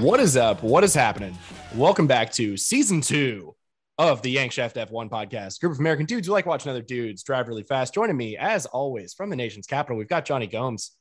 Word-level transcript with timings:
What 0.00 0.18
is 0.18 0.34
up? 0.34 0.62
What 0.62 0.82
is 0.82 0.94
happening? 0.94 1.36
Welcome 1.74 2.06
back 2.06 2.32
to 2.32 2.56
season 2.56 3.02
two 3.02 3.54
of 3.98 4.22
the 4.22 4.34
Yankshaft 4.34 4.72
F1 4.88 5.10
podcast. 5.10 5.60
Group 5.60 5.74
of 5.74 5.78
American 5.78 6.06
dudes 6.06 6.26
who 6.26 6.32
like 6.32 6.46
watching 6.46 6.70
other 6.70 6.80
dudes 6.80 7.22
drive 7.22 7.48
really 7.48 7.64
fast. 7.64 7.92
Joining 7.92 8.16
me, 8.16 8.34
as 8.38 8.64
always, 8.64 9.12
from 9.12 9.28
the 9.28 9.36
nation's 9.36 9.66
capital, 9.66 9.98
we've 9.98 10.08
got 10.08 10.24
Johnny 10.24 10.46
Gomes. 10.46 10.92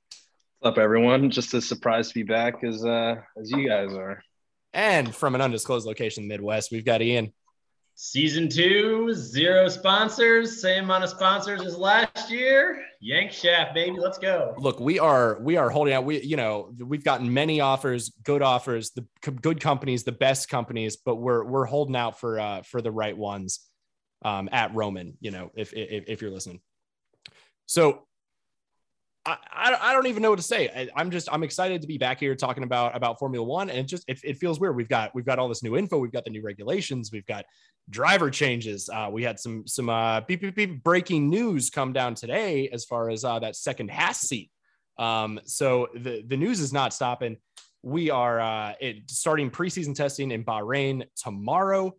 What's 0.59 0.73
up, 0.73 0.84
everyone? 0.84 1.32
Just 1.32 1.54
as 1.54 1.66
surprised 1.66 2.09
to 2.09 2.16
be 2.16 2.23
back 2.23 2.62
as 2.66 2.84
uh, 2.84 3.16
as 3.40 3.50
you 3.50 3.70
guys 3.70 3.94
are. 3.94 4.22
And 4.73 5.16
from 5.16 5.34
an 5.34 5.40
undisclosed 5.40 5.88
location 5.88 6.23
in 6.23 6.27
the 6.27 6.34
Midwest, 6.34 6.70
we've 6.70 6.84
got 6.84 7.02
Ian. 7.02 7.31
Season 8.02 8.47
two, 8.47 9.13
zero 9.13 9.68
sponsors, 9.68 10.61
same 10.61 10.86
amount 10.86 11.04
of 11.04 11.09
sponsors 11.09 11.61
as 11.63 11.77
last 11.77 12.31
year. 12.31 12.81
Yank 13.02 13.34
Shaft, 13.34 13.73
baby, 13.73 13.98
let's 13.99 14.17
go. 14.17 14.55
Look, 14.57 14.80
we 14.80 14.99
are 14.99 15.38
we 15.41 15.57
are 15.57 15.70
holding 15.70 15.94
out. 15.94 16.05
We 16.05 16.21
you 16.21 16.38
know 16.38 16.73
we've 16.80 17.04
gotten 17.04 17.34
many 17.34 17.59
offers, 17.59 18.13
good 18.23 18.41
offers, 18.41 18.91
the 18.91 19.05
good 19.31 19.59
companies, 19.59 20.05
the 20.05 20.13
best 20.13 20.48
companies, 20.48 20.95
but 20.95 21.17
we're 21.17 21.43
we're 21.43 21.66
holding 21.66 21.98
out 21.98 22.21
for 22.21 22.40
uh 22.40 22.62
for 22.62 22.81
the 22.81 22.90
right 22.90 23.17
ones, 23.17 23.67
um 24.23 24.48
at 24.54 24.73
Roman. 24.73 25.18
You 25.20 25.31
know 25.31 25.52
if 25.54 25.73
if, 25.73 26.05
if 26.07 26.21
you're 26.21 26.31
listening. 26.31 26.62
So 27.66 28.07
I, 29.26 29.78
I 29.80 29.94
don't 29.94 30.08
even 30.08 30.23
know 30.23 30.30
what 30.30 30.40
to 30.40 30.44
say. 30.44 30.90
I, 30.96 31.02
am 31.02 31.12
just 31.12 31.27
I'm 31.32 31.44
excited 31.44 31.82
to 31.82 31.88
be 31.88 31.98
back 31.98 32.20
here 32.20 32.36
talking 32.36 32.64
about 32.64 32.96
about 32.96 33.20
Formula 33.20 33.46
One, 33.46 33.70
and 33.70 33.80
it 33.80 33.84
just 33.84 34.05
it, 34.08 34.20
it, 34.23 34.38
feels 34.38 34.60
weird. 34.60 34.76
We've 34.76 34.90
got 34.90 35.14
we've 35.14 35.26
got 35.26 35.40
all 35.40 35.50
this 35.50 35.62
new 35.62 35.76
info. 35.76 35.98
We've 35.98 36.12
got 36.12 36.23
the 36.23 36.32
new 36.32 36.41
regulations. 36.41 37.12
We've 37.12 37.26
got 37.26 37.46
driver 37.90 38.30
changes. 38.30 38.90
Uh, 38.90 39.10
we 39.12 39.24
had 39.24 39.40
some 39.40 39.68
some 39.68 39.90
uh, 39.90 40.22
beep, 40.22 40.41
beep, 40.41 40.55
beep, 40.55 40.84
breaking 40.84 41.30
news 41.30 41.70
come 41.70 41.94
down 41.94 42.16
today 42.16 42.70
as 42.70 42.86
far 42.86 43.10
as 43.10 43.24
uh, 43.26 43.40
that 43.40 43.55
second 43.55 43.91
Haas 43.91 44.22
seat. 44.22 44.50
Um, 44.98 45.40
so 45.46 45.90
the 45.93 46.24
the 46.26 46.38
news 46.38 46.60
is 46.60 46.71
not 46.71 46.93
stopping. 46.93 47.38
We 47.84 48.10
are 48.10 48.40
uh, 48.40 48.74
it, 48.80 49.10
starting 49.12 49.52
preseason 49.52 49.96
testing 49.96 50.32
in 50.32 50.43
Bahrain 50.43 51.05
tomorrow, 51.15 51.96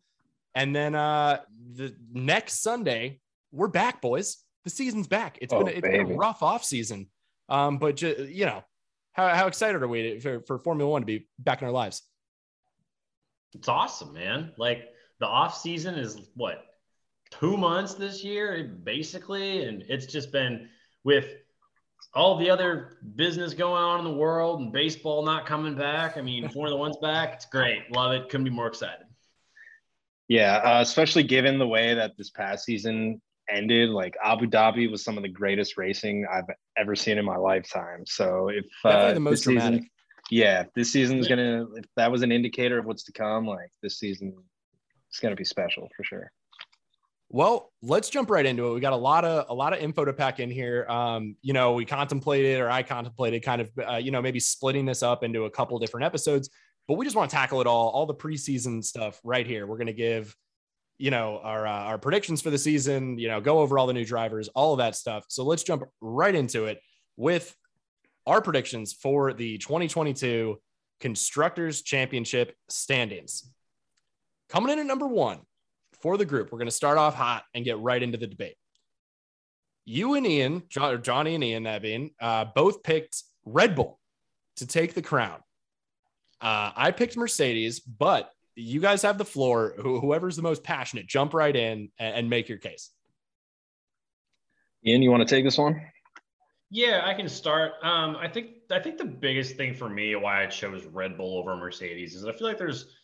and 0.54 0.74
then 0.74 0.94
uh, 0.94 1.40
the 1.74 1.94
next 2.12 2.62
Sunday 2.62 3.20
we're 3.52 3.68
back, 3.68 4.00
boys. 4.00 4.38
The 4.64 4.70
season's 4.70 5.06
back. 5.06 5.38
It's 5.40 5.52
oh, 5.52 5.64
been 5.64 5.74
it's 5.76 5.80
been 5.80 6.12
a 6.12 6.16
rough 6.16 6.42
off 6.42 6.64
season. 6.64 7.08
Um, 7.50 7.78
but 7.78 7.96
just, 7.96 8.20
you 8.30 8.46
know, 8.46 8.64
how, 9.12 9.28
how 9.28 9.46
excited 9.48 9.82
are 9.82 9.88
we 9.88 10.20
for, 10.20 10.40
for 10.46 10.58
Formula 10.58 10.90
One 10.90 11.02
to 11.02 11.06
be 11.06 11.28
back 11.38 11.60
in 11.60 11.66
our 11.66 11.72
lives? 11.72 12.02
It's 13.52 13.68
awesome, 13.68 14.12
man. 14.14 14.52
Like 14.56 14.84
the 15.18 15.26
off 15.26 15.58
season 15.58 15.96
is 15.96 16.16
what 16.34 16.64
two 17.30 17.56
months 17.56 17.94
this 17.94 18.22
year, 18.22 18.78
basically, 18.84 19.64
and 19.64 19.82
it's 19.88 20.06
just 20.06 20.30
been 20.30 20.68
with 21.04 21.26
all 22.14 22.36
the 22.36 22.50
other 22.50 22.98
business 23.16 23.54
going 23.54 23.82
on 23.82 23.98
in 23.98 24.04
the 24.04 24.16
world 24.16 24.60
and 24.60 24.72
baseball 24.72 25.24
not 25.24 25.46
coming 25.46 25.74
back. 25.74 26.16
I 26.16 26.22
mean, 26.22 26.48
Formula 26.48 26.76
One's 26.76 26.96
back. 26.98 27.34
It's 27.34 27.46
great. 27.46 27.90
Love 27.92 28.12
it. 28.12 28.28
Couldn't 28.28 28.44
be 28.44 28.50
more 28.50 28.66
excited. 28.66 29.06
Yeah, 30.28 30.56
uh, 30.58 30.80
especially 30.80 31.24
given 31.24 31.58
the 31.58 31.66
way 31.66 31.94
that 31.94 32.16
this 32.16 32.30
past 32.30 32.64
season 32.64 33.20
ended, 33.50 33.90
like 33.90 34.16
Abu 34.22 34.46
Dhabi 34.46 34.90
was 34.90 35.04
some 35.04 35.16
of 35.16 35.22
the 35.22 35.28
greatest 35.28 35.76
racing 35.76 36.26
I've 36.30 36.44
ever 36.76 36.94
seen 36.94 37.18
in 37.18 37.24
my 37.24 37.36
lifetime. 37.36 38.04
So 38.06 38.48
if 38.48 38.64
uh, 38.84 39.14
the 39.14 39.20
most 39.20 39.44
dramatic. 39.44 39.80
Season, 39.80 39.90
yeah, 40.30 40.64
this 40.74 40.92
season's 40.92 41.28
gonna. 41.28 41.66
If 41.74 41.86
that 41.96 42.10
was 42.10 42.22
an 42.22 42.32
indicator 42.32 42.78
of 42.78 42.86
what's 42.86 43.04
to 43.04 43.12
come, 43.12 43.46
like 43.46 43.72
this 43.82 43.98
season, 43.98 44.34
it's 45.08 45.18
gonna 45.18 45.36
be 45.36 45.44
special 45.44 45.88
for 45.96 46.04
sure. 46.04 46.30
Well, 47.32 47.72
let's 47.80 48.10
jump 48.10 48.28
right 48.28 48.44
into 48.44 48.66
it. 48.68 48.74
We 48.74 48.80
got 48.80 48.92
a 48.92 48.96
lot 48.96 49.24
of 49.24 49.46
a 49.48 49.54
lot 49.54 49.72
of 49.72 49.78
info 49.78 50.04
to 50.04 50.12
pack 50.12 50.40
in 50.40 50.50
here. 50.50 50.84
Um, 50.88 51.36
you 51.42 51.52
know, 51.52 51.74
we 51.74 51.84
contemplated, 51.84 52.60
or 52.60 52.68
I 52.68 52.82
contemplated, 52.82 53.44
kind 53.44 53.60
of, 53.60 53.70
uh, 53.88 53.96
you 53.96 54.10
know, 54.10 54.20
maybe 54.20 54.40
splitting 54.40 54.84
this 54.84 55.02
up 55.04 55.22
into 55.22 55.44
a 55.44 55.50
couple 55.50 55.78
different 55.78 56.06
episodes. 56.06 56.50
But 56.88 56.94
we 56.94 57.04
just 57.04 57.14
want 57.14 57.30
to 57.30 57.36
tackle 57.36 57.60
it 57.60 57.68
all, 57.68 57.90
all 57.90 58.04
the 58.04 58.14
preseason 58.14 58.82
stuff 58.82 59.20
right 59.22 59.46
here. 59.46 59.64
We're 59.64 59.76
going 59.76 59.86
to 59.86 59.92
give 59.92 60.34
you 61.00 61.10
know 61.10 61.40
our 61.42 61.66
uh, 61.66 61.70
our 61.70 61.98
predictions 61.98 62.42
for 62.42 62.50
the 62.50 62.58
season 62.58 63.18
you 63.18 63.26
know 63.26 63.40
go 63.40 63.60
over 63.60 63.78
all 63.78 63.86
the 63.86 63.92
new 63.92 64.04
drivers 64.04 64.48
all 64.48 64.74
of 64.74 64.78
that 64.78 64.94
stuff. 64.94 65.24
So 65.28 65.44
let's 65.44 65.62
jump 65.62 65.84
right 66.00 66.34
into 66.34 66.66
it 66.66 66.80
with 67.16 67.56
our 68.26 68.42
predictions 68.42 68.92
for 68.92 69.32
the 69.32 69.56
2022 69.58 70.60
constructors 71.00 71.80
championship 71.80 72.54
standings. 72.68 73.50
Coming 74.50 74.72
in 74.72 74.78
at 74.78 74.86
number 74.86 75.06
one 75.06 75.40
for 76.02 76.18
the 76.18 76.26
group 76.26 76.52
we're 76.52 76.58
going 76.58 76.68
to 76.68 76.72
start 76.72 76.98
off 76.98 77.14
hot 77.14 77.44
and 77.54 77.64
get 77.64 77.78
right 77.78 78.02
into 78.02 78.18
the 78.18 78.26
debate. 78.26 78.56
You 79.86 80.14
and 80.14 80.26
ian 80.26 80.64
John, 80.68 81.02
johnny 81.02 81.34
and 81.34 81.42
ian 81.42 81.62
that 81.62 81.80
being 81.80 82.10
uh, 82.20 82.44
both 82.54 82.82
picked 82.82 83.22
red 83.46 83.74
bull 83.74 83.98
to 84.56 84.66
take 84.66 84.92
the 84.92 85.02
crown. 85.02 85.40
Uh, 86.42 86.72
i 86.76 86.90
picked 86.90 87.16
mercedes 87.16 87.80
but 87.80 88.30
you 88.54 88.80
guys 88.80 89.02
have 89.02 89.18
the 89.18 89.24
floor. 89.24 89.74
Whoever's 89.78 90.36
the 90.36 90.42
most 90.42 90.62
passionate, 90.62 91.06
jump 91.06 91.34
right 91.34 91.54
in 91.54 91.90
and, 91.98 92.28
make 92.28 92.48
your 92.48 92.58
case. 92.58 92.90
Ian, 94.84 95.02
you 95.02 95.10
want 95.10 95.26
to 95.26 95.34
take 95.34 95.44
this 95.44 95.58
one? 95.58 95.80
Yeah, 96.70 97.02
I 97.04 97.14
can 97.14 97.28
start. 97.28 97.72
Um, 97.82 98.16
I 98.16 98.28
think 98.28 98.50
I 98.70 98.78
think 98.78 98.96
the 98.96 99.04
biggest 99.04 99.56
thing 99.56 99.74
for 99.74 99.88
me 99.88 100.14
why 100.14 100.44
I 100.44 100.46
chose 100.46 100.84
Red 100.86 101.16
Bull 101.16 101.38
over 101.38 101.56
Mercedes 101.56 102.14
is 102.14 102.24
I 102.24 102.32
feel 102.32 102.46
like 102.46 102.58
there's, 102.58 102.94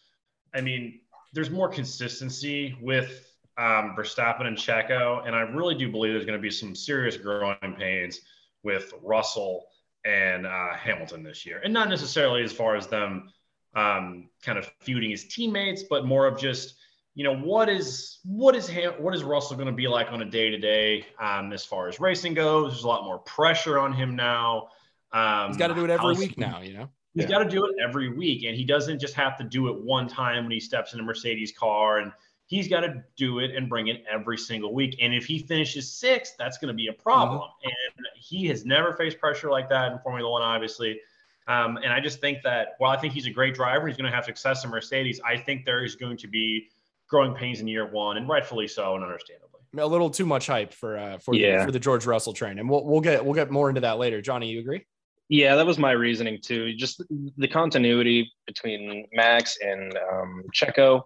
I 0.55 0.61
mean, 0.61 1.01
there's 1.33 1.51
more 1.51 1.69
consistency 1.69 2.77
with 2.81 3.29
um, 3.59 3.95
Verstappen 3.99 4.47
and 4.47 4.57
Checo, 4.57 5.27
and 5.27 5.35
I 5.35 5.41
really 5.41 5.75
do 5.75 5.91
believe 5.91 6.13
there's 6.13 6.27
going 6.27 6.39
to 6.39 6.43
be 6.43 6.51
some 6.51 6.75
serious 6.75 7.17
growing 7.17 7.57
pains 7.77 8.21
with 8.63 8.93
Russell 9.03 9.67
and 10.05 10.47
uh, 10.47 10.75
Hamilton 10.75 11.25
this 11.25 11.45
year, 11.45 11.61
and 11.65 11.73
not 11.73 11.89
necessarily 11.89 12.43
as 12.43 12.53
far 12.53 12.77
as 12.77 12.87
them 12.87 13.33
um, 13.77 14.29
kind 14.43 14.59
of 14.59 14.69
feuding 14.81 15.11
his 15.11 15.25
teammates, 15.25 15.85
but 15.85 16.07
more 16.07 16.27
of 16.27 16.39
just 16.41 16.75
you 17.15 17.23
know 17.25 17.37
what 17.37 17.69
is 17.69 18.19
what 18.25 18.57
is 18.57 18.69
Ham- 18.69 18.95
what 18.99 19.15
is 19.15 19.23
Russell 19.23 19.57
going 19.57 19.69
to 19.69 19.73
be 19.73 19.87
like 19.87 20.11
on 20.11 20.23
a 20.23 20.25
day 20.25 20.51
to 20.51 20.59
day 20.59 21.07
as 21.21 21.65
far 21.65 21.89
as 21.89 22.01
racing 22.01 22.35
goes? 22.35 22.73
There's 22.73 22.85
a 22.85 22.89
lot 22.89 23.05
more 23.05 23.19
pressure 23.21 23.79
on 23.79 23.93
him 23.93 24.17
now. 24.17 24.69
Um, 25.13 25.49
he's 25.49 25.57
got 25.57 25.69
to 25.69 25.75
do 25.75 25.85
it 25.85 25.91
every 25.91 26.15
week 26.15 26.37
now, 26.37 26.61
you 26.61 26.75
know. 26.75 26.89
He's 27.15 27.25
yeah. 27.25 27.31
got 27.31 27.45
to 27.45 27.49
do 27.49 27.65
it 27.65 27.77
every 27.83 28.13
week, 28.13 28.45
and 28.45 28.55
he 28.55 28.65
doesn't 28.65 28.99
just 28.99 29.15
have 29.15 29.39
to 29.39 29.45
do 29.45 29.69
it 29.69 29.83
one 29.83 30.07
time 30.07 30.45
when 30.45 30.53
he 30.53 30.61
steps 30.61 30.93
in 30.93 31.01
a 31.01 31.03
Mercedes 31.03 31.51
car, 31.51 32.01
and 32.01 32.13
he's 32.45 32.69
got 32.69 32.81
to 32.81 33.03
do 33.17 33.39
it 33.39 33.55
and 33.57 33.71
bring 33.71 33.89
it 33.89 34.05
every 34.11 34.37
single 34.37 34.75
week. 34.75 34.99
And 35.01 35.15
if 35.15 35.25
he 35.25 35.39
finishes 35.39 35.91
sixth, 35.91 36.35
that's 36.39 36.59
going 36.59 36.69
to 36.69 36.75
be 36.75 36.89
a 36.89 36.93
problem. 36.93 37.39
Mm-hmm. 37.39 37.69
And 37.69 38.07
he 38.17 38.47
has 38.49 38.67
never 38.67 38.93
faced 38.93 39.19
pressure 39.19 39.51
like 39.51 39.71
that 39.71 39.93
in 39.93 39.99
Formula 40.01 40.31
One, 40.31 40.43
obviously. 40.43 41.01
Um, 41.49 41.77
and 41.77 41.93
I 41.93 42.01
just 42.01 42.21
think 42.21 42.43
that 42.43 42.75
while 42.79 42.91
I 42.91 42.97
think 42.97 43.13
he's 43.13 43.27
a 43.27 43.31
great 43.31 43.55
driver, 43.55 43.87
he's 43.87 43.97
going 43.97 44.11
to 44.11 44.15
have 44.15 44.25
success 44.25 44.65
in 44.65 44.71
Mercedes. 44.71 45.21
I 45.25 45.37
think 45.37 45.65
there 45.65 45.85
is 45.85 45.95
going 45.95 46.17
to 46.19 46.29
be 46.29 46.69
growing 47.09 47.35
pains 47.35 47.61
in 47.61 47.69
year 47.69 47.87
one, 47.87 48.17
and 48.17 48.29
rightfully 48.29 48.67
so, 48.67 48.95
and 48.95 49.05
understandably. 49.05 49.61
A 49.79 49.87
little 49.87 50.11
too 50.11 50.27
much 50.27 50.47
hype 50.47 50.73
for 50.73 50.97
uh, 50.97 51.19
for 51.19 51.35
yeah. 51.35 51.59
the, 51.59 51.65
for 51.67 51.73
the 51.73 51.79
George 51.79 52.07
Russell 52.07 52.33
train, 52.33 52.59
and 52.59 52.69
we'll 52.69 52.85
we'll 52.85 53.01
get 53.01 53.25
we'll 53.25 53.35
get 53.35 53.51
more 53.51 53.69
into 53.69 53.83
that 53.83 53.99
later. 53.99 54.21
Johnny, 54.21 54.49
you 54.49 54.61
agree? 54.61 54.85
Yeah, 55.29 55.57
that 55.57 55.67
was 55.67 55.79
my 55.79 55.91
reasoning 55.91 56.39
too. 56.41 56.75
Just 56.75 57.03
the 57.37 57.49
continuity 57.49 58.33
between 58.47 59.07
Max 59.13 59.59
and 59.61 59.97
um, 60.13 60.45
Checo. 60.55 61.03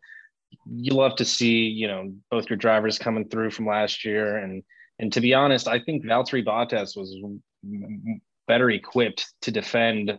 You 0.67 0.93
love 0.95 1.17
to 1.17 1.25
see, 1.25 1.65
you 1.65 1.89
know, 1.89 2.13
both 2.31 2.51
your 2.51 2.57
drivers 2.57 2.99
coming 2.99 3.29
through 3.29 3.51
from 3.51 3.67
last 3.67 4.05
year, 4.05 4.39
and 4.39 4.63
and 4.99 5.13
to 5.13 5.21
be 5.21 5.35
honest, 5.35 5.69
I 5.69 5.81
think 5.81 6.05
Valtteri 6.05 6.45
Bottas 6.45 6.97
was 6.97 7.17
better 8.47 8.71
equipped 8.71 9.33
to 9.43 9.51
defend 9.51 10.19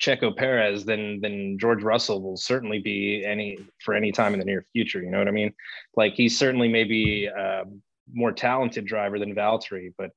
Checo 0.00 0.36
Perez, 0.36 0.84
then 0.84 1.20
then 1.20 1.56
George 1.58 1.82
Russell 1.82 2.20
will 2.22 2.36
certainly 2.36 2.80
be 2.80 3.24
any 3.24 3.58
for 3.80 3.94
any 3.94 4.12
time 4.12 4.32
in 4.32 4.38
the 4.38 4.44
near 4.44 4.66
future. 4.72 5.02
You 5.02 5.10
know 5.10 5.18
what 5.18 5.28
I 5.28 5.32
mean? 5.32 5.52
Like 5.96 6.14
he's 6.14 6.38
certainly 6.38 6.68
maybe 6.68 7.26
a 7.26 7.64
more 8.12 8.32
talented 8.32 8.86
driver 8.86 9.18
than 9.18 9.34
Valtteri, 9.34 9.92
but 9.96 10.10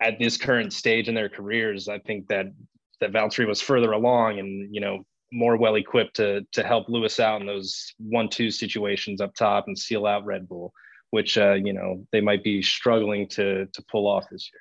at 0.00 0.18
this 0.18 0.36
current 0.36 0.72
stage 0.72 1.08
in 1.08 1.14
their 1.14 1.28
careers, 1.28 1.88
I 1.88 1.98
think 1.98 2.28
that 2.28 2.46
that 3.00 3.12
Valtteri 3.12 3.46
was 3.46 3.60
further 3.60 3.92
along 3.92 4.38
and 4.38 4.74
you 4.74 4.80
know 4.80 5.04
more 5.32 5.56
well 5.56 5.76
equipped 5.76 6.16
to 6.16 6.44
to 6.52 6.62
help 6.64 6.88
Lewis 6.88 7.20
out 7.20 7.40
in 7.40 7.46
those 7.46 7.94
one 7.98 8.28
two 8.28 8.50
situations 8.50 9.20
up 9.20 9.34
top 9.34 9.68
and 9.68 9.78
seal 9.78 10.04
out 10.06 10.24
Red 10.24 10.48
Bull, 10.48 10.72
which 11.10 11.38
uh, 11.38 11.54
you 11.54 11.72
know 11.72 12.04
they 12.10 12.20
might 12.20 12.42
be 12.42 12.60
struggling 12.60 13.28
to 13.28 13.66
to 13.66 13.82
pull 13.90 14.08
off 14.08 14.28
this 14.30 14.50
year 14.52 14.60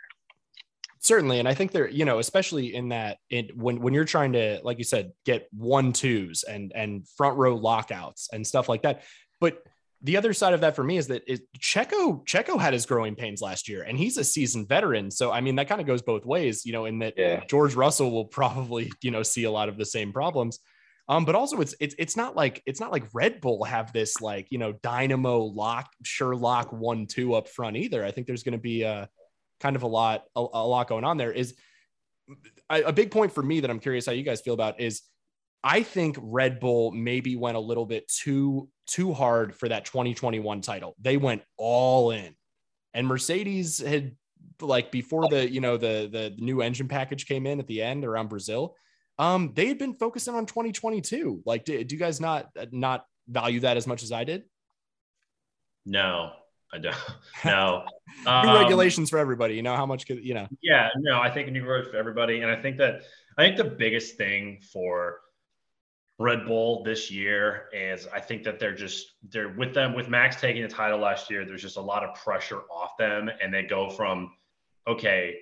certainly 1.00 1.40
and 1.40 1.48
i 1.48 1.54
think 1.54 1.72
they're 1.72 1.90
you 1.90 2.06
know 2.06 2.20
especially 2.20 2.76
in 2.76 2.90
that 2.90 3.18
it 3.30 3.56
when 3.56 3.80
when 3.80 3.94
you're 3.94 4.06
trying 4.06 4.34
to 4.34 4.60
like 4.64 4.78
you 4.78 4.84
said 4.84 5.12
get 5.26 5.48
one 5.52 5.94
twos 5.94 6.44
and 6.44 6.72
and 6.76 7.08
front 7.18 7.38
row 7.38 7.56
lockouts 7.56 8.30
and 8.32 8.46
stuff 8.46 8.70
like 8.70 8.84
that. 8.84 9.04
But 9.40 9.64
the 10.02 10.18
other 10.18 10.34
side 10.34 10.54
of 10.54 10.62
that 10.62 10.76
for 10.76 10.84
me 10.84 10.98
is 10.98 11.08
that 11.08 11.24
is 11.28 11.42
Checo 11.60 12.26
Checo 12.26 12.60
had 12.60 12.74
his 12.74 12.86
growing 12.86 13.16
pains 13.16 13.42
last 13.42 13.68
year 13.68 13.84
and 13.84 13.98
he's 13.98 14.18
a 14.18 14.24
seasoned 14.24 14.68
veteran. 14.70 15.12
So 15.12 15.32
I 15.32 15.42
mean 15.42 15.56
that 15.56 15.68
kind 15.68 15.82
of 15.82 15.88
goes 15.88 16.02
both 16.02 16.26
ways 16.26 16.66
you 16.66 16.72
know 16.72 16.86
in 16.86 17.00
that 17.00 17.16
yeah. 17.18 17.44
George 17.46 17.76
Russell 17.76 18.12
will 18.12 18.26
probably 18.26 18.92
you 19.02 19.12
know 19.12 19.24
see 19.24 19.44
a 19.44 19.52
lot 19.52 19.70
of 19.70 19.78
the 19.78 19.86
same 19.86 20.14
problems. 20.14 20.60
Um 21.10 21.26
but 21.26 21.36
also 21.36 21.60
it's 21.60 21.76
it's 21.80 21.96
it's 21.98 22.16
not 22.16 22.36
like 22.36 22.62
it's 22.66 22.80
not 22.80 22.92
like 22.92 23.04
Red 23.14 23.42
Bull 23.42 23.64
have 23.66 23.92
this 23.92 24.22
like 24.22 24.48
you 24.52 24.58
know 24.58 24.74
dynamo 24.84 25.40
lock 25.40 25.90
Sherlock 26.04 26.72
1 26.72 27.08
2 27.08 27.34
up 27.34 27.50
front 27.50 27.76
either. 27.76 28.06
I 28.06 28.12
think 28.12 28.28
there's 28.28 28.44
going 28.44 28.54
to 28.54 28.58
be 28.58 28.84
a 28.84 29.10
kind 29.60 29.76
of 29.76 29.84
a 29.84 29.88
lot 29.88 30.24
a, 30.36 30.40
a 30.40 30.68
lot 30.68 30.88
going 30.88 31.04
on 31.04 31.18
there 31.18 31.32
is 31.32 31.56
a, 32.70 32.84
a 32.84 32.94
big 32.94 33.12
point 33.12 33.32
for 33.32 33.44
me 33.44 33.60
that 33.60 33.70
I'm 33.70 33.80
curious 33.80 34.06
how 34.06 34.12
you 34.12 34.24
guys 34.24 34.42
feel 34.42 34.54
about 34.54 34.80
is 34.80 35.02
I 35.64 35.84
think 35.84 36.18
Red 36.22 36.60
Bull 36.60 36.92
maybe 36.92 37.36
went 37.36 37.58
a 37.58 37.60
little 37.60 37.86
bit 37.86 38.08
too 38.08 38.70
too 38.88 39.14
hard 39.14 39.56
for 39.56 39.70
that 39.70 39.86
2021 39.86 40.62
title. 40.62 40.96
They 41.00 41.18
went 41.18 41.44
all 41.58 42.12
in. 42.12 42.36
And 42.94 43.06
Mercedes 43.06 43.80
had 43.80 44.16
like 44.62 44.92
before 44.92 45.28
the, 45.30 45.50
you 45.50 45.62
know, 45.62 45.78
the 45.78 46.10
the 46.12 46.36
new 46.38 46.62
engine 46.62 46.88
package 46.88 47.26
came 47.26 47.46
in 47.46 47.60
at 47.60 47.68
the 47.68 47.82
end 47.82 48.06
around 48.06 48.30
Brazil, 48.30 48.76
um 49.18 49.52
they 49.54 49.68
had 49.68 49.78
been 49.78 49.94
focusing 49.94 50.36
on 50.36 50.46
2022. 50.46 51.44
Like 51.46 51.66
do, 51.66 51.84
do 51.84 51.96
you 51.96 52.00
guys 52.00 52.22
not 52.22 52.50
not 52.72 53.06
value 53.28 53.60
that 53.62 53.78
as 53.78 53.86
much 53.86 54.04
as 54.04 54.12
I 54.12 54.24
did? 54.24 54.44
No, 55.86 56.32
I 56.74 56.78
don't. 56.78 56.96
No. 57.46 57.86
new 58.26 58.32
um, 58.32 58.64
regulations 58.64 59.10
for 59.10 59.18
everybody. 59.18 59.56
You 59.56 59.62
know 59.62 59.76
how 59.76 59.86
much 59.86 60.06
could 60.06 60.26
you 60.26 60.34
know? 60.34 60.48
Yeah, 60.62 60.90
no, 60.98 61.22
I 61.22 61.30
think 61.30 61.50
new 61.52 61.64
rules 61.64 61.88
for 61.88 61.96
everybody, 61.96 62.42
and 62.42 62.52
I 62.52 62.62
think 62.62 62.78
that 62.78 63.04
I 63.38 63.44
think 63.44 63.56
the 63.56 63.64
biggest 63.64 64.18
thing 64.18 64.60
for 64.74 65.22
Red 66.18 66.46
Bull 66.46 66.84
this 66.84 67.10
year 67.10 67.70
is 67.72 68.08
I 68.14 68.20
think 68.20 68.44
that 68.44 68.60
they're 68.60 68.76
just 68.76 69.14
they're 69.30 69.54
with 69.54 69.74
them 69.74 69.96
with 69.96 70.10
Max 70.10 70.42
taking 70.42 70.64
the 70.64 70.68
title 70.68 71.00
last 71.00 71.30
year. 71.30 71.46
There's 71.46 71.62
just 71.62 71.78
a 71.78 71.82
lot 71.82 72.04
of 72.04 72.14
pressure 72.16 72.64
off 72.70 72.98
them, 72.98 73.30
and 73.42 73.54
they 73.54 73.64
go 73.64 73.90
from 73.90 74.34
okay, 74.86 75.38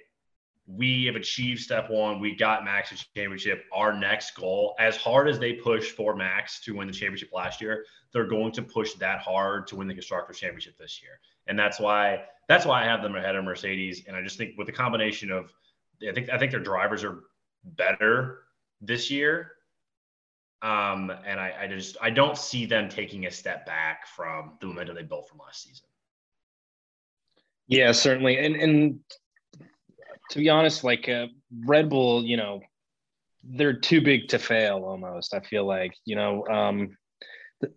we 0.68 1.06
have 1.06 1.16
achieved 1.16 1.62
step 1.62 1.90
one. 1.90 2.20
We 2.20 2.36
got 2.36 2.66
Max 2.66 2.92
a 2.92 2.96
championship. 3.16 3.64
Our 3.74 3.98
next 3.98 4.36
goal, 4.36 4.76
as 4.80 4.98
hard 4.98 5.30
as 5.30 5.40
they 5.40 5.54
pushed 5.54 5.96
for 5.96 6.14
Max 6.14 6.60
to 6.66 6.76
win 6.76 6.88
the 6.88 6.94
championship 6.94 7.30
last 7.34 7.62
year, 7.62 7.86
they're 8.12 8.28
going 8.28 8.52
to 8.52 8.62
push 8.62 8.94
that 8.96 9.20
hard 9.20 9.68
to 9.68 9.78
win 9.78 9.88
the 9.88 9.94
constructors 9.94 10.40
championship 10.40 10.78
this 10.78 11.02
year. 11.02 11.20
And 11.48 11.58
that's 11.58 11.80
why 11.80 12.24
that's 12.50 12.66
why 12.66 12.82
I 12.82 12.86
have 12.86 13.02
them 13.02 13.16
ahead 13.16 13.36
of 13.36 13.46
Mercedes. 13.46 14.04
And 14.08 14.16
I 14.16 14.22
just 14.22 14.38
think 14.38 14.58
with 14.58 14.68
the 14.68 14.74
combination 14.74 15.32
of 15.32 15.54
I 16.08 16.12
think 16.12 16.30
I 16.30 16.38
think 16.38 16.52
their 16.52 16.60
drivers 16.60 17.06
are 17.06 17.24
better 17.64 18.40
this 18.82 19.10
year. 19.10 19.54
Um, 20.62 21.12
and 21.26 21.40
I, 21.40 21.54
I 21.62 21.68
just 21.68 21.96
I 22.02 22.10
don't 22.10 22.38
see 22.38 22.66
them 22.66 22.90
taking 22.90 23.26
a 23.26 23.32
step 23.32 23.66
back 23.66 24.06
from 24.08 24.58
the 24.60 24.68
momentum 24.68 24.96
they 24.96 25.04
built 25.04 25.30
from 25.30 25.38
last 25.38 25.64
season. 25.64 25.86
Yeah, 27.68 27.94
certainly. 27.94 28.38
And 28.38 28.56
and 28.56 29.00
to 30.32 30.40
be 30.40 30.50
honest, 30.50 30.84
like 30.84 31.08
uh, 31.10 31.28
Red 31.66 31.90
Bull, 31.90 32.24
you 32.24 32.38
know, 32.38 32.62
they're 33.44 33.80
too 33.80 34.02
big 34.02 34.28
to 34.30 34.40
fail 34.40 34.84
almost. 34.86 35.34
I 35.34 35.40
feel 35.40 35.66
like, 35.66 35.94
you 36.06 36.16
know, 36.16 36.46
um, 36.48 36.98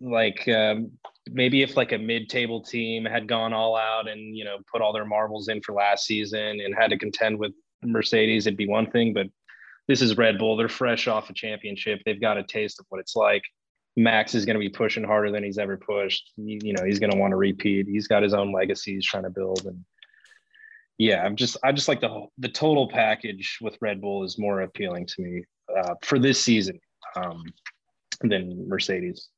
like 0.00 0.46
um, 0.48 0.92
maybe 1.30 1.62
if 1.62 1.76
like 1.76 1.92
a 1.92 1.98
mid-table 1.98 2.62
team 2.62 3.04
had 3.04 3.28
gone 3.28 3.52
all 3.52 3.76
out 3.76 4.08
and 4.08 4.36
you 4.36 4.44
know 4.44 4.58
put 4.70 4.82
all 4.82 4.92
their 4.92 5.04
marbles 5.04 5.48
in 5.48 5.60
for 5.62 5.72
last 5.72 6.06
season 6.06 6.60
and 6.60 6.74
had 6.74 6.90
to 6.90 6.98
contend 6.98 7.38
with 7.38 7.52
Mercedes, 7.82 8.46
it'd 8.46 8.56
be 8.56 8.68
one 8.68 8.90
thing. 8.90 9.14
But 9.14 9.28
this 9.88 10.02
is 10.02 10.18
Red 10.18 10.38
Bull; 10.38 10.56
they're 10.56 10.68
fresh 10.68 11.08
off 11.08 11.30
a 11.30 11.34
championship. 11.34 12.00
They've 12.04 12.20
got 12.20 12.38
a 12.38 12.44
taste 12.44 12.80
of 12.80 12.86
what 12.88 13.00
it's 13.00 13.16
like. 13.16 13.42
Max 13.96 14.34
is 14.34 14.44
going 14.44 14.54
to 14.54 14.60
be 14.60 14.68
pushing 14.68 15.04
harder 15.04 15.32
than 15.32 15.42
he's 15.42 15.58
ever 15.58 15.76
pushed. 15.76 16.32
You 16.36 16.72
know, 16.74 16.84
he's 16.84 17.00
going 17.00 17.10
to 17.10 17.18
want 17.18 17.32
to 17.32 17.36
repeat. 17.36 17.86
He's 17.88 18.06
got 18.06 18.22
his 18.22 18.34
own 18.34 18.52
legacy 18.52 18.94
he's 18.94 19.06
trying 19.06 19.24
to 19.24 19.30
build, 19.30 19.66
and 19.66 19.84
yeah, 21.00 21.24
I'm 21.24 21.34
just 21.34 21.56
I 21.64 21.72
just 21.72 21.88
like 21.88 22.02
the 22.02 22.26
the 22.36 22.48
total 22.50 22.86
package 22.86 23.56
with 23.62 23.78
Red 23.80 24.02
Bull 24.02 24.22
is 24.22 24.38
more 24.38 24.60
appealing 24.60 25.06
to 25.06 25.22
me 25.22 25.42
uh, 25.74 25.94
for 26.02 26.18
this 26.18 26.38
season 26.38 26.78
um, 27.16 27.42
than 28.20 28.68
Mercedes. 28.68 29.28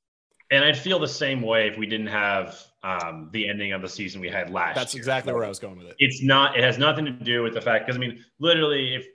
And 0.50 0.64
I'd 0.64 0.76
feel 0.76 0.98
the 0.98 1.06
same 1.06 1.40
way 1.40 1.68
if 1.68 1.78
we 1.78 1.86
didn't 1.86 2.08
have 2.08 2.60
um, 2.82 3.30
the 3.32 3.48
ending 3.48 3.72
of 3.72 3.80
the 3.80 3.88
season 3.88 4.20
we 4.20 4.28
had 4.28 4.50
last. 4.50 4.74
That's 4.74 4.92
year. 4.92 5.00
exactly 5.00 5.32
where 5.32 5.44
I 5.44 5.48
was 5.48 5.60
going 5.60 5.78
with 5.78 5.86
it. 5.86 5.94
It's 6.00 6.20
not. 6.20 6.58
It 6.58 6.64
has 6.64 6.78
nothing 6.78 7.04
to 7.04 7.12
do 7.12 7.44
with 7.44 7.54
the 7.54 7.60
fact 7.60 7.86
because 7.86 7.96
I 7.96 8.00
mean, 8.00 8.24
literally, 8.40 8.96
if 8.96 9.06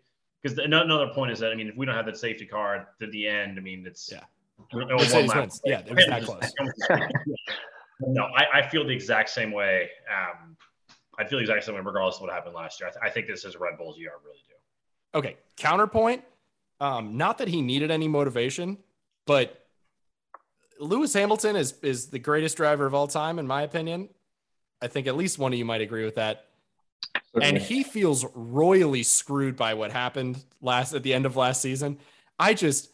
because 0.42 0.58
another 0.58 1.08
point 1.14 1.34
is 1.34 1.40
that 1.40 1.52
I 1.52 1.56
mean, 1.56 1.68
if 1.68 1.76
we 1.76 1.86
don't 1.86 1.96
have 1.96 2.06
that 2.06 2.18
safety 2.18 2.46
car 2.46 2.88
at 3.02 3.12
the 3.12 3.28
end, 3.28 3.58
I 3.58 3.62
mean, 3.62 3.84
it's 3.86 4.10
yeah. 4.10 4.22
Mercedes 4.74 5.36
wins. 5.36 5.62
Yeah, 5.66 5.82
it 5.86 5.94
was 5.94 6.06
that 6.06 6.24
close. 6.24 6.54
no, 8.00 8.24
I, 8.24 8.60
I, 8.60 8.70
feel 8.70 8.86
the 8.86 8.94
exact 8.94 9.30
same 9.30 9.52
way. 9.52 9.90
Um, 10.10 10.56
I 11.18 11.26
feel 11.26 11.40
exactly 11.40 11.62
the 11.62 11.66
same 11.66 11.76
way, 11.76 11.82
regardless 11.82 12.16
of 12.16 12.22
what 12.22 12.32
happened 12.32 12.56
last 12.56 12.80
year. 12.80 12.90
I, 12.90 12.92
th- 12.92 13.04
I 13.04 13.10
think 13.10 13.28
this 13.28 13.44
is 13.44 13.56
Red 13.56 13.78
Bull's 13.78 13.98
year. 13.98 14.12
I 14.12 14.24
really 14.26 14.40
do. 14.48 15.18
Okay. 15.18 15.38
Counterpoint. 15.56 16.24
Um, 16.80 17.18
not 17.18 17.40
that 17.40 17.48
he 17.48 17.62
needed 17.62 17.90
any 17.90 18.08
motivation, 18.08 18.78
but 19.26 19.66
Lewis 20.80 21.14
Hamilton 21.14 21.56
is 21.56 21.74
is 21.82 22.08
the 22.08 22.20
greatest 22.20 22.58
driver 22.58 22.86
of 22.86 22.94
all 22.94 23.08
time, 23.08 23.40
in 23.40 23.48
my 23.48 23.64
opinion. 23.64 24.10
I 24.82 24.88
think 24.88 25.08
at 25.08 25.18
least 25.18 25.40
one 25.40 25.54
of 25.54 25.58
you 25.58 25.66
might 25.66 25.82
agree 25.82 26.06
with 26.06 26.16
that. 26.16 26.46
And 27.42 27.58
he 27.58 27.84
feels 27.84 28.26
royally 28.36 29.04
screwed 29.04 29.56
by 29.56 29.74
what 29.74 29.92
happened 29.92 30.44
last 30.62 30.94
at 30.94 31.04
the 31.04 31.14
end 31.14 31.26
of 31.26 31.36
last 31.36 31.62
season. 31.62 31.98
I 32.40 32.54
just 32.54 32.90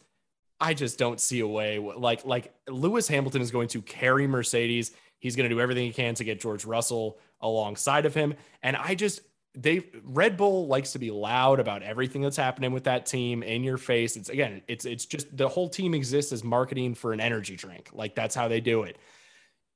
I 0.60 0.74
just 0.74 0.98
don't 0.98 1.20
see 1.20 1.40
a 1.40 1.46
way 1.46 1.78
like 1.78 2.24
like 2.24 2.54
Lewis 2.68 3.08
Hamilton 3.08 3.42
is 3.42 3.50
going 3.50 3.68
to 3.68 3.82
carry 3.82 4.26
Mercedes. 4.26 4.92
He's 5.18 5.36
going 5.36 5.48
to 5.48 5.54
do 5.54 5.60
everything 5.60 5.86
he 5.86 5.92
can 5.92 6.14
to 6.16 6.24
get 6.24 6.40
George 6.40 6.64
Russell 6.64 7.18
alongside 7.44 8.06
of 8.06 8.14
him. 8.14 8.34
And 8.62 8.74
I 8.76 8.96
just, 8.96 9.20
they 9.54 9.86
Red 10.02 10.36
Bull 10.36 10.66
likes 10.66 10.92
to 10.92 10.98
be 10.98 11.12
loud 11.12 11.60
about 11.60 11.82
everything 11.82 12.22
that's 12.22 12.36
happening 12.36 12.72
with 12.72 12.84
that 12.84 13.06
team 13.06 13.42
in 13.42 13.62
your 13.62 13.76
face. 13.76 14.16
It's 14.16 14.28
again, 14.28 14.62
it's 14.66 14.84
it's 14.84 15.06
just 15.06 15.36
the 15.36 15.48
whole 15.48 15.68
team 15.68 15.94
exists 15.94 16.32
as 16.32 16.42
marketing 16.42 16.94
for 16.94 17.12
an 17.12 17.20
energy 17.20 17.54
drink. 17.54 17.90
Like 17.92 18.16
that's 18.16 18.34
how 18.34 18.48
they 18.48 18.60
do 18.60 18.82
it. 18.82 18.98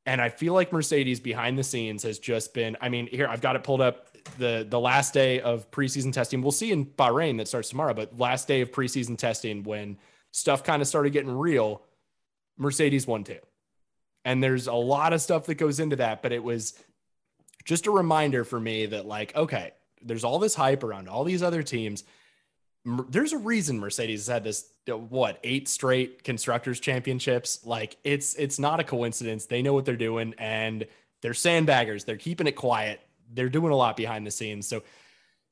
And 0.04 0.20
I 0.20 0.30
feel 0.30 0.54
like 0.54 0.72
Mercedes 0.72 1.20
behind 1.20 1.58
the 1.58 1.62
scenes 1.62 2.02
has 2.02 2.18
just 2.18 2.54
been, 2.54 2.76
I 2.80 2.88
mean, 2.88 3.06
here 3.06 3.28
I've 3.28 3.42
got 3.42 3.56
it 3.56 3.62
pulled 3.62 3.80
up 3.80 4.08
the 4.36 4.66
the 4.68 4.80
last 4.80 5.14
day 5.14 5.40
of 5.40 5.70
preseason 5.70 6.12
testing. 6.12 6.42
We'll 6.42 6.50
see 6.50 6.72
in 6.72 6.86
Bahrain 6.86 7.36
that 7.38 7.46
starts 7.46 7.68
tomorrow, 7.68 7.94
but 7.94 8.18
last 8.18 8.48
day 8.48 8.62
of 8.62 8.72
preseason 8.72 9.16
testing 9.16 9.62
when 9.62 9.96
stuff 10.32 10.64
kind 10.64 10.82
of 10.82 10.88
started 10.88 11.12
getting 11.12 11.30
real, 11.30 11.82
Mercedes 12.56 13.06
won 13.06 13.22
too. 13.22 13.38
And 14.24 14.42
there's 14.42 14.66
a 14.66 14.74
lot 14.74 15.12
of 15.12 15.20
stuff 15.20 15.46
that 15.46 15.54
goes 15.54 15.78
into 15.78 15.96
that, 15.96 16.22
but 16.22 16.32
it 16.32 16.42
was 16.42 16.74
just 17.68 17.86
a 17.86 17.90
reminder 17.90 18.44
for 18.44 18.58
me 18.58 18.86
that 18.86 19.04
like 19.04 19.36
okay 19.36 19.72
there's 20.02 20.24
all 20.24 20.38
this 20.38 20.54
hype 20.54 20.82
around 20.82 21.06
all 21.06 21.22
these 21.22 21.42
other 21.42 21.62
teams. 21.62 22.04
There's 22.84 23.34
a 23.34 23.38
reason 23.38 23.78
mercedes 23.78 24.20
has 24.26 24.32
had 24.32 24.44
this 24.44 24.72
what 24.86 25.38
eight 25.44 25.68
straight 25.68 26.24
constructors 26.24 26.80
championships. 26.80 27.66
Like 27.66 27.98
it's 28.04 28.34
it's 28.36 28.58
not 28.58 28.80
a 28.80 28.84
coincidence. 28.84 29.44
They 29.44 29.60
know 29.60 29.74
what 29.74 29.84
they're 29.84 29.96
doing 29.96 30.34
and 30.38 30.86
they're 31.20 31.32
sandbaggers. 31.32 32.06
They're 32.06 32.16
keeping 32.16 32.46
it 32.46 32.52
quiet. 32.52 33.00
They're 33.34 33.50
doing 33.50 33.70
a 33.70 33.76
lot 33.76 33.98
behind 33.98 34.26
the 34.26 34.30
scenes. 34.30 34.66
So 34.66 34.82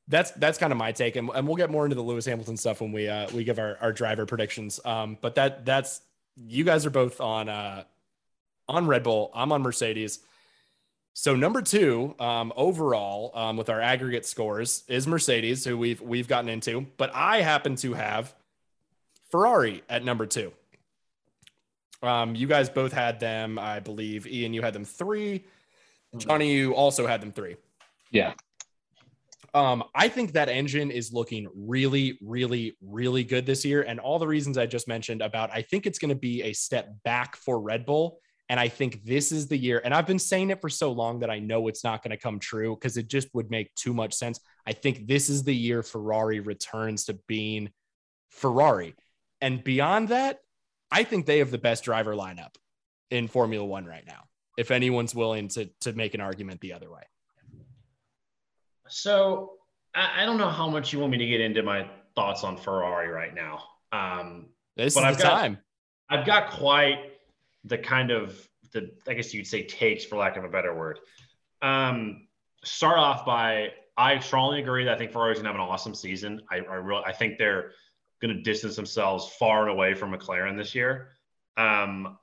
that's 0.08 0.30
that's 0.30 0.56
kind 0.56 0.72
of 0.72 0.78
my 0.78 0.92
take 0.92 1.16
and, 1.16 1.28
and 1.34 1.46
we'll 1.46 1.56
get 1.56 1.68
more 1.68 1.84
into 1.84 1.96
the 1.96 2.02
lewis 2.02 2.24
hamilton 2.24 2.56
stuff 2.56 2.80
when 2.80 2.92
we 2.92 3.08
uh 3.08 3.28
we 3.34 3.44
give 3.44 3.58
our, 3.58 3.76
our 3.82 3.92
driver 3.92 4.24
predictions. 4.24 4.80
Um 4.86 5.18
but 5.20 5.34
that 5.34 5.66
that's 5.66 6.00
you 6.36 6.64
guys 6.64 6.86
are 6.86 6.90
both 6.90 7.20
on 7.20 7.50
uh 7.50 7.84
on 8.68 8.86
red 8.86 9.02
bull. 9.02 9.30
I'm 9.34 9.52
on 9.52 9.60
mercedes 9.60 10.20
so 11.18 11.34
number 11.34 11.62
two 11.62 12.14
um, 12.20 12.52
overall 12.56 13.30
um, 13.34 13.56
with 13.56 13.70
our 13.70 13.80
aggregate 13.80 14.26
scores 14.26 14.84
is 14.86 15.06
Mercedes, 15.06 15.64
who 15.64 15.78
we've 15.78 16.02
we've 16.02 16.28
gotten 16.28 16.50
into, 16.50 16.86
but 16.98 17.10
I 17.14 17.40
happen 17.40 17.74
to 17.76 17.94
have 17.94 18.34
Ferrari 19.30 19.82
at 19.88 20.04
number 20.04 20.26
two. 20.26 20.52
Um, 22.02 22.34
you 22.34 22.46
guys 22.46 22.68
both 22.68 22.92
had 22.92 23.18
them, 23.18 23.58
I 23.58 23.80
believe. 23.80 24.26
Ian, 24.26 24.52
you 24.52 24.60
had 24.60 24.74
them 24.74 24.84
three. 24.84 25.38
Mm-hmm. 25.38 26.18
Johnny, 26.18 26.52
you 26.52 26.74
also 26.74 27.06
had 27.06 27.22
them 27.22 27.32
three. 27.32 27.56
Yeah. 28.10 28.34
Um, 29.54 29.84
I 29.94 30.10
think 30.10 30.32
that 30.32 30.50
engine 30.50 30.90
is 30.90 31.14
looking 31.14 31.48
really, 31.56 32.18
really, 32.20 32.76
really 32.82 33.24
good 33.24 33.46
this 33.46 33.64
year. 33.64 33.80
And 33.80 33.98
all 33.98 34.18
the 34.18 34.26
reasons 34.28 34.58
I 34.58 34.66
just 34.66 34.86
mentioned 34.86 35.22
about, 35.22 35.50
I 35.50 35.62
think 35.62 35.86
it's 35.86 35.98
going 35.98 36.10
to 36.10 36.14
be 36.14 36.42
a 36.42 36.52
step 36.52 36.94
back 37.04 37.36
for 37.36 37.58
Red 37.58 37.86
Bull 37.86 38.20
and 38.48 38.60
I 38.60 38.68
think 38.68 39.04
this 39.04 39.32
is 39.32 39.48
the 39.48 39.56
year. 39.56 39.80
And 39.84 39.92
I've 39.92 40.06
been 40.06 40.18
saying 40.18 40.50
it 40.50 40.60
for 40.60 40.68
so 40.68 40.92
long 40.92 41.20
that 41.20 41.30
I 41.30 41.38
know 41.38 41.68
it's 41.68 41.82
not 41.82 42.02
going 42.02 42.12
to 42.12 42.16
come 42.16 42.38
true 42.38 42.76
because 42.76 42.96
it 42.96 43.08
just 43.08 43.28
would 43.34 43.50
make 43.50 43.74
too 43.74 43.92
much 43.92 44.14
sense. 44.14 44.38
I 44.66 44.72
think 44.72 45.08
this 45.08 45.28
is 45.28 45.42
the 45.42 45.54
year 45.54 45.82
Ferrari 45.82 46.40
returns 46.40 47.04
to 47.06 47.18
being 47.26 47.70
Ferrari. 48.30 48.94
And 49.40 49.64
beyond 49.64 50.10
that, 50.10 50.38
I 50.90 51.02
think 51.02 51.26
they 51.26 51.38
have 51.38 51.50
the 51.50 51.58
best 51.58 51.84
driver 51.84 52.14
lineup 52.14 52.54
in 53.10 53.26
Formula 53.26 53.64
One 53.64 53.84
right 53.84 54.04
now, 54.06 54.24
if 54.56 54.70
anyone's 54.70 55.14
willing 55.14 55.48
to, 55.48 55.68
to 55.80 55.92
make 55.92 56.14
an 56.14 56.20
argument 56.20 56.60
the 56.60 56.72
other 56.72 56.90
way. 56.90 57.02
So 58.88 59.54
I, 59.94 60.22
I 60.22 60.24
don't 60.24 60.38
know 60.38 60.50
how 60.50 60.68
much 60.68 60.92
you 60.92 61.00
want 61.00 61.10
me 61.10 61.18
to 61.18 61.26
get 61.26 61.40
into 61.40 61.64
my 61.64 61.88
thoughts 62.14 62.44
on 62.44 62.56
Ferrari 62.56 63.08
right 63.08 63.34
now. 63.34 63.62
Um, 63.92 64.46
this 64.76 64.94
but 64.94 65.00
is 65.00 65.06
I've 65.06 65.16
the 65.16 65.22
got, 65.24 65.40
time. 65.40 65.58
I've 66.08 66.26
got 66.26 66.50
quite 66.52 67.15
the 67.66 67.78
kind 67.78 68.10
of 68.10 68.48
the 68.72 68.90
I 69.06 69.14
guess 69.14 69.32
you'd 69.34 69.46
say 69.46 69.62
takes 69.62 70.04
for 70.04 70.16
lack 70.16 70.36
of 70.36 70.44
a 70.44 70.48
better 70.48 70.74
word. 70.74 71.00
Um, 71.62 72.28
start 72.64 72.98
off 72.98 73.24
by 73.26 73.72
I 73.96 74.18
strongly 74.18 74.60
agree 74.60 74.84
that 74.84 74.94
I 74.94 74.98
think 74.98 75.12
Ferrari's 75.12 75.38
gonna 75.38 75.48
have 75.48 75.56
an 75.56 75.60
awesome 75.60 75.94
season. 75.94 76.42
I 76.50 76.56
I, 76.58 76.74
real, 76.76 77.02
I 77.04 77.12
think 77.12 77.38
they're 77.38 77.72
gonna 78.20 78.42
distance 78.42 78.76
themselves 78.76 79.28
far 79.38 79.62
and 79.62 79.70
away 79.70 79.94
from 79.94 80.12
McLaren 80.12 80.56
this 80.56 80.74
year. 80.74 81.08
Um, 81.56 82.18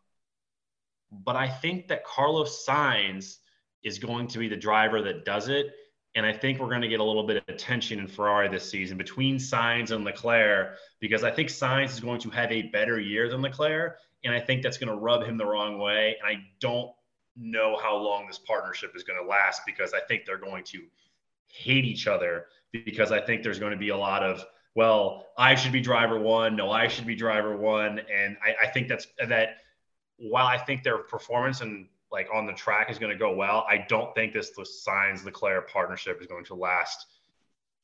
but 1.12 1.36
I 1.36 1.48
think 1.48 1.88
that 1.90 2.04
Carlos 2.04 2.66
Sainz 2.68 3.38
is 3.84 4.00
going 4.00 4.28
to 4.28 4.40
be 4.40 4.48
the 4.48 4.56
driver 4.56 5.02
that 5.04 5.26
does 5.26 5.50
it. 5.50 5.74
And 6.16 6.26
I 6.26 6.34
think 6.34 6.60
we're 6.60 6.70
going 6.70 6.82
to 6.82 6.88
get 6.88 7.00
a 7.00 7.04
little 7.04 7.26
bit 7.26 7.38
of 7.38 7.44
attention 7.48 8.00
in 8.00 8.08
Ferrari 8.08 8.48
this 8.48 8.70
season 8.70 8.98
between 8.98 9.38
Sainz 9.38 9.92
and 9.92 10.04
Leclerc 10.06 10.78
because 11.00 11.24
I 11.24 11.32
think 11.32 11.50
Sainz 11.50 11.92
is 11.92 12.00
going 12.00 12.20
to 12.22 12.30
have 12.30 12.52
a 12.52 12.64
better 12.64 13.00
year 13.00 13.30
than 13.30 13.42
Leclerc. 13.42 13.98
And 14.24 14.34
I 14.34 14.40
think 14.40 14.64
that's 14.64 14.78
going 14.78 14.90
to 14.90 14.96
rub 14.96 15.24
him 15.24 15.38
the 15.38 15.46
wrong 15.46 15.80
way. 15.80 16.16
And 16.20 16.38
I 16.38 16.44
don't 16.60 16.92
know 17.36 17.78
how 17.82 17.98
long 17.98 18.28
this 18.28 18.40
partnership 18.40 18.94
is 18.96 19.04
going 19.04 19.22
to 19.22 19.28
last 19.28 19.62
because 19.66 19.94
I 19.94 20.00
think 20.08 20.26
they're 20.26 20.38
going 20.38 20.64
to 20.66 20.82
hate 21.48 21.86
each 21.86 22.08
other 22.08 22.46
because 22.72 23.12
I 23.12 23.20
think 23.20 23.44
there's 23.44 23.60
going 23.60 23.72
to 23.72 23.78
be 23.78 23.90
a 23.90 23.98
lot 23.98 24.24
of, 24.24 24.44
well, 24.76 25.28
I 25.38 25.56
should 25.56 25.72
be 25.72 25.82
driver 25.82 26.20
one. 26.20 26.56
No, 26.56 26.72
I 26.72 26.88
should 26.88 27.06
be 27.06 27.16
driver 27.16 27.56
one. 27.56 28.00
And 28.00 28.38
I, 28.44 28.66
I 28.66 28.68
think 28.68 28.88
that's 28.88 29.08
that 29.28 29.58
while 30.18 30.48
I 30.48 30.58
think 30.58 30.84
their 30.84 31.00
performance 31.00 31.62
and 31.62 31.88
like 32.14 32.30
on 32.32 32.46
the 32.46 32.54
track 32.54 32.92
is 32.92 33.00
going 33.00 33.12
to 33.12 33.18
go 33.18 33.34
well. 33.34 33.66
I 33.68 33.86
don't 33.90 34.14
think 34.14 34.34
this 34.34 34.52
the 34.52 34.62
Sainz 34.62 35.26
Leclerc 35.26 35.70
partnership 35.70 36.22
is 36.22 36.28
going 36.28 36.46
to 36.46 36.54
last 36.54 37.08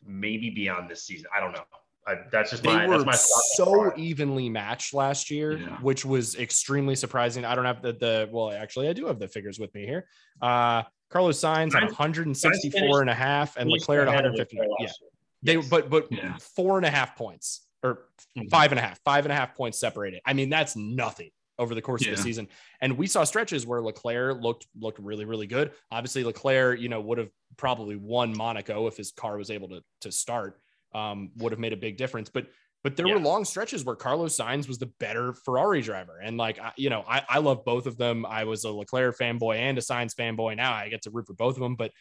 maybe 0.05 0.51
beyond 0.51 0.89
this 0.89 1.03
season. 1.03 1.25
I 1.35 1.39
don't 1.39 1.51
know. 1.51 1.63
I, 2.07 2.15
that's 2.31 2.49
just 2.51 2.63
they 2.63 2.69
my, 2.73 2.87
were 2.87 3.03
my 3.05 3.15
so 3.15 3.91
evenly 3.95 4.49
matched 4.49 4.93
last 4.93 5.29
year, 5.29 5.57
Yeah. 5.57 5.77
which 5.81 6.05
was 6.05 6.35
extremely 6.37 6.95
surprising. 6.95 7.45
I 7.45 7.55
don't 7.55 7.65
have 7.65 7.81
the 7.81 7.93
the 7.93 8.29
well, 8.31 8.51
actually, 8.51 8.87
I 8.89 8.93
do 8.93 9.05
have 9.07 9.19
the 9.19 9.27
figures 9.27 9.59
with 9.59 9.73
me 9.75 9.85
here. 9.85 10.07
Uh, 10.41 10.83
Carlos 11.09 11.39
Sainz 11.39 11.75
at 11.75 11.83
Sainz- 11.83 11.99
164 11.99 13.01
and 13.01 13.09
a 13.09 13.13
half, 13.13 13.57
and 13.57 13.67
finished 13.69 13.87
Leclerc 13.89 14.07
at 14.07 14.15
150. 14.15 14.55
Yeah, 14.57 14.63
last 14.79 15.01
year. 15.01 15.09
they 15.43 15.55
but 15.69 15.89
but 15.89 16.11
Yeah. 16.11 16.37
four 16.55 16.77
and 16.77 16.85
a 16.85 16.89
half 16.89 17.15
points 17.15 17.67
or 17.83 18.07
Mhm. 18.37 18.49
five 18.49 18.71
and 18.71 18.79
a 18.79 18.81
half, 18.81 18.99
five 19.03 19.25
and 19.25 19.31
a 19.31 19.35
half 19.35 19.55
points 19.55 19.77
separated. 19.79 20.21
I 20.25 20.33
mean, 20.33 20.49
that's 20.49 20.75
nothing 20.75 21.29
over 21.57 21.75
the 21.75 21.81
course 21.81 22.05
of 22.05 22.11
the 22.15 22.21
season. 22.21 22.47
And 22.81 22.97
we 22.97 23.05
saw 23.07 23.23
stretches 23.25 23.65
where 23.67 23.81
Leclerc 23.81 24.41
looked 24.41 24.67
looked 24.79 24.99
really, 24.99 25.25
really 25.25 25.47
good. 25.47 25.73
Obviously, 25.91 26.23
Leclerc, 26.23 26.79
you 26.79 26.87
know, 26.89 27.01
would 27.01 27.17
have 27.17 27.29
probably 27.57 27.97
won 27.97 28.35
Monaco 28.35 28.87
if 28.87 28.95
his 28.97 29.11
car 29.11 29.37
was 29.37 29.51
able 29.51 29.67
to 29.69 29.83
to 30.01 30.11
start. 30.11 30.59
Um, 30.93 31.31
would 31.37 31.51
have 31.51 31.59
made 31.59 31.73
a 31.73 31.77
big 31.77 31.97
difference. 31.97 32.29
But 32.29 32.47
but 32.83 32.95
there 32.95 33.07
were 33.07 33.19
long 33.19 33.43
stretches 33.45 33.83
where 33.83 33.95
Carlos 33.95 34.37
Sainz 34.37 34.67
was 34.67 34.77
the 34.79 34.85
better 34.99 35.33
Ferrari 35.33 35.81
driver. 35.81 36.17
And 36.23 36.37
like 36.37 36.59
I, 36.59 36.71
you 36.77 36.89
know, 36.89 37.03
I, 37.07 37.21
I 37.27 37.39
love 37.39 37.65
both 37.65 37.85
of 37.87 37.97
them. 37.97 38.25
I 38.25 38.45
was 38.45 38.63
a 38.63 38.71
Leclerc 38.71 39.17
fanboy 39.19 39.57
and 39.57 39.77
a 39.77 39.81
Sainz 39.81 40.15
fanboy. 40.15 40.55
Now 40.55 40.73
I 40.73 40.87
get 40.89 41.01
to 41.03 41.09
root 41.11 41.27
for 41.27 41.33
both 41.33 41.55
of 41.57 41.61
them, 41.61 41.75
but 41.75 41.91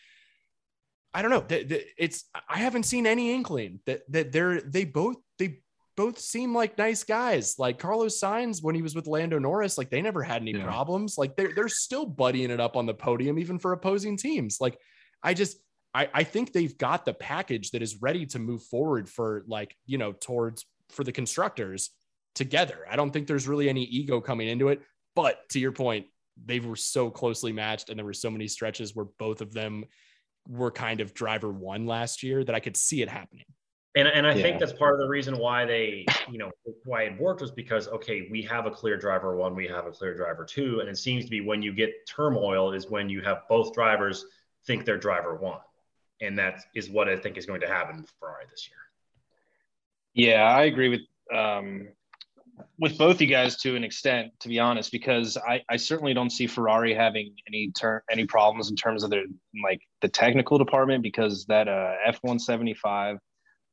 I 1.13 1.23
don't 1.23 1.31
know. 1.31 1.41
The- 1.41 1.65
the- 1.65 1.85
It's 1.97 2.25
I 2.49 2.59
haven't 2.59 2.85
seen 2.85 3.07
any 3.07 3.33
inkling 3.35 3.81
that 3.87 4.03
that 4.13 4.33
they're 4.33 4.61
they 4.61 4.85
both 4.85 5.17
they 5.39 5.59
both 5.97 6.19
seem 6.19 6.55
like 6.55 6.79
nice 6.79 7.03
guys. 7.03 7.57
Like 7.59 7.79
Carlos 7.79 8.21
Sainz 8.21 8.63
when 8.63 8.75
he 8.77 8.83
was 8.83 8.95
with 8.95 9.07
Lando 9.09 9.39
Norris, 9.39 9.79
like 9.79 9.91
they 9.91 10.01
never 10.03 10.23
had 10.23 10.43
any 10.43 10.53
Yeah. 10.53 10.65
problems. 10.65 11.17
Like 11.19 11.35
they're 11.37 11.53
they're 11.55 11.69
still 11.69 12.09
buddying 12.09 12.51
it 12.51 12.61
up 12.61 12.77
on 12.77 12.87
the 12.87 12.95
podium 12.95 13.39
even 13.39 13.59
for 13.59 13.73
opposing 13.73 14.17
teams. 14.17 14.59
Like 14.61 14.79
I 15.23 15.35
just 15.35 15.57
I 15.99 16.09
I 16.15 16.25
think 16.25 16.53
they've 16.53 16.77
got 16.79 17.05
the 17.05 17.15
package 17.15 17.73
that 17.73 17.83
is 17.83 18.01
ready 18.01 18.25
to 18.27 18.39
move 18.39 18.63
forward 18.63 19.09
for 19.09 19.45
like 19.47 19.77
you 19.87 19.99
know 19.99 20.13
towards 20.13 20.65
for 20.91 21.05
the 21.05 21.13
constructors 21.13 21.91
together. 22.35 22.87
I 22.89 22.97
don't 22.97 23.11
think 23.11 23.27
there's 23.27 23.49
really 23.49 23.69
any 23.69 23.83
ego 23.85 24.21
coming 24.21 24.49
into 24.49 24.69
it. 24.69 24.81
But 25.15 25.49
to 25.51 25.59
your 25.59 25.73
point, 25.73 26.07
they 26.47 26.61
were 26.61 26.77
so 26.77 27.11
closely 27.11 27.53
matched, 27.53 27.91
and 27.91 27.99
there 27.99 28.07
were 28.07 28.13
so 28.13 28.31
many 28.31 28.47
stretches 28.47 28.95
where 28.95 29.07
both 29.19 29.41
of 29.41 29.53
them 29.53 29.85
were 30.49 30.71
kind 30.71 31.01
of 31.01 31.13
driver 31.13 31.51
one 31.51 31.87
last 31.87 32.23
year 32.23 32.45
that 32.45 32.55
I 32.55 32.61
could 32.61 32.77
see 32.77 33.03
it 33.03 33.09
happening. 33.09 33.45
And, 33.97 34.07
and 34.07 34.27
I 34.27 34.35
Yeah. 34.35 34.43
think 34.43 34.61
that's 34.61 34.73
part 34.73 34.95
of 34.95 35.01
the 35.01 35.09
reason 35.09 35.37
why 35.39 35.65
they, 35.65 36.07
you 36.31 36.39
know, 36.39 36.51
why 36.85 37.03
it 37.03 37.21
worked 37.21 37.41
was 37.41 37.51
because, 37.51 37.89
okay, 37.89 38.29
we 38.31 38.43
have 38.43 38.67
a 38.67 38.71
clear 38.71 38.97
driver 38.97 39.37
one, 39.37 39.57
we 39.57 39.67
have 39.67 39.87
a 39.87 39.91
clear 39.91 40.15
driver 40.15 40.45
two. 40.45 40.81
And 40.81 40.89
it 40.89 40.97
seems 40.97 41.25
to 41.25 41.31
be 41.31 41.41
when 41.41 41.61
you 41.61 41.73
get 41.73 41.91
turmoil 42.07 42.73
is 42.73 42.89
when 42.89 43.09
you 43.09 43.21
have 43.23 43.39
both 43.49 43.75
drivers 43.75 44.25
think 44.67 44.85
they're 44.85 44.99
driver 44.99 45.35
one. 45.37 45.61
And 46.21 46.39
that 46.39 46.65
is 46.75 46.91
what 46.91 47.09
I 47.09 47.17
think 47.17 47.37
is 47.37 47.47
going 47.47 47.61
to 47.61 47.69
happen 47.69 48.03
for 48.03 48.13
Ferrari 48.19 48.47
this 48.51 48.69
year. 48.69 48.79
Yeah, 50.15 50.43
I 50.43 50.65
agree 50.65 50.89
with 50.89 51.01
um, 51.33 51.89
with 52.79 52.99
both 52.99 53.21
you 53.21 53.27
guys 53.27 53.57
to 53.59 53.77
an 53.77 53.85
extent, 53.85 54.33
to 54.41 54.49
be 54.49 54.59
honest, 54.59 54.91
because 54.91 55.37
I, 55.37 55.63
I 55.69 55.77
certainly 55.77 56.15
don't 56.15 56.31
see 56.31 56.47
Ferrari 56.47 56.95
having 56.95 57.35
any 57.47 57.71
turn 57.73 58.01
any 58.11 58.27
problems 58.27 58.71
in 58.71 58.77
terms 58.77 59.05
of 59.05 59.11
their 59.11 59.25
like 59.63 59.81
the 60.01 60.09
technical 60.09 60.59
department 60.59 61.03
because 61.03 61.45
that 61.47 61.69
uh, 61.69 61.95
F 62.05 62.19
one 62.23 62.39
seventy 62.39 62.75
five 62.75 63.19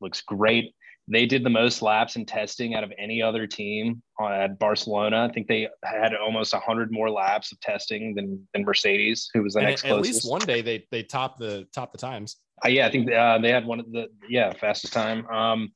looks 0.00 0.20
great. 0.20 0.74
They 1.08 1.24
did 1.26 1.44
the 1.44 1.50
most 1.50 1.82
laps 1.82 2.16
in 2.16 2.26
testing 2.26 2.74
out 2.74 2.82
of 2.82 2.92
any 2.98 3.22
other 3.22 3.46
team 3.46 4.02
at 4.20 4.58
Barcelona. 4.58 5.28
I 5.30 5.32
think 5.32 5.46
they 5.46 5.68
had 5.84 6.14
almost 6.16 6.52
hundred 6.54 6.90
more 6.90 7.10
laps 7.10 7.52
of 7.52 7.60
testing 7.60 8.14
than 8.14 8.46
than 8.52 8.64
Mercedes, 8.64 9.28
who 9.32 9.42
was 9.42 9.54
the 9.54 9.60
And 9.60 9.68
next 9.68 9.84
at, 9.84 9.92
at 9.92 10.00
least 10.00 10.28
one 10.28 10.40
day 10.40 10.62
they 10.62 10.84
they 10.90 11.02
top 11.02 11.38
the 11.38 11.66
top 11.74 11.92
the 11.92 11.98
times. 11.98 12.36
Uh, 12.64 12.68
yeah, 12.68 12.86
I 12.86 12.90
think 12.90 13.12
uh, 13.12 13.38
they 13.38 13.50
had 13.50 13.66
one 13.66 13.78
of 13.80 13.92
the 13.92 14.08
yeah 14.28 14.52
fastest 14.52 14.92
time. 14.92 15.26
Um, 15.28 15.72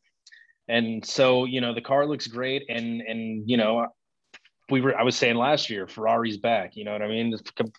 and 0.69 1.05
so 1.05 1.45
you 1.45 1.61
know 1.61 1.75
the 1.75 1.81
car 1.81 2.07
looks 2.07 2.27
great, 2.27 2.65
and 2.69 3.01
and 3.03 3.49
you 3.49 3.57
know 3.57 3.87
we 4.69 4.81
were 4.81 4.99
I 4.99 5.03
was 5.03 5.15
saying 5.17 5.37
last 5.37 5.71
year 5.71 5.87
Ferrari's 5.87 6.39
back. 6.39 6.75
You 6.75 6.85
know 6.85 6.93
what 6.93 7.03
I 7.03 7.09
mean? 7.09 7.37
Com- 7.57 7.73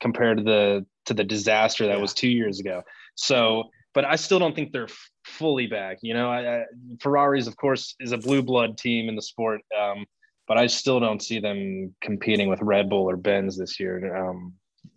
compared 0.00 0.38
to 0.38 0.44
the 0.44 0.86
to 1.06 1.14
the 1.14 1.24
disaster 1.24 1.86
that 1.86 1.96
Yeah. 1.96 2.00
was 2.00 2.14
two 2.14 2.28
years 2.28 2.58
ago. 2.60 2.82
So, 3.16 3.64
but 3.96 4.04
I 4.04 4.16
still 4.16 4.38
don't 4.38 4.54
think 4.54 4.72
they're 4.72 4.90
fully 5.24 5.66
back. 5.66 5.98
You 6.02 6.12
know, 6.14 6.30
I, 6.30 6.58
I, 6.58 6.64
Ferrari's 7.00 7.46
of 7.46 7.56
course 7.56 7.96
is 7.98 8.12
a 8.12 8.18
blue 8.18 8.42
blood 8.42 8.76
team 8.76 9.08
in 9.08 9.16
the 9.16 9.22
sport. 9.22 9.62
Um, 9.76 10.04
but 10.46 10.58
I 10.58 10.66
still 10.68 11.00
don't 11.00 11.20
see 11.20 11.40
them 11.40 11.94
competing 12.00 12.48
with 12.48 12.60
Red 12.62 12.88
Bull 12.88 13.08
or 13.10 13.16
Benz 13.16 13.58
this 13.58 13.80
year. 13.80 14.14
Um, 14.16 14.52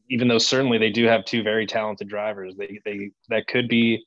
even 0.09 0.27
though 0.27 0.37
certainly 0.37 0.77
they 0.77 0.91
do 0.91 1.05
have 1.05 1.23
two 1.25 1.41
very 1.43 1.65
talented 1.65 2.07
drivers, 2.09 2.55
they 2.57 2.79
they 2.85 3.11
that 3.29 3.47
could 3.47 3.67
be 3.67 4.03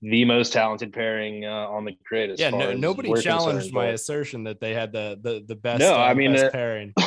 the 0.00 0.24
most 0.24 0.52
talented 0.52 0.92
pairing 0.92 1.44
uh, 1.44 1.66
on 1.76 1.84
the 1.84 1.92
grid. 2.08 2.30
As 2.30 2.38
Yeah, 2.40 2.50
far 2.50 2.60
no, 2.60 2.70
as 2.70 2.78
nobody 2.78 3.12
challenged 3.20 3.72
my 3.72 3.86
but- 3.86 3.94
assertion 3.94 4.44
that 4.44 4.60
they 4.60 4.72
had 4.72 4.92
the 4.92 5.18
the 5.20 5.44
the 5.46 5.56
best. 5.56 5.80
No, 5.80 5.94
uh, 5.94 5.98
I 5.98 6.14
mean, 6.14 6.32
best 6.32 6.44
uh, 6.46 6.50
pairing. 6.50 6.92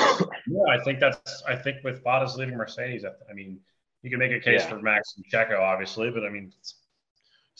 Yeah, 0.47 0.73
I 0.73 0.83
think 0.83 0.99
that's, 0.99 1.43
I 1.47 1.55
think 1.55 1.77
with 1.83 2.03
Bottas 2.03 2.35
leaving 2.35 2.57
Mercedes, 2.57 3.05
I, 3.05 3.09
I 3.29 3.33
mean, 3.33 3.59
you 4.01 4.09
can 4.09 4.19
make 4.19 4.31
a 4.31 4.39
case 4.39 4.61
Yeah. 4.63 4.69
for 4.69 4.81
Max 4.81 5.13
and 5.15 5.25
Checo, 5.31 5.59
obviously, 5.61 6.09
but 6.09 6.25
I 6.25 6.29
mean, 6.29 6.51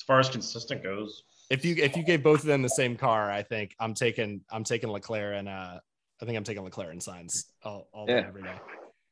as 0.01 0.05
far 0.05 0.19
as 0.19 0.29
consistent 0.29 0.81
goes, 0.81 1.23
If 1.51 1.63
you 1.63 1.75
if 1.75 1.95
you 1.95 2.03
gave 2.03 2.23
both 2.23 2.39
of 2.39 2.47
them 2.47 2.61
the 2.63 2.69
same 2.69 2.95
car, 2.95 3.29
I 3.31 3.43
think 3.43 3.75
I'm 3.79 3.93
taking 3.93 4.41
I'm 4.49 4.63
taking 4.63 4.89
Leclerc 4.89 5.35
and 5.37 5.47
uh 5.47 5.77
I 6.21 6.25
think 6.25 6.37
I'm 6.37 6.43
taking 6.43 6.63
Leclerc 6.63 6.91
and 6.91 7.01
Sainz 7.01 7.45
all, 7.63 7.87
all 7.93 8.07
day 8.07 8.13
Yeah. 8.15 8.27
every 8.27 8.41
day. 8.43 8.55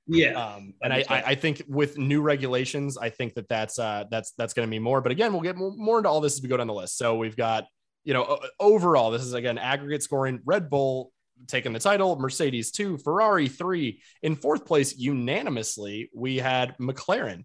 yeah, 0.07 0.31
Um, 0.55 0.73
and 0.81 0.91
I, 0.91 1.03
I 1.09 1.23
I 1.31 1.35
think 1.35 1.61
with 1.67 1.97
new 1.99 2.21
regulations, 2.21 2.97
I 2.97 3.09
think 3.11 3.35
that 3.35 3.47
that's 3.49 3.77
uh 3.77 4.05
that's 4.09 4.31
that's 4.37 4.53
going 4.55 4.67
to 4.67 4.71
be 4.71 4.79
more. 4.79 4.99
But 5.01 5.11
again, 5.11 5.31
we'll 5.31 5.41
get 5.43 5.55
more, 5.57 5.73
more 5.75 5.97
into 5.97 6.09
all 6.09 6.21
this 6.21 6.35
as 6.37 6.41
we 6.41 6.49
go 6.49 6.57
down 6.57 6.67
the 6.67 6.73
list. 6.73 6.97
So 6.97 7.15
we've 7.17 7.37
got 7.37 7.65
you 8.03 8.13
know 8.15 8.39
overall, 8.59 9.11
this 9.11 9.21
is 9.21 9.33
again 9.33 9.57
aggregate 9.59 10.01
scoring. 10.01 10.39
Red 10.43 10.69
Bull 10.71 11.11
taking 11.47 11.71
the 11.73 11.79
title, 11.79 12.15
Mercedes 12.17 12.71
two, 12.71 12.97
Ferrari 12.97 13.47
three. 13.47 14.01
In 14.23 14.35
fourth 14.35 14.65
place, 14.65 14.97
unanimously, 14.97 16.09
we 16.15 16.37
had 16.37 16.75
McLaren. 16.81 17.43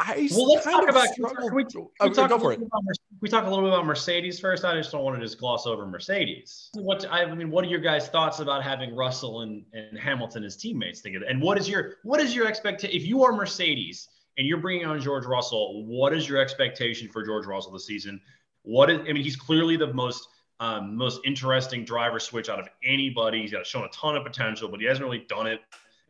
I 0.00 0.28
Well, 0.32 0.48
let's 0.48 0.64
talk 0.64 0.88
about. 0.88 1.08
we, 1.52 1.64
we 1.64 1.64
talk 1.64 2.28
go 2.30 2.36
a 2.36 2.38
for 2.38 2.48
little 2.48 2.50
it. 2.52 2.58
bit 2.58 2.66
about 2.66 2.82
we 3.20 3.28
talk 3.28 3.44
a 3.44 3.48
little 3.48 3.64
bit 3.64 3.72
about 3.74 3.86
Mercedes 3.86 4.40
first. 4.40 4.64
I 4.64 4.74
just 4.74 4.92
don't 4.92 5.04
want 5.04 5.18
to 5.18 5.24
just 5.24 5.38
gloss 5.38 5.66
over 5.66 5.86
Mercedes. 5.86 6.70
What 6.74 7.04
I 7.10 7.32
mean, 7.34 7.50
what 7.50 7.64
are 7.64 7.68
your 7.68 7.80
guys' 7.80 8.08
thoughts 8.08 8.40
about 8.40 8.62
having 8.62 8.94
Russell 8.96 9.42
and, 9.42 9.64
and 9.72 9.98
Hamilton 9.98 10.44
as 10.44 10.56
teammates 10.56 11.00
together? 11.02 11.26
And 11.28 11.40
what 11.40 11.58
is 11.58 11.68
your 11.68 11.96
what 12.02 12.20
is 12.20 12.34
your 12.34 12.46
expectation 12.46 12.96
if 12.96 13.06
you 13.06 13.22
are 13.24 13.32
Mercedes 13.32 14.08
and 14.38 14.46
you're 14.46 14.58
bringing 14.58 14.86
on 14.86 15.00
George 15.00 15.26
Russell? 15.26 15.84
What 15.86 16.14
is 16.14 16.28
your 16.28 16.38
expectation 16.38 17.08
for 17.08 17.24
George 17.24 17.46
Russell 17.46 17.72
this 17.72 17.86
season? 17.86 18.20
What 18.62 18.90
is 18.90 19.00
I 19.00 19.12
mean, 19.12 19.22
he's 19.22 19.36
clearly 19.36 19.76
the 19.76 19.92
most 19.92 20.26
um, 20.60 20.96
most 20.96 21.20
interesting 21.24 21.84
driver 21.84 22.18
switch 22.20 22.48
out 22.48 22.58
of 22.58 22.68
anybody. 22.84 23.42
He's 23.42 23.52
got 23.52 23.66
shown 23.66 23.84
a 23.84 23.88
ton 23.88 24.16
of 24.16 24.24
potential, 24.24 24.68
but 24.68 24.80
he 24.80 24.86
hasn't 24.86 25.04
really 25.04 25.24
done 25.28 25.46
it 25.46 25.60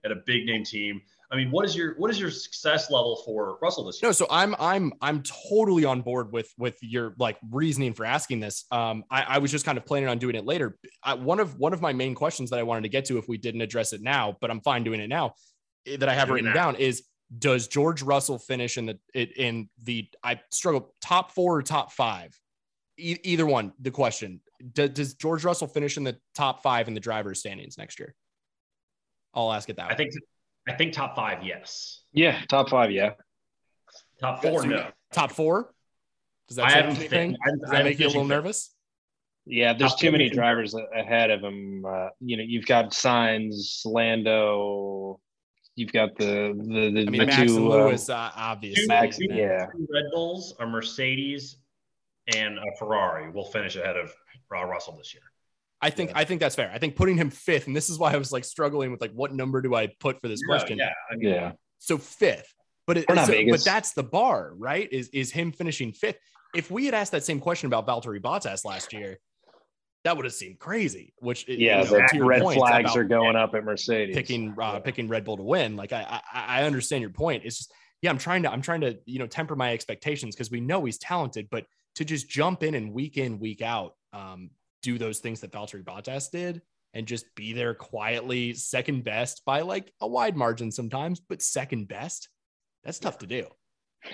at 0.05 0.13
a 0.13 0.17
big 0.17 0.47
name 0.47 0.65
team. 0.65 1.03
I 1.33 1.37
mean, 1.37 1.51
what 1.53 1.65
is 1.65 1.77
your 1.77 1.95
what 1.97 2.11
is 2.11 2.19
your 2.19 2.31
success 2.31 2.91
level 2.91 3.23
for 3.25 3.57
Russell 3.63 3.85
this 3.85 4.03
year? 4.03 4.09
No, 4.09 4.13
so 4.13 4.27
I'm 4.31 4.57
I'm 4.59 4.93
I'm 5.01 5.23
totally 5.23 5.85
on 5.85 6.03
board 6.03 6.33
with 6.33 6.53
with 6.59 6.77
your 6.83 7.15
like 7.19 7.39
reasoning 7.51 7.95
for 7.95 8.05
asking 8.05 8.41
this. 8.41 8.65
Um, 8.73 9.05
I, 9.11 9.23
I 9.23 9.39
was 9.39 9.53
just 9.53 9.65
kind 9.65 9.79
of 9.79 9.87
planning 9.87 10.09
on 10.09 10.19
doing 10.19 10.35
it 10.35 10.45
later. 10.45 10.77
I, 11.05 11.15
one 11.15 11.39
of 11.39 11.57
one 11.57 11.73
of 11.73 11.81
my 11.81 11.93
main 11.93 12.17
questions 12.17 12.51
that 12.51 12.59
I 12.59 12.65
wanted 12.65 12.83
to 12.83 12.89
get 12.89 13.05
to 13.07 13.19
if 13.19 13.29
we 13.29 13.39
didn't 13.39 13.61
address 13.61 13.93
it 13.93 14.03
now, 14.03 14.37
but 14.41 14.51
I'm 14.51 14.61
fine 14.61 14.83
doing 14.83 14.99
it 15.01 15.09
now, 15.09 15.35
eh, 15.87 15.97
that 15.99 16.09
I 16.09 16.15
have 16.15 16.29
Do 16.29 16.33
it 16.33 16.37
written 16.37 16.51
now. 16.51 16.55
down 16.55 16.77
is 16.77 17.05
does 17.39 17.69
George 17.69 18.03
Russell 18.03 18.39
finish 18.39 18.77
in 18.77 18.87
the 18.87 18.99
in 19.15 19.69
the 19.85 20.09
I 20.25 20.41
struggle 20.51 20.95
top 21.01 21.31
four 21.31 21.59
or 21.59 21.63
top 21.63 21.93
five, 21.93 22.37
e- 22.99 23.19
either 23.23 23.47
one. 23.47 23.73
The 23.81 23.93
question 23.93 24.41
does, 24.73 24.91
does 24.91 25.15
George 25.15 25.45
Russell 25.45 25.69
finish 25.69 25.97
in 25.97 26.03
the 26.03 26.19
top 26.35 26.61
five 26.65 26.89
in 26.89 26.95
the 26.95 27.01
driver's 27.01 27.39
standings 27.39 27.79
next 27.79 28.01
year? 28.01 28.17
I'll 29.33 29.53
ask 29.53 29.69
it 29.71 29.77
that. 29.77 29.87
I 29.87 29.89
way. 29.91 29.97
think 29.97 30.13
I 30.71 30.77
think 30.77 30.93
top 30.93 31.17
five, 31.17 31.43
yes. 31.43 32.03
Yeah, 32.13 32.41
top 32.49 32.69
five. 32.71 32.91
Yeah, 32.93 33.11
Top 34.21 34.43
four, 34.43 34.65
no. 34.67 34.89
top 35.13 35.33
four. 35.33 35.73
Does 36.49 36.57
that 36.57 36.67
I 36.67 36.71
haven't 36.73 36.97
anything? 36.97 37.09
fin- 37.45 37.59
Does 37.61 37.71
that 37.71 37.77
haven't 37.77 37.85
make 37.93 37.99
you 37.99 38.07
a 38.07 38.09
little 38.09 38.23
finished 38.23 38.29
nervous? 38.37 38.75
yeah. 39.47 39.73
There's 39.73 39.93
Top 39.93 40.01
too 40.01 40.13
many 40.13 40.29
five. 40.29 40.37
drivers 40.37 40.75
ahead 40.95 41.31
of 41.31 41.43
him. 41.43 41.85
Uh, 41.85 42.09
you 42.21 42.37
know, 42.37 42.43
you've 42.47 42.67
got 42.67 42.91
Sainz, 42.91 43.85
Lando. 43.85 45.21
you've 45.77 45.93
got 45.93 46.17
the 46.17 46.53
the, 46.57 46.91
the, 46.91 47.01
I 47.07 47.11
mean, 47.11 47.21
the 47.21 47.27
Max 47.27 47.37
two. 47.37 47.57
and 47.57 47.67
uh, 47.67 47.71
Lewis, 47.71 48.09
uh, 48.09 48.31
obviously. 48.37 48.87
Max, 48.87 49.19
and 49.19 49.31
then- 49.31 49.39
yeah. 49.39 49.67
Two 49.67 49.87
Red 49.93 50.05
Bulls, 50.13 50.55
a 50.61 50.67
Mercedes, 50.67 51.57
and 52.35 52.59
a 52.59 52.77
Ferrari 52.79 53.31
will 53.31 53.47
finish 53.51 53.77
ahead 53.77 53.97
of 53.97 54.13
Russell 54.51 54.97
this 54.97 55.15
year. 55.15 55.23
I 55.83 55.91
think 55.91 56.11
Yeah. 56.11 56.19
I 56.19 56.25
think 56.25 56.41
that's 56.41 56.57
fair. 56.57 56.71
I 56.73 56.79
think 56.79 56.97
putting 56.97 57.17
him 57.17 57.31
fifth, 57.31 57.67
and 57.67 57.75
this 57.75 57.89
is 57.89 57.99
why 57.99 58.13
I 58.13 58.17
was 58.17 58.33
like 58.33 58.45
struggling 58.45 58.91
with 58.91 59.01
like 59.01 59.13
what 59.13 59.33
number 59.33 59.63
do 59.63 59.75
I 59.75 59.89
put 59.99 60.21
for 60.21 60.29
this 60.29 60.41
No, 60.43 60.49
question. 60.55 60.79
yeah, 60.79 60.93
I 61.11 61.17
mean, 61.17 61.31
yeah, 61.31 61.53
So 61.79 61.97
fifth, 61.99 62.53
but 62.87 62.99
it, 62.99 63.05
so- 63.09 63.45
but 63.51 63.65
that's 63.65 63.93
the 63.93 64.03
bar, 64.03 64.53
right? 64.57 64.89
Is 64.93 65.09
is 65.11 65.31
him 65.31 65.53
finishing 65.53 65.93
fifth? 65.93 66.19
If 66.55 66.71
we 66.71 66.85
had 66.87 66.95
asked 66.95 67.13
that 67.13 67.25
same 67.25 67.41
question 67.41 67.69
about 67.69 67.87
Valtteri 67.87 68.21
Bottas 68.21 68.65
last 68.65 68.93
year, 68.93 69.19
that 70.05 70.17
would 70.17 70.25
have 70.25 70.35
seemed 70.35 70.59
crazy. 70.59 71.15
Which 71.19 71.47
you 71.49 71.57
yeah. 71.59 71.79
know, 71.83 71.85
The 71.85 72.09
to 72.13 72.25
red 72.25 72.43
point 72.43 72.59
flags 72.59 72.97
are 72.97 73.05
going 73.05 73.37
up 73.37 73.55
at 73.55 73.65
Mercedes. 73.65 74.15
picking 74.17 74.51
uh, 74.61 74.73
Yeah. 74.75 74.79
picking 74.81 75.09
Red 75.09 75.25
Bull 75.25 75.37
to 75.37 75.43
win. 75.43 75.77
Like 75.77 75.93
I, 75.93 76.21
I 76.33 76.61
I 76.61 76.63
understand 76.65 77.01
your 77.03 77.11
point. 77.11 77.45
It's 77.45 77.59
just 77.59 77.73
yeah, 78.03 78.11
I'm 78.11 78.19
trying 78.19 78.43
to 78.43 78.51
I'm 78.53 78.63
trying 78.63 78.81
to 78.83 78.99
you 79.07 79.19
know 79.19 79.27
temper 79.27 79.55
my 79.57 79.73
expectations 79.73 80.35
because 80.35 80.51
we 80.51 80.61
know 80.61 80.85
he's 80.85 80.99
talented, 80.99 81.49
but 81.51 81.65
to 81.97 82.05
just 82.05 82.29
jump 82.29 82.63
in 82.63 82.75
and 82.75 82.93
week 82.93 83.17
in 83.17 83.39
week 83.39 83.63
out 83.63 83.95
um, 84.13 84.51
do 84.83 84.99
those 84.99 85.19
things 85.19 85.41
that 85.41 85.53
Valtteri 85.53 85.85
Bottas 85.85 86.31
did 86.31 86.63
and 86.95 87.07
just 87.07 87.33
be 87.35 87.53
there 87.53 87.75
quietly 87.75 88.55
second 88.55 89.05
best 89.05 89.43
by 89.45 89.61
like 89.61 89.93
a 90.01 90.09
wide 90.09 90.37
margin 90.37 90.71
sometimes, 90.71 91.21
but 91.21 91.43
second 91.43 91.89
best. 91.89 92.29
That's 92.85 92.99
tough 92.99 93.19
to 93.19 93.27
do. 93.27 93.47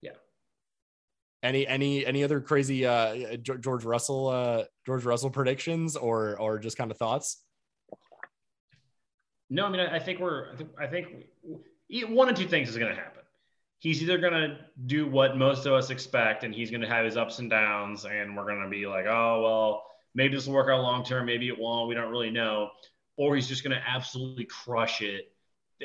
Yeah. 0.00 0.12
Any 1.44 1.64
any 1.64 2.04
any 2.04 2.24
other 2.24 2.40
crazy 2.40 2.84
uh 2.84 3.36
George 3.36 3.84
Russell 3.84 4.26
uh 4.26 4.64
George 4.84 5.04
Russell 5.04 5.30
predictions 5.30 5.96
or 5.96 6.36
or 6.40 6.58
just 6.58 6.76
kind 6.76 6.90
of 6.90 6.96
thoughts? 6.96 7.40
No, 9.52 9.66
I 9.66 9.68
mean, 9.68 9.80
I, 9.80 9.96
I 9.96 9.98
think 9.98 10.18
we're, 10.18 10.50
I 10.50 10.56
think, 10.56 10.70
I 10.80 10.86
think 10.86 11.08
one 12.08 12.30
of 12.30 12.34
two 12.36 12.48
things 12.48 12.70
is 12.70 12.78
going 12.78 12.90
to 12.90 12.98
happen. 12.98 13.21
He's 13.82 14.00
either 14.00 14.16
going 14.16 14.32
to 14.32 14.58
do 14.86 15.08
what 15.08 15.36
most 15.36 15.66
of 15.66 15.72
us 15.72 15.90
expect, 15.90 16.44
and 16.44 16.54
he's 16.54 16.70
going 16.70 16.82
to 16.82 16.86
have 16.86 17.04
his 17.04 17.16
ups 17.16 17.40
and 17.40 17.50
downs, 17.50 18.04
and 18.04 18.36
we're 18.36 18.44
going 18.44 18.62
to 18.62 18.68
be 18.68 18.86
like, 18.86 19.06
oh, 19.06 19.42
well, 19.42 19.82
maybe 20.14 20.36
this 20.36 20.46
will 20.46 20.54
work 20.54 20.68
out 20.68 20.80
long 20.82 21.04
term, 21.04 21.26
maybe 21.26 21.48
it 21.48 21.58
won't. 21.58 21.88
We 21.88 21.96
don't 21.96 22.08
really 22.08 22.30
know. 22.30 22.70
Or 23.16 23.34
he's 23.34 23.48
just 23.48 23.64
going 23.64 23.76
to 23.76 23.82
absolutely 23.84 24.44
crush 24.44 25.02
it, 25.02 25.32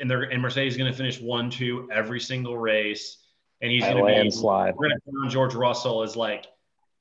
and 0.00 0.08
they're 0.08 0.22
and 0.22 0.40
Mercedes 0.40 0.74
is 0.74 0.78
going 0.78 0.92
to 0.92 0.96
finish 0.96 1.20
one, 1.20 1.50
two 1.50 1.88
every 1.92 2.20
single 2.20 2.56
race, 2.56 3.18
and 3.60 3.72
he's 3.72 3.82
going 3.82 3.96
to 3.96 4.04
be 4.04 4.12
landslide. 4.12 4.76
we're 4.76 4.90
going 4.90 4.96
to 4.96 5.10
crown 5.10 5.28
George 5.28 5.56
Russell 5.56 6.04
as 6.04 6.14
like, 6.14 6.46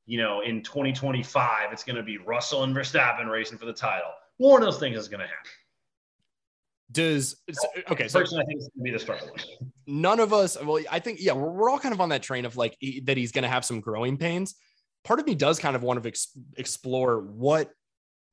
you 0.07 0.17
know, 0.17 0.41
in 0.41 0.63
2025, 0.63 1.71
it's 1.71 1.83
going 1.83 1.95
to 1.95 2.01
be 2.01 2.17
Russell 2.17 2.63
and 2.63 2.75
Verstappen 2.75 3.29
racing 3.29 3.59
for 3.59 3.67
the 3.67 3.73
title. 3.73 4.09
One 4.37 4.63
of 4.63 4.65
those 4.65 4.79
things 4.79 4.97
is 4.97 5.07
going 5.07 5.21
to 5.21 5.27
happen. 5.27 5.51
Does 6.91 7.35
okay, 7.91 8.07
so 8.07 8.19
Personally, 8.19 8.43
I 8.43 8.47
think 8.47 8.61
it's 8.61 8.69
going 8.69 8.79
to 8.79 8.83
be 8.83 8.91
the 8.91 8.99
struggle. 8.99 9.29
None 9.87 10.19
of 10.19 10.33
us 10.33 10.61
well 10.61 10.83
i 10.91 10.99
think 10.99 11.17
yeah 11.21 11.31
we're, 11.33 11.49
we're 11.49 11.69
all 11.69 11.79
kind 11.79 11.93
of 11.93 12.01
on 12.01 12.09
that 12.09 12.21
train 12.21 12.45
of 12.45 12.57
like 12.57 12.75
he, 12.79 12.99
that 12.99 13.17
he's 13.17 13.31
going 13.31 13.43
to 13.43 13.49
have 13.49 13.63
some 13.65 13.79
growing 13.79 14.17
pains 14.17 14.55
part 15.03 15.19
of 15.19 15.25
me 15.25 15.33
does 15.33 15.57
kind 15.57 15.75
of 15.75 15.81
want 15.81 16.01
to 16.01 16.07
ex- 16.07 16.37
explore 16.57 17.21
what 17.21 17.71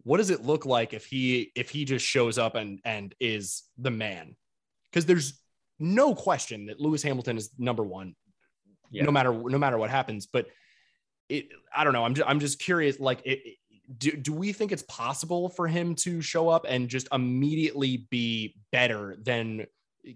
what 0.02 0.18
does 0.18 0.30
it 0.30 0.44
look 0.44 0.66
like 0.66 0.92
if 0.92 1.06
he 1.06 1.52
if 1.54 1.70
he 1.70 1.84
just 1.84 2.04
shows 2.04 2.38
up 2.38 2.56
and 2.56 2.80
and 2.84 3.14
is 3.20 3.62
the 3.78 3.90
man 3.90 4.34
because 4.90 5.06
there's 5.06 5.40
no 5.78 6.14
question 6.14 6.66
that 6.66 6.80
lewis 6.80 7.02
hamilton 7.02 7.36
is 7.36 7.50
number 7.56 7.84
one 7.84 8.14
Yeah. 8.90 9.04
no 9.04 9.12
matter 9.12 9.32
no 9.32 9.58
matter 9.58 9.78
what 9.78 9.90
happens 9.90 10.26
but 10.26 10.46
it 11.28 11.48
i 11.74 11.84
don't 11.84 11.92
know 11.92 12.04
i'm 12.04 12.14
just, 12.14 12.28
I'm 12.28 12.40
just 12.40 12.58
curious 12.58 12.98
like 12.98 13.22
it, 13.24 13.56
do, 13.98 14.12
do 14.12 14.32
we 14.32 14.52
think 14.52 14.72
it's 14.72 14.82
possible 14.84 15.48
for 15.48 15.68
him 15.68 15.94
to 15.96 16.20
show 16.20 16.48
up 16.48 16.64
and 16.68 16.88
just 16.88 17.06
immediately 17.12 18.06
be 18.10 18.56
better 18.72 19.16
than 19.22 19.66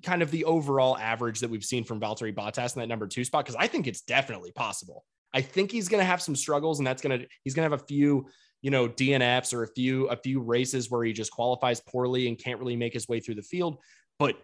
kind 0.03 0.23
of 0.23 0.31
the 0.31 0.45
overall 0.45 0.97
average 0.99 1.41
that 1.41 1.51
we've 1.51 1.65
seen 1.65 1.85
from 1.85 2.01
Valtteri 2.01 2.35
Bottas 2.35 2.75
in 2.75 2.81
that 2.81 2.89
number 2.89 3.07
two 3.07 3.25
spot? 3.25 3.45
Because 3.45 3.57
I 3.57 3.67
think 3.67 3.87
it's 3.87 4.03
definitely 4.03 4.53
possible. 4.53 5.05
I 5.33 5.41
think 5.41 5.71
he's 5.71 5.89
going 5.89 6.01
to 6.01 6.07
have 6.07 6.23
some 6.23 6.37
struggles, 6.37 6.79
and 6.79 6.87
that's 6.87 7.03
going 7.03 7.21
to 7.21 7.27
he's 7.45 7.55
going 7.55 7.69
to 7.69 7.75
have 7.75 7.83
a 7.83 7.87
few 7.87 8.27
you 8.63 8.71
know 8.71 8.89
DNFs 8.89 9.55
or 9.55 9.63
a 9.63 9.69
few 9.69 10.07
a 10.09 10.17
few 10.17 10.41
races 10.41 10.91
where 10.91 11.05
he 11.05 11.13
just 11.13 11.31
qualifies 11.31 11.81
poorly 11.81 12.29
and 12.29 12.39
can't 12.39 12.59
really 12.59 12.77
make 12.77 12.93
his 12.93 13.09
way 13.09 13.21
through 13.21 13.37
the 13.37 13.43
field. 13.43 13.79
But 14.19 14.37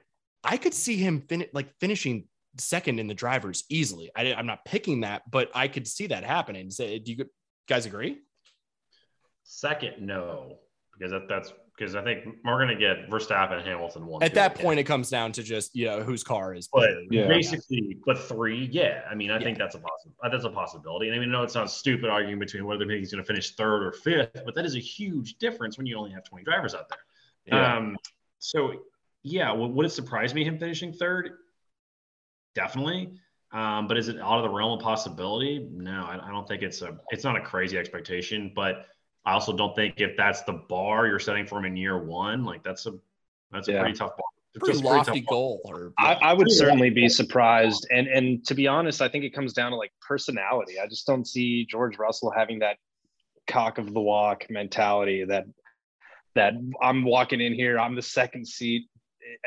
I 0.42 0.56
could 0.56 0.74
see 0.74 0.96
him 0.96 1.22
fin- 1.28 1.46
like 1.52 1.68
finishing 1.80 2.28
second 2.58 3.00
in 3.00 3.06
the 3.06 3.14
drivers 3.14 3.64
easily. 3.68 4.10
I, 4.14 4.24
am 4.24 4.46
not 4.46 4.64
picking 4.64 5.00
that, 5.00 5.22
but 5.30 5.50
I 5.54 5.68
could 5.68 5.88
see 5.88 6.06
that 6.08 6.24
happening. 6.24 6.70
So, 6.70 6.84
do 6.84 7.12
you 7.12 7.24
guys 7.68 7.86
agree? 7.86 8.18
Second, 9.42 9.94
no, 10.00 10.58
because 10.92 11.12
that, 11.12 11.28
that's 11.28 11.52
because 11.76 11.94
I 11.94 12.02
think 12.02 12.24
we're 12.44 12.64
going 12.64 12.68
to 12.68 12.76
get 12.76 13.10
Verstappen 13.10 13.58
and 13.58 13.66
Hamilton 13.66 14.06
one. 14.06 14.22
At 14.22 14.30
two, 14.30 14.34
that 14.36 14.54
point, 14.54 14.78
it 14.78 14.84
comes 14.84 15.10
down 15.10 15.32
to 15.32 15.42
just 15.42 15.74
you 15.74 15.86
know 15.86 16.02
whose 16.02 16.22
car 16.22 16.54
is 16.54 16.68
but. 16.68 16.90
Yeah. 17.10 17.26
basically, 17.26 17.98
but 18.06 18.18
three, 18.18 18.68
yeah. 18.70 19.02
I 19.10 19.14
mean, 19.14 19.30
I 19.30 19.40
think 19.40 19.58
that's 19.58 19.74
a 19.74 19.78
possible. 19.78 20.14
That's 20.22 20.44
a 20.44 20.50
possibility. 20.50 21.08
And 21.08 21.16
I 21.16 21.18
mean, 21.18 21.30
I 21.30 21.32
know 21.32 21.42
it 21.42 21.50
sounds 21.50 21.72
stupid 21.72 22.10
arguing 22.10 22.38
between 22.38 22.64
whether 22.64 22.88
he's 22.88 23.12
going 23.12 23.22
to 23.22 23.26
finish 23.26 23.54
third 23.56 23.84
or 23.84 23.92
fifth, 23.92 24.42
but 24.44 24.54
that 24.54 24.64
is 24.64 24.76
a 24.76 24.80
huge 24.80 25.38
difference 25.38 25.76
when 25.76 25.86
you 25.86 25.96
only 25.96 26.12
have 26.12 26.24
20 26.24 26.44
drivers 26.44 26.74
out 26.74 26.88
there. 26.88 26.98
Yeah. 27.46 27.76
Um, 27.76 27.96
so 28.38 28.84
yeah, 29.22 29.52
would 29.52 29.86
it 29.86 29.90
surprise 29.90 30.34
me 30.34 30.44
him 30.44 30.58
finishing 30.58 30.92
third? 30.92 31.30
Definitely. 32.54 33.14
Um, 33.52 33.86
but 33.86 33.96
is 33.96 34.08
it 34.08 34.20
out 34.20 34.38
of 34.38 34.42
the 34.42 34.50
realm 34.50 34.78
of 34.78 34.80
possibility? 34.80 35.68
No, 35.72 36.04
I, 36.04 36.20
I 36.26 36.30
don't 36.30 36.46
think 36.46 36.62
it's 36.62 36.82
a. 36.82 36.98
It's 37.10 37.24
not 37.24 37.36
a 37.36 37.40
crazy 37.40 37.78
expectation, 37.78 38.52
but 38.54 38.86
I 39.26 39.32
also 39.32 39.56
don't 39.56 39.74
think 39.74 40.00
if 40.00 40.16
that's 40.16 40.42
the 40.42 40.52
bar 40.52 41.06
you're 41.06 41.18
setting 41.18 41.46
for 41.46 41.58
him 41.58 41.64
in 41.64 41.76
year 41.76 41.98
one, 41.98 42.44
like 42.44 42.62
that's 42.62 42.86
a 42.86 42.92
that's 43.50 43.68
a 43.68 43.72
Yeah. 43.72 43.80
pretty 43.80 43.96
tough 43.96 44.16
bar. 44.16 44.24
It's 44.54 44.60
pretty 44.60 44.72
just 44.74 44.84
a 44.84 44.88
pretty 44.88 44.98
lofty 44.98 45.20
goal. 45.22 45.60
Or 45.64 45.92
I, 45.98 46.14
I 46.14 46.32
would 46.32 46.50
certainly 46.50 46.90
be 46.90 47.08
surprised. 47.08 47.86
And 47.90 48.06
and 48.06 48.44
to 48.46 48.54
be 48.54 48.66
honest, 48.68 49.00
I 49.02 49.08
think 49.08 49.24
it 49.24 49.30
comes 49.34 49.52
down 49.52 49.70
to 49.72 49.76
like 49.76 49.92
personality. 50.06 50.78
I 50.78 50.86
just 50.86 51.06
don't 51.06 51.26
see 51.26 51.64
George 51.64 51.98
Russell 51.98 52.30
having 52.30 52.60
that 52.60 52.76
cock 53.46 53.78
of 53.78 53.92
the 53.92 54.00
walk 54.00 54.46
mentality 54.50 55.24
that 55.24 55.44
that 56.34 56.54
I'm 56.82 57.04
walking 57.04 57.40
in 57.40 57.52
here, 57.54 57.78
I'm 57.78 57.94
the 57.94 58.02
second 58.02 58.46
seat 58.46 58.88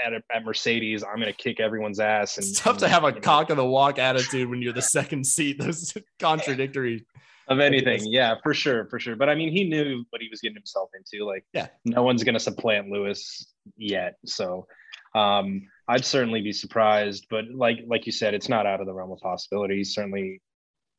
at, 0.05 0.13
a, 0.13 0.21
at 0.33 0.43
Mercedes, 0.43 1.03
I'm 1.03 1.19
gonna 1.19 1.33
kick 1.33 1.59
everyone's 1.59 1.99
ass. 1.99 2.37
And 2.37 2.45
it's 2.45 2.59
tough 2.59 2.77
to 2.79 2.87
have 2.87 3.03
a 3.03 3.07
you 3.09 3.15
know, 3.15 3.21
cock 3.21 3.49
of 3.49 3.57
the 3.57 3.65
walk 3.65 3.99
attitude 3.99 4.49
when 4.49 4.61
you're 4.61 4.73
the 4.73 4.81
second 4.81 5.25
seat. 5.25 5.59
Those 5.59 5.95
contradictory. 6.19 7.05
Of 7.47 7.59
anything. 7.59 8.01
Yeah, 8.05 8.35
for 8.43 8.53
sure, 8.53 8.85
for 8.89 8.99
sure. 8.99 9.15
But 9.15 9.29
I 9.29 9.35
mean, 9.35 9.51
he 9.51 9.63
knew 9.69 10.03
what 10.09 10.21
he 10.21 10.27
was 10.29 10.41
getting 10.41 10.55
himself 10.55 10.89
into. 10.95 11.25
Like, 11.25 11.45
Yeah. 11.53 11.67
no 11.85 12.03
one's 12.03 12.23
gonna 12.23 12.39
supplant 12.39 12.89
Lewis 12.89 13.45
yet. 13.77 14.15
So 14.25 14.67
um, 15.15 15.67
I'd 15.87 16.05
certainly 16.05 16.41
be 16.41 16.51
surprised. 16.51 17.27
But 17.29 17.45
like 17.53 17.79
like 17.87 18.05
you 18.05 18.11
said, 18.11 18.33
it's 18.33 18.49
not 18.49 18.65
out 18.65 18.81
of 18.81 18.85
the 18.87 18.93
realm 18.93 19.11
of 19.11 19.19
possibility. 19.19 19.77
He's 19.77 19.93
certainly 19.93 20.41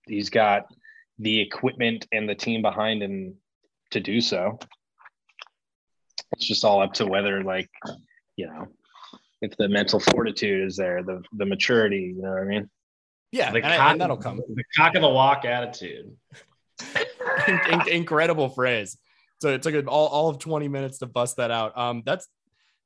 he's 0.07 0.31
got 0.31 0.67
the 1.19 1.41
equipment 1.41 2.07
and 2.13 2.29
the 2.29 2.35
team 2.35 2.63
behind 2.63 3.03
him 3.03 3.35
to 3.91 4.01
do 4.01 4.21
so. 4.21 4.59
It's 6.33 6.47
just 6.47 6.65
all 6.65 6.83
up 6.83 6.93
to 6.95 7.07
whether, 7.07 7.43
like, 7.43 7.69
you 8.37 8.47
know, 8.47 8.67
if 9.41 9.57
the 9.57 9.69
mental 9.69 9.99
fortitude 9.99 10.67
is 10.67 10.77
there, 10.77 11.03
the 11.03 11.23
the 11.33 11.47
maturity. 11.47 12.15
You 12.17 12.23
know 12.23 12.31
what 12.31 12.43
I 12.43 12.45
mean? 12.45 12.71
Yeah, 13.33 13.51
The 13.51 13.57
and, 13.59 13.64
cock- 13.67 13.91
and 13.93 14.01
that'll 14.01 14.17
come. 14.17 14.37
The 14.37 14.64
cock 14.77 14.95
of 14.95 15.03
the 15.03 15.09
walk 15.09 15.45
attitude. 15.45 16.17
In- 17.49 17.61
in- 17.73 17.88
incredible 17.88 18.49
phrase. 18.49 18.97
So 19.41 19.49
it 19.51 19.62
took 19.62 19.75
all, 19.88 20.07
all 20.09 20.29
of 20.29 20.38
20 20.38 20.69
minutes 20.69 20.99
to 20.99 21.07
bust 21.07 21.37
that 21.37 21.51
out. 21.51 21.77
Um, 21.77 22.03
that's 22.05 22.27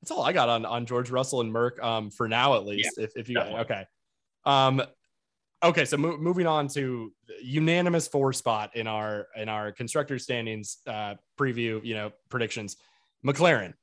that's 0.01 0.11
all 0.11 0.23
I 0.23 0.33
got 0.33 0.49
on 0.49 0.65
on 0.65 0.87
George 0.87 1.11
Russell 1.11 1.41
and 1.43 1.53
Merc. 1.53 1.83
Um, 1.83 2.11
for 2.11 2.29
now 2.29 2.55
at 2.57 2.65
least. 2.67 2.99
if 2.99 3.17
if 3.17 3.29
you 3.29 3.35
definitely. 3.37 3.61
okay. 3.61 3.87
Um, 4.45 4.83
okay. 5.63 5.85
So 5.85 5.97
mo- 5.97 6.17
moving 6.17 6.47
on 6.47 6.69
to 6.69 7.13
unanimous 7.43 8.09
four 8.09 8.33
spot 8.33 8.75
in 8.77 8.87
our 8.87 9.29
in 9.37 9.49
our 9.49 9.73
constructor 9.73 10.19
standings 10.19 10.79
uh, 10.87 11.15
preview. 11.39 11.85
You 11.85 11.95
know 11.95 12.13
predictions. 12.29 12.77
McLaren. 13.25 13.75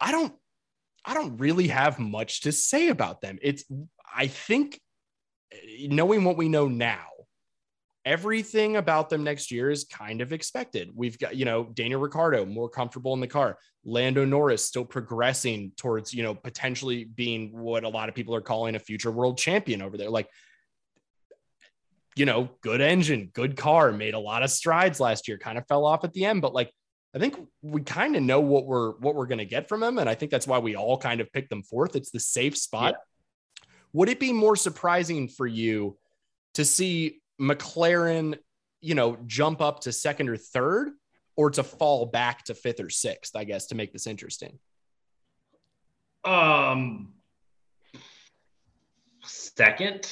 I 0.00 0.10
don't 0.12 0.32
I 1.04 1.14
don't 1.14 1.36
really 1.38 1.68
have 1.68 1.98
much 1.98 2.42
to 2.42 2.52
say 2.52 2.88
about 2.88 3.20
them. 3.20 3.38
It's 3.42 3.64
I 4.14 4.26
think 4.28 4.80
knowing 5.88 6.24
what 6.24 6.36
we 6.36 6.48
know 6.48 6.68
now, 6.68 7.06
everything 8.04 8.76
about 8.76 9.08
them 9.10 9.22
next 9.22 9.50
year 9.50 9.70
is 9.70 9.84
kind 9.84 10.20
of 10.20 10.32
expected. 10.32 10.90
We've 10.94 11.18
got, 11.18 11.36
you 11.36 11.44
know, 11.44 11.64
Daniel 11.64 12.00
Ricciardo 12.00 12.44
more 12.44 12.68
comfortable 12.68 13.14
in 13.14 13.20
the 13.20 13.28
car, 13.28 13.58
Lando 13.84 14.24
Norris 14.24 14.64
still 14.64 14.84
progressing 14.84 15.72
towards, 15.76 16.12
you 16.12 16.22
know, 16.22 16.34
potentially 16.34 17.04
being 17.04 17.56
what 17.56 17.84
a 17.84 17.88
lot 17.88 18.08
of 18.08 18.14
people 18.14 18.34
are 18.34 18.40
calling 18.40 18.74
a 18.74 18.80
future 18.80 19.10
world 19.10 19.38
champion 19.38 19.82
over 19.82 19.96
there. 19.96 20.10
Like, 20.10 20.28
you 22.16 22.26
know, 22.26 22.50
good 22.60 22.80
engine, 22.80 23.30
good 23.32 23.56
car, 23.56 23.92
made 23.92 24.14
a 24.14 24.18
lot 24.18 24.42
of 24.42 24.50
strides 24.50 25.00
last 25.00 25.28
year, 25.28 25.38
kind 25.38 25.56
of 25.56 25.66
fell 25.66 25.86
off 25.86 26.04
at 26.04 26.12
the 26.12 26.24
end, 26.24 26.42
but 26.42 26.52
like, 26.52 26.70
I 27.14 27.18
think 27.18 27.36
we 27.60 27.82
kind 27.82 28.16
of 28.16 28.22
know 28.22 28.40
what 28.40 28.64
we're 28.64 28.92
what 28.92 29.14
we're 29.14 29.26
going 29.26 29.38
to 29.38 29.44
get 29.44 29.68
from 29.68 29.82
him, 29.82 29.98
and 29.98 30.08
I 30.08 30.14
think 30.14 30.30
that's 30.30 30.46
why 30.46 30.58
we 30.58 30.76
all 30.76 30.96
kind 30.96 31.20
of 31.20 31.30
picked 31.30 31.50
them 31.50 31.62
fourth. 31.62 31.94
It's 31.94 32.10
the 32.10 32.18
safe 32.18 32.56
spot. 32.56 32.94
Would 33.92 34.08
it 34.08 34.20
be 34.20 34.32
more 34.32 34.56
surprising 34.56 35.28
for 35.28 35.46
you 35.46 35.98
to 36.54 36.64
see 36.64 37.20
McLaren, 37.40 38.38
you 38.80 38.94
know, 38.94 39.18
jump 39.26 39.60
up 39.60 39.80
to 39.80 39.92
second 39.92 40.28
or 40.28 40.36
third, 40.36 40.90
or 41.36 41.50
to 41.50 41.62
fall 41.62 42.06
back 42.06 42.44
to 42.44 42.54
fifth 42.54 42.80
or 42.80 42.90
sixth? 42.90 43.36
I 43.36 43.44
guess 43.44 43.66
to 43.66 43.74
make 43.74 43.92
this 43.92 44.06
interesting. 44.06 44.58
Um, 46.24 47.14
second. 49.24 50.10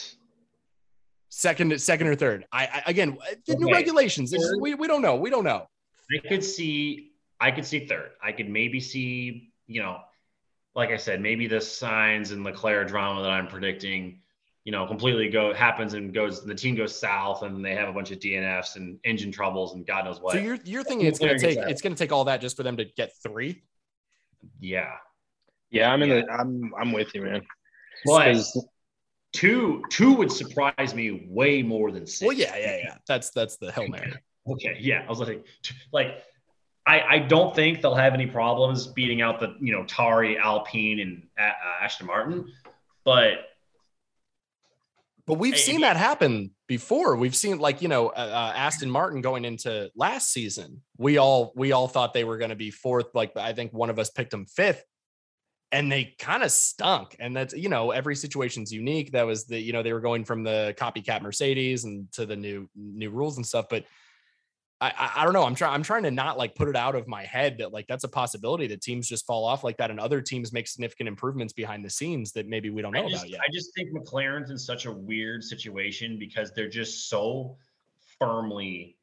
Second, 1.29 1.81
second 1.81 2.09
or 2.09 2.17
third. 2.17 2.45
I, 2.53 2.67
I 2.67 2.83
again, 2.87 3.17
the 3.47 3.55
new 3.55 3.73
regulations. 3.73 4.33
It's, 4.33 4.57
we 4.61 4.75
we 4.75 4.89
don't 4.89 5.01
know. 5.01 5.17
We 5.17 5.31
don't 5.31 5.45
know. 5.45 5.69
I 6.13 6.29
could 6.29 6.45
see 6.45 7.13
I 7.41 7.51
could 7.51 7.65
see 7.65 7.87
third. 7.87 8.11
I 8.23 8.33
could 8.33 8.49
maybe 8.49 8.81
see, 8.81 9.53
you 9.67 9.81
know, 9.81 10.01
like 10.75 10.91
I 10.91 10.97
said, 10.97 11.21
maybe 11.21 11.47
the 11.47 11.57
Sainz 11.57 12.33
and 12.33 12.45
Leclerc 12.45 12.89
drama 12.89 13.23
that 13.23 13.31
I'm 13.31 13.49
predicting, 13.49 14.21
you 14.65 14.73
know, 14.73 14.87
completely 14.87 15.29
go 15.29 15.53
happens 15.53 15.95
and 15.95 16.13
goes 16.15 16.45
the 16.45 16.55
team 16.55 16.75
goes 16.77 16.99
south 16.99 17.43
and 17.43 17.65
they 17.65 17.75
have 17.75 17.89
a 17.89 17.93
bunch 17.93 18.11
of 18.13 18.19
DNFs 18.19 18.77
and 18.77 18.99
engine 19.05 19.33
troubles 19.33 19.75
and 19.75 19.87
God 19.87 20.05
knows 20.05 20.21
what. 20.21 20.35
So 20.35 20.39
you're 20.41 20.59
you're 20.65 20.85
thinking 20.85 21.07
it's 21.07 21.19
going 21.19 21.39
to 21.39 21.45
take 21.45 21.59
it's 21.59 21.83
going 21.83 21.95
to 21.95 21.99
take 21.99 22.13
all 22.13 22.25
that 22.25 22.41
just 22.41 22.57
for 22.57 22.63
them 22.63 22.77
to 22.77 22.85
get 22.85 23.13
three. 23.23 23.63
yeah. 24.61 24.93
Yeah, 25.73 25.93
I'm 25.93 26.03
in 26.03 26.09
the. 26.09 26.29
I'm 26.29 26.73
I'm 26.81 26.91
with 26.91 27.15
you, 27.15 27.23
man. 27.23 27.43
But 28.05 28.33
'Cause- 28.33 28.67
two 29.33 29.83
two 29.89 30.13
would 30.15 30.33
surprise 30.33 30.95
me 30.97 31.29
way 31.31 31.63
more 31.63 31.93
than 31.93 32.07
six. 32.09 32.27
Well, 32.27 32.37
yeah, 32.37 32.57
yeah, 32.57 32.77
yeah. 32.79 32.95
That's 33.07 33.31
that's 33.31 33.57
the 33.57 33.71
hail 33.73 33.87
mary. 33.89 34.13
Okay, 34.49 34.79
yeah, 34.81 35.05
I 35.07 35.09
was 35.11 35.21
like, 35.21 35.45
like, 35.93 36.25
I 36.91 37.15
I 37.17 37.19
don't 37.21 37.55
think 37.55 37.83
they'll 37.83 37.95
have 37.95 38.15
any 38.15 38.27
problems 38.27 38.87
beating 38.89 39.23
out 39.23 39.39
the 39.39 39.55
you 39.61 39.73
know 39.73 39.85
Tauri, 39.85 40.39
Alpine, 40.39 41.01
and 41.01 41.27
uh, 41.39 41.85
Aston 41.85 42.07
Martin, 42.07 42.53
but 43.05 43.33
But 45.27 45.39
we've 45.39 45.57
seen 45.57 45.83
that 45.83 45.97
happen 45.97 46.51
before. 46.67 47.15
We've 47.15 47.37
seen 47.37 47.59
like 47.59 47.83
you 47.83 47.89
know 47.89 48.09
uh, 48.09 48.31
uh, 48.33 48.53
Aston 48.57 48.91
Martin 48.91 49.21
going 49.21 49.45
into 49.45 49.89
last 49.95 50.33
season. 50.33 50.83
We 50.99 51.19
all 51.19 51.53
we 51.55 51.71
all 51.71 51.87
thought 51.87 52.13
they 52.13 52.25
were 52.25 52.39
going 52.39 52.51
to 52.51 52.57
be 52.57 52.73
fourth. 52.73 53.15
Like 53.15 53.37
I 53.37 53.53
think 53.53 53.73
one 53.73 53.91
of 53.91 53.99
us 54.01 54.11
picked 54.11 54.33
them 54.33 54.47
fifth, 54.47 54.83
and 55.71 55.93
they 55.93 56.17
kind 56.19 56.43
of 56.43 56.51
stunk. 56.51 57.15
And 57.21 57.37
that's 57.37 57.55
you 57.55 57.69
know 57.69 57.93
every 57.93 58.17
situation's 58.17 58.73
unique. 58.73 59.13
That 59.13 59.27
was 59.27 59.47
the 59.47 59.61
you 59.61 59.73
know 59.73 59.85
they 59.85 59.93
were 59.93 60.01
going 60.01 60.25
from 60.25 60.43
the 60.43 60.75
copycat 60.77 61.23
Mercedes 61.23 61.85
and 61.85 62.11
to 62.15 62.27
the 62.27 62.37
new 62.37 62.69
new 62.75 63.11
rules 63.11 63.37
and 63.37 63.47
stuff. 63.47 63.67
But 63.71 63.85
I 64.81 64.89
I, 64.97 65.11
I 65.17 65.25
don't 65.25 65.33
know. 65.33 65.45
I'm 65.45 65.55
trying 65.55 65.75
I'm 65.75 65.83
trying 65.83 66.03
to 66.05 66.11
not 66.11 66.39
like 66.39 66.55
put 66.55 66.69
it 66.69 66.77
out 66.77 66.95
of 66.95 67.07
my 67.07 67.25
head 67.25 67.59
that 67.59 67.73
like 67.73 67.87
that's 67.87 68.05
a 68.05 68.09
possibility 68.09 68.67
that 68.69 68.81
teams 68.81 69.09
just 69.09 69.27
fall 69.27 69.45
off 69.45 69.63
like 69.65 69.77
that 69.79 69.91
and 69.91 70.01
other 70.01 70.21
teams 70.21 70.53
make 70.53 70.67
significant 70.67 71.09
improvements 71.09 71.53
behind 71.53 71.85
the 71.85 71.91
scenes 71.91 72.33
that 72.33 72.47
maybe 72.47 72.71
we 72.71 72.83
don't 72.83 72.93
know 72.93 73.05
I 73.07 73.09
just, 73.09 73.23
about 73.25 73.31
yet. 73.31 73.41
I 73.41 73.53
just 73.53 73.75
think 73.75 73.91
McLaren's 73.93 74.51
in 74.51 74.59
such 74.59 74.87
a 74.87 74.93
weird 74.93 75.45
situation 75.45 76.19
because 76.19 76.53
they're 76.53 76.69
just 76.69 77.09
so 77.09 77.57
firmly 78.19 78.97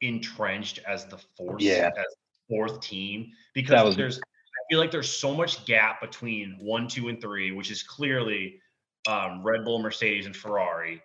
entrenched 0.00 0.80
as 0.86 1.06
the 1.06 1.18
fourth, 1.36 1.60
Yeah. 1.60 1.90
as 1.96 2.04
fourth 2.48 2.80
team 2.80 3.32
because 3.54 3.84
was- 3.84 3.96
there's 3.96 4.18
I 4.18 4.70
feel 4.70 4.80
like 4.80 4.90
there's 4.90 5.10
so 5.10 5.34
much 5.34 5.64
gap 5.64 6.00
between 6.00 6.58
one, 6.60 6.88
two, 6.88 7.08
and 7.08 7.18
three, 7.20 7.52
which 7.52 7.70
is 7.70 7.82
clearly 7.82 8.60
um, 9.08 9.42
Red 9.42 9.64
Bull, 9.64 9.78
Mercedes, 9.78 10.26
and 10.26 10.36
Ferrari, 10.36 11.00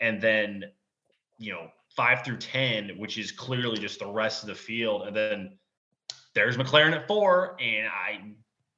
and 0.00 0.20
then 0.20 0.64
you 1.38 1.52
know 1.52 1.72
five 2.00 2.24
through 2.24 2.38
ten, 2.38 2.88
which 2.96 3.18
is 3.18 3.30
clearly 3.30 3.78
just 3.78 3.98
the 3.98 4.06
rest 4.06 4.42
of 4.42 4.48
the 4.48 4.54
field, 4.54 5.06
and 5.06 5.14
then 5.14 5.58
there's 6.34 6.56
McLaren 6.56 6.92
at 6.92 7.06
four, 7.06 7.56
and 7.60 7.88
I 7.88 8.20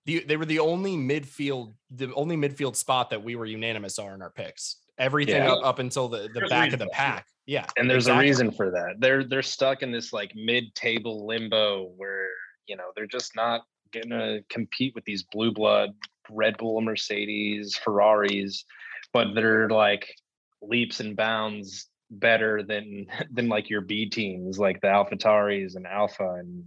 the, 0.07 0.25
they 0.27 0.37
were 0.37 0.45
the 0.45 0.59
only 0.59 0.97
midfield, 0.97 1.75
the 1.93 2.13
only 2.15 2.37
midfield 2.37 2.75
spot 2.75 3.11
that 3.11 3.23
we 3.23 3.37
were 3.37 3.47
unanimous 3.47 4.01
on 4.01 4.13
in 4.15 4.23
our 4.23 4.31
picks. 4.31 4.79
Everything 4.99 5.37
Yeah. 5.37 5.53
up, 5.53 5.65
up 5.65 5.79
until 5.79 6.09
the, 6.09 6.23
the 6.23 6.31
There's 6.35 6.51
back 6.51 6.73
of 6.73 6.81
the 6.81 6.89
pack. 6.89 7.27
Yeah. 7.47 7.67
and 7.77 7.89
there's 7.89 8.07
exactly. 8.07 8.27
a 8.27 8.29
reason 8.29 8.51
for 8.51 8.71
that. 8.73 8.97
They're 8.99 9.23
they're 9.23 9.43
stuck 9.43 9.83
in 9.85 9.93
this 9.93 10.13
like 10.13 10.33
mid-table 10.35 11.25
limbo 11.25 11.93
where 11.97 12.27
you 12.67 12.77
know 12.77 12.91
they're 12.97 13.07
just 13.07 13.37
not 13.37 13.61
gonna 13.93 14.41
compete 14.49 14.97
with 14.97 15.05
these 15.05 15.23
blue 15.23 15.53
blood 15.53 15.91
Red 16.29 16.57
Bull, 16.59 16.81
Mercedes, 16.81 17.77
Ferraris, 17.77 18.65
but 19.13 19.35
they're 19.35 19.69
like 19.69 20.13
leaps 20.61 20.99
and 20.99 21.15
bounds 21.17 21.87
better 22.13 22.63
than 22.63 23.07
than 23.33 23.49
like 23.49 23.71
your 23.71 23.81
B 23.81 24.09
teams 24.09 24.59
like 24.59 24.81
the 24.81 24.89
AlphaTauris 24.89 25.77
and 25.77 25.87
Alpha 25.87 26.35
and 26.39 26.65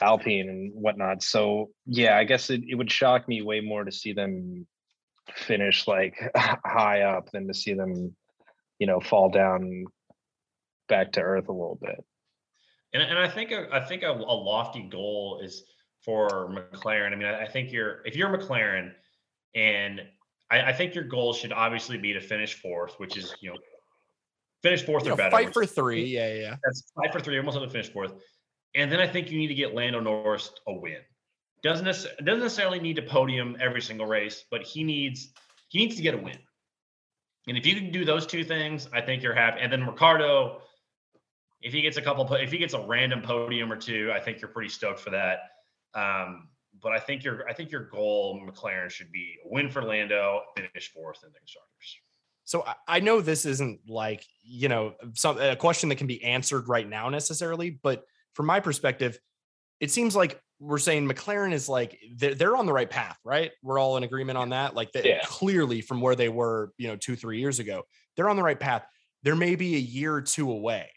Alpine 0.00 0.48
and 0.48 0.72
whatnot. 0.74 1.22
So 1.22 1.70
yeah, 1.86 2.16
I 2.16 2.24
guess 2.24 2.50
it, 2.50 2.62
it 2.68 2.74
would 2.76 2.90
shock 2.90 3.26
me 3.26 3.42
way 3.42 3.60
more 3.60 3.84
to 3.84 3.92
see 3.92 4.12
them 4.12 4.66
finish 5.34 5.86
like 5.86 6.14
high 6.36 7.02
up 7.02 7.30
than 7.32 7.48
to 7.48 7.54
see 7.54 7.74
them, 7.74 8.14
you 8.78 8.86
know, 8.86 9.00
fall 9.00 9.30
down 9.30 9.86
back 10.88 11.12
to 11.12 11.20
earth 11.20 11.48
a 11.48 11.52
little 11.52 11.78
bit. 11.80 12.02
And, 12.94 13.02
and 13.02 13.18
I 13.18 13.28
think 13.28 13.50
a, 13.50 13.66
I 13.72 13.84
think 13.84 14.02
a, 14.02 14.10
a 14.10 14.36
lofty 14.36 14.82
goal 14.82 15.40
is 15.42 15.64
for 16.04 16.48
McLaren. 16.48 17.12
I 17.12 17.16
mean, 17.16 17.28
I, 17.28 17.42
I 17.42 17.48
think 17.48 17.72
you're 17.72 18.02
if 18.06 18.16
you're 18.16 18.28
McLaren, 18.28 18.92
and 19.54 20.00
I, 20.50 20.62
I 20.62 20.72
think 20.72 20.94
your 20.94 21.04
goal 21.04 21.32
should 21.32 21.52
obviously 21.52 21.98
be 21.98 22.12
to 22.14 22.20
finish 22.20 22.54
fourth, 22.54 22.94
which 22.98 23.16
is 23.16 23.34
you 23.40 23.50
know 23.50 23.56
finish 24.62 24.84
fourth 24.84 25.04
You 25.04 25.08
or 25.08 25.12
know, 25.12 25.16
better. 25.16 25.30
fight 25.30 25.52
for 25.52 25.66
three. 25.66 26.04
Yeah, 26.04 26.32
yeah. 26.34 26.56
That's 26.64 26.90
fight 26.94 27.12
for 27.12 27.20
three. 27.20 27.38
Almost 27.38 27.58
have 27.58 27.66
to 27.66 27.70
finish 27.70 27.90
fourth, 27.92 28.12
and 28.74 28.90
then 28.90 29.00
I 29.00 29.06
think 29.06 29.30
you 29.30 29.38
need 29.38 29.48
to 29.48 29.54
get 29.54 29.74
Lando 29.74 30.00
Norris 30.00 30.50
a 30.66 30.72
win. 30.72 30.98
Doesn't 31.62 31.84
doesn't 31.84 32.24
necessarily 32.24 32.80
need 32.80 32.96
to 32.96 33.02
podium 33.02 33.56
every 33.60 33.82
single 33.82 34.06
race, 34.06 34.44
but 34.50 34.62
he 34.62 34.84
needs 34.84 35.32
he 35.68 35.80
needs 35.80 35.96
to 35.96 36.02
get 36.02 36.14
a 36.14 36.18
win. 36.18 36.38
And 37.48 37.56
if 37.56 37.64
you 37.66 37.74
can 37.74 37.90
do 37.90 38.04
those 38.04 38.26
two 38.26 38.44
things, 38.44 38.88
I 38.92 39.00
think 39.00 39.22
you're 39.22 39.34
happy. 39.34 39.60
And 39.60 39.72
then 39.72 39.86
Ricciardo, 39.86 40.60
if 41.62 41.72
he 41.72 41.80
gets 41.80 41.96
a 41.96 42.02
couple, 42.02 42.30
if 42.34 42.52
he 42.52 42.58
gets 42.58 42.74
a 42.74 42.80
random 42.80 43.22
podium 43.22 43.72
or 43.72 43.76
two, 43.76 44.12
I 44.14 44.20
think 44.20 44.40
you're 44.40 44.50
pretty 44.50 44.68
stoked 44.68 45.00
for 45.00 45.10
that. 45.10 45.38
Um, 45.94 46.48
but 46.80 46.92
I 46.92 47.00
think 47.00 47.24
your 47.24 47.48
I 47.48 47.54
think 47.54 47.70
your 47.70 47.84
goal, 47.88 48.40
McLaren, 48.46 48.90
should 48.90 49.10
be 49.10 49.36
a 49.44 49.48
win 49.48 49.70
for 49.70 49.82
Lando, 49.82 50.42
finish 50.54 50.92
fourth 50.92 51.20
in 51.24 51.32
the 51.32 51.38
constructors. 51.38 51.98
So 52.48 52.64
I, 52.88 53.00
know 53.00 53.20
this 53.20 53.44
isn't 53.44 53.80
like, 53.90 54.24
you 54.42 54.70
know, 54.70 54.94
some 55.12 55.38
a 55.38 55.54
question 55.54 55.90
that 55.90 55.96
can 55.96 56.06
be 56.06 56.24
answered 56.24 56.66
right 56.66 56.88
now 56.88 57.10
necessarily, 57.10 57.78
but 57.82 58.04
from 58.32 58.46
my 58.46 58.58
perspective, 58.58 59.18
it 59.80 59.90
seems 59.90 60.16
like 60.16 60.40
we're 60.58 60.78
saying 60.78 61.06
McLaren 61.06 61.52
is 61.52 61.68
like 61.68 61.98
they're, 62.16 62.34
they're 62.34 62.56
on 62.56 62.64
the 62.64 62.72
right 62.72 62.88
path, 62.88 63.18
right? 63.22 63.50
We're 63.62 63.78
all 63.78 63.98
in 63.98 64.02
agreement 64.02 64.38
on 64.38 64.48
that. 64.48 64.74
Like 64.74 64.92
Yeah. 64.94 65.20
clearly 65.26 65.82
from 65.82 66.00
where 66.00 66.16
they 66.16 66.30
were, 66.30 66.72
you 66.78 66.88
know, 66.88 66.96
two, 66.96 67.16
three 67.16 67.38
years 67.38 67.58
ago, 67.58 67.82
they're 68.16 68.30
on 68.30 68.36
the 68.36 68.42
right 68.42 68.58
path. 68.58 68.86
There 69.24 69.36
may 69.36 69.54
be 69.54 69.76
a 69.76 69.78
year 69.78 70.14
or 70.14 70.22
two 70.22 70.50
away, 70.50 70.88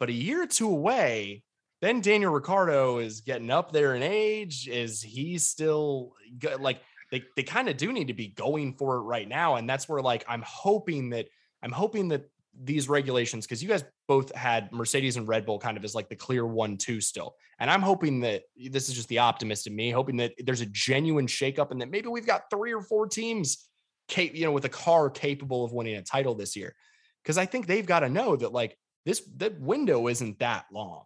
but 0.00 0.08
a 0.08 0.14
year 0.14 0.44
or 0.44 0.46
two 0.46 0.70
away, 0.70 1.42
then 1.82 2.00
Daniel 2.00 2.32
Ricciardo 2.32 3.00
is 3.00 3.20
getting 3.20 3.50
up 3.50 3.70
there 3.70 3.96
in 3.96 4.02
age. 4.02 4.66
Is 4.66 5.02
he 5.02 5.36
still 5.36 6.14
like 6.58 6.80
they, 7.10 7.24
they 7.36 7.42
kind 7.42 7.68
of 7.68 7.76
do 7.76 7.92
need 7.92 8.08
to 8.08 8.14
be 8.14 8.28
going 8.28 8.74
for 8.74 8.96
it 8.96 9.02
right 9.02 9.28
now? 9.28 9.56
And 9.56 9.68
that's 9.68 9.88
where 9.88 10.02
like 10.02 10.24
I'm 10.28 10.42
hoping 10.46 11.10
that 11.10 11.28
I'm 11.62 11.72
hoping 11.72 12.08
that 12.08 12.28
these 12.64 12.88
regulations, 12.88 13.44
because 13.44 13.62
you 13.62 13.68
guys 13.68 13.84
both 14.08 14.34
had 14.34 14.72
Mercedes 14.72 15.16
and 15.16 15.28
Red 15.28 15.44
Bull 15.44 15.58
kind 15.58 15.76
of 15.76 15.84
as 15.84 15.94
like 15.94 16.08
the 16.08 16.16
clear 16.16 16.46
one, 16.46 16.76
two 16.76 17.00
still. 17.00 17.34
And 17.58 17.70
I'm 17.70 17.82
hoping 17.82 18.20
that 18.20 18.44
this 18.70 18.88
is 18.88 18.94
just 18.94 19.08
the 19.08 19.18
optimist 19.18 19.66
in 19.66 19.76
me, 19.76 19.90
hoping 19.90 20.16
that 20.18 20.32
there's 20.38 20.60
a 20.60 20.66
genuine 20.66 21.26
shakeup 21.26 21.70
and 21.70 21.80
that 21.80 21.90
maybe 21.90 22.08
we've 22.08 22.26
got 22.26 22.44
three 22.50 22.72
or 22.72 22.80
four 22.80 23.06
teams, 23.06 23.68
cap- 24.08 24.34
you 24.34 24.44
know, 24.44 24.52
with 24.52 24.64
a 24.64 24.70
car 24.70 25.10
capable 25.10 25.64
of 25.64 25.72
winning 25.72 25.96
a 25.96 26.02
title 26.02 26.34
this 26.34 26.56
year. 26.56 26.74
Because 27.22 27.38
I 27.38 27.46
think 27.46 27.66
they've 27.66 27.86
got 27.86 28.00
to 28.00 28.08
know 28.08 28.36
that 28.36 28.52
like 28.52 28.78
this 29.04 29.22
that 29.36 29.60
window 29.60 30.08
isn't 30.08 30.38
that 30.38 30.66
long, 30.72 31.04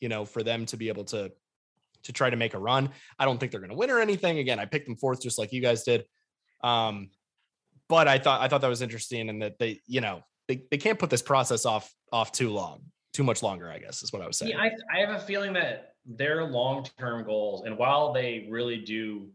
you 0.00 0.08
know, 0.08 0.24
for 0.24 0.42
them 0.42 0.66
to 0.66 0.76
be 0.76 0.88
able 0.88 1.04
to 1.04 1.32
to 2.04 2.12
try 2.12 2.30
to 2.30 2.36
make 2.36 2.54
a 2.54 2.58
run. 2.58 2.90
I 3.18 3.24
don't 3.24 3.38
think 3.38 3.52
they're 3.52 3.60
going 3.60 3.70
to 3.70 3.76
win 3.76 3.90
or 3.90 4.00
anything. 4.00 4.38
Again, 4.38 4.58
I 4.58 4.64
picked 4.64 4.86
them 4.86 4.96
fourth 4.96 5.22
just 5.22 5.38
like 5.38 5.52
you 5.52 5.60
guys 5.60 5.84
did. 5.84 6.04
Um, 6.62 7.10
but 7.88 8.08
I 8.08 8.18
thought 8.18 8.40
I 8.40 8.48
thought 8.48 8.60
that 8.62 8.68
was 8.68 8.82
interesting 8.82 9.28
and 9.28 9.42
that 9.42 9.58
they, 9.58 9.80
you 9.86 10.00
know, 10.00 10.22
they, 10.48 10.64
they 10.70 10.78
can't 10.78 10.98
put 10.98 11.10
this 11.10 11.22
process 11.22 11.66
off 11.66 11.92
off 12.12 12.32
too 12.32 12.50
long, 12.50 12.82
too 13.12 13.24
much 13.24 13.42
longer, 13.42 13.70
I 13.70 13.78
guess 13.78 14.02
is 14.02 14.12
what 14.12 14.22
I 14.22 14.26
was 14.26 14.36
saying. 14.36 14.52
Yeah, 14.52 14.60
I, 14.60 14.70
I 14.94 15.00
have 15.00 15.10
a 15.10 15.24
feeling 15.24 15.52
that 15.54 15.94
their 16.04 16.44
long-term 16.44 17.24
goals, 17.24 17.64
and 17.64 17.76
while 17.78 18.12
they 18.12 18.48
really 18.50 18.78
do, 18.78 19.28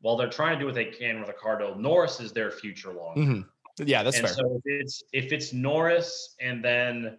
while 0.00 0.16
they're 0.16 0.30
trying 0.30 0.54
to 0.54 0.60
do 0.60 0.66
what 0.66 0.74
they 0.74 0.86
can 0.86 1.20
with 1.20 1.28
Ricciardo, 1.28 1.74
Norris 1.74 2.20
is 2.20 2.32
their 2.32 2.50
future 2.50 2.92
long. 2.92 3.16
Mhm. 3.16 3.44
Yeah, 3.86 4.02
that's 4.02 4.18
and 4.18 4.26
fair. 4.26 4.34
so 4.34 4.60
if 4.62 4.80
it's 4.80 5.02
if 5.12 5.32
it's 5.32 5.52
Norris 5.52 6.34
and 6.40 6.62
then 6.62 7.18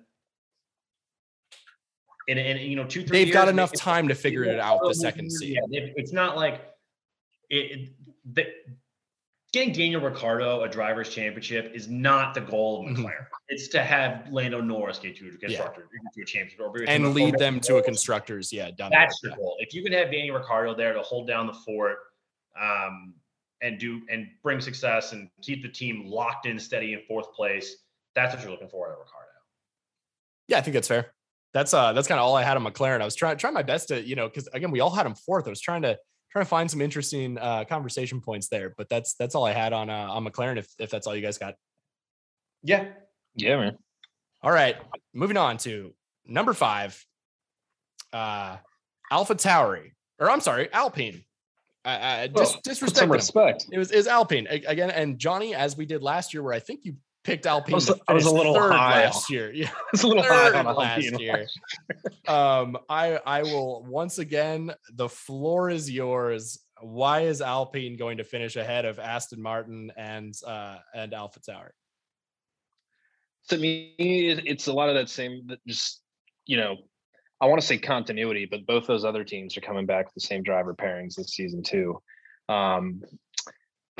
and, 2.32 2.40
and 2.40 2.60
you 2.60 2.76
know 2.76 2.86
two 2.86 3.04
three 3.04 3.26
They've 3.26 3.34
got 3.34 3.48
enough 3.48 3.74
time 3.74 4.08
to 4.08 4.16
figure 4.16 4.44
it 4.44 4.60
out 4.60 4.80
the 4.84 4.94
second 4.94 5.30
Yeah, 5.42 5.60
it's 5.70 6.14
not 6.14 6.36
like 6.36 6.62
it, 7.50 7.56
it 7.56 7.90
the, 8.34 8.46
getting 9.52 9.74
Daniel 9.74 10.02
Ricciardo 10.02 10.64
a 10.64 10.70
driver's 10.70 11.10
championship 11.10 11.72
is 11.74 11.88
not 11.88 12.34
the 12.34 12.42
goal 12.42 12.88
of. 12.88 12.96
McLaren. 12.96 13.28
It's 13.50 13.68
to 13.70 13.84
have 13.84 14.32
Lando 14.32 14.62
Norris 14.62 15.00
get 15.00 15.18
to 15.18 15.28
a 15.28 15.32
constructor, 15.32 15.90
to 16.16 16.22
a 16.22 16.26
championship, 16.26 16.60
or 16.62 16.84
And 16.88 17.14
lead 17.14 17.38
them 17.38 17.60
to 17.62 17.78
a 17.78 17.84
constructors. 17.84 18.54
Yeah, 18.54 18.72
down 18.72 18.92
that's 18.92 19.22
your 19.22 19.32
yeah. 19.32 19.38
goal. 19.38 19.58
If 19.60 19.74
you 19.74 19.84
can 19.84 19.92
have 19.94 20.12
Daniel 20.12 20.38
Ricciardo 20.38 20.74
there 20.74 20.94
to 20.94 21.02
hold 21.02 21.28
down 21.28 21.48
the 21.48 21.54
fort, 21.54 21.98
um, 22.60 23.14
and 23.62 23.78
do 23.78 24.02
and 24.10 24.28
bring 24.42 24.60
success 24.60 25.12
and 25.14 25.30
keep 25.42 25.62
the 25.62 25.70
team 25.70 26.06
locked 26.06 26.46
in, 26.46 26.58
steady 26.58 26.94
in 26.94 27.02
fourth 27.08 27.34
place, 27.34 27.76
that's 28.16 28.34
what 28.34 28.42
you're 28.42 28.52
looking 28.52 28.70
for 28.70 28.88
out 28.88 28.94
of 28.94 29.00
Ricciardo. 29.00 29.28
Yeah, 30.48 30.58
I 30.58 30.62
think 30.62 30.74
that's 30.74 30.88
fair. 30.88 31.14
That's 31.54 31.74
uh 31.74 31.94
that's 31.94 32.08
kind 32.08 32.20
of 32.20 32.26
all 32.26 32.36
I 32.36 32.44
had 32.44 32.58
on 32.58 32.64
McLaren. 32.64 33.02
I 33.02 33.06
was 33.06 33.16
trying 33.16 33.38
trying 33.38 33.54
my 33.54 33.64
best 33.64 33.90
to, 33.90 34.02
you 34.02 34.16
know, 34.16 34.28
because 34.28 34.48
again, 34.54 34.72
we 34.72 34.80
all 34.80 34.90
had 34.90 35.06
him 35.06 35.16
fourth. 35.16 35.48
I 35.48 35.50
was 35.50 35.62
trying 35.62 35.82
to 35.82 35.98
trying 36.32 36.46
to 36.46 36.50
find 36.50 36.72
some 36.72 36.82
interesting 36.82 37.38
uh, 37.38 37.66
conversation 37.66 38.22
points 38.22 38.48
there. 38.48 38.74
But 38.78 38.88
that's 38.90 39.16
that's 39.16 39.36
all 39.36 39.46
I 39.46 39.52
had 39.52 39.74
on 39.74 39.90
uh, 39.90 40.08
on 40.10 40.26
McLaren. 40.26 40.58
If 40.58 40.68
if 40.80 40.90
that's 40.90 41.08
all 41.08 41.16
you 41.16 41.22
guys 41.22 41.38
got. 41.38 41.56
Yeah. 42.64 42.86
Yeah, 43.36 43.58
man. 43.58 43.78
All 44.44 44.52
right, 44.52 44.76
moving 45.14 45.38
on 45.38 45.58
to 45.60 45.94
number 46.26 46.54
five, 46.54 47.06
uh, 48.12 48.58
Alpha 49.12 49.36
Tauri, 49.36 49.92
or 50.20 50.32
I'm 50.32 50.42
sorry, 50.42 50.72
Alpine. 50.74 51.24
Uh, 51.86 51.88
uh, 51.88 52.28
dis- 52.28 52.58
disrespect. 52.64 52.98
some 52.98 53.10
them. 53.10 53.16
respect. 53.16 53.68
It 53.72 53.78
was 53.78 53.92
is 53.92 54.08
Alpine 54.08 54.48
again, 54.48 54.90
and 54.90 55.20
Johnny, 55.20 55.54
as 55.54 55.78
we 55.78 55.86
did 55.86 56.02
last 56.02 56.34
year, 56.34 56.42
where 56.42 56.54
I 56.54 56.60
think 56.60 56.86
you 56.86 56.96
picked 57.24 57.46
Alpine. 57.46 57.74
I 57.74 57.76
was- 57.76 57.92
I 58.08 58.14
was 58.14 58.26
a 58.26 58.32
little 58.32 58.54
third 58.54 58.72
high 58.74 59.04
last 59.06 59.30
year. 59.30 59.52
Yeah, 59.54 59.72
It's 59.94 60.04
a 60.04 60.08
little 60.08 60.24
high 60.24 60.52
third 60.52 60.56
on 60.56 60.76
last 60.76 61.06
Alpine. 61.06 61.20
year. 61.20 61.48
um, 62.28 62.78
I 62.90 63.20
I 63.26 63.44
will 63.44 63.84
once 63.84 64.18
again. 64.20 64.72
The 64.94 65.10
floor 65.10 65.70
is 65.70 65.90
yours. 65.90 66.60
Why 66.82 67.22
is 67.22 67.42
Alpine 67.42 67.96
going 67.96 68.18
to 68.18 68.24
finish 68.24 68.56
ahead 68.56 68.86
of 68.86 68.98
Aston 69.00 69.42
Martin 69.42 69.92
and 69.96 70.34
uh, 70.46 70.78
and 70.96 71.14
Alpha 71.14 71.40
Tauri? 71.40 71.70
to 73.50 73.58
me, 73.58 73.94
it's 73.98 74.68
a 74.68 74.74
lot 74.74 74.88
of 74.88 74.96
that 74.96 75.10
same, 75.10 75.50
just 75.68 76.02
you 76.46 76.58
know, 76.58 76.78
I 77.42 77.48
want 77.48 77.60
to 77.60 77.68
say 77.68 77.78
continuity, 77.78 78.46
but 78.50 78.66
both 78.66 78.88
those 78.88 79.04
other 79.04 79.24
teams 79.24 79.58
are 79.58 79.62
coming 79.62 79.86
back 79.86 80.06
with 80.06 80.14
the 80.14 80.22
same 80.22 80.44
driver 80.44 80.74
pairings 80.74 81.16
this 81.16 81.34
season 81.34 81.64
too. 81.64 82.02
Um, 82.50 83.02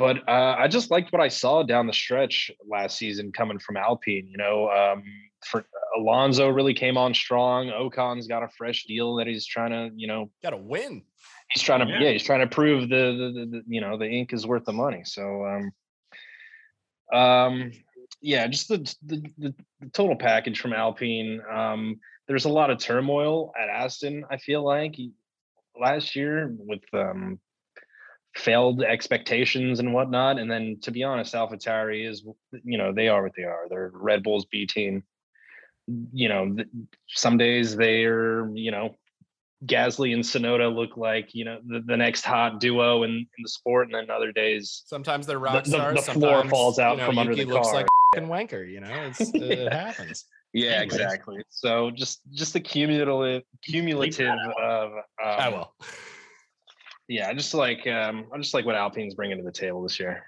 but 0.02 0.28
uh, 0.28 0.56
I 0.58 0.66
just 0.66 0.90
liked 0.90 1.12
what 1.12 1.22
I 1.22 1.28
saw 1.28 1.62
down 1.62 1.86
the 1.86 1.92
stretch 1.92 2.50
last 2.68 2.98
season 2.98 3.30
coming 3.30 3.58
from 3.60 3.76
Alpine. 3.76 4.26
You 4.28 4.36
know, 4.36 4.68
um, 4.68 5.04
for 5.46 5.64
Alonso 5.96 6.48
really 6.48 6.74
came 6.74 6.96
on 6.96 7.14
strong. 7.14 7.70
Ocon's 7.70 8.26
got 8.26 8.42
a 8.42 8.48
fresh 8.48 8.84
deal 8.84 9.14
that 9.16 9.26
he's 9.28 9.46
trying 9.46 9.70
to, 9.70 9.90
you 9.94 10.08
know, 10.08 10.30
Got 10.42 10.50
to 10.50 10.56
win. 10.56 11.02
he's 11.52 11.62
trying 11.62 11.86
to 11.86 11.92
Yeah. 11.92 12.00
yeah, 12.00 12.10
he's 12.10 12.24
trying 12.24 12.40
to 12.40 12.46
prove 12.48 12.88
the, 12.88 12.96
the, 12.96 13.32
the, 13.40 13.46
the 13.46 13.62
you 13.68 13.80
know 13.80 13.96
the 13.96 14.08
ink 14.08 14.32
is 14.32 14.46
worth 14.46 14.64
the 14.64 14.72
money 14.72 15.02
so 15.04 15.22
um 15.46 15.72
um 17.18 17.72
yeah 18.20 18.46
just 18.46 18.68
the 18.68 18.78
the, 19.04 19.16
the, 19.38 19.54
the 19.80 19.88
total 19.92 20.16
package 20.16 20.58
from 20.60 20.72
alpine 20.72 21.40
um 21.52 22.00
there's 22.26 22.46
a 22.46 22.48
lot 22.48 22.70
of 22.70 22.78
turmoil 22.78 23.52
at 23.60 23.68
aston 23.68 24.24
i 24.30 24.36
feel 24.38 24.62
like 24.64 24.96
last 25.78 26.16
year 26.16 26.54
with 26.58 26.82
um 26.94 27.38
failed 28.34 28.82
expectations 28.82 29.78
and 29.80 29.92
whatnot 29.92 30.38
and 30.38 30.50
then 30.50 30.78
to 30.80 30.90
be 30.90 31.02
honest 31.04 31.34
alphatauri 31.34 32.08
is 32.08 32.24
you 32.64 32.78
know 32.78 32.92
they 32.92 33.08
are 33.08 33.22
what 33.22 33.32
they 33.36 33.42
are 33.44 33.66
they're 33.68 33.90
red 33.94 34.22
bull's 34.22 34.46
b 34.46 34.66
team 34.66 35.02
you 36.12 36.28
know 36.28 36.56
some 37.08 37.36
days 37.36 37.76
they're 37.76 38.48
you 38.54 38.70
know 38.70 38.96
Gasly 39.66 40.12
and 40.12 40.24
Tsunoda 40.24 40.74
look 40.74 40.96
like 40.96 41.34
you 41.34 41.44
know 41.44 41.60
the, 41.64 41.80
the 41.86 41.96
next 41.96 42.24
hot 42.24 42.58
duo 42.58 43.04
in, 43.04 43.10
in 43.10 43.26
the 43.44 43.48
sport, 43.48 43.86
and 43.86 43.94
then 43.94 44.10
other 44.10 44.32
days 44.32 44.82
Sometimes 44.86 45.24
they're 45.24 45.38
rock 45.38 45.62
The- 45.62 45.70
the- 45.70 45.76
stars. 45.76 46.06
the 46.06 46.12
floor 46.14 46.44
falls 46.48 46.80
out 46.80 46.94
you 46.96 47.02
know, 47.02 47.06
from 47.06 47.18
under 47.18 47.30
Yuki 47.32 47.44
the 47.44 47.54
looks 47.54 47.68
car. 47.68 47.74
like 47.76 47.86
a 47.86 48.16
fucking 48.16 48.28
wanker. 48.28 48.68
You 48.68 48.80
know, 48.80 48.90
it's, 48.90 49.20
uh, 49.20 49.30
it 49.34 49.72
happens. 49.72 50.24
yeah 50.52 50.70
Anyways. 50.70 50.82
exactly 50.94 51.42
so 51.50 51.92
just 51.92 52.22
just 52.32 52.54
the 52.54 52.60
cumulative 52.60 53.44
cumulative 53.64 54.36
of 54.60 54.90
um, 54.94 55.02
I 55.20 55.48
will. 55.48 55.72
Yeah 57.08 57.28
I 57.28 57.34
just 57.34 57.54
like 57.54 57.86
um 57.86 58.26
I 58.32 58.38
just 58.38 58.54
like 58.54 58.64
what 58.64 58.74
Alpine's 58.74 59.14
bringing 59.14 59.38
to 59.38 59.44
the 59.44 59.52
table 59.52 59.82
this 59.82 59.98
year 59.98 60.24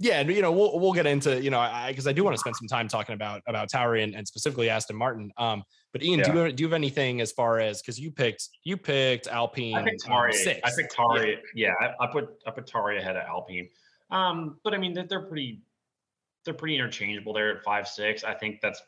Yeah, 0.00 0.20
and 0.20 0.30
you 0.30 0.42
know 0.42 0.52
we'll 0.52 0.78
we'll 0.78 0.92
get 0.92 1.06
into 1.06 1.42
you 1.42 1.50
know 1.50 1.58
I 1.58 1.88
because 1.88 2.06
I, 2.06 2.12
do 2.12 2.22
want 2.22 2.34
to 2.34 2.38
spend 2.38 2.56
some 2.56 2.68
time 2.68 2.86
talking 2.86 3.14
about 3.14 3.42
about 3.48 3.68
Tauri 3.68 4.04
and, 4.04 4.14
and 4.14 4.26
specifically 4.26 4.70
Aston 4.70 4.96
Martin. 4.96 5.32
Um, 5.36 5.64
but 5.92 6.02
Ian, 6.02 6.20
do 6.20 6.32
you 6.32 6.52
do 6.52 6.62
you 6.62 6.68
have 6.68 6.74
anything 6.74 7.20
as 7.20 7.32
far 7.32 7.58
as 7.58 7.82
because 7.82 7.98
you 7.98 8.12
picked 8.12 8.48
you 8.62 8.76
picked 8.76 9.26
Alpine 9.26 9.74
I 9.74 9.82
picked 9.82 10.04
Tauri. 10.06 10.34
six. 10.34 10.60
I 10.62 10.70
picked 10.76 10.94
Tauri. 10.94 11.38
Yeah, 11.54 11.72
I, 11.80 12.04
I 12.04 12.06
put 12.06 12.28
I 12.46 12.52
put 12.52 12.66
Tauri 12.66 12.98
ahead 12.98 13.16
of 13.16 13.24
Alpine. 13.24 13.68
Um, 14.10 14.58
but 14.62 14.72
I 14.72 14.78
mean 14.78 14.92
they're, 14.94 15.06
they're 15.06 15.26
pretty 15.26 15.62
they're 16.44 16.54
pretty 16.54 16.76
interchangeable 16.76 17.32
there 17.32 17.56
at 17.56 17.64
five 17.64 17.88
six. 17.88 18.22
I 18.22 18.34
think 18.34 18.60
that's 18.60 18.80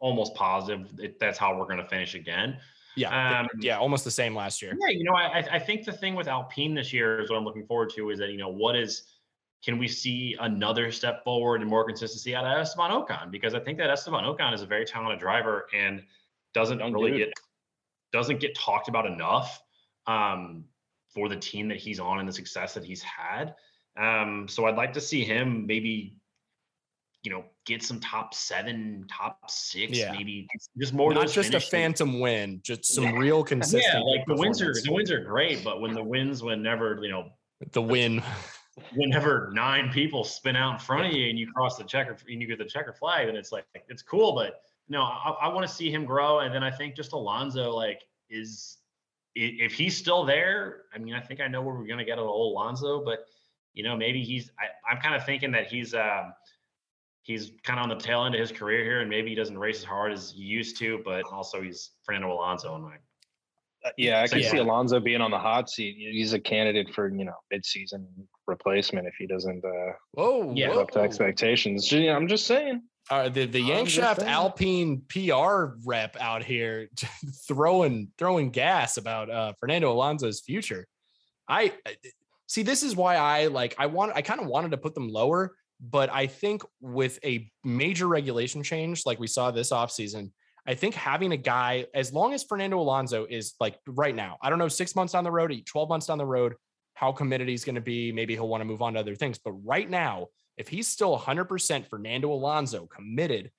almost 0.00 0.34
positive. 0.34 0.94
That 0.96 1.18
that's 1.18 1.38
how 1.38 1.56
we're 1.56 1.64
going 1.64 1.78
to 1.78 1.88
finish 1.88 2.14
again. 2.14 2.58
Yeah, 2.96 3.40
Um, 3.40 3.48
yeah, 3.60 3.78
almost 3.78 4.04
the 4.04 4.10
same 4.10 4.34
last 4.34 4.60
year. 4.60 4.76
Yeah, 4.78 4.90
you 4.96 5.04
know, 5.04 5.14
I 5.14 5.38
I- 5.38 5.58
think 5.58 5.84
the 5.84 5.92
thing 5.92 6.14
with 6.14 6.28
Alpine 6.28 6.74
this 6.74 6.92
year 6.92 7.20
is 7.20 7.30
what 7.30 7.36
I'm 7.38 7.44
looking 7.44 7.66
forward 7.66 7.90
to 7.96 8.10
is 8.10 8.18
that 8.18 8.30
you 8.30 8.36
know 8.38 8.48
what 8.50 8.76
is 8.76 9.04
can 9.64 9.78
we 9.78 9.86
see 9.88 10.36
another 10.40 10.90
step 10.92 11.22
forward 11.24 11.60
and 11.60 11.70
more 11.70 11.84
consistency 11.84 12.34
out 12.34 12.44
of 12.44 12.52
Esteban 12.58 12.90
Ocon 12.90 13.30
because 13.30 13.54
I 13.54 13.60
think 13.60 13.78
that 13.78 13.88
Esteban 13.90 14.24
Ocon 14.24 14.52
is 14.52 14.60
a 14.62 14.66
very 14.66 14.84
talented 14.84 15.20
driver 15.20 15.68
and 15.74 16.02
doesn't 16.52 16.80
Young 16.80 16.92
really 16.92 17.12
dude. 17.12 17.18
get 17.28 17.34
doesn't 18.12 18.40
get 18.40 18.54
talked 18.54 18.88
about 18.88 19.06
enough 19.06 19.62
um, 20.06 20.64
for 21.14 21.28
the 21.28 21.36
team 21.36 21.68
that 21.68 21.78
he's 21.78 21.98
on 22.00 22.18
and 22.18 22.28
the 22.28 22.32
success 22.32 22.74
that 22.74 22.84
he's 22.84 23.02
had. 23.02 23.54
Um, 23.96 24.48
so 24.48 24.66
I'd 24.66 24.76
like 24.76 24.92
to 24.94 25.00
see 25.00 25.24
him 25.24 25.66
maybe 25.66 26.16
you 27.22 27.30
know 27.30 27.44
get 27.64 27.82
some 27.82 28.00
top 28.00 28.34
seven, 28.34 29.06
top 29.08 29.50
six, 29.50 29.96
Yeah. 29.96 30.12
maybe 30.12 30.48
just 30.78 30.92
more 30.92 31.14
Not 31.14 31.30
just 31.30 31.54
a 31.54 31.60
phantom 31.60 32.20
win, 32.20 32.60
just 32.62 32.84
some 32.84 33.04
Yeah. 33.04 33.18
real 33.18 33.44
consistent. 33.54 33.84
Yeah, 33.84 34.00
like 34.00 34.26
the 34.26 34.34
wins 34.34 34.60
are 34.60 34.74
the 34.74 34.92
wins 34.92 35.10
are 35.10 35.20
great, 35.20 35.62
but 35.62 35.80
when 35.80 35.94
the 35.94 36.02
wins 36.02 36.42
whenever 36.42 36.98
you 37.02 37.10
know 37.10 37.30
the 37.70 37.82
win. 37.82 38.22
whenever 38.94 39.50
nine 39.52 39.92
people 39.92 40.24
spin 40.24 40.56
out 40.56 40.72
in 40.72 40.78
front 40.78 41.06
of 41.06 41.12
you 41.12 41.28
and 41.28 41.38
you 41.38 41.46
cross 41.52 41.76
the 41.76 41.84
checker 41.84 42.16
and 42.28 42.40
you 42.40 42.48
get 42.48 42.58
the 42.58 42.64
checker 42.64 42.92
flag, 42.92 43.26
then 43.26 43.36
it's 43.36 43.52
like 43.52 43.66
it's 43.88 44.02
cool. 44.02 44.34
But 44.34 44.62
no, 44.88 45.02
I, 45.02 45.36
I 45.42 45.48
want 45.48 45.66
to 45.66 45.72
see 45.72 45.92
him 45.92 46.04
grow, 46.04 46.40
and 46.40 46.52
then 46.52 46.64
I 46.64 46.70
think 46.70 46.96
just 46.96 47.12
Alonso 47.12 47.70
like 47.70 48.02
is 48.30 48.78
if 49.36 49.72
he's 49.74 49.96
still 49.96 50.24
there. 50.24 50.82
I 50.92 50.98
mean, 50.98 51.14
I 51.14 51.20
think 51.20 51.40
I 51.40 51.46
know 51.46 51.62
where 51.62 51.74
we're 51.74 51.86
gonna 51.86 52.04
get 52.04 52.18
an 52.18 52.24
old 52.24 52.52
Alonso, 52.56 53.04
but 53.04 53.26
you 53.74 53.84
know 53.84 53.96
maybe 53.96 54.24
he's. 54.24 54.50
I, 54.58 54.90
I'm 54.90 55.00
kind 55.00 55.14
of 55.14 55.24
thinking 55.24 55.52
that 55.52 55.68
he's. 55.68 55.94
um 55.94 56.34
He's 57.22 57.52
kind 57.62 57.78
of 57.78 57.84
on 57.84 57.88
the 57.88 57.96
tail 58.02 58.24
end 58.24 58.34
of 58.34 58.40
his 58.40 58.50
career 58.52 58.82
here, 58.84 59.00
and 59.00 59.08
maybe 59.08 59.28
he 59.30 59.34
doesn't 59.36 59.56
race 59.56 59.78
as 59.78 59.84
hard 59.84 60.12
as 60.12 60.32
he 60.32 60.42
used 60.42 60.76
to, 60.78 61.00
but 61.04 61.22
also 61.32 61.62
he's 61.62 61.90
Fernando 62.04 62.32
Alonso 62.32 62.74
in 62.76 62.82
my 62.82 62.96
Uh, 63.84 63.90
yeah 63.96 64.22
I 64.22 64.28
can 64.28 64.40
Yeah. 64.40 64.50
see 64.50 64.56
Alonso 64.58 65.00
being 65.00 65.20
on 65.20 65.30
the 65.32 65.38
hot 65.38 65.68
seat 65.68 65.96
he's 65.98 66.32
a 66.34 66.38
candidate 66.40 66.88
for 66.94 67.08
you 67.08 67.24
know 67.24 67.34
mid-season 67.50 68.06
replacement 68.46 69.06
if 69.08 69.14
he 69.18 69.26
doesn't 69.26 69.64
uh 69.64 69.92
Whoa, 70.12 70.52
Yeah. 70.54 70.70
up 70.70 70.90
to 70.92 71.00
expectations 71.00 71.92
I'm 71.92 72.28
just 72.28 72.46
saying 72.46 72.82
Uh, 73.10 73.28
the 73.28 73.46
the 73.46 73.60
I'm 73.60 73.86
Yankshaft. 73.86 74.22
Alpine 74.24 75.02
PR 75.08 75.74
rep 75.84 76.16
out 76.20 76.44
here 76.44 76.88
throwing 77.48 78.12
throwing 78.18 78.50
gas 78.50 78.96
about 78.96 79.28
uh, 79.30 79.52
Fernando 79.60 79.90
Alonso's 79.92 80.40
future. 80.40 80.86
I 81.48 81.72
I- 81.86 81.96
see. 82.46 82.62
This 82.62 82.82
is 82.84 82.94
why 82.94 83.16
I 83.16 83.46
like. 83.48 83.74
I 83.78 83.86
want. 83.86 84.12
I 84.14 84.22
kind 84.22 84.40
of 84.40 84.46
wanted 84.46 84.70
to 84.70 84.76
put 84.78 84.94
them 84.94 85.08
lower, 85.08 85.56
but 85.82 86.12
I 86.12 86.28
think 86.28 86.62
with 86.80 87.18
a 87.24 87.50
major 87.64 88.06
regulation 88.06 88.62
change 88.62 89.02
like 89.04 89.18
we 89.18 89.26
saw 89.26 89.50
this 89.50 89.70
offseason, 89.70 90.30
I 90.64 90.74
think 90.74 90.94
having 90.94 91.32
a 91.32 91.36
guy 91.36 91.86
as 91.92 92.12
long 92.12 92.34
as 92.34 92.44
Fernando 92.44 92.78
Alonso 92.78 93.26
is 93.28 93.54
like 93.58 93.78
right 93.86 94.14
now. 94.14 94.38
I 94.40 94.48
don't 94.48 94.60
know 94.60 94.68
six 94.68 94.94
months 94.94 95.12
down 95.12 95.24
the 95.24 95.30
road, 95.32 95.52
twelve 95.66 95.88
months 95.88 96.06
down 96.06 96.18
the 96.18 96.26
road, 96.26 96.54
how 96.94 97.10
committed 97.10 97.48
he's 97.48 97.64
going 97.64 97.74
to 97.74 97.80
be. 97.80 98.12
Maybe 98.12 98.34
he'll 98.34 98.48
want 98.48 98.60
to 98.60 98.64
move 98.64 98.80
on 98.80 98.94
to 98.94 99.00
other 99.00 99.16
things. 99.16 99.38
But 99.44 99.52
right 99.64 99.90
now, 99.90 100.28
if 100.56 100.68
he's 100.68 100.86
still 100.86 101.18
100% 101.18 101.88
Fernando 101.88 102.32
Alonso 102.32 102.86
committed, 102.86 103.50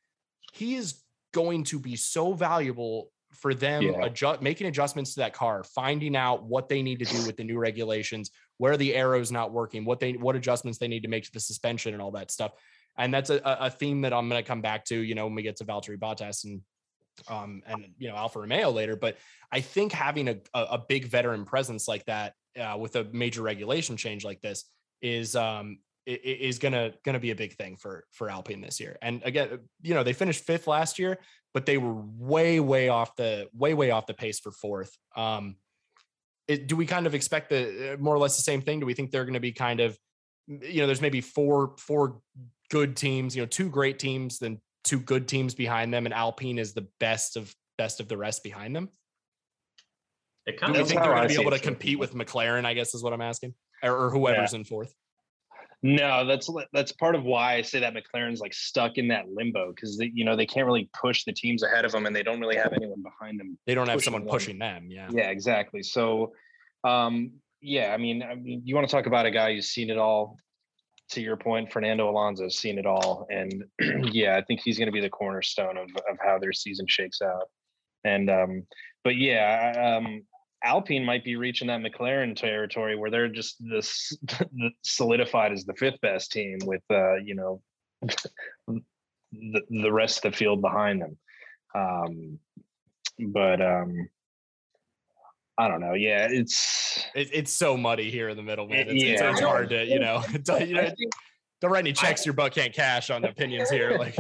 he 0.54 0.76
is 0.76 1.02
going 1.34 1.64
to 1.66 1.80
be 1.80 1.96
so 1.96 2.34
valuable 2.34 3.10
for 3.34 3.54
them 3.54 3.84
Yeah. 3.84 4.06
adjust, 4.06 4.42
making 4.42 4.68
adjustments 4.68 5.14
to 5.16 5.20
that 5.22 5.34
car, 5.34 5.64
finding 5.64 6.16
out 6.16 6.44
what 6.44 6.70
they 6.70 6.82
need 6.82 7.00
to 7.00 7.06
do 7.06 7.24
with 7.24 7.38
the 7.38 7.44
new 7.44 7.58
regulations, 7.58 8.32
where 8.58 8.78
the 8.78 8.96
aero's 8.96 9.32
not 9.32 9.52
working, 9.52 9.86
what 9.86 10.00
they 10.00 10.14
what 10.14 10.36
adjustments 10.36 10.78
they 10.78 10.88
need 10.88 11.04
to 11.04 11.10
make 11.10 11.24
to 11.26 11.32
the 11.32 11.40
suspension 11.40 11.94
and 11.94 12.02
all 12.02 12.12
that 12.12 12.32
stuff. 12.32 12.52
And 12.98 13.14
that's 13.14 13.30
a, 13.30 13.42
a 13.44 13.70
theme 13.70 14.02
that 14.02 14.14
I'm 14.14 14.30
going 14.30 14.42
to 14.42 14.48
come 14.48 14.62
back 14.62 14.86
to, 14.86 14.96
you 14.96 15.16
know, 15.16 15.26
when 15.26 15.36
we 15.36 15.42
get 15.42 15.56
to 15.58 15.66
Valtteri 15.66 15.98
Bottas 15.98 16.44
and 16.46 16.62
um 17.28 17.62
and 17.68 17.86
you 18.00 18.10
know 18.10 18.16
Alfa 18.16 18.40
Romeo 18.40 18.72
later. 18.72 18.96
But 18.96 19.18
I 19.52 19.62
think 19.62 19.92
having 19.92 20.28
a 20.30 20.38
a, 20.54 20.78
big 20.80 21.06
veteran 21.06 21.46
presence 21.46 21.88
like 21.88 22.04
that 22.06 22.34
uh, 22.60 22.76
with 22.80 22.96
a 22.96 23.04
major 23.12 23.42
regulation 23.44 23.98
change 23.98 24.26
like 24.26 24.42
this 24.42 24.66
is 25.02 25.36
um 25.36 25.78
is 26.06 26.60
gonna 26.60 26.94
gonna 27.06 27.20
be 27.20 27.32
a 27.32 27.36
big 27.36 27.56
thing 27.56 27.78
for 27.78 28.06
for 28.12 28.30
Alpine 28.30 28.62
this 28.62 28.80
year. 28.80 28.98
And 29.02 29.22
again, 29.24 29.60
you 29.82 29.94
know, 29.94 30.04
they 30.04 30.14
finished 30.14 30.44
fifth 30.44 30.68
last 30.68 31.00
year, 31.00 31.18
but 31.54 31.66
they 31.66 31.78
were 31.78 31.94
way 31.94 32.60
way 32.60 32.90
off 32.90 33.16
the 33.16 33.48
way 33.54 33.74
way 33.74 33.92
off 33.92 34.08
the 34.08 34.14
pace 34.14 34.40
for 34.40 34.52
fourth. 34.52 34.96
Um, 35.16 35.56
it, 36.48 36.68
do 36.68 36.76
we 36.76 36.86
kind 36.86 37.08
of 37.08 37.16
expect 37.16 37.50
the 37.50 37.94
uh, 37.94 37.98
more 37.98 38.14
or 38.14 38.20
less 38.20 38.36
the 38.36 38.44
same 38.44 38.62
thing? 38.62 38.80
Do 38.80 38.86
we 38.86 38.94
think 38.94 39.12
they're 39.12 39.24
going 39.24 39.34
to 39.36 39.40
be 39.40 39.54
kind 39.54 39.80
of 39.80 39.98
you 40.48 40.82
know, 40.82 40.88
there's 40.88 41.02
maybe 41.02 41.22
four 41.22 41.76
four 41.78 42.20
good 42.70 42.96
teams, 42.96 43.36
you 43.36 43.42
know, 43.42 43.46
two 43.46 43.70
great 43.70 44.00
teams, 44.00 44.40
then 44.40 44.60
two 44.84 45.00
good 45.00 45.28
teams 45.28 45.56
behind 45.56 45.94
them, 45.94 46.06
and 46.06 46.14
Alpine 46.14 46.60
is 46.60 46.74
the 46.74 46.88
best 47.00 47.38
of 47.38 47.54
best 47.78 48.00
of 48.00 48.08
the 48.08 48.18
rest 48.18 48.44
behind 48.44 48.76
them. 48.76 48.90
It 50.46 50.54
Do 50.54 50.58
kind 50.58 50.74
we 50.74 50.80
of 50.80 50.88
That's 50.88 50.92
think 50.92 51.04
they're 51.04 51.16
going 51.16 51.28
to 51.28 51.36
be 51.36 51.42
able 51.42 51.52
to 51.52 51.60
compete 51.60 51.98
with 51.98 52.14
McLaren? 52.14 52.66
I 52.66 52.74
guess 52.74 52.94
is 52.94 53.04
what 53.04 53.14
I'm 53.14 53.22
asking, 53.22 53.54
or, 53.82 54.06
or 54.06 54.10
whoever's 54.10 54.54
in 54.54 54.66
fourth. 54.66 54.94
No, 55.86 56.26
that's 56.26 56.50
that's 56.72 56.94
part 56.94 57.14
of 57.14 57.26
why 57.26 57.56
I 57.56 57.62
say 57.62 57.82
that 57.82 57.94
McLaren's 57.94 58.40
like 58.40 58.54
stuck 58.54 58.98
in 58.98 59.10
that 59.10 59.28
limbo 59.28 59.74
because 59.74 60.00
you 60.00 60.24
know, 60.24 60.38
they 60.38 60.46
can't 60.46 60.66
really 60.66 60.90
push 61.00 61.26
the 61.26 61.34
teams 61.34 61.62
ahead 61.62 61.84
of 61.84 61.92
them, 61.92 62.06
and 62.06 62.16
they 62.16 62.24
don't 62.24 62.40
really 62.40 62.56
have 62.56 62.72
anyone 62.72 63.04
behind 63.04 63.38
them. 63.38 63.58
They 63.68 63.76
don't 63.76 63.90
have 63.90 64.02
someone 64.02 64.24
them. 64.24 64.32
pushing 64.32 64.60
them. 64.60 64.88
Yeah. 64.90 65.10
Yeah, 65.12 65.30
exactly. 65.30 65.84
So, 65.84 66.32
um, 66.86 67.34
yeah, 67.60 67.94
I 67.94 67.98
mean, 67.98 68.24
I 68.24 68.36
mean, 68.36 68.62
you 68.64 68.76
want 68.76 68.88
to 68.88 68.96
talk 68.96 69.08
about 69.08 69.26
a 69.26 69.32
guy 69.32 69.54
who's 69.54 69.70
seen 69.70 69.90
it 69.90 69.98
all. 69.98 70.38
To 71.12 71.22
your 71.22 71.36
point, 71.36 71.72
Fernando 71.72 72.10
Alonso's 72.10 72.58
seen 72.58 72.80
it 72.80 72.86
all, 72.86 73.28
and 73.30 73.66
yeah, 74.14 74.38
I 74.38 74.42
think 74.42 74.62
he's 74.64 74.78
going 74.78 74.88
to 74.88 74.94
be 74.94 75.02
the 75.02 75.10
cornerstone 75.10 75.76
of 75.76 75.90
of 76.10 76.18
how 76.24 76.40
their 76.40 76.54
season 76.54 76.86
shakes 76.88 77.22
out. 77.22 77.50
And 78.06 78.30
um, 78.30 78.64
but 79.04 79.18
yeah, 79.18 79.98
um, 79.98 80.24
Alpine 80.64 81.04
might 81.04 81.24
be 81.24 81.36
reaching 81.36 81.68
that 81.68 81.82
McLaren 81.82 82.36
territory 82.36 82.96
where 82.96 83.12
they're 83.12 83.28
just 83.28 83.58
this 83.60 84.18
solidified 84.82 85.52
as 85.52 85.66
the 85.66 85.74
fifth 85.74 86.00
best 86.02 86.32
team 86.32 86.58
with 86.64 86.84
uh, 86.90 87.16
you 87.16 87.36
know 87.36 87.62
the 88.68 89.62
the 89.70 89.92
rest 89.92 90.24
of 90.24 90.32
the 90.32 90.38
field 90.38 90.62
behind 90.62 91.02
them. 91.02 91.18
Um, 91.76 92.40
but 93.20 93.62
um, 93.62 94.10
I 95.58 95.68
don't 95.68 95.82
know. 95.82 95.94
Yeah, 95.94 96.28
it's 96.30 97.06
it, 97.14 97.30
it's 97.34 97.54
so 97.54 97.78
muddy 97.78 98.10
here 98.10 98.30
in 98.30 98.38
the 98.38 98.44
middle, 98.44 98.68
man. 98.68 98.88
It's, 98.90 99.04
yeah. 99.04 99.12
it's, 99.12 99.22
it's 99.22 99.42
hard 99.42 99.70
to 99.70 99.86
you 99.86 100.00
know. 100.00 100.24
Don't, 100.44 100.68
you 100.68 100.76
know, 100.76 100.92
don't 101.62 101.72
write 101.72 101.80
any 101.80 101.94
checks 101.94 102.26
your 102.26 102.34
butt 102.34 102.54
can't 102.54 102.74
cash 102.74 103.10
on 103.10 103.24
opinions 103.24 103.70
here. 103.70 103.98
Like, 103.98 104.18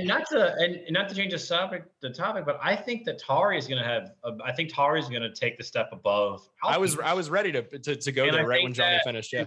and 0.00 0.08
not 0.08 0.26
to 0.30 0.54
and 0.56 0.80
not 0.90 1.08
to 1.08 1.14
change 1.14 1.32
the 1.32 1.38
topic, 1.38 1.84
the 2.00 2.10
topic, 2.10 2.44
but 2.44 2.58
I 2.62 2.74
think 2.76 3.04
that 3.04 3.22
Tauri 3.22 3.58
is 3.58 3.66
going 3.66 3.82
to 3.82 3.88
have. 3.88 4.12
Uh, 4.24 4.32
I 4.44 4.52
think 4.52 4.72
Tauri 4.72 4.98
is 4.98 5.08
going 5.08 5.22
to 5.22 5.32
take 5.32 5.56
the 5.56 5.64
step 5.64 5.90
above. 5.92 6.48
Alpine. 6.64 6.74
I 6.74 6.78
was 6.78 6.98
I 6.98 7.14
was 7.14 7.30
ready 7.30 7.52
to 7.52 7.62
to, 7.62 7.96
to 7.96 8.12
go 8.12 8.24
and 8.24 8.34
there 8.34 8.42
I 8.42 8.44
right 8.44 8.62
when 8.62 8.72
Johnny 8.72 8.96
that, 8.96 9.04
finished. 9.04 9.32
Yeah. 9.32 9.44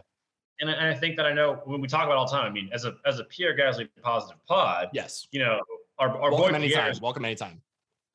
And 0.61 0.69
I, 0.69 0.73
and 0.73 0.87
I 0.87 0.93
think 0.93 1.17
that 1.17 1.25
I 1.25 1.33
know 1.33 1.61
when 1.65 1.81
we 1.81 1.87
talk 1.87 2.05
about 2.05 2.17
all 2.17 2.25
the 2.25 2.31
time. 2.31 2.45
I 2.45 2.53
mean, 2.53 2.69
as 2.73 2.85
a 2.85 2.95
as 3.05 3.19
a 3.19 3.23
Pierre 3.25 3.57
Gasly 3.57 3.89
positive 4.01 4.37
pod, 4.47 4.89
yes, 4.93 5.27
you 5.31 5.39
know, 5.39 5.59
our, 5.99 6.09
our 6.09 6.31
welcome 6.31 6.51
boy 6.51 6.55
anytime. 6.55 6.91
Pierre, 6.91 6.93
welcome 7.01 7.25
anytime. 7.25 7.61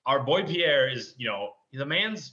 Our 0.07 0.23
boy 0.23 0.45
Pierre 0.45 0.89
is, 0.89 1.15
you 1.19 1.27
know, 1.29 1.51
the 1.73 1.85
man's 1.85 2.33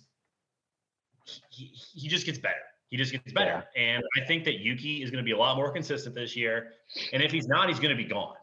he, 1.49 1.71
he 1.93 2.07
just 2.07 2.25
gets 2.25 2.37
better. 2.37 2.55
He 2.89 2.97
just 2.97 3.11
gets 3.11 3.33
better. 3.33 3.65
Yeah. 3.75 3.81
And 3.81 4.03
I 4.21 4.25
think 4.25 4.43
that 4.45 4.59
Yuki 4.59 5.01
is 5.01 5.09
going 5.09 5.23
to 5.23 5.25
be 5.25 5.31
a 5.31 5.37
lot 5.37 5.57
more 5.57 5.71
consistent 5.71 6.15
this 6.15 6.35
year. 6.35 6.73
And 7.13 7.21
if 7.21 7.31
he's 7.31 7.47
not, 7.47 7.67
he's 7.67 7.79
going 7.79 7.95
to 7.95 8.01
be 8.01 8.07
gone. 8.07 8.35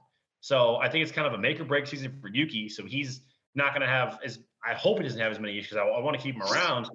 So 0.42 0.76
I 0.76 0.88
think 0.88 1.02
it's 1.04 1.12
kind 1.12 1.26
of 1.26 1.32
a 1.32 1.38
make 1.38 1.58
or 1.60 1.64
break 1.64 1.86
season 1.86 2.18
for 2.20 2.28
Yuki. 2.28 2.68
So 2.68 2.84
he's 2.84 3.22
not 3.54 3.72
going 3.72 3.80
to 3.80 3.86
have 3.86 4.18
as 4.24 4.40
I 4.64 4.74
hope 4.74 4.98
he 4.98 5.04
doesn't 5.04 5.20
have 5.20 5.32
as 5.32 5.40
many 5.40 5.58
issues. 5.58 5.78
I, 5.78 5.82
I 5.82 6.00
want 6.00 6.16
to 6.16 6.22
keep 6.22 6.34
him 6.34 6.42
around. 6.42 6.90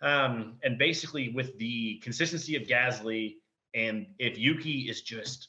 Um, 0.00 0.54
and 0.62 0.78
basically, 0.78 1.30
with 1.30 1.58
the 1.58 1.98
consistency 2.02 2.56
of 2.56 2.62
Gasly, 2.62 3.34
and 3.74 4.06
if 4.18 4.38
Yuki 4.38 4.88
is 4.88 5.02
just 5.02 5.48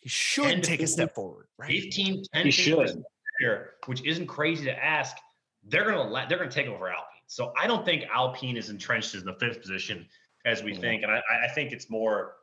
he 0.00 0.08
should 0.08 0.62
take 0.62 0.80
a 0.80 0.86
step 0.86 1.14
forward, 1.14 1.48
right? 1.58 1.70
15, 1.70 2.22
10 2.32 2.44
he 2.44 2.50
should. 2.50 3.02
Better, 3.40 3.74
which 3.86 4.04
isn't 4.04 4.26
crazy 4.26 4.64
to 4.64 4.84
ask. 4.84 5.16
They're 5.64 5.84
gonna 5.84 6.02
let 6.02 6.28
they're 6.28 6.38
gonna 6.38 6.50
take 6.50 6.68
over 6.68 6.88
Alpine. 6.88 7.04
So 7.26 7.52
I 7.60 7.66
don't 7.66 7.84
think 7.84 8.04
Alpine 8.12 8.56
is 8.56 8.70
entrenched 8.70 9.14
in 9.14 9.24
the 9.24 9.34
fifth 9.34 9.60
position 9.60 10.06
as 10.46 10.62
we 10.62 10.74
think, 10.74 11.02
and 11.02 11.12
I, 11.12 11.20
I 11.44 11.48
think 11.48 11.72
it's 11.72 11.90
more, 11.90 12.34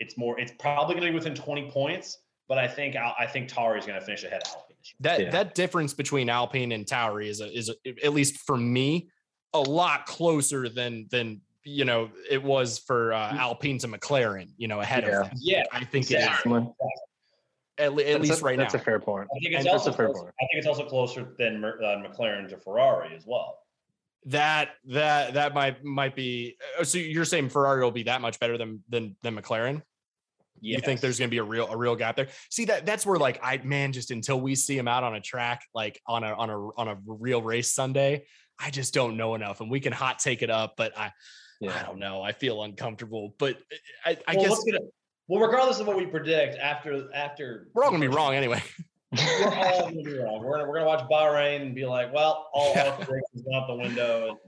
it's 0.00 0.18
more, 0.18 0.38
it's 0.40 0.52
probably 0.58 0.94
going 0.94 1.06
to 1.06 1.10
be 1.10 1.14
within 1.14 1.34
20 1.34 1.70
points. 1.70 2.18
But 2.48 2.58
I 2.58 2.68
think 2.68 2.96
I 2.96 3.26
think 3.26 3.48
Tauri 3.48 3.78
is 3.78 3.86
going 3.86 3.98
to 3.98 4.04
finish 4.04 4.24
ahead 4.24 4.42
of 4.42 4.48
Alpine. 4.48 4.76
That 5.00 5.20
yeah. 5.20 5.30
that 5.30 5.54
difference 5.54 5.94
between 5.94 6.28
Alpine 6.28 6.72
and 6.72 6.84
Tauri 6.84 7.26
is 7.26 7.40
a, 7.40 7.50
is 7.56 7.70
a, 7.70 8.04
at 8.04 8.12
least 8.12 8.38
for 8.38 8.56
me 8.56 9.08
a 9.54 9.60
lot 9.60 10.04
closer 10.06 10.68
than 10.68 11.06
than 11.10 11.40
you 11.64 11.84
know 11.86 12.10
it 12.30 12.42
was 12.42 12.78
for 12.78 13.14
uh, 13.14 13.30
mm. 13.30 13.38
Alpine 13.38 13.78
to 13.78 13.88
McLaren. 13.88 14.50
You 14.58 14.68
know 14.68 14.80
ahead 14.80 15.04
yeah. 15.04 15.20
of 15.20 15.28
them. 15.28 15.38
Yeah, 15.40 15.62
I 15.72 15.84
think 15.84 16.10
exactly. 16.10 16.52
it 16.52 16.62
is. 16.62 16.68
At, 17.76 17.86
at 17.86 18.20
least 18.20 18.40
a, 18.40 18.44
right 18.44 18.56
that's 18.56 18.58
now. 18.58 18.58
That's 18.58 18.74
a 18.74 18.78
fair 18.78 19.00
point. 19.00 19.26
I 19.34 19.40
think 19.40 19.54
it's 19.54 19.66
also 19.66 19.90
closer, 19.90 20.28
I 20.28 20.46
think 20.46 20.50
it's 20.52 20.66
also 20.66 20.84
closer 20.84 21.34
than 21.38 21.64
uh, 21.64 21.68
McLaren 22.06 22.48
to 22.50 22.58
Ferrari 22.58 23.16
as 23.16 23.24
well 23.26 23.58
that 24.26 24.70
that 24.86 25.34
that 25.34 25.54
might 25.54 25.84
might 25.84 26.16
be 26.16 26.56
uh, 26.78 26.84
so 26.84 26.98
you're 26.98 27.24
saying 27.24 27.48
Ferrari 27.48 27.82
will 27.82 27.90
be 27.90 28.04
that 28.04 28.20
much 28.20 28.40
better 28.40 28.56
than 28.56 28.82
than 28.88 29.16
than 29.22 29.36
McLaren? 29.36 29.82
Yes. 30.64 30.78
You 30.78 30.86
think 30.86 31.00
there's 31.00 31.18
going 31.18 31.28
to 31.28 31.30
be 31.30 31.38
a 31.38 31.44
real 31.44 31.66
a 31.66 31.76
real 31.76 31.94
gap 31.94 32.16
there? 32.16 32.28
See 32.50 32.64
that 32.66 32.86
that's 32.86 33.04
where 33.04 33.18
like 33.18 33.38
I 33.42 33.58
man 33.58 33.92
just 33.92 34.10
until 34.10 34.40
we 34.40 34.54
see 34.54 34.78
him 34.78 34.88
out 34.88 35.04
on 35.04 35.14
a 35.14 35.20
track 35.20 35.62
like 35.74 36.00
on 36.06 36.24
a 36.24 36.32
on 36.32 36.48
a 36.48 36.68
on 36.76 36.88
a 36.88 36.98
real 37.06 37.42
race 37.42 37.72
Sunday, 37.72 38.24
I 38.58 38.70
just 38.70 38.94
don't 38.94 39.16
know 39.16 39.34
enough 39.34 39.60
and 39.60 39.70
we 39.70 39.80
can 39.80 39.92
hot 39.92 40.18
take 40.18 40.42
it 40.42 40.50
up 40.50 40.74
but 40.76 40.96
I 40.98 41.12
yeah. 41.60 41.78
I 41.78 41.82
don't 41.84 41.98
know. 41.98 42.22
I 42.22 42.32
feel 42.32 42.62
uncomfortable, 42.62 43.34
but 43.38 43.56
uh, 43.56 44.10
I, 44.10 44.18
I 44.26 44.36
well, 44.36 44.44
guess 44.44 44.64
well 45.28 45.40
regardless 45.40 45.80
of 45.80 45.86
what 45.86 45.96
we 45.96 46.06
predict 46.06 46.58
after 46.58 47.08
after 47.14 47.68
we're 47.74 47.84
all 47.84 47.90
going 47.90 48.02
to 48.02 48.08
be 48.08 48.14
wrong 48.14 48.34
anyway. 48.34 48.62
we're 49.40 49.54
all 49.54 49.82
gonna 49.82 50.02
be 50.02 50.18
wrong. 50.18 50.42
We're 50.42 50.58
gonna 50.58 50.68
we're 50.68 50.74
gonna 50.74 50.86
watch 50.86 51.08
Bahrain 51.08 51.62
and 51.62 51.74
be 51.74 51.86
like, 51.86 52.12
well, 52.12 52.48
all 52.52 52.72
yeah. 52.74 52.90
predictions 52.92 53.44
out 53.54 53.66
the 53.68 53.76
window. 53.76 54.38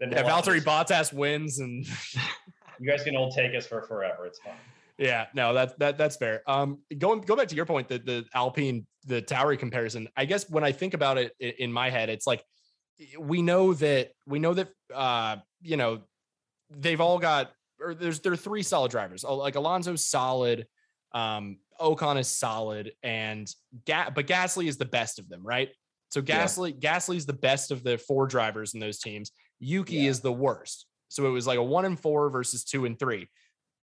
And 0.00 0.12
then 0.12 0.24
yeah, 0.24 0.30
Valtteri 0.30 0.62
Bottas 0.62 1.12
wins, 1.12 1.58
and 1.58 1.86
you 2.80 2.88
guys 2.90 3.02
can 3.02 3.16
all 3.16 3.30
take 3.30 3.54
us 3.54 3.66
for 3.66 3.82
forever. 3.82 4.26
It's 4.26 4.38
fine. 4.38 4.54
Yeah, 5.00 5.26
no, 5.32 5.54
that's 5.54 5.72
that 5.78 5.96
that's 5.96 6.16
fair. 6.16 6.42
Um, 6.46 6.80
going 6.98 7.22
go 7.22 7.34
back 7.34 7.48
to 7.48 7.56
your 7.56 7.64
point, 7.64 7.88
the 7.88 7.98
the 7.98 8.26
Alpine, 8.34 8.86
the 9.06 9.22
Tauri 9.22 9.58
comparison. 9.58 10.08
I 10.14 10.26
guess 10.26 10.48
when 10.50 10.62
I 10.62 10.72
think 10.72 10.92
about 10.92 11.16
it 11.16 11.32
in 11.40 11.72
my 11.72 11.88
head, 11.88 12.10
it's 12.10 12.26
like 12.26 12.44
we 13.18 13.40
know 13.40 13.72
that 13.74 14.10
we 14.26 14.38
know 14.38 14.52
that 14.52 14.68
uh, 14.94 15.36
you 15.62 15.78
know 15.78 16.02
they've 16.70 17.00
all 17.00 17.18
got 17.18 17.50
or 17.80 17.94
there's 17.94 18.20
there 18.20 18.32
are 18.32 18.36
three 18.36 18.62
solid 18.62 18.90
drivers. 18.90 19.24
Like 19.24 19.54
Alonso's 19.54 20.06
solid. 20.06 20.66
Um, 21.12 21.58
Ocon 21.80 22.18
is 22.18 22.28
solid, 22.28 22.92
and 23.02 23.50
Ga- 23.86 24.10
but 24.14 24.26
Gasly 24.26 24.66
is 24.66 24.76
the 24.76 24.84
best 24.84 25.18
of 25.18 25.30
them, 25.30 25.40
right? 25.42 25.70
So 26.10 26.20
Gasly, 26.20 26.74
yeah. 26.78 26.98
Gasly's 26.98 27.24
the 27.24 27.32
best 27.32 27.70
of 27.70 27.82
the 27.82 27.96
four 27.96 28.26
drivers 28.26 28.74
in 28.74 28.80
those 28.80 28.98
teams. 28.98 29.32
Yuki 29.60 29.96
yeah. 29.96 30.10
is 30.10 30.20
the 30.20 30.32
worst. 30.32 30.86
So 31.08 31.26
it 31.26 31.30
was 31.30 31.46
like 31.46 31.58
a 31.58 31.64
one 31.64 31.86
and 31.86 31.98
four 31.98 32.28
versus 32.28 32.64
two 32.64 32.84
and 32.84 32.98
three. 32.98 33.28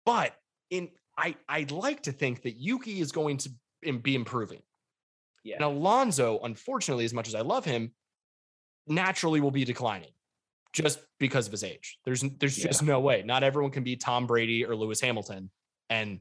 But 0.05 0.33
in 0.69 0.89
I 1.17 1.35
I'd 1.49 1.71
like 1.71 2.03
to 2.03 2.11
think 2.11 2.43
that 2.43 2.57
Yuki 2.57 3.01
is 3.01 3.11
going 3.11 3.37
to 3.37 3.49
be 4.01 4.15
improving. 4.15 4.61
Yeah. 5.43 5.55
And 5.55 5.65
Alonso, 5.65 6.39
unfortunately, 6.43 7.05
as 7.05 7.13
much 7.13 7.27
as 7.27 7.35
I 7.35 7.41
love 7.41 7.65
him, 7.65 7.91
naturally 8.87 9.39
will 9.41 9.51
be 9.51 9.65
declining 9.65 10.11
just 10.73 10.99
because 11.19 11.47
of 11.47 11.51
his 11.51 11.63
age. 11.63 11.97
There's 12.05 12.21
there's 12.21 12.57
yeah. 12.57 12.67
just 12.67 12.83
no 12.83 12.99
way. 12.99 13.23
Not 13.25 13.43
everyone 13.43 13.71
can 13.71 13.83
be 13.83 13.95
Tom 13.95 14.27
Brady 14.27 14.65
or 14.65 14.75
Lewis 14.75 15.01
Hamilton. 15.01 15.49
And 15.89 16.19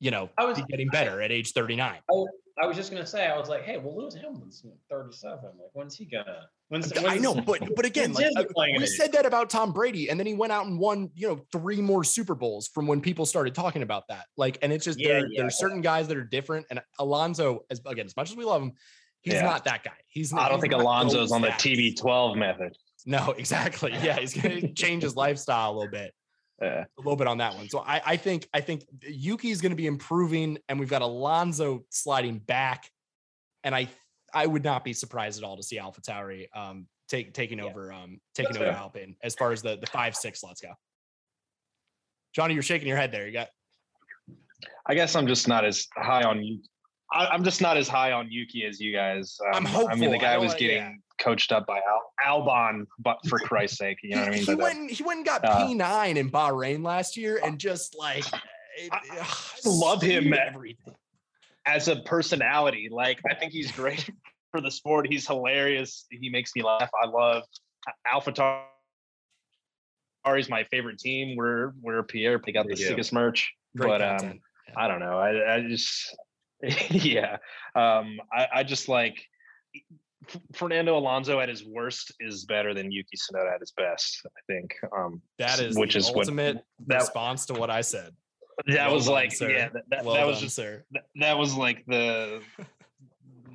you 0.00 0.10
know, 0.10 0.30
I 0.38 0.44
was 0.44 0.60
getting 0.68 0.88
better 0.88 1.20
I, 1.20 1.24
at 1.24 1.32
age 1.32 1.52
39. 1.52 1.90
I, 1.90 2.24
I, 2.62 2.66
was 2.66 2.76
just 2.76 2.90
gonna 2.90 3.06
say, 3.06 3.26
I 3.26 3.38
was 3.38 3.48
like, 3.48 3.62
hey, 3.62 3.76
well, 3.76 3.96
Lewis 3.96 4.14
Hamilton's 4.14 4.64
37. 4.90 5.38
Like, 5.42 5.52
when's 5.72 5.96
he 5.96 6.04
gonna? 6.04 6.46
When's, 6.68 6.92
when's 6.92 7.06
I 7.06 7.16
know, 7.16 7.34
but 7.34 7.62
but 7.74 7.84
again, 7.84 8.12
like, 8.12 8.26
we 8.56 8.86
said 8.86 9.12
that 9.12 9.26
about 9.26 9.50
Tom 9.50 9.72
Brady, 9.72 10.10
and 10.10 10.18
then 10.18 10.26
he 10.26 10.34
went 10.34 10.52
out 10.52 10.66
and 10.66 10.78
won, 10.78 11.10
you 11.14 11.28
know, 11.28 11.40
three 11.52 11.80
more 11.80 12.04
Super 12.04 12.34
Bowls 12.34 12.68
from 12.68 12.86
when 12.86 13.00
people 13.00 13.26
started 13.26 13.54
talking 13.54 13.82
about 13.82 14.04
that. 14.08 14.26
Like, 14.36 14.58
and 14.62 14.72
it's 14.72 14.84
just 14.84 14.98
yeah, 14.98 15.08
there, 15.08 15.28
yeah, 15.28 15.42
there's 15.42 15.58
certain 15.58 15.80
guys 15.80 16.08
that 16.08 16.16
are 16.16 16.24
different. 16.24 16.66
And 16.70 16.80
Alonso, 16.98 17.60
as 17.70 17.80
again, 17.86 18.06
as 18.06 18.16
much 18.16 18.30
as 18.30 18.36
we 18.36 18.44
love 18.44 18.62
him, 18.62 18.72
he's 19.22 19.34
yeah. 19.34 19.42
not 19.42 19.64
that 19.64 19.84
guy. 19.84 19.92
He's. 20.08 20.32
Not, 20.32 20.42
I 20.42 20.48
don't 20.48 20.60
think 20.60 20.74
Alonso's 20.74 21.32
on 21.32 21.42
the 21.42 21.48
TB12 21.48 22.36
method. 22.36 22.76
No, 23.06 23.30
exactly. 23.38 23.92
Yeah, 24.02 24.18
he's 24.18 24.34
gonna 24.34 24.72
change 24.72 25.02
his 25.02 25.16
lifestyle 25.16 25.72
a 25.72 25.74
little 25.74 25.90
bit 25.90 26.12
a 26.60 26.86
little 26.96 27.16
bit 27.16 27.26
on 27.26 27.38
that 27.38 27.54
one. 27.54 27.68
So 27.68 27.80
I, 27.80 28.00
I 28.04 28.16
think 28.16 28.48
I 28.52 28.60
think 28.60 28.84
Yuki 29.02 29.50
is 29.50 29.60
going 29.60 29.70
to 29.70 29.76
be 29.76 29.86
improving, 29.86 30.58
and 30.68 30.78
we've 30.78 30.88
got 30.88 31.02
Alonso 31.02 31.84
sliding 31.90 32.38
back, 32.38 32.90
and 33.64 33.74
I 33.74 33.88
I 34.34 34.46
would 34.46 34.64
not 34.64 34.84
be 34.84 34.92
surprised 34.92 35.38
at 35.38 35.44
all 35.44 35.56
to 35.56 35.62
see 35.62 35.78
Alpha 35.78 36.00
Tauri 36.00 36.48
um 36.54 36.86
take 37.08 37.32
taking 37.32 37.58
yeah. 37.58 37.66
over 37.66 37.92
um 37.92 38.20
taking 38.34 38.52
That's 38.52 38.62
over 38.62 38.72
fair. 38.72 38.80
Alpine 38.80 39.16
as 39.22 39.34
far 39.34 39.52
as 39.52 39.62
the 39.62 39.76
the 39.76 39.86
five 39.86 40.16
six 40.16 40.42
let's 40.42 40.60
go. 40.60 40.72
Johnny, 42.34 42.54
you're 42.54 42.62
shaking 42.62 42.88
your 42.88 42.96
head 42.96 43.12
there. 43.12 43.26
You 43.26 43.32
got. 43.32 43.48
I 44.86 44.94
guess 44.94 45.14
I'm 45.14 45.26
just 45.26 45.46
not 45.48 45.64
as 45.64 45.86
high 45.96 46.22
on 46.22 46.42
you. 46.42 46.60
I, 47.12 47.34
am 47.34 47.44
just 47.44 47.60
not 47.60 47.76
as 47.76 47.88
high 47.88 48.12
on 48.12 48.30
Yuki 48.30 48.64
as 48.64 48.80
you 48.80 48.92
guys. 48.92 49.38
Um, 49.46 49.54
I'm 49.54 49.64
hopeful. 49.64 49.90
I 49.90 49.94
mean, 49.94 50.10
the 50.10 50.18
guy 50.18 50.36
was 50.36 50.54
getting 50.54 50.76
yeah 50.76 50.92
coached 51.18 51.52
up 51.52 51.66
by 51.66 51.78
Al- 51.78 52.42
Albon, 52.42 52.86
but 52.98 53.18
for 53.28 53.38
Christ's 53.38 53.78
sake, 53.78 53.98
you 54.02 54.14
know 54.14 54.22
what 54.22 54.28
I 54.28 54.32
mean? 54.32 54.44
He, 54.44 54.54
went, 54.54 54.90
he 54.90 55.02
went 55.02 55.18
and 55.18 55.26
got 55.26 55.44
uh, 55.44 55.66
P9 55.66 56.16
in 56.16 56.30
Bahrain 56.30 56.84
last 56.84 57.16
year 57.16 57.40
and 57.42 57.58
just 57.58 57.96
like, 57.98 58.24
it, 58.76 58.90
I, 58.92 59.00
I 59.20 59.26
love 59.64 60.02
him 60.02 60.32
everything 60.32 60.94
as 61.66 61.88
a 61.88 61.96
personality. 61.96 62.88
Like, 62.90 63.20
I 63.30 63.34
think 63.34 63.52
he's 63.52 63.70
great 63.72 64.08
for 64.50 64.60
the 64.60 64.70
sport. 64.70 65.06
He's 65.08 65.26
hilarious. 65.26 66.06
He 66.10 66.30
makes 66.30 66.56
me 66.56 66.62
laugh. 66.62 66.90
I 67.00 67.06
love 67.06 67.44
Alpha 68.06 68.64
Is 70.36 70.48
my 70.48 70.64
favorite 70.64 70.98
team. 70.98 71.36
We're 71.36 71.72
we're 71.80 72.02
Pierre 72.02 72.38
pick 72.38 72.56
out 72.56 72.66
the 72.66 72.76
sickest 72.76 73.12
merch. 73.12 73.52
Great 73.76 73.88
but 73.88 74.02
um, 74.02 74.18
yeah. 74.22 74.74
I 74.76 74.88
don't 74.88 75.00
know. 75.00 75.18
I, 75.18 75.56
I 75.56 75.60
just 75.62 76.16
yeah. 76.90 77.36
Um, 77.74 78.20
I, 78.32 78.48
I 78.52 78.62
just 78.64 78.88
like 78.88 79.22
Fernando 80.54 80.96
Alonso 80.96 81.40
at 81.40 81.48
his 81.48 81.64
worst 81.64 82.12
is 82.20 82.44
better 82.44 82.74
than 82.74 82.90
Yuki 82.90 83.16
Tsunoda 83.16 83.54
at 83.54 83.60
his 83.60 83.72
best. 83.72 84.20
I 84.26 84.52
think 84.52 84.74
um, 84.96 85.22
that 85.38 85.60
is 85.60 85.76
which 85.76 85.96
is 85.96 86.08
ultimate 86.08 86.56
what, 86.56 86.64
that, 86.88 87.00
response 87.00 87.46
to 87.46 87.54
what 87.54 87.70
I 87.70 87.80
said. 87.80 88.14
That 88.66 88.86
well 88.86 88.94
was 88.94 89.06
done, 89.06 89.14
like 89.14 89.32
sir. 89.32 89.50
yeah, 89.50 89.68
that, 89.72 89.82
that, 89.90 90.04
well 90.04 90.14
that 90.14 90.26
was 90.26 90.36
done, 90.36 90.44
just 90.44 90.56
sir. 90.56 90.84
That, 90.92 91.04
that 91.16 91.38
was 91.38 91.54
like 91.54 91.84
the, 91.86 92.40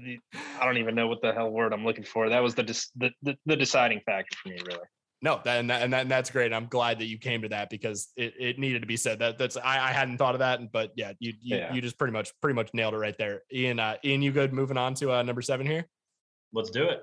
the, 0.01 0.19
I 0.59 0.65
don't 0.65 0.77
even 0.77 0.95
know 0.95 1.07
what 1.07 1.21
the 1.21 1.33
hell 1.33 1.49
word 1.49 1.73
I'm 1.73 1.85
looking 1.85 2.05
for. 2.05 2.29
That 2.29 2.41
was 2.41 2.55
the 2.55 2.63
the, 2.95 3.11
the, 3.21 3.37
the 3.45 3.55
deciding 3.55 4.01
factor 4.05 4.37
for 4.41 4.49
me, 4.49 4.59
really. 4.65 4.87
No, 5.21 5.39
that, 5.45 5.59
and, 5.61 5.69
that, 5.69 5.81
and, 5.83 5.93
that, 5.93 6.01
and 6.01 6.11
that's 6.11 6.29
great. 6.29 6.51
I'm 6.51 6.65
glad 6.65 6.99
that 6.99 7.05
you 7.05 7.17
came 7.17 7.43
to 7.43 7.49
that 7.49 7.69
because 7.69 8.09
it, 8.17 8.33
it 8.37 8.59
needed 8.59 8.81
to 8.81 8.85
be 8.85 8.97
said. 8.97 9.19
That 9.19 9.37
that's 9.37 9.55
I, 9.55 9.89
I 9.89 9.91
hadn't 9.93 10.17
thought 10.17 10.35
of 10.35 10.39
that, 10.39 10.59
but 10.73 10.91
yeah, 10.95 11.13
you 11.19 11.31
you, 11.41 11.57
Yeah. 11.57 11.73
you 11.73 11.81
just 11.81 11.97
pretty 11.97 12.11
much 12.11 12.31
pretty 12.41 12.55
much 12.55 12.71
nailed 12.73 12.93
it 12.93 12.97
right 12.97 13.17
there. 13.17 13.43
Ian, 13.53 13.79
uh, 13.79 13.95
Ian, 14.03 14.21
you 14.21 14.33
good? 14.33 14.51
Moving 14.51 14.75
on 14.75 14.95
to 14.95 15.13
uh, 15.13 15.23
number 15.23 15.41
seven 15.41 15.65
here. 15.65 15.87
Let's 16.53 16.69
do 16.69 16.83
it. 16.83 17.01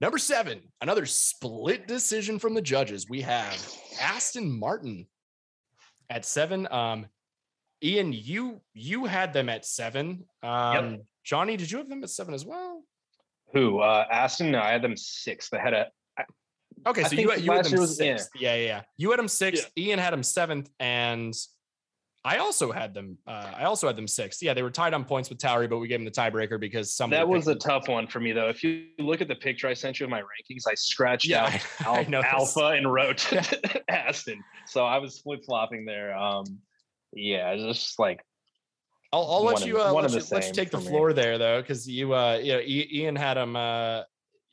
Number 0.00 0.18
seven, 0.18 0.60
another 0.80 1.06
split 1.06 1.86
decision 1.86 2.38
from 2.38 2.54
the 2.54 2.62
judges. 2.62 3.08
We 3.08 3.20
have 3.22 3.56
Aston 4.00 4.58
Martin 4.58 5.06
at 6.10 6.24
seven. 6.24 6.68
Um, 6.70 7.06
Ian, 7.82 8.12
you 8.12 8.60
you 8.72 9.04
had 9.06 9.32
them 9.32 9.48
at 9.48 9.64
seven. 9.64 10.24
Um, 10.42 11.00
Johnny, 11.24 11.56
did 11.56 11.70
you 11.70 11.78
have 11.78 11.88
them 11.88 12.02
at 12.02 12.10
seven 12.10 12.34
as 12.34 12.44
well? 12.44 12.82
Who? 13.52 13.78
Uh, 13.80 14.04
Aston? 14.10 14.50
No, 14.50 14.60
I 14.60 14.72
had 14.72 14.82
them 14.82 14.96
six. 14.96 15.52
I 15.52 15.58
had 15.58 15.74
a. 15.74 15.86
Okay, 16.86 17.02
I 17.04 17.08
so 17.08 17.16
you 17.16 17.30
had, 17.30 17.40
you 17.40 17.52
had 17.52 17.64
them 17.64 17.72
year 17.72 17.80
was- 17.80 17.98
yeah. 17.98 18.16
sixth. 18.16 18.30
Yeah. 18.38 18.54
yeah, 18.56 18.66
yeah. 18.66 18.82
You 18.96 19.10
had 19.10 19.18
them 19.18 19.28
sixth. 19.28 19.70
Ian 19.78 19.98
had 19.98 20.12
them 20.12 20.22
seventh, 20.22 20.68
and 20.80 21.32
I 22.26 22.38
also 22.38 22.72
had 22.72 22.94
them. 22.94 23.18
Uh, 23.26 23.52
I 23.54 23.64
also 23.64 23.86
had 23.86 23.96
them 23.96 24.08
sixth. 24.08 24.42
Yeah, 24.42 24.54
they 24.54 24.62
were 24.62 24.70
tied 24.70 24.94
on 24.94 25.04
points 25.04 25.28
with 25.28 25.38
Tauri, 25.38 25.68
but 25.68 25.76
we 25.78 25.88
gave 25.88 25.98
them 25.98 26.06
the 26.06 26.10
tiebreaker 26.10 26.58
because 26.58 26.90
some. 26.94 27.10
That 27.10 27.28
was 27.28 27.48
a 27.48 27.54
tough 27.54 27.86
one 27.86 28.06
for 28.06 28.18
me, 28.18 28.32
though. 28.32 28.48
If 28.48 28.64
you 28.64 28.86
look 28.98 29.20
at 29.20 29.28
the 29.28 29.34
picture 29.34 29.68
I 29.68 29.74
sent 29.74 30.00
you 30.00 30.04
of 30.04 30.10
my 30.10 30.20
rankings, 30.22 30.62
I 30.66 30.74
scratched 30.74 31.26
Yeah, 31.26 31.44
out 31.84 31.86
I, 31.86 32.00
I. 32.10 32.22
Alpha 32.26 32.68
and 32.68 32.90
wrote 32.90 33.30
Aston. 33.88 34.42
So 34.66 34.84
I 34.86 34.98
was 34.98 35.18
flip 35.18 35.44
flopping 35.44 35.84
there. 35.84 36.16
Um, 36.16 36.60
yeah, 37.12 37.50
it's 37.50 37.62
just 37.78 37.98
like 37.98 38.24
I'll, 39.12 39.22
I'll 39.30 39.44
let 39.44 39.66
you 39.66 39.78
and- 39.78 39.88
uh, 39.90 39.92
let, 39.92 40.10
you 40.10 40.20
let 40.32 40.46
you 40.48 40.52
take 40.54 40.70
the 40.70 40.78
for 40.78 40.84
me. 40.84 40.88
floor 40.90 41.12
there 41.12 41.36
though, 41.36 41.60
because 41.60 41.86
you 41.86 42.14
uh 42.14 42.38
you 42.42 42.54
know 42.54 42.60
Ian 42.60 43.16
had 43.16 43.36
him 43.36 43.54
uh 43.54 44.02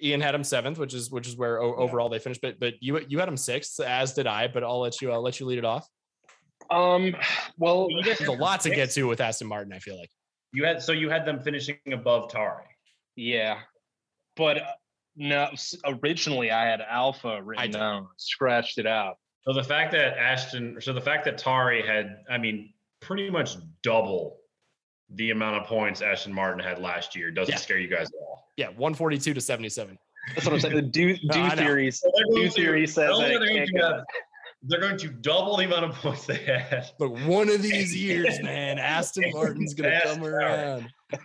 Ian 0.03 0.19
had 0.19 0.35
him 0.35 0.43
seventh, 0.43 0.77
which 0.77 0.93
is 0.93 1.09
which 1.09 1.25
is 1.27 1.37
where 1.37 1.61
o- 1.61 1.69
Yeah. 1.69 1.83
overall 1.85 2.09
they 2.09 2.19
finished. 2.19 2.41
But 2.41 2.59
but 2.59 2.73
you 2.81 2.99
you 3.07 3.17
had 3.19 3.29
him 3.29 3.37
sixth, 3.37 3.79
as 3.79 4.13
did 4.13 4.27
I. 4.27 4.47
But 4.49 4.63
I'll 4.65 4.81
let 4.81 5.01
you 5.01 5.11
I'll 5.11 5.21
let 5.21 5.39
you 5.39 5.45
lead 5.45 5.57
it 5.57 5.63
off. 5.65 5.87
Um, 6.69 7.15
well, 7.57 7.87
You 7.89 8.03
There's 8.03 8.21
a 8.21 8.31
lot 8.31 8.61
to 8.61 8.69
get 8.69 8.91
to 8.91 9.03
with 9.07 9.19
Aston 9.21 9.47
Martin. 9.47 9.73
I 9.73 9.79
feel 9.79 9.97
like. 9.97 10.09
You 10.53 10.65
had 10.65 10.81
so 10.81 10.91
you 10.91 11.09
had 11.09 11.25
them 11.25 11.39
finishing 11.39 11.77
above 11.93 12.29
Tauri. 12.29 12.63
yeah, 13.15 13.59
but 14.35 14.57
uh, 14.57 14.65
no, 15.15 15.49
originally 15.85 16.51
I 16.51 16.65
had 16.65 16.81
Alpha 16.81 17.41
written 17.41 17.71
did. 17.71 17.77
down, 17.77 18.07
scratched 18.17 18.77
it 18.77 18.85
out. 18.87 19.17
So 19.43 19.53
the 19.53 19.63
fact 19.63 19.91
that 19.93 20.17
Aston, 20.17 20.77
so 20.81 20.93
the 20.93 21.01
fact 21.01 21.25
that 21.25 21.37
Tauri 21.37 21.85
had, 21.85 22.17
I 22.29 22.37
mean, 22.37 22.73
pretty 22.99 23.29
much 23.29 23.55
double 23.81 24.37
the 25.15 25.31
amount 25.31 25.55
of 25.61 25.67
points 25.67 26.01
Aston 26.01 26.31
Martin 26.33 26.59
had 26.63 26.79
last 26.79 27.15
year 27.15 27.31
doesn't 27.31 27.53
Yeah. 27.53 27.57
scare 27.57 27.79
you 27.79 27.87
guys 27.87 28.07
at 28.07 28.13
all. 28.21 28.47
Yeah, 28.55 28.67
142 28.67 29.33
to 29.33 29.41
77. 29.41 29.97
That's 30.35 30.45
what 30.45 30.53
I'm 30.53 30.59
saying. 30.59 30.75
The 30.75 30.81
do 30.83 31.17
No, 31.23 31.33
do 31.33 31.39
I 31.39 31.49
know. 31.49 31.55
theories. 31.63 31.99
So 32.01 32.11
they're 32.15 32.43
Do 32.43 32.49
theory 32.49 32.87
says 32.87 33.09
not 34.63 34.83
only 34.83 34.83
that 34.83 34.83
are 34.83 34.83
it 34.83 34.87
they 34.87 34.87
going 34.87 34.97
can't 34.97 34.99
to 34.99 35.07
go. 35.07 35.11
have- 35.13 35.21
they're 35.21 35.21
going 35.21 35.21
to 35.23 35.29
double 35.29 35.57
the 35.57 35.65
amount 35.65 35.85
of 35.85 35.95
points 35.95 36.25
they 36.25 36.35
had. 36.37 36.89
Look, 36.99 37.17
one 37.25 37.49
of 37.49 37.61
these 37.61 37.95
years, 37.95 38.41
man, 38.41 38.77
Aston 38.79 39.31
Martin's 39.33 39.73
gonna 39.73 40.01
come 40.03 40.23
around. 40.25 40.89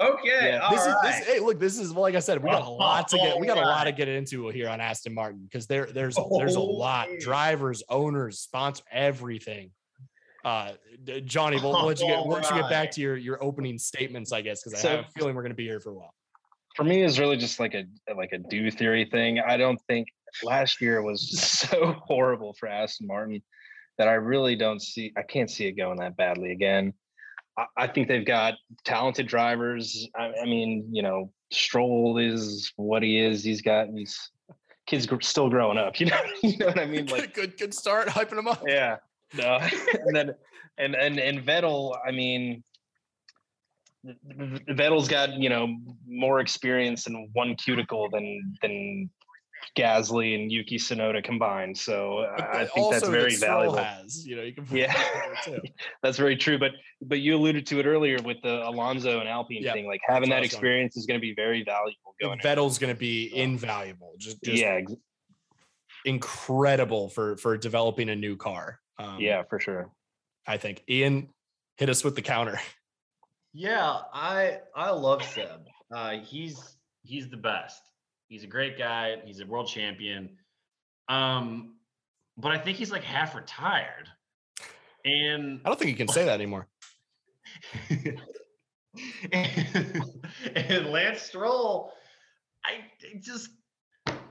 Okay, 0.00 0.48
Yeah, 0.50 0.58
all 0.58 0.72
this 0.72 0.80
is 0.80 0.86
right. 0.88 1.14
this, 1.20 1.26
hey, 1.28 1.38
look, 1.38 1.60
this 1.60 1.78
is 1.78 1.92
like 1.92 2.16
I 2.16 2.18
said, 2.18 2.42
we 2.42 2.50
got 2.50 2.66
a 2.66 2.68
lot 2.68 3.06
to 3.08 3.16
get. 3.16 3.38
We 3.38 3.46
got 3.46 3.58
a 3.58 3.60
lot 3.60 3.84
to 3.84 3.92
get 3.92 4.08
into 4.08 4.48
here 4.48 4.68
on 4.68 4.80
Aston 4.80 5.14
Martin 5.14 5.44
because 5.44 5.68
there 5.68 5.86
there's 5.86 6.16
there's 6.36 6.56
a 6.56 6.58
Oh, 6.58 6.64
lot. 6.64 7.08
yeah. 7.12 7.18
Drivers, 7.20 7.80
owners, 7.88 8.40
sponsor, 8.40 8.82
everything. 8.90 9.70
Uh, 10.44 10.72
Johnny, 11.24 11.58
we'll, 11.60 11.70
we'll 11.70 11.90
you 11.92 11.94
get 12.08 12.26
we'll 12.26 12.38
let 12.38 12.50
you 12.50 12.60
get 12.60 12.68
back 12.68 12.90
to 12.90 13.00
your 13.00 13.16
your 13.16 13.42
opening 13.42 13.78
statements, 13.78 14.32
I 14.32 14.40
guess, 14.42 14.64
because 14.64 14.80
I 14.80 14.82
So- 14.82 14.88
have 14.96 15.04
a 15.04 15.08
feeling 15.16 15.36
we're 15.36 15.42
gonna 15.42 15.54
be 15.54 15.64
here 15.68 15.78
for 15.78 15.90
a 15.90 15.94
while. 15.94 16.12
for 16.74 16.82
me 16.82 17.04
is 17.04 17.20
really 17.20 17.36
just 17.36 17.60
like 17.60 17.74
a 17.74 17.84
like 18.16 18.32
a 18.32 18.38
do 18.38 18.72
theory 18.72 19.04
thing. 19.04 19.38
I 19.38 19.56
don't 19.56 19.80
think 19.86 20.08
last 20.42 20.80
year 20.80 21.02
was 21.02 21.30
so 21.70 21.94
horrible 22.04 22.54
for 22.58 22.68
Aston 22.68 23.06
Martin 23.06 23.42
that 23.98 24.08
I 24.08 24.14
really 24.14 24.56
don't 24.56 24.82
see. 24.82 25.12
I 25.16 25.22
can't 25.22 25.50
see 25.50 25.66
it 25.66 25.72
going 25.72 25.98
that 25.98 26.16
badly 26.16 26.52
again. 26.52 26.92
I, 27.56 27.66
I 27.76 27.86
think 27.86 28.08
they've 28.08 28.26
got 28.26 28.54
talented 28.84 29.28
drivers. 29.28 30.08
I, 30.16 30.32
I 30.42 30.44
mean, 30.44 30.88
you 30.90 31.02
know, 31.02 31.30
Stroll 31.52 32.18
is 32.18 32.72
what 32.76 33.02
he 33.02 33.18
is. 33.18 33.44
He's 33.44 33.62
got 33.62 33.92
these 33.94 34.18
kids 34.86 35.06
gr- 35.06 35.20
still 35.20 35.48
growing 35.48 35.78
up. 35.78 35.94
You 36.00 36.06
know, 36.06 36.20
you 36.42 36.58
know 36.58 36.66
what 36.66 36.78
I 36.80 36.86
mean? 36.86 37.06
Like, 37.06 37.34
good, 37.34 37.56
good, 37.56 37.72
start, 37.72 38.08
hyping 38.08 38.36
them 38.36 38.48
up. 38.48 38.62
yeah. 38.66 38.96
No, 39.36 39.58
and 40.06 40.14
then 40.14 40.34
and 40.78 40.94
and 40.94 41.18
and 41.18 41.44
Vettel. 41.44 41.96
I 42.06 42.12
mean, 42.12 42.62
Vettel's 44.06 45.08
got 45.08 45.34
you 45.34 45.48
know 45.48 45.76
more 46.06 46.40
experience 46.40 47.06
in 47.06 47.28
one 47.32 47.56
cuticle 47.56 48.08
than 48.10 48.56
than 48.62 49.10
Gasly 49.76 50.34
and 50.34 50.50
Yuki 50.52 50.76
Tsunoda 50.78 51.22
combined. 51.22 51.76
So 51.76 52.26
But 52.36 52.54
I 52.54 52.66
think 52.66 52.90
that's 52.90 53.08
very 53.08 53.36
valuable. 53.36 53.76
Has 53.76 54.26
you 54.26 54.36
know 54.36 54.42
you 54.42 54.54
can 54.54 54.66
Yeah. 54.70 54.92
that 54.92 55.42
too. 55.44 55.60
That's 56.02 56.16
very 56.18 56.36
true. 56.36 56.58
But 56.58 56.72
but 57.02 57.20
you 57.20 57.36
alluded 57.36 57.66
to 57.66 57.80
it 57.80 57.86
earlier 57.86 58.18
with 58.22 58.38
the 58.42 58.66
Alonso 58.68 59.20
and 59.20 59.28
Alpine 59.28 59.62
Yep, 59.62 59.74
thing. 59.74 59.86
Like 59.86 60.00
having 60.06 60.28
where 60.30 60.38
I 60.38 60.40
that 60.40 60.42
was 60.44 60.50
going. 60.52 60.58
experience 60.58 60.96
is 60.96 61.06
going 61.06 61.18
to 61.18 61.22
be 61.22 61.34
very 61.34 61.64
valuable 61.64 62.14
going. 62.20 62.38
Vettel's 62.40 62.78
going 62.78 62.94
to 62.94 62.98
be 62.98 63.34
invaluable. 63.36 64.14
Just, 64.18 64.42
just 64.42 64.62
yeah, 64.62 64.80
incredible 66.04 67.08
for 67.08 67.36
for 67.36 67.56
developing 67.56 68.08
a 68.10 68.16
new 68.16 68.36
car. 68.36 68.80
Um, 68.98 69.20
yeah, 69.20 69.42
for 69.48 69.58
sure. 69.58 69.90
I 70.46 70.56
think 70.56 70.82
Ian 70.88 71.28
hit 71.76 71.88
us 71.88 72.04
with 72.04 72.14
the 72.16 72.22
counter. 72.22 72.58
Yeah, 73.56 73.98
I 74.12 74.58
I 74.74 74.90
love 74.90 75.22
Seb. 75.22 75.68
Uh, 75.94 76.16
he's 76.24 76.76
he's 77.04 77.28
the 77.30 77.36
best. 77.36 77.80
He's 78.28 78.44
a 78.44 78.46
great 78.46 78.78
guy. 78.78 79.16
He's 79.24 79.40
a 79.40 79.46
world 79.46 79.68
champion. 79.68 80.30
Um, 81.08 81.76
but 82.36 82.52
I 82.52 82.58
think 82.58 82.78
he's 82.78 82.90
like 82.90 83.04
half 83.04 83.34
retired. 83.34 84.08
And 85.04 85.60
I 85.64 85.68
don't 85.68 85.78
think 85.78 85.90
you 85.90 85.96
can 85.96 86.08
say 86.08 86.24
that 86.24 86.34
anymore. 86.34 86.66
and, 89.32 90.02
and 90.54 90.86
Lance 90.86 91.22
Stroll, 91.22 91.92
I 92.64 92.80
just 93.20 93.50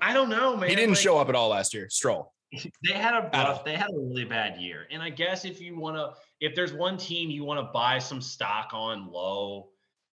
I 0.01 0.13
don't 0.13 0.29
know, 0.29 0.57
man. 0.57 0.69
He 0.69 0.75
didn't 0.75 0.91
Like, 0.91 0.99
show 0.99 1.17
up 1.17 1.29
at 1.29 1.35
all 1.35 1.49
last 1.49 1.73
year. 1.73 1.89
Stroll. 1.89 2.33
They 2.51 2.93
had 2.93 3.15
a 3.15 3.29
rough, 3.33 3.65
they 3.65 3.73
had 3.75 3.89
a 3.89 3.99
really 3.99 4.25
bad 4.25 4.59
year. 4.61 4.85
And 4.91 5.01
I 5.01 5.09
guess 5.09 5.43
if 5.43 5.59
you 5.59 5.79
want 5.79 5.95
to, 5.95 6.11
if 6.39 6.53
there's 6.53 6.73
one 6.73 6.97
team 6.97 7.29
you 7.31 7.43
want 7.43 7.59
to 7.59 7.71
buy 7.73 7.97
some 7.97 8.21
stock 8.21 8.69
on 8.73 9.11
low 9.11 9.69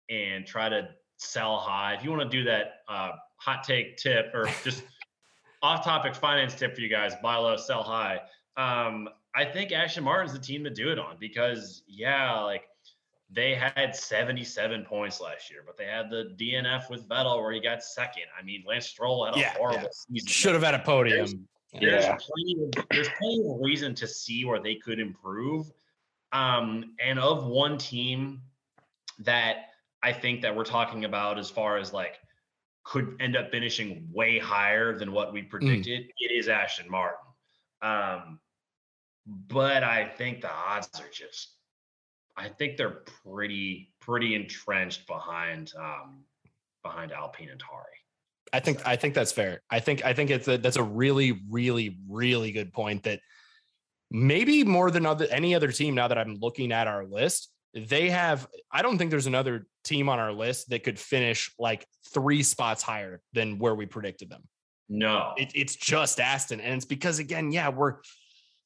and 0.09 0.47
try 0.47 0.68
to 0.68 0.89
sell 1.16 1.59
high, 1.59 1.95
if 1.95 2.05
you 2.05 2.11
want 2.11 2.31
to 2.31 2.37
do 2.37 2.45
that 2.45 2.83
uh, 2.89 3.12
hot 3.39 3.64
take 3.64 3.97
tip 3.97 4.30
or 4.34 4.47
just 4.64 4.82
off 5.62 5.84
topic 5.84 6.14
finance 6.14 6.55
tip 6.55 6.74
for 6.74 6.80
you 6.80 6.89
guys, 6.89 7.14
buy 7.22 7.36
low, 7.36 7.57
sell 7.57 7.82
high. 7.82 8.20
Um, 8.57 9.09
I 9.34 9.45
think 9.45 9.72
Aston 9.72 10.05
Martin's 10.05 10.32
the 10.32 10.39
team 10.39 10.64
to 10.64 10.70
do 10.70 10.91
it 10.91 10.99
on 10.99 11.16
because, 11.18 11.82
yeah, 11.86 12.41
like 12.41 12.64
they 13.30 13.55
had 13.55 13.95
77 13.95 14.84
points 14.84 15.20
last 15.20 15.51
year, 15.51 15.61
but 15.66 15.76
they 15.76 15.84
had 15.84 16.11
the 16.11 16.34
DNF 16.39 16.89
with 16.91 17.09
Vettel 17.09 17.41
where 17.43 17.53
he 17.53 17.61
got 17.61 17.82
second. 17.82 18.24
I 18.39 18.43
mean, 18.43 18.64
Lance 18.66 18.86
Stroll 18.86 19.26
had 19.26 19.36
a 19.36 19.39
Yeah, 19.39 19.55
horrible 19.57 19.82
yeah. 19.82 19.89
season. 20.14 20.28
Should 20.28 20.55
have 20.55 20.62
had 20.62 20.74
a 20.74 20.78
podium. 20.80 21.47
There's 21.72 22.05
Yeah. 22.05 22.16
plenty 22.18 22.62
of 22.64 22.89
there's 22.91 23.09
plenty 23.18 23.41
of 23.47 23.61
reason 23.61 23.95
to 23.97 24.07
see 24.09 24.45
where 24.45 24.59
they 24.61 24.76
could 24.76 24.99
improve. 24.99 25.70
Um, 26.32 26.95
and 27.01 27.18
of 27.18 27.47
one 27.47 27.76
team 27.78 28.41
that 29.20 29.72
I 30.03 30.12
think 30.12 30.41
that 30.43 30.55
we're 30.55 30.64
talking 30.64 31.05
about 31.05 31.39
as 31.39 31.51
far 31.51 31.76
as 31.76 31.93
like 31.93 32.18
could 32.85 33.16
end 33.20 33.37
up 33.37 33.51
finishing 33.51 34.09
way 34.12 34.39
higher 34.39 34.97
than 34.97 35.12
what 35.12 35.33
we 35.33 35.43
predicted, 35.43 36.11
it 36.18 36.33
is 36.33 36.49
Aston 36.49 36.91
Martin. 36.91 37.18
Um, 37.83 38.41
but 39.26 39.85
I 39.85 40.07
think 40.07 40.41
the 40.41 40.51
odds 40.51 40.89
are 41.01 41.11
just 41.12 41.55
I 42.37 42.49
think 42.49 42.76
they're 42.76 43.03
pretty 43.24 43.93
pretty 44.01 44.35
entrenched 44.35 45.07
behind 45.07 45.72
um 45.79 46.24
behind 46.83 47.12
Alpine 47.12 47.51
and 47.51 47.61
Tauri. 47.61 47.99
I 48.53 48.61
think 48.61 48.87
I 48.87 48.97
think 48.97 49.14
that's 49.14 49.33
fair. 49.33 49.61
I 49.70 49.81
think 49.81 50.05
I 50.05 50.14
think 50.14 50.31
it's 50.31 50.49
a, 50.49 50.57
that's 50.57 50.76
a 50.76 50.83
really 50.83 51.41
really 51.51 51.99
really 52.09 52.53
good 52.53 52.72
point 52.72 53.03
that 53.03 53.20
maybe 54.11 54.64
more 54.64 54.91
than 54.91 55.05
other 55.05 55.26
any 55.31 55.55
other 55.55 55.70
team 55.70 55.95
now 55.95 56.09
that 56.09 56.16
I'm 56.16 56.37
looking 56.41 56.72
at 56.72 56.87
our 56.87 57.05
list, 57.05 57.51
they 57.74 58.10
have 58.10 58.46
I 58.72 58.82
don't 58.82 58.98
think 58.98 59.10
there's 59.10 59.26
another 59.26 59.66
team 59.84 60.08
on 60.08 60.18
our 60.18 60.32
list 60.32 60.70
that 60.70 60.84
could 60.84 60.98
finish 60.98 61.52
like 61.58 61.86
3 62.12 62.42
spots 62.42 62.82
higher 62.82 63.20
than 63.32 63.58
where 63.58 63.74
we 63.74 63.86
predicted 63.86 64.30
them. 64.30 64.42
No. 64.88 65.32
It, 65.36 65.52
it's 65.54 65.76
just 65.76 66.18
Aston 66.20 66.60
and 66.60 66.74
it's 66.74 66.84
because 66.84 67.18
again, 67.18 67.52
yeah, 67.52 67.68
we're 67.68 67.96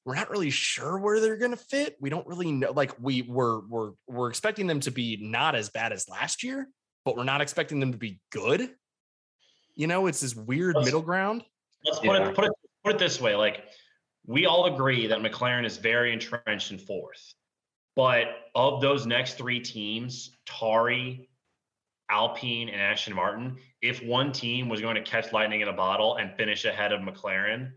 we're 0.05 0.14
not 0.16 0.30
really 0.30 0.50
sure 0.50 0.98
where 0.98 1.20
they're 1.20 1.36
going 1.36 1.53
to 1.53 1.57
fit. 1.57 1.96
We 2.00 2.11
don't 2.11 2.26
really 2.26 2.50
know 2.50 2.72
like 2.72 2.92
we 3.00 3.22
were 3.22 3.61
we're 3.68 3.90
we're 4.09 4.28
expecting 4.30 4.66
them 4.66 4.80
to 4.80 4.90
be 4.90 5.18
not 5.20 5.55
as 5.55 5.68
bad 5.70 5.92
as 5.92 6.09
last 6.09 6.42
year, 6.42 6.68
but 7.05 7.16
we're 7.16 7.24
not 7.24 7.40
expecting 7.40 7.78
them 7.80 7.92
to 7.92 7.98
be 7.98 8.20
good. 8.30 8.70
You 9.74 9.86
know, 9.86 10.07
it's 10.07 10.20
this 10.20 10.34
weird 10.34 10.74
Let's- 10.76 10.86
middle 10.86 11.03
ground. 11.03 11.44
Let's 11.84 11.98
put 11.98 12.07
Yeah. 12.07 12.28
it 12.28 12.34
put 12.34 12.44
it 12.46 12.53
put 12.84 12.94
it 12.94 12.98
this 12.98 13.20
way: 13.20 13.34
like 13.36 13.64
we 14.26 14.46
all 14.46 14.72
agree 14.72 15.07
that 15.09 15.18
McLaren 15.20 15.64
is 15.64 15.76
very 15.76 16.12
entrenched 16.12 16.70
in 16.70 16.78
fourth, 16.78 17.34
but 17.97 18.26
of 18.55 18.80
those 18.80 19.07
next 19.07 19.34
three 19.34 19.61
teams, 19.61 20.36
Tauri, 20.47 21.28
Alpine 22.11 22.68
and 22.68 22.80
Aston 22.80 23.14
Martin, 23.14 23.57
if 23.80 24.03
one 24.03 24.32
team 24.32 24.68
was 24.68 24.80
going 24.80 24.95
to 24.97 25.03
catch 25.03 25.32
lightning 25.32 25.61
in 25.61 25.68
a 25.68 25.72
bottle 25.72 26.16
and 26.16 26.34
finish 26.36 26.64
ahead 26.64 26.93
of 26.93 27.01
McLaren, 27.01 27.72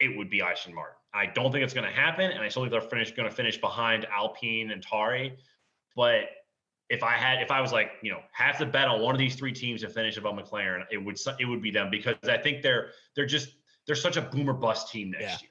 it 0.00 0.16
would 0.16 0.28
be 0.30 0.42
Aston 0.42 0.74
Martin. 0.74 0.96
I 1.12 1.26
don't 1.26 1.52
think 1.52 1.62
it's 1.62 1.74
going 1.74 1.88
to 1.88 1.94
happen, 1.94 2.30
and 2.32 2.42
I 2.42 2.48
still 2.48 2.62
think 2.62 2.72
they're 2.72 2.80
finish, 2.80 3.12
going 3.12 3.28
to 3.28 3.34
finish 3.34 3.56
behind 3.60 4.06
Alpine 4.06 4.70
and 4.72 4.84
Tauri. 4.84 5.36
But 5.94 6.24
if 6.90 7.02
I 7.04 7.12
had, 7.12 7.40
if 7.40 7.50
I 7.52 7.60
was 7.60 7.72
like, 7.72 7.92
you 8.02 8.10
know, 8.10 8.20
have 8.32 8.58
to 8.58 8.66
bet 8.66 8.88
on 8.88 9.00
one 9.00 9.14
of 9.14 9.18
these 9.18 9.36
three 9.36 9.52
teams 9.52 9.82
to 9.82 9.88
finish 9.88 10.16
above 10.16 10.34
McLaren, 10.34 10.84
it 10.90 10.98
would 10.98 11.18
it 11.38 11.44
would 11.44 11.62
be 11.62 11.70
them 11.70 11.88
because 11.90 12.16
I 12.24 12.36
think 12.36 12.62
they're 12.62 12.90
they're 13.14 13.26
just 13.26 13.50
they're 13.86 13.94
such 13.96 14.16
a 14.16 14.22
boomer 14.22 14.52
bust 14.52 14.90
team 14.90 15.12
next 15.12 15.22
Yeah. 15.22 15.36
year. 15.42 15.50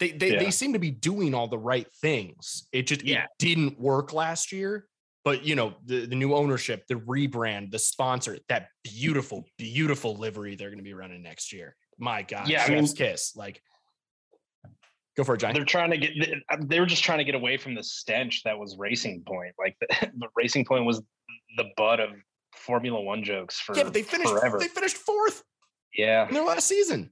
They 0.00 0.12
they, 0.12 0.32
Yeah. 0.34 0.38
they 0.38 0.50
seem 0.50 0.72
to 0.74 0.78
be 0.78 0.90
doing 0.90 1.34
all 1.34 1.48
the 1.48 1.58
right 1.58 1.86
things. 2.00 2.66
It 2.72 2.82
just 2.86 3.02
Yeah. 3.02 3.24
it 3.24 3.30
didn't 3.38 3.78
work 3.80 4.12
last 4.12 4.52
year. 4.52 4.86
But 5.24 5.44
you 5.44 5.56
know, 5.56 5.74
the, 5.84 6.06
the 6.06 6.14
new 6.14 6.34
ownership, 6.34 6.84
the 6.88 6.94
rebrand, 6.94 7.70
the 7.70 7.78
sponsor, 7.78 8.38
that 8.48 8.68
beautiful, 8.84 9.44
beautiful 9.58 10.14
livery 10.16 10.54
they're 10.56 10.70
gonna 10.70 10.82
be 10.82 10.94
running 10.94 11.22
next 11.22 11.52
year. 11.52 11.74
My 11.98 12.22
God, 12.22 12.48
Yeah, 12.48 12.64
I 12.64 12.70
mean- 12.70 12.86
kiss. 12.86 13.34
Like 13.36 13.60
go 15.16 15.24
for 15.24 15.34
it, 15.34 15.38
Johnny. 15.38 15.54
They're 15.54 15.64
trying 15.64 15.90
to 15.90 15.98
get. 15.98 16.12
Uh, 16.48 16.56
they 16.60 16.78
were 16.80 16.86
just 16.86 17.02
trying 17.02 17.18
to 17.18 17.24
get 17.24 17.34
away 17.34 17.56
from 17.56 17.74
the 17.74 17.82
stench 17.82 18.42
that 18.44 18.56
was 18.58 18.76
Racing 18.78 19.22
Point. 19.26 19.52
Like 19.58 19.76
the, 19.80 19.88
the 20.18 20.28
Racing 20.36 20.64
Point 20.64 20.84
was 20.84 21.02
the 21.56 21.64
butt 21.76 21.98
of 22.00 22.10
Formula 22.54 23.00
One 23.00 23.24
jokes 23.24 23.58
for 23.58 23.76
Yeah, 23.76 23.82
but 23.84 23.94
they 23.94 24.02
finished 24.02 24.30
forever. 24.30 24.58
they 24.58 24.68
finished 24.68 24.96
fourth 24.96 25.42
yeah, 25.92 26.28
in 26.28 26.34
their 26.34 26.44
last 26.44 26.66
season 26.68 27.10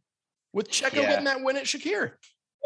with 0.53 0.71
Checo 0.71 0.95
Yeah. 0.95 1.03
getting 1.11 1.25
that 1.25 1.43
win 1.43 1.57
at 1.57 1.65
Sakhir. 1.65 2.13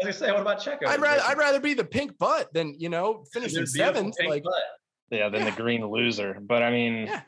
I 0.03 0.07
was 0.07 0.17
gonna 0.19 0.27
say, 0.27 0.31
what 0.33 0.41
about 0.41 0.59
Checo? 0.59 0.87
I'd 0.87 0.99
rather 1.01 1.21
I'd 1.25 1.37
rather 1.37 1.59
be 1.59 1.73
the 1.73 1.83
pink 1.83 2.17
butt 2.17 2.53
than 2.53 2.75
you 2.79 2.89
know 2.89 3.23
finishing 3.33 3.57
There's 3.59 3.75
seventh. 3.75 4.15
Like 4.25 4.43
butt. 4.43 4.53
yeah. 5.11 5.29
than 5.29 5.41
Yeah. 5.41 5.49
the 5.51 5.61
green 5.61 5.85
loser. 5.87 6.37
But 6.41 6.63
I 6.63 6.71
mean, 6.71 7.07
Yeah. 7.07 7.21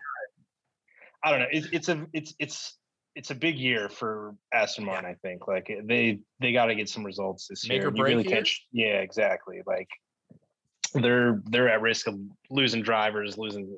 I 1.24 1.32
don't 1.32 1.39
know. 1.39 1.47
It's 1.51 1.67
it's 1.71 1.89
a 1.89 2.05
it's 2.13 2.34
it's 2.39 2.78
it's 3.15 3.30
a 3.30 3.36
big 3.36 3.57
year 3.57 3.89
for 3.89 4.36
Aston 4.53 4.86
Martin. 4.86 5.05
I 5.09 5.13
think 5.21 5.47
like 5.47 5.69
they 5.86 6.19
they 6.39 6.51
got 6.51 6.65
to 6.65 6.76
get 6.76 6.89
some 6.89 7.05
results 7.05 7.47
this 7.47 7.67
Make 7.67 7.78
year. 7.78 7.86
or 7.86 7.88
and 7.89 7.97
you 7.97 8.03
break 8.03 8.11
really 8.15 8.28
year? 8.28 8.36
can't. 8.38 8.49
Yeah, 8.71 8.99
exactly. 8.99 9.61
Like 9.65 9.88
they're 10.95 11.41
they're 11.45 11.69
at 11.69 11.82
risk 11.82 12.07
of 12.07 12.19
losing 12.49 12.82
drivers, 12.82 13.38
losing 13.38 13.78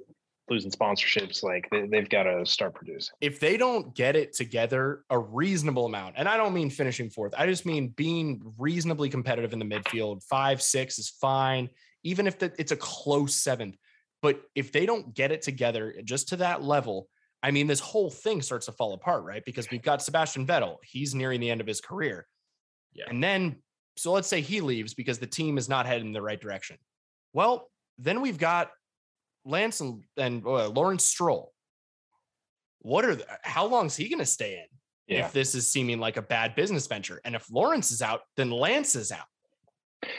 losing 0.50 0.72
sponsorships. 0.72 1.44
Like 1.44 1.68
they, 1.72 1.88
they've 1.88 2.10
got 2.10 2.24
to 2.24 2.46
start 2.46 2.74
producing. 2.76 3.16
if 3.22 3.40
they 3.40 3.58
don't 3.58 3.94
get 3.96 4.16
it 4.16 4.34
together 4.34 5.04
a 5.10 5.18
reasonable 5.18 5.86
amount, 5.86 6.16
and 6.18 6.28
I 6.28 6.38
don't 6.38 6.54
mean 6.54 6.70
finishing 6.70 7.10
fourth, 7.10 7.34
I 7.38 7.46
just 7.48 7.66
mean 7.66 7.90
being 7.90 8.42
reasonably 8.58 9.10
competitive 9.10 9.54
in 9.54 9.60
the 9.60 9.66
midfield. 9.66 10.24
Five, 10.24 10.62
six 10.62 11.00
is 11.00 11.10
fine, 11.10 11.70
even 12.04 12.28
if 12.28 12.40
the, 12.40 12.54
it's 12.58 12.72
a 12.72 12.78
close 12.78 13.36
seventh. 13.36 13.76
But 14.22 14.42
if 14.56 14.72
they 14.72 14.86
don't 14.86 15.14
get 15.14 15.32
it 15.32 15.42
together 15.42 15.96
just 16.04 16.30
to 16.30 16.38
that 16.38 16.64
level, 16.64 17.08
I 17.44 17.52
mean, 17.52 17.68
this 17.68 17.80
whole 17.80 18.10
thing 18.10 18.42
starts 18.42 18.66
to 18.66 18.72
fall 18.72 18.94
apart, 18.94 19.24
right? 19.24 19.44
Because 19.46 19.70
we've 19.70 19.84
got 19.84 20.02
Sebastian 20.02 20.48
Vettel, 20.48 20.78
he's 20.84 21.14
nearing 21.14 21.40
the 21.40 21.52
end 21.52 21.62
of 21.62 21.68
his 21.68 21.80
career. 21.80 22.26
Yeah. 22.94 23.06
And 23.08 23.24
then, 23.24 23.58
so 23.98 24.12
let's 24.12 24.28
say 24.28 24.42
he 24.42 24.62
leaves 24.62 24.94
because 24.94 25.20
the 25.20 25.28
team 25.28 25.58
is 25.58 25.70
not 25.70 25.86
heading 25.86 26.08
in 26.08 26.14
the 26.14 26.22
right 26.22 26.40
direction. 26.40 26.78
Well, 27.34 27.70
then 28.00 28.22
we've 28.22 28.40
got 28.40 28.72
Lance 29.46 29.80
and, 29.80 30.04
and 30.18 30.46
uh, 30.46 30.70
Lawrence 30.70 31.06
Stroll. 31.06 31.54
What 32.80 33.06
are 33.06 33.16
the, 33.16 33.26
how 33.44 33.66
long 33.66 33.88
is 33.88 33.96
he 33.96 34.10
going 34.10 34.20
to 34.20 34.26
stay 34.26 34.54
in? 34.54 34.66
Yeah. 35.08 35.28
if 35.28 35.34
this 35.34 35.54
is 35.54 35.72
seeming 35.72 36.00
like 36.00 36.18
a 36.18 36.22
bad 36.24 36.56
business 36.56 36.88
venture. 36.88 37.22
And 37.26 37.36
if 37.36 37.46
Lawrence 37.52 37.92
is 37.92 38.02
out, 38.02 38.22
then 38.38 38.50
Lance 38.50 38.96
is 38.96 39.12
out. 39.12 39.28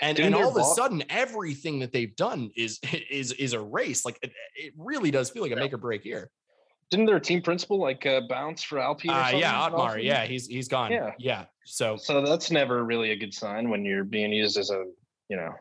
And, 0.00 0.18
and 0.20 0.32
all 0.34 0.48
of 0.48 0.56
a 0.56 0.62
sudden, 0.64 1.02
everything 1.08 1.80
that 1.80 1.92
they've 1.92 2.14
done 2.14 2.50
is 2.56 2.78
is 3.10 3.32
is 3.32 3.52
a 3.52 3.60
race. 3.60 4.04
Like 4.04 4.18
it, 4.22 4.32
it 4.54 4.72
really 4.76 5.10
does 5.10 5.30
feel 5.30 5.42
like 5.42 5.52
a 5.52 5.56
Yeah. 5.56 5.60
make 5.62 5.72
or 5.72 5.78
break 5.78 6.04
year. 6.04 6.30
Didn't 6.90 7.06
their 7.06 7.18
team 7.18 7.42
principal 7.42 7.78
like 7.80 8.06
uh, 8.06 8.22
bounce 8.28 8.62
for 8.62 8.78
Alpine? 8.78 9.10
Uh, 9.10 9.36
yeah, 9.38 9.60
Otmar. 9.60 9.98
Yeah, 9.98 10.24
he's 10.24 10.46
he's 10.46 10.68
gone. 10.68 10.92
Yeah. 10.92 11.12
yeah. 11.18 11.44
So 11.64 11.96
So 11.96 12.24
that's 12.24 12.50
never 12.52 12.84
really 12.84 13.10
a 13.10 13.16
good 13.16 13.34
sign 13.34 13.70
when 13.70 13.84
you're 13.84 14.04
being 14.04 14.32
used 14.32 14.56
as 14.56 14.70
a 14.70 14.84
you 15.28 15.36
know. 15.36 15.52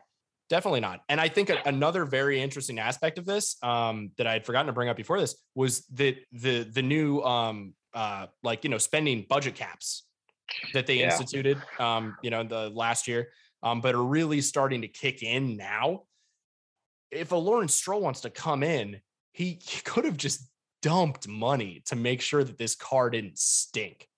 Definitely 0.48 0.80
not. 0.80 1.00
And 1.08 1.20
I 1.20 1.28
think 1.28 1.50
another 1.64 2.04
very 2.04 2.40
interesting 2.40 2.78
aspect 2.78 3.18
of 3.18 3.24
this 3.24 3.56
um, 3.62 4.10
that 4.18 4.26
I 4.26 4.32
had 4.32 4.46
forgotten 4.46 4.66
to 4.66 4.72
bring 4.72 4.88
up 4.88 4.96
before 4.96 5.20
this 5.20 5.34
was 5.54 5.86
that 5.94 6.16
the 6.32 6.64
the 6.64 6.82
new 6.82 7.20
um, 7.22 7.74
uh, 7.94 8.26
like 8.42 8.64
you 8.64 8.70
know 8.70 8.78
spending 8.78 9.26
budget 9.28 9.54
caps 9.54 10.06
that 10.72 10.86
they 10.86 10.98
Yeah. 10.98 11.06
instituted 11.06 11.66
um, 11.78 12.16
you 12.22 12.30
know 12.30 12.42
the 12.44 12.70
last 12.70 13.08
year, 13.08 13.30
um, 13.62 13.80
but 13.80 13.94
are 13.94 14.02
really 14.04 14.40
starting 14.40 14.82
to 14.82 14.88
kick 14.88 15.22
in 15.22 15.56
now. 15.56 16.02
If 17.10 17.32
a 17.32 17.36
Lawrence 17.36 17.74
Stroll 17.74 18.00
wants 18.00 18.22
to 18.22 18.30
come 18.30 18.62
in, 18.62 19.00
he, 19.32 19.60
he 19.62 19.80
could 19.82 20.04
have 20.04 20.16
just 20.16 20.50
dumped 20.82 21.28
money 21.28 21.82
to 21.86 21.96
make 21.96 22.20
sure 22.20 22.42
that 22.44 22.58
this 22.58 22.74
car 22.74 23.10
didn't 23.10 23.38
stink. 23.38 24.08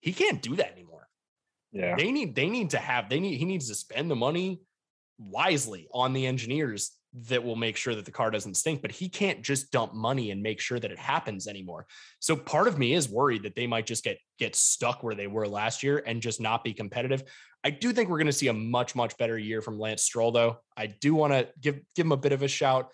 He 0.00 0.12
can't 0.12 0.42
do 0.42 0.56
that 0.56 0.72
anymore 0.72 1.08
Yeah. 1.72 1.94
they 1.96 2.10
need 2.10 2.34
they 2.34 2.48
need 2.50 2.70
to 2.70 2.78
have 2.78 3.08
they 3.08 3.20
need 3.20 3.36
he 3.38 3.44
needs 3.44 3.68
to 3.68 3.74
spend 3.74 4.10
the 4.10 4.16
money 4.16 4.60
wisely 5.30 5.88
on 5.92 6.12
the 6.12 6.26
engineers 6.26 6.92
that 7.14 7.44
will 7.44 7.56
make 7.56 7.76
sure 7.76 7.94
that 7.94 8.06
the 8.06 8.10
car 8.10 8.30
doesn't 8.30 8.54
stink 8.54 8.80
but 8.80 8.90
he 8.90 9.08
can't 9.08 9.42
just 9.42 9.70
dump 9.70 9.92
money 9.92 10.30
and 10.30 10.42
make 10.42 10.60
sure 10.60 10.78
that 10.78 10.90
it 10.90 10.98
happens 10.98 11.46
anymore. 11.46 11.86
So 12.20 12.34
part 12.34 12.68
of 12.68 12.78
me 12.78 12.94
is 12.94 13.08
worried 13.08 13.42
that 13.42 13.54
they 13.54 13.66
might 13.66 13.86
just 13.86 14.04
get 14.04 14.18
get 14.38 14.56
stuck 14.56 15.02
where 15.02 15.14
they 15.14 15.26
were 15.26 15.46
last 15.46 15.82
year 15.82 16.02
and 16.06 16.22
just 16.22 16.40
not 16.40 16.64
be 16.64 16.72
competitive. 16.72 17.22
I 17.64 17.70
do 17.70 17.92
think 17.92 18.08
we're 18.08 18.18
going 18.18 18.26
to 18.26 18.32
see 18.32 18.48
a 18.48 18.52
much 18.52 18.94
much 18.94 19.16
better 19.18 19.38
year 19.38 19.60
from 19.60 19.78
lance 19.78 20.02
stroll 20.02 20.32
though. 20.32 20.58
I 20.76 20.86
do 20.86 21.14
want 21.14 21.32
to 21.34 21.48
give 21.60 21.80
give 21.94 22.06
him 22.06 22.12
a 22.12 22.16
bit 22.16 22.32
of 22.32 22.42
a 22.42 22.48
shout. 22.48 22.90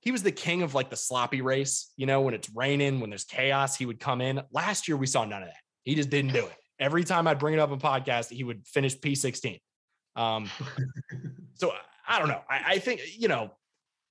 He 0.00 0.10
was 0.10 0.22
the 0.22 0.32
king 0.32 0.62
of 0.62 0.74
like 0.74 0.90
the 0.90 0.96
sloppy 0.96 1.40
race 1.40 1.90
you 1.96 2.06
know 2.06 2.20
when 2.20 2.34
it's 2.34 2.50
raining 2.54 3.00
when 3.00 3.10
there's 3.10 3.24
chaos 3.24 3.76
he 3.76 3.86
would 3.86 3.98
come 3.98 4.20
in. 4.20 4.42
Last 4.50 4.88
year 4.88 4.96
we 4.96 5.06
saw 5.06 5.24
none 5.24 5.42
of 5.42 5.48
that. 5.48 5.56
He 5.84 5.94
just 5.94 6.10
didn't 6.10 6.32
do 6.32 6.46
it. 6.46 6.56
Every 6.78 7.04
time 7.04 7.26
I'd 7.26 7.38
bring 7.38 7.54
it 7.54 7.60
up 7.60 7.70
on 7.70 7.80
podcast, 7.80 8.30
he 8.30 8.44
would 8.44 8.66
finish 8.66 8.98
P16. 8.98 9.60
Um, 10.16 10.50
so 11.54 11.72
I 12.06 12.18
don't 12.18 12.28
know. 12.28 12.42
I, 12.48 12.62
I 12.66 12.78
think, 12.78 13.00
you 13.16 13.28
know, 13.28 13.50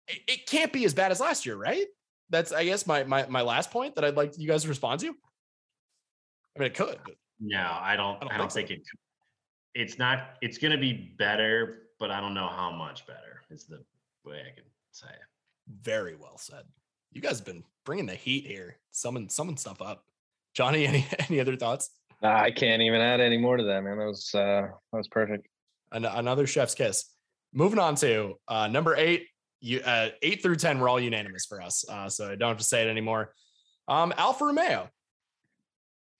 it, 0.07 0.19
it 0.27 0.45
can't 0.47 0.71
be 0.73 0.85
as 0.85 0.93
bad 0.93 1.11
as 1.11 1.19
last 1.19 1.45
year, 1.45 1.55
right? 1.55 1.85
That's, 2.29 2.51
I 2.51 2.63
guess, 2.65 2.87
my, 2.87 3.03
my, 3.03 3.25
my 3.27 3.41
last 3.41 3.71
point 3.71 3.95
that 3.95 4.05
I'd 4.05 4.15
like 4.15 4.37
you 4.37 4.47
guys 4.47 4.63
to 4.63 4.69
respond 4.69 5.01
to. 5.01 5.07
I 5.07 6.59
mean, 6.59 6.67
it 6.67 6.75
could, 6.75 6.97
but 7.05 7.15
No, 7.39 7.77
I 7.81 7.95
don't. 7.95 8.15
I 8.15 8.25
I 8.25 8.29
don't 8.29 8.37
don't, 8.37 8.51
think 8.51 8.69
think, 8.69 8.81
it. 8.81 8.85
It's 9.81 9.97
not. 9.97 10.35
It's 10.41 10.57
going 10.57 10.71
to 10.71 10.77
be 10.77 11.13
better, 11.17 11.83
but 11.99 12.11
I 12.11 12.19
don't 12.19 12.33
know 12.33 12.47
how 12.47 12.71
much 12.71 13.05
better. 13.07 13.41
Is 13.49 13.65
the 13.65 13.83
way 14.25 14.41
I 14.41 14.55
can 14.55 14.63
say 14.91 15.07
it. 15.07 15.83
very 15.83 16.15
well 16.15 16.37
said. 16.37 16.63
You 17.11 17.21
guys 17.21 17.39
have 17.39 17.45
been 17.45 17.63
bringing 17.85 18.05
the 18.05 18.15
heat 18.15 18.45
here, 18.45 18.77
summon, 18.91 19.27
summon 19.29 19.57
stuff 19.57 19.81
up. 19.81 20.05
Johnny, 20.53 20.85
any, 20.87 21.05
any 21.29 21.39
other 21.39 21.55
thoughts? 21.55 21.89
I 22.23 22.51
can't 22.51 22.81
even 22.81 23.01
add 23.01 23.19
any 23.19 23.37
more 23.37 23.57
to 23.57 23.63
that, 23.63 23.83
man. 23.83 23.97
That 23.97 24.05
was 24.05 24.29
uh 24.35 24.67
that 24.91 24.97
was 24.97 25.07
perfect. 25.07 25.47
An- 25.91 26.05
another 26.05 26.47
chef's 26.47 26.75
kiss. 26.75 27.05
Moving 27.53 27.79
on 27.79 27.95
to 27.95 28.35
uh, 28.47 28.67
number 28.67 28.95
eight. 28.95 29.27
You 29.59 29.79
uh, 29.81 30.09
eight 30.21 30.41
through 30.41 30.55
ten 30.55 30.79
were 30.79 30.89
all 30.89 30.99
unanimous 30.99 31.45
for 31.45 31.61
us, 31.61 31.85
uh, 31.87 32.09
so 32.09 32.31
I 32.31 32.35
don't 32.35 32.49
have 32.49 32.57
to 32.57 32.63
say 32.63 32.81
it 32.81 32.89
anymore. 32.89 33.33
Um, 33.87 34.13
Alfa 34.17 34.45
Romeo. 34.45 34.89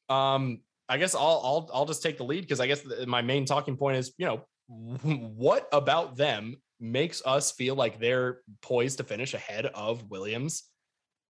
Um, 0.10 0.60
I 0.88 0.98
guess 0.98 1.16
I'll 1.16 1.42
I'll 1.44 1.70
I'll 1.74 1.86
just 1.86 2.04
take 2.04 2.18
the 2.18 2.24
lead 2.24 2.42
because 2.42 2.60
I 2.60 2.68
guess 2.68 2.86
my 3.08 3.22
main 3.22 3.46
talking 3.46 3.78
point 3.78 3.98
is 3.98 4.14
you 4.18 4.26
know 4.26 4.46
what 4.68 5.68
about 5.72 6.18
them 6.18 6.58
makes 6.80 7.22
us 7.26 7.52
feel 7.52 7.76
like 7.76 8.00
they're 8.00 8.40
poised 8.62 8.98
to 8.98 9.04
finish 9.04 9.34
ahead 9.34 9.68
of 9.68 10.10
Williams, 10.12 10.64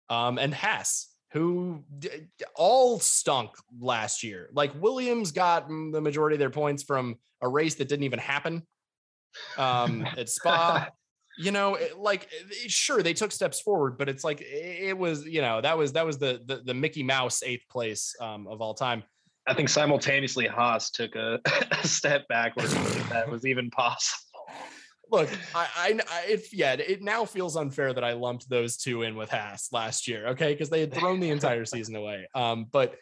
um, 0.09 0.38
and 0.38 0.53
Haas, 0.53 1.09
who 1.32 1.84
d- 1.99 2.09
all 2.55 2.99
stunk 2.99 3.51
last 3.80 4.23
year. 4.23 4.49
Like 4.53 4.71
Williams 4.82 5.32
got 5.32 5.67
the 5.67 6.01
majority 6.01 6.36
of 6.36 6.39
their 6.39 6.49
points 6.49 6.84
from 6.84 7.15
a 7.41 7.47
race 7.47 7.75
that 7.75 7.88
didn't 7.89 8.03
even 8.05 8.19
happen 8.19 8.65
um, 9.57 10.05
at 10.17 10.30
Spa. 10.30 10.88
you 11.38 11.51
know, 11.51 11.75
it- 11.75 11.97
like 11.97 12.28
it- 12.32 12.71
sure 12.71 13.03
they 13.03 13.13
took 13.13 13.32
steps 13.32 13.59
forward, 13.61 13.97
but 13.97 14.09
it's 14.09 14.23
like 14.23 14.41
it 14.41 14.89
it 14.89 14.97
was 14.97 15.25
you 15.25 15.41
know 15.41 15.61
that 15.61 15.78
was 15.78 15.93
that 15.93 16.05
was 16.05 16.17
the 16.17 16.41
the, 16.45 16.61
the 16.65 16.73
Mickey 16.73 17.03
Mouse 17.03 17.43
eighth 17.43 17.67
place 17.69 18.15
um, 18.21 18.47
of 18.47 18.61
all 18.61 18.73
time. 18.73 19.03
I 19.49 19.53
think 19.53 19.69
simultaneously 19.69 20.45
Haas 20.45 20.91
took 20.91 21.15
a, 21.15 21.39
a 21.71 21.88
step 21.88 22.28
backwards 22.28 22.73
if 22.73 23.09
that 23.09 23.30
was 23.30 23.45
even 23.45 23.69
possible. 23.69 24.17
Look, 25.10 25.30
I, 25.55 25.99
I, 26.10 26.26
if 26.28 26.53
yeah, 26.53 26.74
it 26.74 27.01
now 27.01 27.26
feels 27.26 27.55
unfair 27.55 27.93
that 27.93 28.03
I 28.03 28.14
lumped 28.14 28.49
those 28.49 28.78
two 28.78 29.03
in 29.03 29.16
with 29.16 29.30
Haas 29.30 29.70
last 29.72 30.08
year, 30.08 30.28
okay, 30.30 30.53
because 30.53 30.70
they 30.70 30.82
had 30.82 30.93
thrown 30.95 31.20
the 31.20 31.30
entire 31.30 31.66
season 31.66 31.95
away. 31.95 32.28
Um, 32.36 32.66
but 32.72 32.95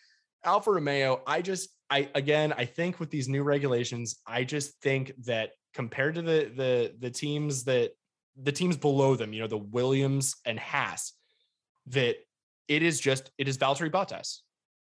Alfa 0.43 0.71
Romeo, 0.71 1.21
I 1.25 1.41
just, 1.41 1.69
I 1.89 2.09
again, 2.15 2.53
I 2.53 2.65
think 2.65 2.99
with 2.99 3.09
these 3.09 3.27
new 3.27 3.43
regulations, 3.43 4.17
I 4.25 4.43
just 4.43 4.79
think 4.81 5.13
that 5.25 5.51
compared 5.73 6.15
to 6.15 6.21
the 6.21 6.51
the 6.55 6.93
the 6.99 7.09
teams 7.09 7.63
that 7.65 7.91
the 8.41 8.51
teams 8.51 8.77
below 8.77 9.15
them, 9.15 9.33
you 9.33 9.41
know, 9.41 9.47
the 9.47 9.57
Williams 9.57 10.35
and 10.45 10.59
Haas, 10.59 11.13
that 11.87 12.17
it 12.67 12.83
is 12.83 12.99
just 12.99 13.31
it 13.37 13.47
is 13.47 13.57
Valtteri 13.57 13.91
Bottas. 13.91 14.39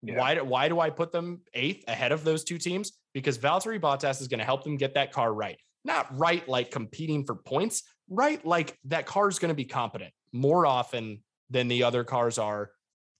Yeah. 0.03 0.17
Why 0.17 0.35
do, 0.35 0.43
why 0.43 0.69
do 0.69 0.79
I 0.79 0.89
put 0.89 1.11
them 1.11 1.41
eighth 1.53 1.83
ahead 1.87 2.11
of 2.11 2.23
those 2.23 2.43
two 2.43 2.57
teams? 2.57 2.93
Because 3.13 3.37
Valtteri 3.37 3.79
Bottas 3.79 4.21
is 4.21 4.27
going 4.27 4.39
to 4.39 4.45
help 4.45 4.63
them 4.63 4.77
get 4.77 4.93
that 4.93 5.11
car 5.11 5.33
right. 5.33 5.57
Not 5.87 6.05
right 6.19 6.47
like 6.47 6.69
competing 6.69 7.25
for 7.25 7.33
points, 7.33 7.83
right 8.09 8.45
like 8.45 8.77
that 8.85 9.05
car 9.05 9.29
is 9.29 9.39
going 9.39 9.49
to 9.49 9.55
be 9.55 9.63
competent 9.63 10.11
more 10.33 10.65
often 10.65 11.23
than 11.49 11.69
the 11.69 11.83
other 11.83 12.03
cars 12.03 12.37
are 12.37 12.71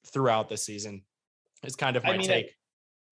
throughout 0.06 0.50
the 0.50 0.58
season. 0.58 1.04
Is 1.64 1.78
kind 1.78 1.96
of 1.96 2.04
my 2.04 2.12
I 2.12 2.18
mean, 2.18 2.28
take. 2.28 2.54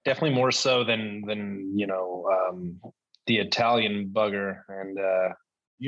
Definitely 0.04 0.36
more 0.36 0.52
so 0.52 0.84
than 0.84 1.24
than 1.26 1.72
you 1.74 1.88
know 1.88 2.30
um, 2.32 2.82
the 3.28 3.38
Italian 3.38 4.12
bugger 4.14 4.60
and 4.68 5.00
uh, 5.00 5.30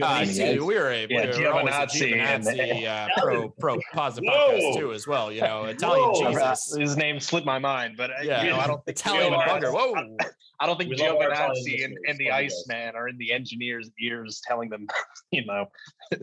Uh, 0.04 0.06
have 0.08 0.26
mean, 0.26 0.34
see, 0.34 0.44
it's- 0.44 0.60
we 0.60 0.76
were 0.76 0.90
a 0.92 1.08
yeah, 1.10 1.38
we 1.38 1.44
were 1.46 1.52
always 1.52 1.74
a 1.74 1.78
Giovinazzi 1.78 2.44
Giovinazzi, 2.46 2.88
uh, 2.88 3.08
pro 3.22 3.50
pro 3.50 3.78
positive 3.94 4.30
podcast 4.30 4.78
too 4.78 4.92
as 4.94 5.08
well. 5.08 5.32
You 5.32 5.42
know, 5.42 5.66
Italian 5.66 6.10
Whoa. 6.10 6.32
Jesus. 6.32 6.76
his 6.78 6.98
name 6.98 7.20
slipped 7.20 7.46
my 7.48 7.58
mind, 7.60 7.96
but 7.98 8.12
uh, 8.12 8.16
Yeah, 8.22 8.44
you 8.44 8.50
know, 8.50 8.58
I 8.58 8.68
don't 8.68 8.84
think 8.84 8.98
Italian 9.00 9.32
Giovinazzi- 9.34 9.62
bugger. 9.64 9.74
Whoa. 9.74 10.18
I 10.60 10.66
don't 10.66 10.78
think 10.78 10.90
We 10.90 10.98
love 10.98 11.16
our 11.18 11.32
Italian 11.32 11.54
Giovinazzi 11.66 11.86
and, 11.86 11.98
and 12.08 12.18
the 12.18 12.30
Love 12.30 12.42
you 12.42 12.50
guys. 12.50 12.64
Iceman 12.70 12.96
are 12.96 13.08
in 13.08 13.18
the 13.18 13.32
engineers' 13.32 13.90
ears 14.02 14.42
telling 14.46 14.70
them, 14.70 14.88
you 15.32 15.46
know, 15.46 15.68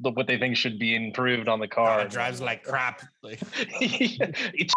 what 0.00 0.26
they 0.28 0.38
think 0.38 0.56
should 0.56 0.78
be 0.78 0.94
improved 0.94 1.48
on 1.48 1.58
the 1.58 1.66
car. 1.66 1.98
Oh, 1.98 2.02
it 2.04 2.10
drives 2.10 2.40
like 2.40 2.62
crap. 2.62 3.02
Like, 3.22 3.40
it's 3.80 4.72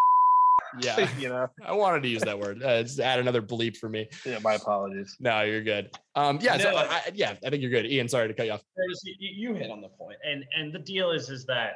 yeah, 0.80 1.10
you 1.20 1.30
know. 1.30 1.48
I 1.66 1.74
wanted 1.74 2.04
to 2.04 2.10
use 2.10 2.22
that 2.22 2.40
word. 2.40 2.62
Uh, 2.64 2.84
just 2.84 3.00
add 3.00 3.20
another 3.20 3.42
bleep 3.42 3.78
for 3.78 3.90
me. 3.90 4.08
Yeah, 4.26 4.40
my 4.40 4.54
apologies. 4.54 5.18
No, 5.20 5.42
you're 5.42 5.64
good. 5.64 5.90
Um, 6.16 6.40
yeah, 6.42 6.58
so 6.58 6.72
No. 6.72 6.78
I, 6.78 6.84
I- 6.84 7.12
yeah, 7.14 7.36
I 7.46 7.50
think 7.50 7.62
you're 7.62 7.72
good. 7.72 7.86
Ian, 7.86 8.08
sorry 8.08 8.28
to 8.28 8.34
cut 8.34 8.46
you 8.46 8.54
off. 8.54 8.62
You, 9.04 9.16
you 9.20 9.54
hit 9.56 9.70
on 9.72 9.82
the 9.82 9.90
point, 9.90 10.18
and 10.26 10.46
and 10.58 10.74
the 10.74 10.80
deal 10.80 11.12
is 11.12 11.30
is 11.30 11.46
that 11.46 11.74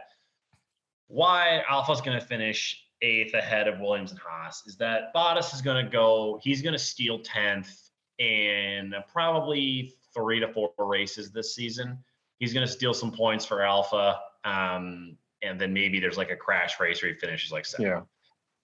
why 1.08 1.64
Alpha's 1.70 2.02
going 2.02 2.20
to 2.20 2.26
finish 2.26 2.82
eighth 3.02 3.34
ahead 3.34 3.68
of 3.68 3.80
Williams 3.80 4.12
and 4.12 4.20
Haas 4.20 4.64
is 4.66 4.78
that 4.78 5.14
Bottas 5.14 5.54
is 5.54 5.62
going 5.62 5.84
to 5.86 5.92
go. 5.92 6.40
He's 6.42 6.62
going 6.62 6.74
to 6.74 6.80
steal 6.80 7.20
tenth 7.20 7.70
in 8.20 8.94
probably 9.12 9.94
three 10.14 10.40
to 10.40 10.48
four 10.52 10.72
races 10.80 11.32
this 11.32 11.54
season. 11.54 11.98
He's 12.40 12.54
going 12.54 12.66
to 12.66 12.72
steal 12.72 12.94
some 12.94 13.12
points 13.12 13.46
for 13.46 13.62
Alpha, 13.62 14.20
um, 14.44 15.18
and 15.42 15.60
then 15.60 15.74
maybe 15.74 16.00
there's 16.00 16.18
like 16.18 16.32
a 16.32 16.36
crash 16.36 16.80
race 16.80 17.02
where 17.02 17.12
he 17.14 17.18
finishes 17.18 17.52
like 17.52 17.66
seventh. 17.66 17.88
Yeah. 17.88 18.02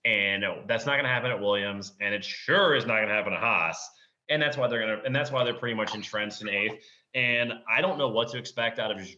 And 0.05 0.41
no, 0.41 0.63
that's 0.67 0.85
not 0.85 0.93
going 0.93 1.03
to 1.03 1.09
happen 1.09 1.29
at 1.31 1.39
Williams, 1.39 1.93
and 2.01 2.13
it 2.13 2.23
sure 2.23 2.75
is 2.75 2.85
not 2.85 2.97
going 2.97 3.09
to 3.09 3.13
happen 3.13 3.33
at 3.33 3.39
Haas. 3.39 3.87
And 4.29 4.41
that's 4.41 4.57
why 4.57 4.67
they're 4.67 4.79
going 4.85 4.97
to, 4.99 5.05
and 5.05 5.15
that's 5.15 5.31
why 5.31 5.43
they're 5.43 5.53
pretty 5.53 5.75
much 5.75 5.93
entrenched 5.93 6.41
in 6.41 6.49
eighth. 6.49 6.83
And 7.13 7.53
I 7.69 7.81
don't 7.81 7.97
know 7.97 8.07
what 8.09 8.29
to 8.29 8.37
expect 8.37 8.79
out 8.79 8.91
of 8.91 9.05
Zh- 9.05 9.17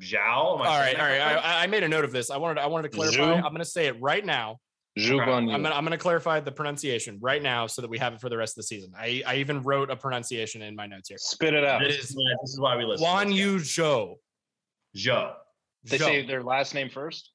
Zhao. 0.00 0.18
all 0.34 0.58
right, 0.58 0.94
all 0.98 1.06
right. 1.06 1.20
I, 1.20 1.64
I 1.64 1.66
made 1.66 1.82
a 1.82 1.88
note 1.88 2.04
of 2.04 2.12
this. 2.12 2.30
I 2.30 2.36
wanted 2.36 2.60
I 2.60 2.66
wanted 2.66 2.90
to 2.92 2.96
clarify. 2.96 3.16
Zhu? 3.18 3.34
I'm 3.36 3.42
going 3.42 3.56
to 3.58 3.64
say 3.64 3.86
it 3.86 4.00
right 4.00 4.24
now. 4.24 4.58
Zhu 4.98 5.20
Okay. 5.20 5.30
I'm 5.30 5.46
gonna, 5.62 5.70
I'm 5.74 5.82
gonna 5.84 5.98
clarify 5.98 6.38
the 6.38 6.52
pronunciation 6.52 7.18
right 7.20 7.42
now 7.42 7.66
so 7.66 7.82
that 7.82 7.88
we 7.90 7.98
have 7.98 8.12
it 8.12 8.20
for 8.20 8.28
the 8.28 8.36
rest 8.36 8.52
of 8.52 8.56
the 8.62 8.62
season. 8.68 8.92
I, 8.96 9.24
I 9.26 9.36
even 9.36 9.60
wrote 9.62 9.90
a 9.90 9.96
pronunciation 9.96 10.62
in 10.62 10.76
my 10.76 10.86
notes 10.86 11.08
here. 11.08 11.18
Spit 11.18 11.52
it 11.54 11.64
out. 11.64 11.80
This 11.82 12.10
is, 12.10 12.14
why- 12.14 12.34
this 12.42 12.52
is 12.52 12.60
why 12.60 12.76
we 12.76 12.84
listen. 12.84 13.04
Guan 13.04 13.34
Yu 13.34 13.56
Zhou. 13.56 14.14
Zhou. 14.96 15.32
They 15.84 15.98
Zhou. 15.98 16.04
say 16.04 16.26
their 16.26 16.44
last 16.44 16.74
name 16.74 16.88
first. 16.90 17.30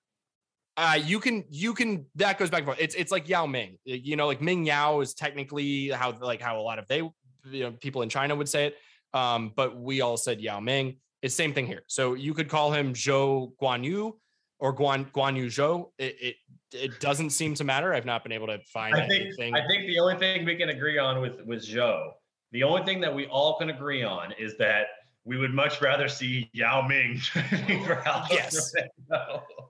Uh, 0.80 0.96
you 0.96 1.20
can 1.20 1.44
you 1.50 1.74
can 1.74 2.06
that 2.16 2.40
goes 2.40 2.50
back 2.50 2.60
and 2.60 2.68
forth. 2.68 2.78
It's 2.80 2.96
it's 2.96 3.12
like 3.12 3.28
Yao 3.28 3.46
Ming. 3.46 3.78
You 3.84 4.16
know, 4.16 4.28
like 4.28 4.42
Ming 4.42 4.66
Yao 4.66 5.02
is 5.02 5.14
technically 5.14 5.90
how 5.90 6.18
like 6.22 6.42
how 6.42 6.58
a 6.58 6.62
lot 6.62 6.80
of 6.80 6.88
they 6.88 7.00
you 7.00 7.14
know 7.52 7.72
people 7.72 8.02
in 8.02 8.08
China 8.08 8.34
would 8.34 8.48
say 8.48 8.68
it. 8.68 8.78
Um, 9.14 9.52
but 9.58 9.78
we 9.78 10.00
all 10.00 10.16
said 10.16 10.40
Yao 10.40 10.62
Ming. 10.62 10.96
It's 11.22 11.36
same 11.36 11.54
thing 11.54 11.68
here. 11.68 11.82
So 11.88 12.14
you 12.14 12.34
could 12.34 12.48
call 12.48 12.72
him 12.72 12.94
Zhou 12.94 13.52
Guan 13.62 13.84
Yu 13.84 14.18
or 14.60 14.74
Guan 14.74 15.12
Guan 15.12 15.36
Yu 15.36 15.48
Zhou. 15.48 15.90
It, 15.98 16.16
it 16.22 16.36
it 16.74 17.00
doesn't 17.02 17.32
seem 17.32 17.56
to 17.56 17.66
matter. 17.66 17.94
I've 17.94 18.06
not 18.06 18.24
been 18.24 18.32
able 18.32 18.48
to 18.48 18.60
find 18.60 18.96
I 18.96 19.06
think 19.06 19.26
anything. 19.26 19.56
I 19.56 19.68
think 19.68 19.86
the 19.86 20.00
only 20.00 20.16
thing 20.16 20.46
we 20.46 20.56
can 20.56 20.70
agree 20.70 20.98
on 20.98 21.20
with 21.20 21.42
with 21.46 21.60
Zhou, 21.60 22.12
the 22.54 22.64
only 22.64 22.86
thing 22.86 23.02
that 23.02 23.14
we 23.14 23.26
all 23.26 23.58
can 23.58 23.70
agree 23.70 24.04
on 24.04 24.32
is 24.40 24.56
that 24.60 24.88
we 25.26 25.36
would 25.38 25.54
much 25.54 25.82
rather 25.82 26.08
see 26.08 26.50
Yao 26.54 26.88
Ming 26.88 27.18
for 27.86 28.02
Yes. 28.32 28.72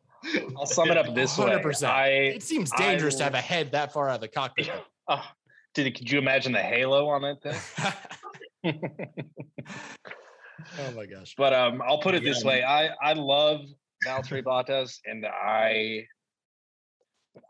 I'll 0.58 0.66
sum 0.66 0.92
it 0.92 0.98
up 0.98 1.14
this 1.16 1.38
way. 1.38 1.48
100%. 1.50 1.88
I 1.90 2.08
it 2.08 2.44
seems 2.44 2.72
dangerous 2.72 3.16
to 3.16 3.24
have 3.24 3.34
a 3.34 3.42
head 3.42 3.72
that 3.72 3.94
far 3.94 4.10
out 4.10 4.16
of 4.16 4.22
the 4.22 4.28
cockpit. 4.28 4.72
oh, 5.08 5.24
did 5.74 5.96
could 5.96 6.10
you 6.12 6.20
imagine 6.20 6.52
the 6.52 6.60
halo 6.60 7.08
on 7.10 7.22
that 7.22 7.42
thing? 7.42 8.74
oh 10.80 10.92
my 10.96 11.06
gosh. 11.06 11.36
But 11.38 11.54
um, 11.54 11.82
I'll 11.86 12.02
put 12.02 12.16
it 12.16 12.24
this 12.24 12.44
way: 12.44 12.64
I 12.64 12.90
I 13.02 13.14
love 13.14 13.62
Valtteri 14.06 14.44
Bottas, 14.44 14.98
and 15.06 15.26
I 15.26 16.06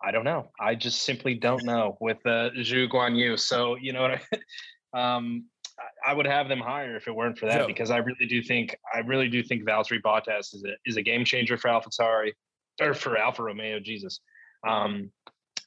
I 0.04 0.12
don't 0.12 0.26
know. 0.26 0.50
I 0.60 0.76
just 0.76 1.04
simply 1.04 1.34
don't 1.36 1.64
know 1.64 1.98
with 2.00 2.18
uh, 2.26 2.52
Zhu 2.58 2.88
Guan 2.90 3.18
Yu. 3.18 3.38
So 3.38 3.76
you 3.76 3.94
know 3.94 4.02
what 4.02 4.12
I. 4.12 4.22
Um, 4.92 5.46
I- 5.78 6.12
I 6.12 6.14
would 6.14 6.26
have 6.26 6.50
them 6.50 6.60
higher 6.60 6.96
if 6.96 7.08
it 7.08 7.16
weren't 7.16 7.38
for 7.38 7.46
that 7.46 7.60
Joe. 7.60 7.68
because 7.68 7.92
I 7.92 7.98
really 7.98 8.26
do 8.28 8.42
think 8.42 8.76
I 8.92 9.00
really 9.00 9.30
do 9.30 9.44
think 9.44 9.64
Valtteri 9.64 10.02
Bottas 10.02 10.56
is 10.56 10.64
a 10.66 10.74
is 10.86 10.98
a 10.98 11.04
game 11.04 11.24
changer 11.24 11.58
for 11.58 11.68
AlphaTauri 11.70 12.32
or 12.82 12.94
for 12.94 13.18
Alfa 13.18 13.44
Romeo. 13.44 13.80
Jesus, 13.80 14.20
um, 14.68 15.12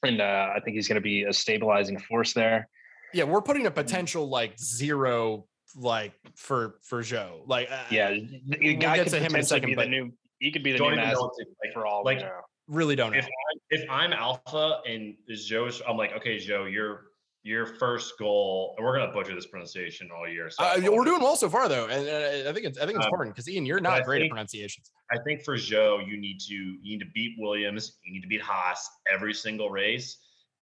and 0.03 0.21
uh, 0.21 0.49
I 0.55 0.59
think 0.59 0.75
he's 0.75 0.87
going 0.87 0.95
to 0.95 1.01
be 1.01 1.23
a 1.23 1.33
stabilizing 1.33 1.99
force 1.99 2.33
there. 2.33 2.67
Yeah, 3.13 3.25
we're 3.25 3.41
putting 3.41 3.67
a 3.67 3.71
potential 3.71 4.27
like 4.29 4.57
zero 4.59 5.45
like 5.75 6.13
for 6.35 6.75
for 6.83 7.01
Joe. 7.01 7.43
Like 7.45 7.69
uh, 7.71 7.83
Yeah, 7.89 8.11
the 8.11 8.57
we'll 8.61 8.77
guy 8.77 8.97
get 8.97 9.07
to 9.07 9.19
him 9.19 9.33
in 9.35 9.41
a 9.41 9.43
second, 9.43 9.69
be 9.69 9.75
but 9.75 9.83
the 9.85 9.89
new. 9.89 10.11
He 10.39 10.51
could 10.51 10.63
be 10.63 10.73
the 10.73 10.79
new 10.79 10.85
even 10.87 10.97
Mazda 10.97 11.13
know 11.13 11.21
what 11.21 11.33
to- 11.37 11.45
like- 11.63 11.73
for 11.73 11.85
all 11.85 12.03
like, 12.03 12.17
we 12.17 12.23
know. 12.23 12.39
really 12.67 12.95
don't 12.95 13.11
know. 13.13 13.19
if 13.19 13.25
I'm, 13.25 13.59
if 13.69 13.89
I'm 13.89 14.13
Alpha 14.13 14.79
and 14.87 15.15
Zhou's, 15.31 15.81
I'm 15.87 15.95
like, 15.95 16.11
okay, 16.17 16.37
Zhou, 16.37 16.71
your 16.71 17.05
your 17.45 17.65
first 17.65 18.17
goal, 18.17 18.73
and 18.77 18.85
we're 18.85 18.97
gonna 18.97 19.11
butcher 19.11 19.35
this 19.35 19.45
pronunciation 19.47 20.09
all 20.15 20.27
year. 20.27 20.49
So 20.49 20.63
Uh, 20.63 20.79
we're 20.79 21.03
doing 21.03 21.21
well 21.21 21.35
so 21.35 21.49
far 21.49 21.67
though, 21.67 21.87
and 21.87 22.07
uh, 22.07 22.49
I 22.49 22.53
think 22.53 22.65
it's 22.65 22.77
I 22.79 22.85
think 22.85 22.95
it's 22.97 23.05
Um, 23.05 23.09
important 23.11 23.35
because 23.35 23.49
Ian, 23.49 23.65
you're 23.65 23.81
not 23.81 24.05
great 24.05 24.19
think- 24.19 24.31
at 24.31 24.35
pronunciations. 24.35 24.91
I 25.11 25.17
think 25.25 25.43
for 25.43 25.57
Joe, 25.57 25.99
you 25.99 26.15
need 26.17 26.39
to 26.47 26.53
you 26.55 26.79
need 26.97 26.99
to 26.99 27.11
beat 27.13 27.35
Williams, 27.37 27.99
you 28.05 28.13
need 28.13 28.21
to 28.21 28.27
beat 28.27 28.41
Haas 28.41 28.89
every 29.11 29.33
single 29.33 29.69
race, 29.69 30.17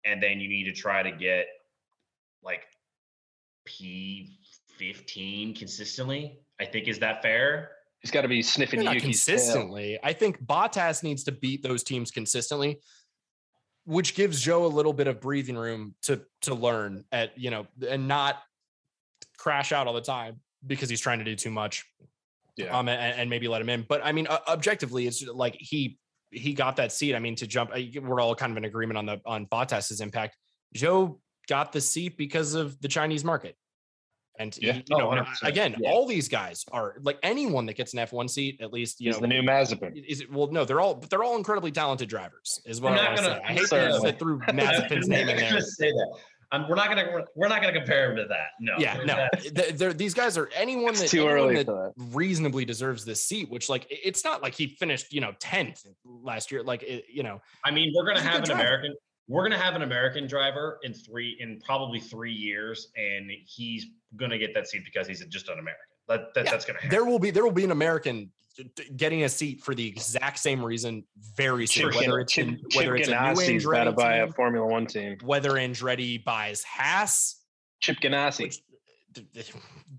and 0.05 0.23
then 0.23 0.39
you 0.39 0.49
need 0.49 0.65
to 0.65 0.73
try 0.73 1.03
to 1.03 1.11
get 1.11 1.47
like 2.43 2.65
P 3.65 4.39
fifteen 4.79 5.55
consistently. 5.55 6.39
I 6.61 6.67
think 6.67 6.89
is 6.89 6.99
that 7.01 7.23
fair? 7.23 7.73
He's 8.01 8.11
got 8.11 8.23
to 8.23 8.29
be 8.29 8.43
sniffing 8.43 8.85
Not 8.85 8.95
Yuki's 8.95 9.25
tail. 9.25 9.35
consistently. 9.37 9.99
I 10.03 10.13
think 10.13 10.41
Bottas 10.45 11.03
needs 11.03 11.25
to 11.25 11.33
beat 11.33 11.63
those 11.63 11.83
teams 11.83 12.11
consistently, 12.11 12.79
which 13.87 14.15
gives 14.15 14.41
Joe 14.41 14.67
a 14.67 14.69
little 14.69 14.93
bit 14.93 15.07
of 15.07 15.21
breathing 15.21 15.57
room 15.57 15.95
to 16.03 16.21
to 16.43 16.55
learn 16.55 17.05
at 17.13 17.39
you 17.39 17.51
know 17.51 17.67
and 17.89 18.07
not 18.07 18.43
crash 19.39 19.73
out 19.73 19.87
all 19.87 19.95
the 19.95 20.01
time 20.01 20.41
because 20.67 20.91
he's 20.91 21.01
trying 21.01 21.21
to 21.21 21.25
do 21.25 21.37
too 21.37 21.51
much. 21.51 21.87
Yeah. 22.57 22.77
Um, 22.77 22.89
and, 22.89 23.21
and 23.21 23.31
maybe 23.31 23.49
let 23.49 23.61
him 23.61 23.69
in. 23.69 23.85
But 23.89 24.01
I 24.05 24.13
mean, 24.13 24.27
uh, 24.27 24.39
objectively, 24.49 25.07
it's 25.07 25.25
like 25.27 25.57
he 25.59 25.99
he 26.31 26.53
got 26.53 26.77
that 26.77 26.91
seat. 26.91 27.15
I 27.15 27.19
mean, 27.19 27.37
to 27.37 27.47
jump, 27.47 27.71
we're 28.03 28.21
all 28.21 28.35
kind 28.35 28.51
of 28.51 28.57
in 28.59 28.65
agreement 28.65 28.99
on 28.99 29.07
the 29.07 29.21
on 29.25 29.47
Bottas's 29.47 30.01
impact. 30.01 30.37
Joe 30.75 31.21
got 31.49 31.73
the 31.73 31.81
seat 31.81 32.17
because 32.17 32.55
of 32.55 32.81
the 32.81 32.89
Chinese 32.89 33.25
market. 33.25 33.57
And 34.39 34.57
Yeah. 34.61 34.73
he- 34.75 34.85
you 34.89 34.99
know, 34.99 35.11
Oh, 35.13 35.25
again, 35.47 35.77
Yeah. 35.79 35.91
all 35.91 36.07
these 36.07 36.29
guys 36.29 36.65
are 36.73 36.97
like 37.03 37.19
anyone 37.23 37.67
that 37.67 37.75
gets 37.77 37.93
an 37.95 38.01
F1 38.01 38.29
seat, 38.29 38.61
at 38.61 38.73
least 38.73 39.01
you 39.01 39.09
He's 39.11 39.17
know, 39.17 39.23
the 39.23 39.27
new 39.29 39.43
Mazepin. 39.43 40.05
is 40.07 40.21
it 40.21 40.31
well 40.33 40.49
no 40.49 40.65
they're 40.65 40.81
all 40.81 40.95
they're 40.97 41.23
all 41.25 41.37
incredibly 41.37 41.71
talented 41.71 42.09
drivers 42.09 42.61
is 42.67 42.81
what 42.81 42.93
I'm 42.93 42.99
i 42.99 43.03
not 43.03 43.13
want 43.15 43.27
gonna- 43.27 43.41
i 43.45 43.53
hate 43.53 43.59
to 43.61 43.67
Certainly. 43.69 44.11
that 44.11 44.19
threw 44.19 44.39
mazepin's 44.41 45.09
name 45.09 45.29
in 45.29 45.31
I'm 45.31 45.37
there 45.41 45.49
gonna 45.51 45.63
say 45.63 45.91
that. 45.91 46.19
Um, 46.53 46.69
we're 46.69 46.77
not 46.77 46.89
gonna 46.89 47.09
we're, 47.13 47.25
we're 47.35 47.49
not 47.49 47.61
gonna 47.61 47.73
compare 47.73 48.11
him 48.11 48.17
to 48.19 48.25
that. 48.29 48.51
No. 48.61 48.75
yeah 48.79 48.97
no 49.05 49.27
That- 49.53 49.95
these 49.99 50.15
guys 50.15 50.37
are 50.39 50.49
anyone 50.55 50.95
that 50.95 51.09
too 51.09 51.23
anyone 51.29 51.35
early 51.35 51.57
that 51.57 51.67
that. 51.67 51.93
reasonably 52.13 52.65
deserves 52.65 53.05
this 53.05 53.25
seat 53.25 53.51
which 53.51 53.69
like 53.69 53.87
it's 53.91 54.23
not 54.25 54.43
like 54.43 54.55
he 54.55 54.69
finished 54.69 55.13
you 55.13 55.21
know 55.21 55.33
10th 55.41 55.87
last 56.05 56.53
year 56.53 56.63
like 56.63 56.83
it, 56.83 57.05
you 57.09 57.23
know 57.23 57.41
I 57.65 57.71
mean, 57.71 57.93
we're 57.97 58.05
gonna 58.07 58.21
have 58.21 58.37
an 58.41 58.45
driver. 58.45 58.61
American. 58.63 58.95
We're 59.29 59.43
gonna 59.43 59.59
have 59.59 59.75
an 59.75 59.83
American 59.83 60.27
driver 60.27 60.79
in 60.83 60.95
three 60.95 61.37
in 61.41 61.61
probably 61.65 61.99
three 62.01 62.33
years, 62.33 62.89
and 62.97 63.31
he's 63.45 63.87
gonna 64.17 64.39
get 64.39 64.55
that 64.55 64.69
seat 64.69 64.83
because 64.85 65.07
he's 65.09 65.25
just 65.27 65.49
an 65.49 65.59
American. 65.59 65.83
That, 66.09 66.33
that 66.35 66.45
Yeah, 66.45 66.51
that's 66.53 66.65
gonna 66.65 66.79
happen. 66.79 66.91
there 66.91 67.05
will 67.05 67.19
be 67.19 67.31
there 67.33 67.43
will 67.43 67.51
be 67.51 67.65
an 67.65 67.73
american 67.73 68.31
d- 68.57 68.71
d- 68.77 68.85
getting 68.97 69.25
a 69.25 69.29
seat 69.29 69.61
for 69.65 69.75
the 69.75 69.85
exact 69.85 70.39
same 70.39 70.65
reason 70.65 71.03
very 71.35 71.67
soon 71.67 71.91
Chip, 71.91 72.01
whether 72.01 72.21
it's 72.21 72.33
Chip, 72.33 72.47
in, 72.47 72.57
Chip 72.71 72.77
whether 72.77 72.95
it's 72.95 73.09
a 73.09 73.11
new 73.11 73.17
Ganassi's 73.17 73.67
got 73.67 73.85
to 73.85 73.93
buy 73.93 74.19
a 74.19 74.31
Formula 74.31 74.65
One 74.65 74.87
team. 74.87 75.19
whether 75.25 75.51
Andretti 75.55 76.23
buys 76.23 76.63
Haas 76.63 77.43
Chip 77.81 77.97
Ganassi. 77.99 78.43
Which, 78.45 78.59
d- 79.13 79.27
d- 79.35 79.43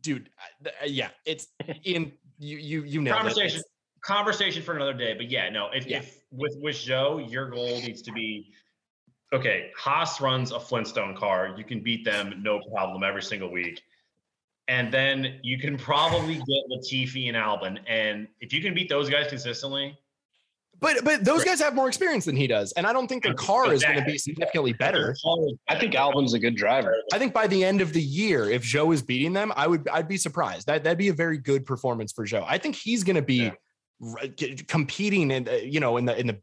dude, 0.01 0.29
uh, 0.65 0.69
yeah, 0.85 1.09
it's 1.25 1.47
in 1.83 2.13
you 2.39 2.57
you 2.57 2.83
you 2.85 3.01
nailed 3.01 3.17
conversation 3.17 3.59
it. 3.59 3.65
conversation 4.01 4.63
for 4.63 4.77
another 4.77 4.93
day. 4.93 5.13
But 5.13 5.29
yeah, 5.29 5.49
no, 5.49 5.67
if, 5.73 5.85
Yeah. 5.85 5.97
if 5.97 6.17
with 6.31 6.55
with 6.61 6.77
Joe, 6.77 7.17
your 7.17 7.49
goal 7.49 7.81
needs 7.81 8.01
to 8.03 8.13
be 8.13 8.53
okay. 9.33 9.71
Haas 9.77 10.21
runs 10.21 10.51
a 10.51 10.59
Flintstone 10.59 11.15
car. 11.15 11.53
You 11.57 11.63
can 11.63 11.81
beat 11.81 12.05
them 12.05 12.41
no 12.41 12.59
problem 12.71 13.03
every 13.03 13.23
single 13.23 13.51
week. 13.51 13.81
And 14.69 14.91
then 14.93 15.39
you 15.43 15.57
can 15.57 15.77
probably 15.77 16.35
get 16.35 16.63
Latifi 16.71 17.27
and 17.29 17.37
Albon. 17.37 17.79
And 17.87 18.27
if 18.41 18.51
you 18.51 18.61
can 18.61 18.73
beat 18.73 18.89
those 18.89 19.09
guys 19.09 19.27
consistently, 19.29 19.97
But 20.79 21.03
but 21.03 21.23
those 21.25 21.39
Right. 21.39 21.47
guys 21.47 21.59
have 21.61 21.73
more 21.73 21.87
experience 21.87 22.25
than 22.25 22.35
he 22.35 22.45
does, 22.45 22.71
and 22.73 22.85
I 22.85 22.93
don't 22.93 23.07
think 23.07 23.23
the 23.23 23.33
car 23.33 23.73
is 23.73 23.81
going 23.83 23.97
to 23.97 24.05
be 24.05 24.15
significantly 24.19 24.73
better. 24.73 25.15
I 25.67 25.79
think 25.79 25.93
Albon's 25.95 26.35
a 26.35 26.39
good 26.39 26.55
driver. 26.55 26.93
I 27.11 27.17
think 27.17 27.33
by 27.33 27.47
the 27.47 27.63
end 27.63 27.81
of 27.81 27.93
the 27.93 28.01
year, 28.01 28.47
if 28.49 28.61
Joe 28.61 28.91
is 28.91 29.01
beating 29.01 29.33
them, 29.33 29.51
I 29.55 29.65
would 29.65 29.87
I'd 29.87 30.07
be 30.07 30.17
surprised. 30.17 30.67
That 30.67 30.83
that'd 30.83 30.99
be 30.99 31.07
a 31.07 31.13
very 31.13 31.39
good 31.39 31.65
performance 31.65 32.11
for 32.13 32.25
Joe. 32.25 32.45
I 32.47 32.59
think 32.59 32.75
he's 32.75 33.03
going 33.03 33.15
to 33.15 33.23
be 33.23 33.45
Yeah. 33.45 33.51
r- 34.03 34.25
c- 34.39 34.55
competing 34.67 35.31
in 35.31 35.47
uh, 35.47 35.53
you 35.53 35.79
know 35.79 35.97
in 35.97 36.05
the 36.05 36.15
in 36.19 36.27
the 36.27 36.37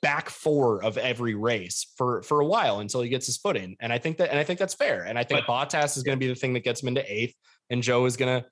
back 0.00 0.30
four 0.30 0.82
of 0.82 0.96
every 0.96 1.34
race 1.34 1.92
for 1.96 2.22
for 2.22 2.40
a 2.40 2.46
while 2.46 2.80
until 2.80 3.02
he 3.02 3.08
gets 3.08 3.26
his 3.26 3.36
foot 3.36 3.56
in. 3.56 3.76
And 3.80 3.92
I 3.92 3.98
think 3.98 4.18
that 4.18 4.30
and 4.30 4.38
I 4.38 4.44
think 4.44 4.58
that's 4.58 4.74
fair. 4.74 5.04
And 5.04 5.18
I 5.18 5.24
think 5.24 5.44
but, 5.46 5.70
Bottas 5.70 5.96
is 5.96 6.02
going 6.02 6.18
to 6.18 6.20
be 6.20 6.28
the 6.28 6.38
thing 6.38 6.52
that 6.54 6.64
gets 6.64 6.82
him 6.82 6.88
into 6.88 7.04
eighth, 7.12 7.34
and 7.70 7.82
Joe 7.82 8.04
is 8.06 8.16
going 8.16 8.40
to 8.42 8.48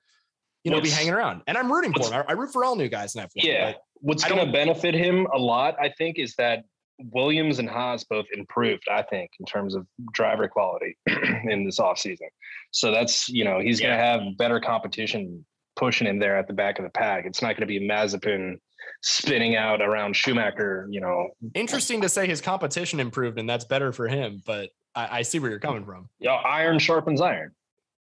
you 0.63 0.71
know 0.71 0.81
be 0.81 0.89
hanging 0.89 1.13
around. 1.13 1.41
And 1.47 1.57
I'm 1.57 1.71
rooting 1.71 1.93
for 1.93 2.07
him. 2.07 2.13
I, 2.13 2.31
I 2.31 2.33
root 2.33 2.51
for 2.51 2.63
all 2.63 2.75
new 2.75 2.89
guys 2.89 3.15
in 3.15 3.21
F1. 3.21 3.29
Yeah, 3.35 3.73
what's 4.01 4.23
going 4.23 4.45
to 4.45 4.51
benefit 4.51 4.93
him 4.93 5.27
a 5.33 5.37
lot, 5.37 5.75
I 5.79 5.89
think, 5.97 6.19
is 6.19 6.35
that 6.35 6.63
Williams 6.99 7.59
and 7.59 7.69
Haas 7.69 8.03
both 8.03 8.25
improved, 8.33 8.87
I 8.91 9.03
think, 9.03 9.31
in 9.39 9.45
terms 9.45 9.75
of 9.75 9.85
driver 10.13 10.47
quality 10.47 10.97
in 11.07 11.63
this 11.65 11.79
offseason. 11.79 12.27
So 12.71 12.91
that's, 12.91 13.29
you 13.29 13.43
know, 13.43 13.59
he's 13.59 13.79
yeah. 13.79 13.87
going 13.87 13.97
to 13.97 14.03
have 14.03 14.37
better 14.37 14.59
competition 14.59 15.45
pushing 15.75 16.07
him 16.07 16.19
there 16.19 16.35
at 16.35 16.47
the 16.47 16.53
back 16.53 16.79
of 16.79 16.83
the 16.83 16.89
pack. 16.89 17.25
It's 17.25 17.41
not 17.41 17.49
going 17.49 17.61
to 17.61 17.67
be 17.67 17.79
Mazepin 17.79 18.57
spinning 19.01 19.55
out 19.55 19.81
around 19.81 20.15
Schumacher, 20.15 20.87
you 20.89 20.99
know. 20.99 21.29
Interesting 21.53 22.01
to 22.01 22.09
say 22.09 22.27
his 22.27 22.41
competition 22.41 22.99
improved 22.99 23.37
and 23.39 23.49
that's 23.49 23.65
better 23.65 23.91
for 23.91 24.07
him, 24.07 24.41
but 24.45 24.69
I, 24.95 25.19
I 25.19 25.21
see 25.21 25.39
where 25.39 25.49
you're 25.49 25.59
coming 25.59 25.85
from. 25.85 26.09
Yeah, 26.19 26.33
iron 26.33 26.79
sharpens 26.79 27.21
iron. 27.21 27.53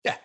Yeah. 0.04 0.16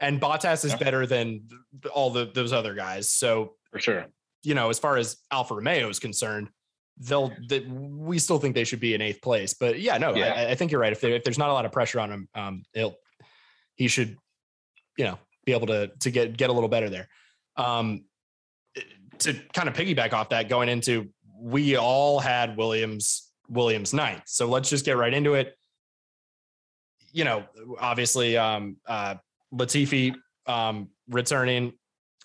And 0.00 0.20
Bottas 0.20 0.64
is 0.64 0.72
yeah. 0.72 0.78
better 0.78 1.06
than 1.06 1.48
all 1.92 2.10
the 2.10 2.30
those 2.34 2.52
other 2.52 2.74
guys. 2.74 3.10
So 3.10 3.54
for 3.70 3.78
sure. 3.78 4.06
You 4.42 4.54
know, 4.54 4.70
as 4.70 4.78
far 4.78 4.96
as 4.96 5.16
Alfa 5.30 5.54
Romeo 5.54 5.88
is 5.88 5.98
concerned, 5.98 6.48
they'll 6.98 7.32
that 7.48 7.68
we 7.68 8.18
still 8.18 8.38
think 8.38 8.54
they 8.54 8.64
should 8.64 8.80
be 8.80 8.94
in 8.94 9.02
eighth 9.02 9.22
place. 9.22 9.54
But 9.54 9.80
yeah, 9.80 9.98
no, 9.98 10.14
yeah. 10.14 10.32
I, 10.32 10.50
I, 10.50 10.54
think 10.54 10.70
you're 10.70 10.80
right. 10.80 10.92
If, 10.92 11.02
if 11.02 11.24
there's 11.24 11.38
not 11.38 11.50
a 11.50 11.52
lot 11.52 11.64
of 11.64 11.72
pressure 11.72 12.00
on 12.00 12.10
him, 12.10 12.28
um, 12.34 12.62
he'll 12.72 12.96
he 13.74 13.88
should, 13.88 14.16
you 14.96 15.04
know, 15.04 15.18
be 15.44 15.52
able 15.52 15.66
to 15.68 15.88
to 15.88 16.10
get 16.10 16.36
get 16.36 16.50
a 16.50 16.52
little 16.52 16.68
better 16.68 16.88
there. 16.88 17.08
Um, 17.56 18.04
to 19.20 19.34
kind 19.52 19.68
of 19.68 19.74
piggyback 19.74 20.12
off 20.12 20.28
that, 20.30 20.48
going 20.48 20.68
into 20.68 21.08
we 21.38 21.76
all 21.76 22.18
had 22.18 22.56
Williams 22.56 23.30
Williams 23.48 23.92
ninth, 23.92 24.22
so 24.26 24.46
let's 24.46 24.70
just 24.70 24.84
get 24.84 24.96
right 24.96 25.12
into 25.12 25.34
it. 25.34 25.56
You 27.12 27.24
know, 27.24 27.44
obviously, 27.80 28.36
um, 28.36 28.76
uh, 28.86 29.16
Latifi 29.52 30.14
um, 30.46 30.88
returning 31.08 31.72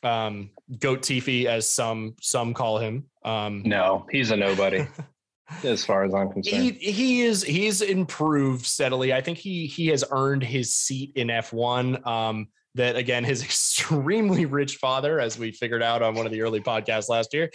um, 0.04 0.50
Goat 0.80 1.02
Tiffy, 1.02 1.46
as 1.46 1.68
some 1.68 2.16
some 2.22 2.54
call 2.54 2.80
him. 2.80 3.06
Um, 3.24 3.64
no, 3.66 4.06
he's 4.12 4.32
a 4.32 4.38
nobody. 4.38 4.88
as 5.64 5.86
far 5.86 6.04
as 6.04 6.14
I'm 6.14 6.32
concerned, 6.32 6.64
he 6.64 6.72
he 6.72 7.22
is 7.22 7.44
he's 7.44 7.82
improved 7.82 8.66
steadily. 8.66 9.14
I 9.14 9.22
think 9.22 9.38
he 9.38 9.66
he 9.68 9.88
has 9.88 10.04
earned 10.12 10.44
his 10.44 10.74
seat 10.74 11.14
in 11.16 11.28
F1. 11.28 12.06
Um, 12.06 12.48
that 12.76 12.96
again, 12.96 13.24
his 13.24 13.44
extremely 13.44 14.46
rich 14.46 14.78
father, 14.78 15.20
as 15.20 15.38
we 15.38 15.52
figured 15.52 15.84
out 15.84 16.02
on 16.02 16.16
one 16.16 16.26
of 16.26 16.32
the 16.32 16.42
early 16.42 16.62
podcasts 16.62 17.10
last 17.10 17.34
year, 17.34 17.50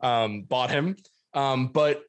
um, 0.00 0.42
bought 0.42 0.70
him. 0.70 0.96
Um, 1.34 1.68
but 1.68 2.02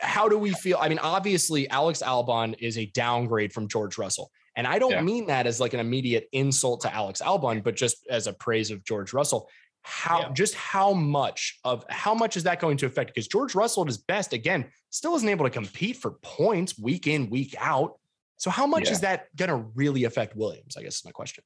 how 0.00 0.28
do 0.28 0.38
we 0.38 0.52
feel? 0.52 0.78
I 0.80 0.88
mean, 0.88 0.98
obviously, 0.98 1.68
Alex 1.68 2.02
Albon 2.04 2.54
is 2.60 2.78
a 2.78 2.86
downgrade 2.86 3.52
from 3.52 3.68
George 3.68 3.98
Russell. 3.98 4.30
And 4.56 4.66
I 4.66 4.78
don't 4.78 4.92
yeah. 4.92 5.00
mean 5.00 5.26
that 5.26 5.46
as 5.46 5.58
like 5.58 5.74
an 5.74 5.80
immediate 5.80 6.28
insult 6.32 6.82
to 6.82 6.94
Alex 6.94 7.20
Albon, 7.20 7.62
but 7.62 7.74
just 7.74 8.06
as 8.08 8.26
a 8.26 8.32
praise 8.32 8.70
of 8.70 8.84
George 8.84 9.12
Russell. 9.12 9.48
How 9.86 10.20
yeah. 10.20 10.32
just 10.32 10.54
how 10.54 10.94
much 10.94 11.58
of 11.62 11.84
how 11.90 12.14
much 12.14 12.38
is 12.38 12.44
that 12.44 12.58
going 12.58 12.78
to 12.78 12.86
affect? 12.86 13.12
Because 13.12 13.28
George 13.28 13.54
Russell 13.54 13.82
at 13.82 13.88
his 13.88 13.98
best, 13.98 14.32
again, 14.32 14.64
still 14.88 15.14
isn't 15.14 15.28
able 15.28 15.44
to 15.44 15.50
compete 15.50 15.96
for 15.96 16.12
points 16.22 16.78
week 16.78 17.06
in, 17.06 17.28
week 17.28 17.54
out. 17.60 17.98
So 18.38 18.48
how 18.48 18.66
much 18.66 18.86
yeah. 18.86 18.92
is 18.92 19.00
that 19.00 19.26
going 19.36 19.50
to 19.50 19.56
really 19.74 20.04
affect 20.04 20.36
Williams? 20.36 20.78
I 20.78 20.82
guess 20.82 20.96
is 20.96 21.04
my 21.04 21.10
question. 21.10 21.44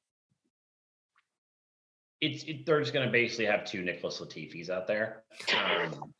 It's 2.20 2.42
it, 2.44 2.66
they're 2.66 2.80
just 2.80 2.92
going 2.92 3.06
to 3.06 3.12
basically 3.12 3.46
have 3.46 3.64
two 3.64 3.82
Nicholas 3.82 4.20
Latifis 4.20 4.70
out 4.70 4.86
there. 4.86 5.22
Um, 5.56 6.12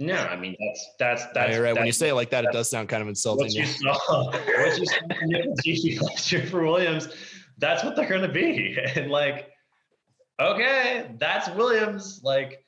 no, 0.00 0.14
I 0.14 0.34
mean 0.34 0.56
that's 0.58 0.88
that's 0.98 1.26
that's 1.34 1.58
right. 1.58 1.68
That's, 1.68 1.76
when 1.76 1.86
you 1.86 1.92
say 1.92 2.08
it 2.08 2.14
like 2.14 2.30
that, 2.30 2.44
it 2.44 2.52
does 2.52 2.70
sound 2.70 2.88
kind 2.88 3.02
of 3.02 3.08
insulting. 3.08 3.44
What 3.44 3.52
you 3.52 3.66
saw, 3.66 4.30
what 4.30 4.78
you 5.66 5.96
saw 5.96 6.06
last 6.06 6.32
year 6.32 6.46
for 6.46 6.64
Williams, 6.64 7.08
that's 7.58 7.84
what 7.84 7.96
they're 7.96 8.08
going 8.08 8.22
to 8.22 8.28
be. 8.28 8.78
And 8.96 9.10
like, 9.10 9.50
okay, 10.40 11.10
that's 11.18 11.50
Williams. 11.50 12.22
Like, 12.24 12.64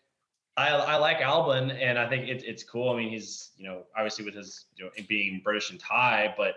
I 0.59 0.69
I 0.69 0.97
like 0.97 1.21
Albon, 1.21 1.75
and 1.81 1.99
I 1.99 2.07
think 2.07 2.29
it's 2.29 2.45
it's 2.45 2.65
cool. 2.65 2.91
I 2.91 2.99
mean, 2.99 3.09
he's 3.09 3.53
you 3.57 3.65
know 3.65 3.85
obviously 3.97 4.27
with 4.27 4.35
his 4.35 4.67
you 4.77 4.85
know 4.85 4.91
being 5.09 5.41
British 5.43 5.71
and 5.71 5.81
Thai, 5.81 6.35
but 6.37 6.57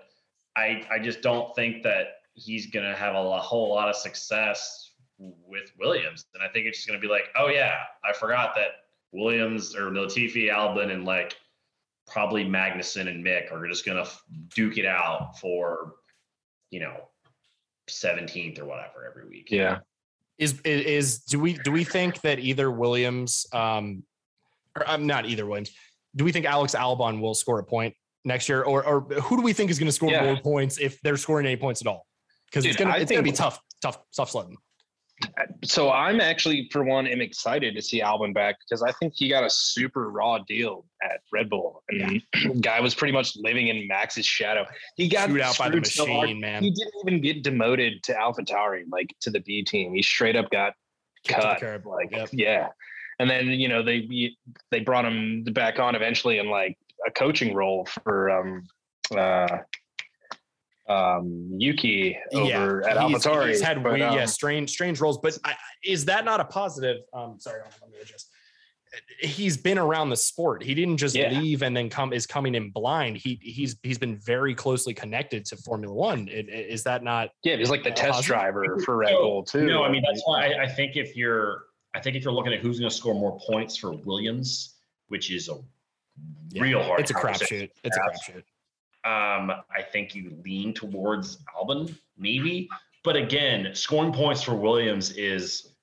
I 0.58 0.86
I 0.92 1.00
just 1.00 1.22
don't 1.22 1.56
think 1.56 1.84
that 1.84 2.08
he's 2.34 2.66
going 2.66 2.86
to 2.86 2.98
have 2.98 3.16
a, 3.16 3.20
a 3.20 3.40
whole 3.40 3.74
lot 3.74 3.88
of 3.88 3.96
success 3.96 4.85
with 5.18 5.72
Williams. 5.80 6.26
And 6.34 6.44
I 6.44 6.48
think 6.52 6.66
it's 6.66 6.80
just 6.80 6.88
going 6.88 7.00
to 7.00 7.06
be 7.06 7.12
like, 7.12 7.30
oh 7.38 7.48
yeah, 7.48 7.76
I 8.04 8.14
forgot 8.14 8.56
that 8.56 8.72
Williams 9.12 9.76
or 9.76 9.92
Latifi, 9.92 10.52
Albon, 10.52 10.92
and 10.92 11.06
like 11.06 11.36
probably 12.08 12.46
Magnussen 12.46 13.08
and 13.08 13.26
Mick 13.26 13.52
are 13.52 13.68
just 13.68 13.86
gonna 13.86 14.06
duke 14.54 14.78
it 14.78 14.86
out 14.86 15.40
for 15.40 15.96
you 16.70 16.80
know 16.80 17.10
17th 17.90 18.60
or 18.60 18.66
whatever 18.66 19.08
every 19.10 19.28
week. 19.28 19.48
Yeah. 19.50 19.80
Is 20.38 20.60
is 20.62 21.20
do 21.20 21.40
we 21.40 21.54
do 21.54 21.72
we 21.72 21.84
think 21.84 22.22
that 22.22 22.40
either 22.40 22.70
Williams 22.70 23.46
um 23.54 24.04
or 24.78 24.88
I'm 24.88 25.02
um, 25.02 25.08
not 25.08 25.26
either 25.26 25.46
Williams, 25.46 25.72
do 26.16 26.26
we 26.26 26.32
think 26.32 26.46
Alex 26.46 26.76
Albon 26.76 27.22
will 27.22 27.34
score 27.34 27.60
a 27.60 27.64
point 27.64 27.94
next 28.26 28.50
year? 28.50 28.64
Or 28.64 28.86
or 28.86 29.02
who 29.02 29.38
do 29.38 29.42
we 29.42 29.54
think 29.54 29.72
is 29.72 29.80
gonna 29.80 29.92
score 29.92 30.12
yeah. 30.12 30.24
more 30.24 30.38
points 30.38 30.78
if 30.78 31.00
they're 31.02 31.18
scoring 31.18 31.46
any 31.46 31.56
points 31.56 31.82
at 31.82 31.88
all? 31.88 32.06
Because 32.48 32.66
it's 32.66 32.76
gonna 32.76 32.98
it's 32.98 33.10
gonna 33.10 33.24
be 33.24 33.32
tough, 33.32 33.62
tough, 33.82 33.98
tough 34.16 34.30
sledding 34.30 34.58
so 35.64 35.92
I'm 35.92 36.20
actually, 36.20 36.70
for 36.72 36.84
one, 36.84 37.08
am 37.08 37.22
excited 37.22 37.76
to 37.76 37.82
see 37.82 38.02
Albon 38.02 38.34
back 38.34 38.58
because 38.60 38.84
I 38.84 38.92
think 38.94 39.14
he 39.16 39.30
got 39.30 39.44
a 39.44 39.50
super 39.50 40.10
raw 40.10 40.40
deal 40.40 40.86
at 41.04 41.22
Red 41.32 41.50
Bull, 41.50 41.84
and 41.90 42.22
yeah. 42.36 42.52
guy 42.62 42.82
was 42.82 42.94
pretty 42.94 43.14
much 43.14 43.36
living 43.38 43.68
in 43.68 43.88
Max's 43.88 44.26
shadow. 44.26 44.66
He 44.98 45.08
got 45.08 45.30
screwed 45.30 45.42
out 45.42 45.58
by 45.58 45.70
the 45.70 45.78
machine, 45.78 46.06
so 46.06 46.40
man. 46.40 46.64
He 46.64 46.72
didn't 46.72 46.94
even 47.06 47.22
get 47.22 47.44
demoted 47.44 48.04
to 48.04 48.14
AlphaTauri, 48.14 48.84
like 48.92 49.16
to 49.22 49.30
the 49.30 49.40
B 49.40 49.64
team. 49.64 49.94
He 49.94 50.02
straight 50.02 50.36
up 50.36 50.50
got 50.50 50.74
cut. 51.28 51.62
Like, 51.86 52.12
yep. 52.12 52.30
yeah. 52.32 52.68
And 53.20 53.30
then 53.30 53.48
you 53.48 53.70
know 53.70 53.84
they 53.84 54.36
they 54.72 54.82
brought 54.82 55.06
him 55.06 55.44
back 55.46 55.80
on 55.80 55.96
eventually 55.96 56.40
in 56.40 56.50
like 56.50 56.78
a 57.08 57.12
coaching 57.12 57.54
role 57.56 57.88
for 58.04 58.30
um 58.30 58.64
uh 59.16 59.60
um, 60.88 61.50
Yuki 61.58 62.18
over 62.34 62.82
yeah, 62.84 62.92
at 62.92 62.98
AlphaTauri. 62.98 63.50
He's 63.50 63.62
had 63.62 63.82
but, 63.82 63.94
um, 64.02 64.16
yeah 64.16 64.26
strange 64.26 64.70
strange 64.70 65.00
roles, 65.02 65.18
but 65.18 65.38
I, 65.44 65.56
is 65.84 66.06
that 66.06 66.26
not 66.26 66.40
a 66.40 66.46
positive? 66.46 66.98
Um, 67.14 67.38
sorry, 67.40 67.62
let 67.82 67.92
me 67.92 67.98
adjust. 68.02 68.30
He's 69.20 69.58
been 69.58 69.78
around 69.78 70.10
the 70.10 70.16
sport. 70.16 70.64
He 70.64 70.74
didn't 70.74 70.98
just 70.98 71.16
yeah. 71.16 71.38
leave 71.38 71.64
and 71.64 71.76
then 71.76 71.90
come 71.90 72.14
is 72.14 72.26
coming 72.26 72.56
in 72.56 72.70
blind. 72.70 73.18
He 73.18 73.38
he's 73.42 73.76
he's 73.84 73.98
been 73.98 74.18
very 74.18 74.56
closely 74.56 74.94
connected 74.94 75.44
to 75.46 75.58
Formula 75.58 75.94
One. 75.94 76.30
It, 76.30 76.48
is 76.50 76.84
that 76.84 77.04
not? 77.04 77.30
Yeah, 77.44 77.58
he's 77.58 77.70
like 77.70 77.84
the 77.84 77.92
test 77.92 78.12
positive? 78.12 78.28
driver 78.28 78.80
for 78.86 78.96
Red 78.98 79.12
Bull 79.12 79.44
too. 79.44 79.66
No, 79.66 79.84
I 79.84 79.92
mean 79.92 80.04
that's 80.08 80.22
why 80.26 80.48
I, 80.48 80.64
I 80.64 80.68
think 80.68 80.96
if 80.96 81.16
you're 81.16 81.66
I 81.94 82.00
think 82.00 82.16
if 82.16 82.24
you're 82.24 82.34
looking 82.34 82.54
at 82.54 82.60
who's 82.60 82.80
going 82.80 82.90
to 82.90 82.96
score 82.96 83.16
more 83.16 83.40
points 83.40 83.76
for 83.76 83.94
Williams, 83.94 84.76
which 85.08 85.32
is 85.32 85.50
a 85.50 85.58
yeah, 86.52 86.62
real 86.62 86.84
hard. 86.84 87.00
It's 87.00 87.12
a 87.12 87.16
crapshoot. 87.16 87.70
It's 87.84 87.98
a 87.98 88.00
crapshoot. 88.00 88.44
Um, 89.06 89.52
I 89.52 89.84
think 89.92 90.16
you 90.16 90.36
lean 90.44 90.74
towards 90.74 91.38
Albon, 91.56 91.96
maybe. 92.18 92.68
But 93.04 93.16
again, 93.16 93.70
scoring 93.74 94.12
points 94.12 94.42
for 94.42 94.56
Williams 94.56 95.12
is 95.12 95.76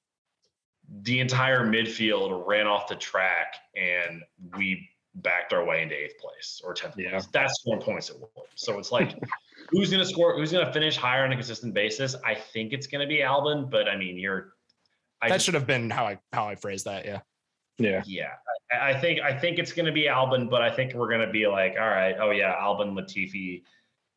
the 1.02 1.20
entire 1.20 1.64
midfield 1.64 2.46
ran 2.46 2.66
off 2.66 2.88
the 2.88 2.96
track 2.96 3.54
and 3.76 4.22
we 4.56 4.88
backed 5.16 5.52
our 5.52 5.64
way 5.64 5.82
into 5.82 5.94
eighth 5.94 6.18
place 6.18 6.60
or 6.64 6.74
10th 6.74 6.94
yeah. 6.96 7.10
place. 7.10 7.26
That's 7.32 7.60
scoring 7.60 7.80
points 7.80 8.10
at 8.10 8.16
Williams. 8.16 8.52
So 8.56 8.78
it's 8.78 8.90
like, 8.90 9.14
who's 9.70 9.90
going 9.90 10.02
to 10.02 10.08
score? 10.08 10.36
Who's 10.36 10.52
going 10.52 10.66
to 10.66 10.72
finish 10.72 10.96
higher 10.96 11.24
on 11.24 11.32
a 11.32 11.36
consistent 11.36 11.74
basis? 11.74 12.14
I 12.24 12.34
think 12.34 12.72
it's 12.72 12.86
going 12.86 13.00
to 13.00 13.06
be 13.06 13.20
Albon, 13.20 13.70
but 13.70 13.88
I 13.88 13.96
mean, 13.96 14.18
you're. 14.18 14.54
I 15.20 15.28
that 15.28 15.36
just, 15.36 15.44
should 15.44 15.54
have 15.54 15.66
been 15.66 15.90
how 15.90 16.06
I 16.06 16.18
how 16.32 16.48
I 16.48 16.56
phrased 16.56 16.86
that. 16.86 17.04
Yeah. 17.04 17.20
Yeah. 17.78 18.02
Yeah. 18.04 18.30
I 18.80 18.94
think 18.94 19.20
I 19.20 19.36
think 19.36 19.58
it's 19.58 19.72
going 19.72 19.86
to 19.86 19.92
be 19.92 20.04
Albon, 20.04 20.48
but 20.48 20.62
I 20.62 20.70
think 20.70 20.94
we're 20.94 21.08
going 21.08 21.26
to 21.26 21.32
be 21.32 21.46
like, 21.46 21.74
all 21.78 21.88
right, 21.88 22.16
oh 22.20 22.30
yeah, 22.30 22.54
Albon, 22.60 22.92
Latifi, 22.92 23.62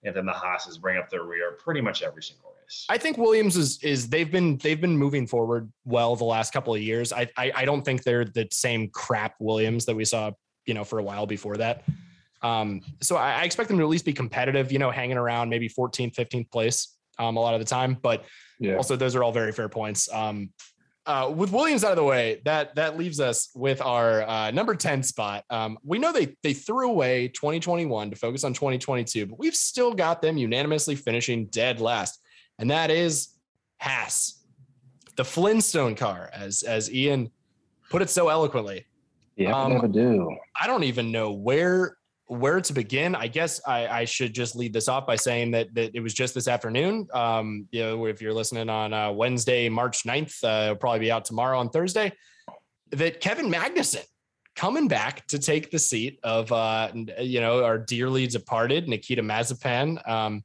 and 0.03 0.15
then 0.15 0.25
the 0.25 0.33
Haas's 0.33 0.77
bring 0.77 0.97
up 0.97 1.09
their 1.09 1.23
rear 1.23 1.57
pretty 1.63 1.81
much 1.81 2.01
every 2.01 2.23
single 2.23 2.53
race. 2.61 2.85
I 2.89 2.97
think 2.97 3.17
Williams 3.17 3.57
is 3.57 3.81
is 3.83 4.07
they've 4.07 4.31
been 4.31 4.57
they've 4.57 4.79
been 4.79 4.97
moving 4.97 5.27
forward 5.27 5.71
well 5.83 6.15
the 6.15 6.25
last 6.25 6.53
couple 6.53 6.73
of 6.73 6.81
years. 6.81 7.11
I 7.11 7.27
I, 7.37 7.51
I 7.55 7.65
don't 7.65 7.83
think 7.83 8.03
they're 8.03 8.25
the 8.25 8.47
same 8.51 8.89
crap 8.89 9.35
Williams 9.39 9.85
that 9.85 9.95
we 9.95 10.05
saw 10.05 10.31
you 10.65 10.73
know 10.73 10.83
for 10.83 10.99
a 10.99 11.03
while 11.03 11.25
before 11.25 11.57
that. 11.57 11.83
Um, 12.41 12.81
so 13.01 13.15
I, 13.15 13.41
I 13.41 13.43
expect 13.43 13.69
them 13.69 13.77
to 13.77 13.83
at 13.83 13.89
least 13.89 14.05
be 14.05 14.13
competitive. 14.13 14.71
You 14.71 14.79
know, 14.79 14.91
hanging 14.91 15.17
around 15.17 15.49
maybe 15.49 15.67
14th, 15.67 16.15
15th 16.15 16.51
place 16.51 16.95
um, 17.17 17.37
a 17.37 17.39
lot 17.39 17.53
of 17.53 17.59
the 17.59 17.65
time, 17.65 17.97
but 18.01 18.25
yeah. 18.59 18.75
also 18.75 18.95
those 18.95 19.15
are 19.15 19.23
all 19.23 19.31
very 19.31 19.51
fair 19.51 19.69
points. 19.69 20.11
Um, 20.13 20.51
uh, 21.05 21.31
with 21.33 21.51
Williams 21.51 21.83
out 21.83 21.91
of 21.91 21.97
the 21.97 22.03
way, 22.03 22.41
that 22.45 22.75
that 22.75 22.97
leaves 22.97 23.19
us 23.19 23.49
with 23.55 23.81
our 23.81 24.23
uh, 24.23 24.51
number 24.51 24.75
10 24.75 25.03
spot. 25.03 25.43
Um, 25.49 25.77
we 25.83 25.99
know 25.99 26.11
they 26.11 26.35
they 26.41 26.53
threw 26.53 26.89
away 26.89 27.27
2021 27.29 28.09
to 28.09 28.15
focus 28.15 28.43
on 28.43 28.53
2022, 28.53 29.27
but 29.27 29.39
we've 29.39 29.55
still 29.55 29.93
got 29.93 30.21
them 30.21 30.37
unanimously 30.37 30.95
finishing 30.95 31.45
dead 31.47 31.79
last, 31.79 32.19
and 32.59 32.71
that 32.71 32.89
is 32.89 33.29
Haas, 33.79 34.43
the 35.15 35.25
Flintstone 35.25 35.95
car, 35.95 36.29
as 36.33 36.63
as 36.63 36.91
Ian 36.91 37.29
put 37.89 38.01
it 38.01 38.09
so 38.09 38.29
eloquently. 38.29 38.85
Yeah, 39.35 39.51
um, 39.51 39.73
never 39.73 39.87
do. 39.87 40.35
I 40.59 40.65
don't 40.65 40.83
even 40.83 41.11
know 41.11 41.33
where 41.33 41.97
where 42.27 42.59
to 42.59 42.73
begin. 42.73 43.15
I 43.15 43.27
guess 43.27 43.61
I, 43.67 43.87
I, 43.87 44.05
should 44.05 44.33
just 44.33 44.55
lead 44.55 44.73
this 44.73 44.87
off 44.87 45.05
by 45.05 45.15
saying 45.15 45.51
that 45.51 45.73
that 45.75 45.91
it 45.93 45.99
was 45.99 46.13
just 46.13 46.33
this 46.33 46.47
afternoon. 46.47 47.07
Um, 47.13 47.67
you 47.71 47.81
know, 47.81 48.05
if 48.05 48.21
you're 48.21 48.33
listening 48.33 48.69
on 48.69 48.93
uh, 48.93 49.11
Wednesday, 49.11 49.69
March 49.69 50.03
9th, 50.03 50.43
uh, 50.43 50.65
it'll 50.65 50.75
probably 50.77 50.99
be 50.99 51.11
out 51.11 51.25
tomorrow 51.25 51.59
on 51.59 51.69
Thursday. 51.69 52.11
That 52.91 53.19
Kevin 53.19 53.51
Magnussen 53.51 54.05
coming 54.55 54.87
back 54.87 55.27
to 55.27 55.37
take 55.37 55.69
the 55.69 55.79
seat 55.79 56.19
of 56.23 56.51
uh, 56.51 56.91
you 57.19 57.41
know 57.41 57.63
our 57.63 57.77
dearly 57.77 58.27
departed 58.27 58.87
Nikita 58.87 59.21
Mazepin. 59.21 60.07
Um, 60.07 60.43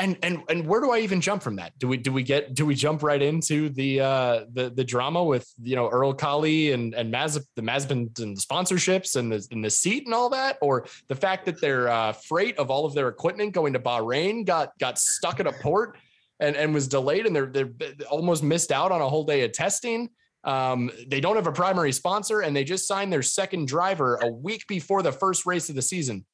and 0.00 0.16
and 0.22 0.42
and 0.48 0.66
where 0.66 0.80
do 0.80 0.90
I 0.90 1.00
even 1.00 1.20
jump 1.20 1.42
from 1.42 1.56
that? 1.56 1.78
Do 1.78 1.86
we 1.86 1.96
do 1.98 2.12
we 2.12 2.22
get 2.22 2.54
do 2.54 2.64
we 2.64 2.74
jump 2.74 3.02
right 3.02 3.20
into 3.20 3.68
the 3.68 4.00
uh, 4.00 4.44
the 4.52 4.70
the 4.70 4.82
drama 4.82 5.22
with 5.22 5.46
you 5.62 5.76
know 5.76 5.90
Uralkali 5.90 6.72
and 6.72 6.94
and 6.94 7.12
Maz 7.12 7.38
the 7.54 7.62
Mazepin 7.62 8.18
and 8.18 8.36
the 8.36 8.40
sponsorships 8.40 9.16
and 9.16 9.30
the 9.30 9.46
and 9.50 9.64
the 9.64 9.70
seat 9.70 10.06
and 10.06 10.14
all 10.14 10.30
that, 10.30 10.56
or 10.62 10.86
the 11.08 11.14
fact 11.14 11.44
that 11.46 11.60
their 11.60 11.88
uh, 11.88 12.12
freight 12.12 12.58
of 12.58 12.70
all 12.70 12.86
of 12.86 12.94
their 12.94 13.08
equipment 13.08 13.52
going 13.52 13.74
to 13.74 13.78
Bahrain 13.78 14.46
got 14.46 14.76
got 14.78 14.98
stuck 14.98 15.38
at 15.38 15.46
a 15.46 15.52
port 15.52 15.98
and 16.40 16.56
and 16.56 16.72
was 16.72 16.88
delayed 16.88 17.26
and 17.26 17.36
they're 17.36 17.46
they're 17.46 17.70
almost 18.10 18.42
missed 18.42 18.72
out 18.72 18.90
on 18.92 19.00
a 19.02 19.08
whole 19.08 19.24
day 19.24 19.44
of 19.44 19.52
testing. 19.52 20.08
Um, 20.42 20.90
they 21.06 21.20
don't 21.20 21.36
have 21.36 21.46
a 21.46 21.52
primary 21.52 21.92
sponsor 21.92 22.40
and 22.40 22.56
they 22.56 22.64
just 22.64 22.88
signed 22.88 23.12
their 23.12 23.22
second 23.22 23.68
driver 23.68 24.18
a 24.22 24.28
week 24.28 24.66
before 24.66 25.02
the 25.02 25.12
first 25.12 25.44
race 25.44 25.68
of 25.68 25.74
the 25.74 25.82
season. 25.82 26.24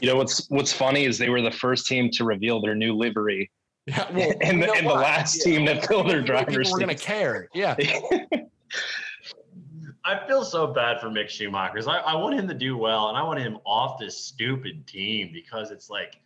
You 0.00 0.08
know 0.08 0.16
what's 0.16 0.48
what's 0.50 0.72
funny 0.72 1.04
is 1.04 1.18
they 1.18 1.28
were 1.28 1.42
the 1.42 1.50
first 1.50 1.86
team 1.86 2.10
to 2.12 2.24
reveal 2.24 2.60
their 2.60 2.74
new 2.74 2.94
livery. 2.94 3.50
Yeah, 3.86 4.10
well, 4.12 4.32
and, 4.42 4.62
the, 4.62 4.72
and 4.72 4.86
the 4.86 4.92
last 4.94 5.38
yeah. 5.38 5.52
team 5.52 5.64
that 5.66 5.86
filled 5.86 6.08
their 6.10 6.22
drivers. 6.22 6.70
We're 6.70 6.80
gonna 6.80 6.94
care. 6.94 7.48
Yeah. 7.54 7.76
I 10.04 10.26
feel 10.26 10.42
so 10.42 10.66
bad 10.66 11.00
for 11.00 11.08
Mick 11.08 11.28
Schumacher. 11.28 11.86
I, 11.88 11.98
I 11.98 12.14
want 12.16 12.34
him 12.34 12.48
to 12.48 12.54
do 12.54 12.78
well, 12.78 13.08
and 13.08 13.18
I 13.18 13.22
want 13.22 13.40
him 13.40 13.58
off 13.66 13.98
this 13.98 14.16
stupid 14.18 14.86
team 14.86 15.30
because 15.34 15.70
it's 15.70 15.90
like, 15.90 16.16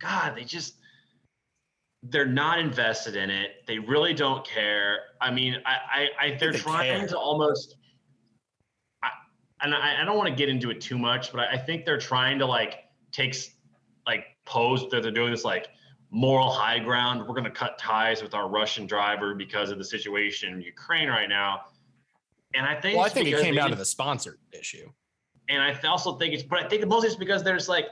God, 0.00 0.34
they 0.36 0.44
just 0.44 0.76
they're 2.04 2.26
not 2.26 2.58
invested 2.58 3.16
in 3.16 3.30
it. 3.30 3.64
They 3.66 3.78
really 3.78 4.14
don't 4.14 4.46
care. 4.46 5.00
I 5.20 5.30
mean, 5.30 5.56
I, 5.64 5.76
I, 5.92 6.08
I 6.26 6.36
they're 6.38 6.52
they 6.52 6.58
trying 6.58 7.00
care. 7.00 7.08
to 7.08 7.18
almost, 7.18 7.76
I, 7.78 7.83
and 9.64 9.74
I, 9.74 10.02
I 10.02 10.04
don't 10.04 10.16
want 10.16 10.28
to 10.28 10.34
get 10.34 10.48
into 10.48 10.70
it 10.70 10.80
too 10.80 10.98
much, 10.98 11.32
but 11.32 11.40
I, 11.40 11.52
I 11.52 11.58
think 11.58 11.84
they're 11.84 11.98
trying 11.98 12.38
to 12.38 12.46
like 12.46 12.84
take 13.12 13.34
like 14.06 14.26
pose 14.44 14.88
that 14.90 15.02
they're 15.02 15.10
doing 15.10 15.30
this 15.30 15.44
like 15.44 15.68
moral 16.10 16.50
high 16.50 16.78
ground. 16.78 17.20
We're 17.20 17.34
going 17.34 17.44
to 17.44 17.50
cut 17.50 17.78
ties 17.78 18.22
with 18.22 18.34
our 18.34 18.48
Russian 18.48 18.86
driver 18.86 19.34
because 19.34 19.70
of 19.70 19.78
the 19.78 19.84
situation 19.84 20.52
in 20.52 20.60
Ukraine 20.60 21.08
right 21.08 21.28
now. 21.28 21.62
And 22.54 22.66
I 22.66 22.80
think, 22.80 22.96
well, 22.96 23.06
I 23.06 23.08
think 23.08 23.28
it 23.28 23.40
came 23.40 23.54
down 23.54 23.70
to 23.70 23.76
the 23.76 23.84
sponsor 23.84 24.38
issue. 24.52 24.88
And 25.48 25.60
I 25.60 25.78
also 25.88 26.16
think 26.18 26.34
it's, 26.34 26.42
but 26.42 26.62
I 26.62 26.68
think 26.68 26.86
mostly 26.86 27.08
it's 27.08 27.16
because 27.16 27.42
there's 27.42 27.68
like 27.68 27.86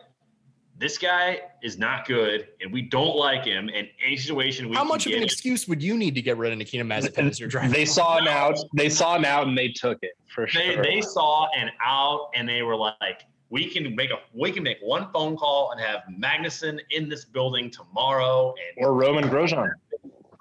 this 0.79 0.99
guy 0.99 1.41
is 1.63 1.79
not 1.79 2.07
good 2.07 2.49
and 2.61 2.73
we 2.73 2.83
don't 2.83 3.17
like 3.17 3.45
him 3.45 3.69
in 3.69 3.87
any 4.05 4.17
situation 4.17 4.69
we 4.69 4.77
how 4.77 4.85
much 4.85 5.07
of 5.07 5.13
an 5.13 5.23
excuse 5.23 5.69
would 5.69 5.83
you 5.83 5.97
need 5.97 6.15
to 6.15 6.23
get 6.23 6.37
rid 6.37 6.53
of 6.53 6.59
Nikita 6.59 6.85
Mazepin 6.85 7.31
as 7.31 7.39
your 7.39 7.49
driver 7.49 7.73
they 7.73 7.85
saw 7.85 8.19
an 8.19 8.29
out 8.29 8.59
they 8.75 8.89
saw 8.89 9.17
an 9.17 9.25
out 9.25 9.47
and 9.47 9.57
they 9.57 9.69
took 9.69 9.99
it 10.03 10.13
for 10.35 10.47
they, 10.47 10.73
sure 10.75 10.83
they 10.83 11.01
saw 11.01 11.49
an 11.57 11.71
out 11.85 12.31
and 12.35 12.49
they 12.49 12.63
were 12.63 12.77
like 12.77 13.25
we 13.51 13.69
can 13.69 13.95
make 13.95 14.11
a 14.11 14.17
we 14.35 14.51
can 14.51 14.63
make 14.63 14.79
one 14.83 15.11
phone 15.13 15.37
call 15.37 15.73
and 15.73 15.81
have 15.81 16.03
Magnussen 16.19 16.81
in 16.91 17.09
this 17.09 17.25
building 17.25 17.71
tomorrow 17.71 18.55
and 18.77 18.87
or 18.87 18.95
Romain 18.95 19.25
Grosjean 19.25 19.71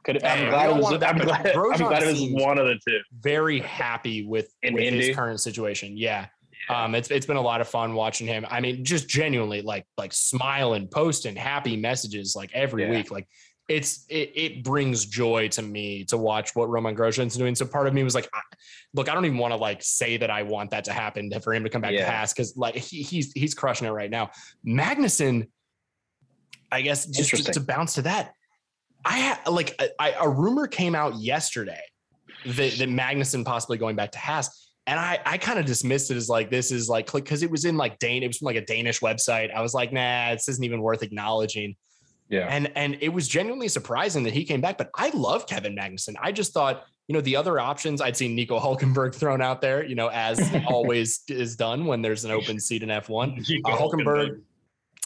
could, 0.04 0.24
I'm, 0.24 0.50
glad 0.50 0.70
it 0.70 0.82
was, 0.82 0.94
I'm, 0.94 1.18
glad, 1.18 1.56
I'm 1.56 1.78
glad 1.78 2.04
it 2.04 2.08
was 2.08 2.28
one 2.32 2.58
of 2.58 2.66
the 2.66 2.80
two. 2.88 3.00
Very 3.20 3.60
happy 3.60 4.26
with, 4.26 4.56
with 4.64 4.94
his 4.94 5.16
current 5.16 5.40
situation. 5.40 5.96
Yeah. 5.96 6.26
Um, 6.72 6.96
it's 6.96 7.12
it's 7.12 7.26
been 7.26 7.38
a 7.38 7.42
lot 7.42 7.62
of 7.62 7.68
fun 7.68 7.94
watching 7.94 8.28
him. 8.28 8.46
I 8.50 8.62
mean, 8.62 8.86
just 8.86 9.10
genuinely 9.10 9.62
like 9.62 9.86
like 9.98 10.14
smiling, 10.14 10.88
posting 10.88 11.36
happy 11.36 11.76
messages 11.76 12.36
like 12.36 12.52
every 12.54 12.84
yeah. 12.84 12.92
week. 12.92 13.12
Like 13.12 13.28
it's 13.68 14.06
it, 14.10 14.32
it 14.36 14.64
brings 14.64 15.06
joy 15.06 15.48
to 15.50 15.62
me 15.62 16.04
to 16.06 16.18
watch 16.18 16.56
what 16.56 16.70
Romain 16.70 16.96
Grosjean's 16.96 17.36
doing. 17.36 17.56
So 17.56 17.66
part 17.66 17.88
of 17.88 17.94
me 17.94 18.04
was 18.04 18.16
like, 18.16 18.30
look, 18.94 19.10
I 19.10 19.14
don't 19.14 19.26
even 19.26 19.38
want 19.38 19.52
to 19.52 19.58
like 19.58 19.82
say 19.82 20.18
that 20.18 20.30
I 20.30 20.44
want 20.44 20.72
that 20.72 20.84
to 20.86 20.94
happen 20.94 21.32
for 21.42 21.54
him 21.54 21.64
to 21.64 21.70
come 21.70 21.82
back 21.82 21.94
yeah. 21.94 22.06
to 22.06 22.12
Haas 22.12 22.34
because 22.34 22.56
like 22.58 22.76
he, 22.76 23.02
he's 23.02 23.32
he's 23.34 23.54
crushing 23.54 23.88
it 23.88 23.92
right 23.92 24.10
now. 24.10 24.32
Magnussen, 24.68 25.48
I 26.72 26.82
guess 26.82 27.06
just, 27.06 27.32
just 27.32 27.54
to 27.54 27.60
bounce 27.60 27.96
to 27.96 28.04
that, 28.04 28.34
I 29.06 29.20
had 29.20 29.48
like 29.48 29.82
I, 30.00 30.16
a 30.20 30.30
rumor 30.30 30.68
came 30.68 30.96
out 30.96 31.16
yesterday 31.16 31.82
that, 32.46 32.74
that 32.78 32.90
Magnussen 32.90 33.46
possibly 33.46 33.78
going 33.78 33.96
back 33.96 34.12
to 34.12 34.20
Haas 34.20 34.71
and 34.88 35.00
I, 35.00 35.20
I 35.26 35.38
kind 35.38 35.60
of 35.60 35.66
dismissed 35.66 36.12
it 36.12 36.18
as 36.18 36.28
like 36.28 36.50
this 36.50 36.72
is 36.72 36.90
like 36.90 37.12
because 37.12 37.44
it 37.44 37.52
was 37.52 37.66
in 37.66 37.78
like 37.78 38.00
Dane, 38.00 38.24
it 38.24 38.28
was 38.28 38.38
from 38.38 38.48
like 38.48 38.56
a 38.56 38.66
Danish 38.66 39.00
website. 39.00 39.54
I 39.54 39.62
was 39.62 39.74
like, 39.74 39.94
nah, 39.94 40.34
this 40.34 40.48
isn't 40.50 40.64
even 40.64 40.82
worth 40.82 41.04
acknowledging. 41.04 41.76
Yeah. 42.30 42.48
And 42.50 42.72
and 42.76 42.98
it 43.02 43.10
was 43.10 43.28
genuinely 43.28 43.68
surprising 43.68 44.24
that 44.24 44.34
he 44.34 44.44
came 44.44 44.62
back. 44.62 44.78
But 44.78 44.90
I 44.96 45.10
love 45.10 45.48
Kevin 45.48 45.76
Magnussen. 45.76 46.16
I 46.20 46.32
just 46.32 46.54
thought, 46.54 46.86
you 47.08 47.14
know, 47.14 47.22
the 47.22 47.36
other 47.36 47.60
options 47.60 48.02
I'd 48.02 48.18
seen 48.18 48.36
Nico 48.36 48.60
Hulkenberg 48.60 49.14
thrown 49.20 49.42
out 49.42 49.62
there, 49.62 49.86
you 49.86 49.96
know, 49.96 50.08
as 50.08 50.50
always 50.68 51.22
is 51.28 51.56
done 51.56 51.86
when 51.86 52.02
there's 52.02 52.26
an 52.26 52.32
open 52.32 52.60
seat 52.60 52.84
in 52.84 52.90
F1. 52.90 53.46
Uh, 53.66 53.78
Hulkenberg, 53.78 54.42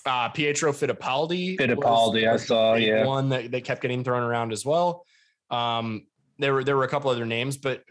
uh, 0.06 0.30
Pietro 0.30 0.72
Fittipaldi. 0.72 1.58
Fittipaldi, 1.58 2.32
I 2.32 2.38
saw, 2.38 2.76
yeah. 2.76 3.06
One 3.06 3.30
that, 3.30 3.52
that 3.52 3.64
kept 3.64 3.82
getting 3.82 4.04
thrown 4.04 4.24
around 4.24 4.54
as 4.54 4.64
well. 4.64 5.04
Um, 5.50 6.06
there 6.38 6.54
were 6.54 6.64
there 6.64 6.76
were 6.76 6.84
a 6.84 6.88
couple 6.88 7.10
other 7.10 7.26
names, 7.26 7.58
but 7.58 7.84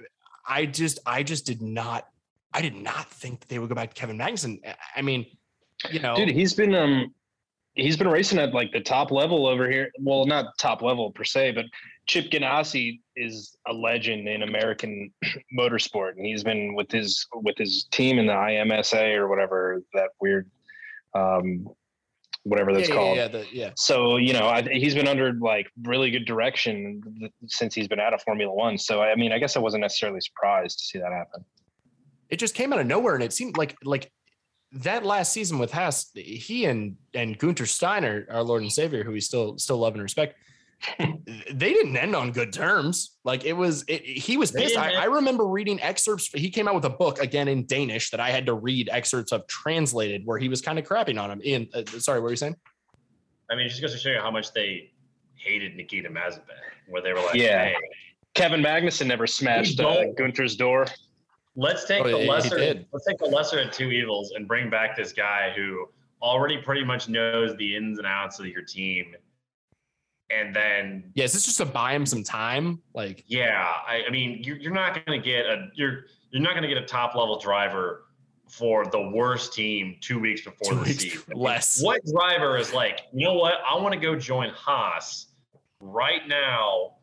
I 0.47 0.67
just 0.67 0.99
I 1.07 1.23
just 1.23 1.47
did 1.47 1.63
not 1.63 2.09
I 2.53 2.63
did 2.63 2.77
not 2.77 3.11
think 3.11 3.41
that 3.41 3.49
they 3.49 3.59
would 3.59 3.69
go 3.69 3.75
back 3.75 3.93
to 3.93 4.01
Kevin 4.01 4.19
Magnussen. 4.19 4.61
I 4.95 5.03
mean, 5.03 5.27
you 5.91 6.01
know, 6.01 6.15
dude, 6.15 6.31
he's 6.31 6.55
been 6.55 6.75
um 6.75 7.13
he's 7.75 7.97
been 7.97 8.09
racing 8.09 8.39
at 8.39 8.55
like 8.55 8.73
the 8.73 8.81
top 8.81 9.11
level 9.11 9.47
over 9.47 9.69
here. 9.69 9.91
Well, 9.99 10.27
not 10.27 10.57
top 10.59 10.83
level 10.83 11.11
per 11.11 11.25
se, 11.25 11.53
but 11.53 11.67
Chip 12.07 12.31
Ganassi 12.31 13.01
is 13.17 13.57
a 13.67 13.73
legend 13.73 14.29
in 14.29 14.43
American 14.43 15.13
motorsport, 15.59 16.17
and 16.17 16.27
he's 16.27 16.45
been 16.45 16.75
with 16.75 16.91
his 16.91 17.27
with 17.35 17.57
his 17.59 17.85
team 17.91 18.19
in 18.19 18.27
the 18.27 18.33
IMSA 18.33 19.17
or 19.17 19.29
whatever 19.29 19.83
that 19.95 20.11
weird 20.21 20.51
um, 21.15 21.69
whatever 22.45 22.73
that's 22.73 22.89
yeah, 22.89 22.95
called. 22.95 23.17
Yeah, 23.17 23.29
yeah, 23.33 23.45
yeah. 23.53 23.71
So 23.77 24.17
you 24.17 24.33
know, 24.33 24.47
I, 24.47 24.63
he's 24.63 24.95
been 24.95 25.09
under 25.09 25.33
like 25.33 25.71
really 25.83 26.11
good 26.11 26.27
direction 26.27 27.03
since 27.47 27.75
he's 27.75 27.89
been 27.89 28.01
out 28.01 28.15
of 28.15 28.23
Formula 28.23 28.53
One. 28.53 28.79
So 28.79 29.03
I 29.03 29.15
mean, 29.17 29.33
I 29.33 29.39
guess 29.39 29.57
I 29.57 29.61
wasn't 29.61 29.81
necessarily 29.81 30.21
surprised 30.21 30.79
to 30.79 30.85
see 30.85 30.99
that 30.99 31.13
happen. 31.13 31.45
It 32.29 32.39
just 32.39 32.55
came 32.55 32.73
out 32.73 32.79
of 32.79 32.87
nowhere, 32.87 33.15
and 33.15 33.25
it 33.25 33.33
seemed 33.33 33.57
like 33.57 33.77
like 33.83 34.11
that 34.73 35.05
last 35.05 35.33
season 35.33 35.59
with 35.59 35.73
Haas, 35.73 36.11
he 36.15 36.67
and 36.67 36.97
and 37.15 37.39
Guenther 37.39 37.67
Steiner, 37.67 38.27
our 38.31 38.43
Lord 38.43 38.63
and 38.63 38.73
Savior, 38.73 39.05
who 39.05 39.13
we 39.13 39.21
still 39.21 39.59
still 39.59 39.79
love 39.79 39.95
and 39.95 40.03
respect, 40.03 40.37
they 40.99 41.73
didn't 41.73 41.97
end 41.97 42.15
on 42.15 42.33
good 42.33 42.53
terms. 42.53 43.17
Like 43.25 43.45
it 43.45 43.53
was, 43.53 43.85
it, 43.89 44.03
he 44.05 44.37
was 44.37 44.51
pissed. 44.51 44.77
I, 44.77 44.95
I, 44.95 45.05
remember 45.05 45.47
reading 45.47 45.81
excerpts. 45.83 46.29
He 46.33 46.51
came 46.51 46.69
out 46.69 46.75
with 46.75 46.85
a 46.85 46.91
book 46.91 47.21
again 47.21 47.49
in 47.49 47.67
Danish 47.67 48.11
that 48.11 48.21
I 48.21 48.31
had 48.31 48.47
to 48.47 48.55
read 48.55 48.89
excerpts 48.91 49.33
of 49.33 49.47
translated, 49.47 50.23
where 50.25 50.39
he 50.39 50.49
was 50.49 50.61
kind 50.61 50.79
of 50.79 50.85
crapping 50.85 51.21
on 51.21 51.31
him. 51.31 51.41
In 51.43 51.69
uh, 51.75 51.85
sorry, 51.99 52.21
what 52.21 52.25
were 52.25 52.31
you 52.31 52.37
saying? 52.37 52.57
I 53.51 53.57
mean, 53.57 53.69
just 53.69 53.81
goes 53.81 53.93
to 53.93 53.99
show 53.99 54.11
you 54.11 54.21
how 54.21 54.31
much 54.31 54.53
they 54.53 54.91
hated 55.37 55.77
Nikita 55.77 56.09
Mazepin, 56.09 56.43
where 56.89 57.03
they 57.03 57.13
were 57.13 57.21
like, 57.21 57.35
"Yeah, 57.35 57.67
hey, 57.67 57.77
Kevin 58.35 58.63
Magnussen 58.63 59.07
never 59.07 59.27
smashed 59.27 59.81
uh, 59.81 60.05
Guenther's 60.19 60.57
door." 60.57 60.87
Let's 61.57 61.85
take 61.85 62.05
oh, 62.05 62.11
the 62.11 62.25
yeah, 62.25 62.31
lesser. 62.31 62.85
Let's 62.93 63.07
take 63.07 63.19
the 63.19 63.27
lesser 63.27 63.61
of 63.61 63.71
two 63.71 63.91
evils 63.91 64.33
and 64.33 64.49
bring 64.49 64.71
back 64.71 64.97
this 64.97 65.13
guy 65.13 65.53
who 65.55 65.87
already 66.21 66.59
pretty 66.59 66.85
much 66.85 67.09
knows 67.09 67.57
the 67.57 67.77
ins 67.77 67.99
and 67.99 68.07
outs 68.07 68.41
of 68.41 68.47
your 68.47 68.63
team 68.63 69.15
and 70.31 70.55
then 70.55 71.13
yeah, 71.15 71.25
is 71.25 71.33
this 71.33 71.45
just 71.45 71.59
to 71.59 71.67
buy 71.67 71.95
him 71.95 72.07
some 72.07 72.23
time? 72.23 72.81
Like, 72.95 73.25
yeah, 73.27 73.73
I, 73.87 74.05
I 74.07 74.11
mean, 74.11 74.43
you're, 74.43 74.57
you're 74.57 74.73
not 74.73 74.95
going 74.95 75.21
to 75.21 75.25
get 75.25 75.47
a 75.47 75.69
you're 75.75 76.05
you're 76.31 76.43
not 76.43 76.53
going 76.53 76.63
to 76.63 76.69
get 76.69 76.79
a 76.79 76.87
top 76.87 77.15
level 77.15 77.39
driver 77.39 78.05
for 78.49 78.87
the 78.87 79.11
worst 79.11 79.53
team 79.53 79.97
two 80.01 80.19
weeks 80.19 80.43
before 80.43 80.71
two 80.71 80.77
the 80.77 80.83
weeks 80.83 81.03
season. 81.03 81.23
Less. 81.35 81.83
What 81.83 82.01
driver 82.07 82.57
is 82.57 82.73
like, 82.73 83.03
you 83.13 83.27
know 83.27 83.35
what? 83.35 83.55
I 83.69 83.77
want 83.77 83.95
to 83.95 84.01
go 84.01 84.17
join 84.17 84.51
Haas 84.51 85.27
right 85.81 86.27
now 86.27 86.97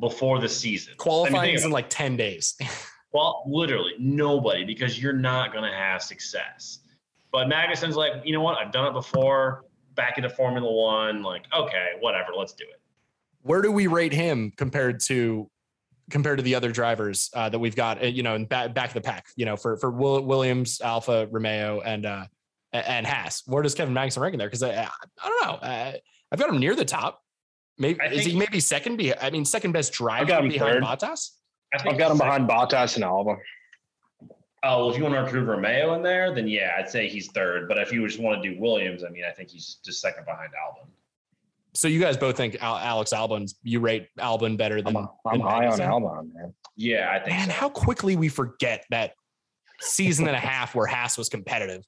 before 0.00 0.40
the 0.40 0.48
season. 0.48 0.94
Qualifying 0.96 1.36
I 1.36 1.46
mean, 1.46 1.54
is 1.56 1.64
in 1.64 1.70
like 1.70 1.90
ten 1.90 2.16
days. 2.16 2.56
well, 3.12 3.42
literally 3.46 3.92
nobody 3.98 4.64
because 4.64 5.00
you're 5.00 5.12
not 5.12 5.52
going 5.52 5.70
to 5.70 5.76
have 5.76 6.02
success. 6.02 6.80
But 7.30 7.48
Magnussen's 7.48 7.96
like, 7.96 8.12
you 8.24 8.32
know 8.32 8.42
what? 8.42 8.58
I've 8.58 8.72
done 8.72 8.86
it 8.86 8.92
before 8.92 9.64
back 9.94 10.18
into 10.18 10.30
Formula 10.30 10.70
One. 10.70 11.22
Like, 11.22 11.44
okay, 11.56 11.92
whatever, 12.00 12.28
let's 12.36 12.52
do 12.52 12.64
it. 12.64 12.80
Where 13.42 13.62
do 13.62 13.70
we 13.70 13.86
rate 13.86 14.12
him 14.12 14.52
compared 14.56 15.00
to 15.04 15.50
compared 16.10 16.38
to 16.38 16.42
the 16.42 16.54
other 16.54 16.70
drivers 16.70 17.30
uh, 17.34 17.48
that 17.48 17.58
we've 17.58 17.76
got? 17.76 18.02
Uh, 18.02 18.06
you 18.06 18.22
know, 18.22 18.34
in 18.34 18.44
back 18.46 18.74
back 18.74 18.88
of 18.88 18.94
the 18.94 19.00
pack. 19.00 19.26
You 19.36 19.44
know, 19.44 19.56
for 19.56 19.76
for 19.76 19.90
Williams, 19.90 20.80
Alfa 20.80 21.28
Romeo, 21.30 21.80
and 21.80 22.06
uh, 22.06 22.24
and 22.72 23.06
Haas. 23.06 23.42
Where 23.46 23.62
does 23.62 23.74
Kevin 23.74 23.94
Magnussen 23.94 24.20
rank 24.20 24.34
in 24.34 24.38
there? 24.38 24.48
Because 24.48 24.62
I, 24.62 24.88
I 25.22 25.28
don't 25.28 25.46
know. 25.46 25.58
I, 25.62 26.00
I've 26.32 26.38
got 26.38 26.48
him 26.48 26.58
near 26.58 26.74
the 26.74 26.84
top. 26.84 27.20
Maybe 27.78 27.98
is 28.12 28.24
he 28.24 28.36
maybe 28.36 28.60
second? 28.60 28.96
Be 28.96 29.16
I 29.16 29.30
mean, 29.30 29.44
second 29.44 29.72
best 29.72 29.92
driver 29.92 30.26
behind 30.26 30.54
third. 30.54 30.82
Bottas. 30.82 31.30
I 31.74 31.82
have 31.88 31.98
got 31.98 32.12
him 32.12 32.18
behind 32.18 32.48
Bottas 32.48 32.94
and 32.94 33.04
Alba. 33.04 33.36
Oh, 34.66 34.78
well, 34.78 34.90
if 34.90 34.96
you 34.96 35.02
want 35.02 35.14
to 35.14 35.20
include 35.20 35.46
Romeo 35.46 35.94
in 35.94 36.02
there, 36.02 36.34
then 36.34 36.48
yeah, 36.48 36.72
I'd 36.78 36.88
say 36.88 37.06
he's 37.06 37.30
third. 37.32 37.68
But 37.68 37.78
if 37.78 37.92
you 37.92 38.06
just 38.06 38.18
want 38.18 38.42
to 38.42 38.50
do 38.50 38.58
Williams, 38.58 39.04
I 39.04 39.10
mean, 39.10 39.24
I 39.28 39.30
think 39.30 39.50
he's 39.50 39.76
just 39.84 40.00
second 40.00 40.24
behind 40.24 40.50
Albon. 40.52 40.88
So 41.74 41.86
you 41.88 42.00
guys 42.00 42.16
both 42.16 42.36
think 42.36 42.56
Al- 42.62 42.78
Alex 42.78 43.12
Albon's 43.12 43.56
you 43.62 43.80
rate 43.80 44.08
Albon 44.18 44.56
better 44.56 44.80
than 44.80 44.96
I'm, 44.96 45.08
I'm 45.26 45.38
than 45.38 45.40
high 45.46 45.66
on 45.66 45.78
Albon, 45.80 46.32
man. 46.32 46.54
Yeah, 46.76 47.10
I 47.12 47.18
think. 47.18 47.36
Man, 47.36 47.48
so. 47.48 47.52
how 47.52 47.68
quickly 47.68 48.16
we 48.16 48.28
forget 48.28 48.84
that 48.90 49.12
season 49.80 50.26
and 50.26 50.36
a 50.36 50.40
half 50.40 50.74
where 50.74 50.86
Haas 50.86 51.18
was 51.18 51.28
competitive. 51.28 51.84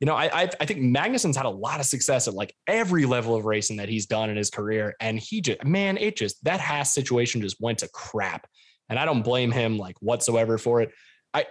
You 0.00 0.06
know, 0.06 0.14
I, 0.14 0.42
I 0.42 0.50
I 0.60 0.64
think 0.64 0.80
Magnussen's 0.80 1.36
had 1.36 1.46
a 1.46 1.50
lot 1.50 1.80
of 1.80 1.86
success 1.86 2.28
at 2.28 2.34
like 2.34 2.54
every 2.66 3.06
level 3.06 3.34
of 3.34 3.44
racing 3.44 3.78
that 3.78 3.88
he's 3.88 4.06
done 4.06 4.30
in 4.30 4.36
his 4.36 4.50
career, 4.50 4.94
and 5.00 5.18
he 5.18 5.40
just 5.40 5.64
man, 5.64 5.96
it 5.96 6.16
just 6.16 6.42
that 6.44 6.60
Haas 6.60 6.92
situation 6.92 7.40
just 7.40 7.56
went 7.60 7.78
to 7.78 7.88
crap, 7.88 8.46
and 8.88 8.98
I 8.98 9.04
don't 9.04 9.22
blame 9.22 9.50
him 9.50 9.78
like 9.78 9.96
whatsoever 10.00 10.58
for 10.58 10.82
it. 10.82 10.90
I 11.32 11.46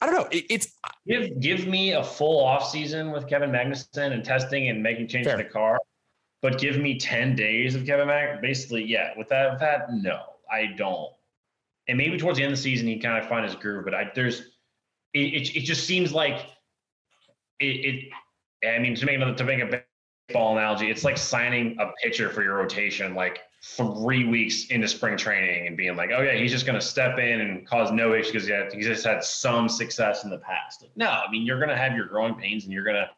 I 0.00 0.06
don't 0.06 0.14
know. 0.14 0.28
It, 0.30 0.44
it's 0.50 0.66
uh, 0.84 0.90
give 1.06 1.40
give 1.40 1.66
me 1.66 1.92
a 1.92 2.04
full 2.04 2.44
off 2.44 2.68
season 2.68 3.12
with 3.12 3.28
Kevin 3.28 3.50
Magnussen 3.50 4.12
and 4.12 4.24
testing 4.24 4.68
and 4.68 4.82
making 4.82 5.08
changes 5.08 5.32
Fair. 5.32 5.40
in 5.40 5.46
the 5.46 5.52
car, 5.52 5.78
but 6.42 6.58
give 6.58 6.78
me 6.78 6.98
ten 6.98 7.34
days 7.34 7.74
of 7.74 7.86
Kevin 7.86 8.08
Mag. 8.08 8.42
Basically, 8.42 8.84
yeah. 8.84 9.12
With 9.16 9.28
that, 9.28 9.52
with 9.52 9.60
that, 9.60 9.92
no, 9.92 10.22
I 10.50 10.74
don't. 10.76 11.10
And 11.88 11.96
maybe 11.96 12.18
towards 12.18 12.38
the 12.38 12.44
end 12.44 12.52
of 12.52 12.58
the 12.58 12.62
season, 12.62 12.86
he 12.86 12.98
kind 12.98 13.22
of 13.22 13.28
find 13.28 13.44
his 13.44 13.54
groove. 13.54 13.84
But 13.84 13.94
I 13.94 14.10
there's, 14.14 14.40
it, 15.14 15.20
it, 15.20 15.56
it 15.56 15.60
just 15.60 15.86
seems 15.86 16.12
like 16.12 16.46
it, 17.60 17.64
it. 17.66 18.68
I 18.68 18.78
mean, 18.78 18.94
to 18.96 19.06
make 19.06 19.16
another 19.16 19.34
to 19.34 19.44
make 19.44 19.60
a 19.60 19.82
baseball 20.28 20.58
analogy, 20.58 20.90
it's 20.90 21.04
like 21.04 21.16
signing 21.16 21.76
a 21.80 21.90
pitcher 22.02 22.28
for 22.28 22.42
your 22.42 22.56
rotation 22.56 23.14
like 23.14 23.40
three 23.74 24.26
weeks 24.26 24.66
into 24.66 24.86
spring 24.86 25.16
training 25.16 25.66
and 25.66 25.76
being 25.76 25.96
like, 25.96 26.10
oh 26.14 26.22
yeah, 26.22 26.34
he's 26.34 26.52
just 26.52 26.66
going 26.66 26.78
to 26.78 26.84
step 26.84 27.18
in 27.18 27.40
and 27.40 27.66
cause 27.66 27.90
no 27.92 28.14
issues 28.14 28.32
because 28.32 28.48
yeah, 28.48 28.68
he's 28.72 28.86
just 28.86 29.04
had 29.04 29.22
some 29.22 29.68
success 29.68 30.24
in 30.24 30.30
the 30.30 30.38
past. 30.38 30.82
Like, 30.82 30.92
no, 30.96 31.08
I 31.08 31.30
mean 31.30 31.44
you're 31.44 31.58
going 31.58 31.70
to 31.70 31.76
have 31.76 31.94
your 31.94 32.06
growing 32.06 32.34
pains 32.34 32.64
and 32.64 32.72
you're 32.72 32.84
going 32.84 32.96
to. 32.96 33.08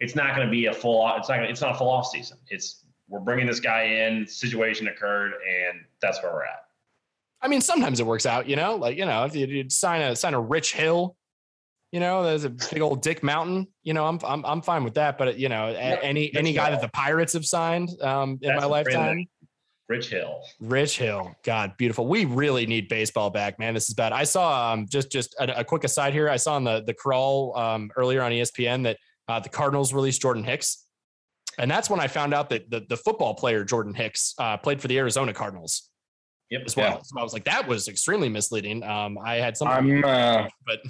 It's 0.00 0.16
not 0.16 0.34
going 0.34 0.46
to 0.46 0.50
be 0.50 0.66
a 0.66 0.72
full. 0.72 1.08
It's 1.16 1.28
not. 1.28 1.36
Gonna, 1.36 1.48
it's 1.48 1.60
not 1.60 1.74
a 1.74 1.78
full 1.78 1.90
off 1.90 2.08
season. 2.08 2.38
It's 2.48 2.84
we're 3.08 3.20
bringing 3.20 3.46
this 3.46 3.60
guy 3.60 3.84
in. 3.84 4.26
Situation 4.26 4.88
occurred, 4.88 5.32
and 5.32 5.80
that's 6.00 6.22
where 6.22 6.32
we're 6.32 6.44
at. 6.44 6.62
I 7.42 7.48
mean, 7.48 7.60
sometimes 7.60 7.98
it 7.98 8.06
works 8.06 8.24
out, 8.24 8.48
you 8.48 8.54
know, 8.54 8.76
like, 8.76 8.96
you 8.96 9.04
know, 9.04 9.24
if 9.24 9.34
you, 9.34 9.46
you 9.46 9.68
sign 9.68 10.00
a, 10.00 10.14
sign 10.14 10.32
a 10.32 10.40
Rich 10.40 10.74
Hill, 10.74 11.16
you 11.90 11.98
know, 11.98 12.22
there's 12.22 12.44
a 12.44 12.50
big 12.50 12.80
old 12.80 13.02
Dick 13.02 13.24
Mountain, 13.24 13.66
you 13.82 13.94
know, 13.94 14.06
I'm, 14.06 14.20
I'm, 14.24 14.46
I'm 14.46 14.62
fine 14.62 14.84
with 14.84 14.94
that. 14.94 15.18
But, 15.18 15.38
you 15.38 15.48
know, 15.48 15.70
Yeah, 15.70 15.98
any, 16.02 16.32
any 16.36 16.52
guy 16.52 16.70
that 16.70 16.80
the 16.80 16.88
Pirates 16.88 17.32
have 17.32 17.44
signed 17.44 17.90
um, 18.00 18.38
in 18.42 18.54
my 18.54 18.64
lifetime. 18.64 19.26
Rich 19.88 20.10
Hill. 20.10 20.42
Rich 20.60 20.98
Hill, 20.98 21.34
God, 21.44 21.76
beautiful. 21.76 22.06
We 22.06 22.24
really 22.24 22.66
need 22.66 22.88
baseball 22.88 23.30
back, 23.30 23.58
man. 23.58 23.74
This 23.74 23.88
is 23.88 23.94
bad. 23.94 24.12
I 24.12 24.24
saw 24.24 24.72
um, 24.72 24.86
just, 24.88 25.10
just 25.10 25.34
a, 25.38 25.60
a 25.60 25.64
quick 25.64 25.84
aside 25.84 26.12
here. 26.12 26.28
I 26.28 26.36
saw 26.36 26.54
on 26.54 26.64
the, 26.64 26.82
the 26.82 26.94
crawl 26.94 27.56
um, 27.58 27.90
earlier 27.96 28.22
on 28.22 28.32
ESPN 28.32 28.84
that 28.84 28.96
uh, 29.28 29.40
the 29.40 29.48
Cardinals 29.48 29.92
released 29.92 30.22
Jordan 30.22 30.44
Hicks. 30.44 30.86
And 31.58 31.70
that's 31.70 31.90
when 31.90 32.00
I 32.00 32.06
found 32.06 32.32
out 32.32 32.48
that 32.50 32.70
the, 32.70 32.84
the 32.88 32.96
football 32.96 33.34
player 33.34 33.64
Jordan 33.64 33.92
Hicks 33.92 34.34
uh, 34.38 34.56
played 34.56 34.80
for 34.80 34.88
the 34.88 34.98
Arizona 34.98 35.34
Cardinals 35.34 35.90
Yep. 36.50 36.62
as 36.66 36.76
well. 36.76 37.02
So 37.02 37.18
I 37.18 37.22
was 37.22 37.32
like, 37.32 37.44
that 37.44 37.66
was 37.66 37.88
extremely 37.88 38.28
misleading. 38.28 38.82
Um, 38.82 39.16
I 39.24 39.36
had 39.36 39.56
some, 39.56 39.68
I'm 39.68 40.04
uh, 40.04 40.48
but 40.66 40.80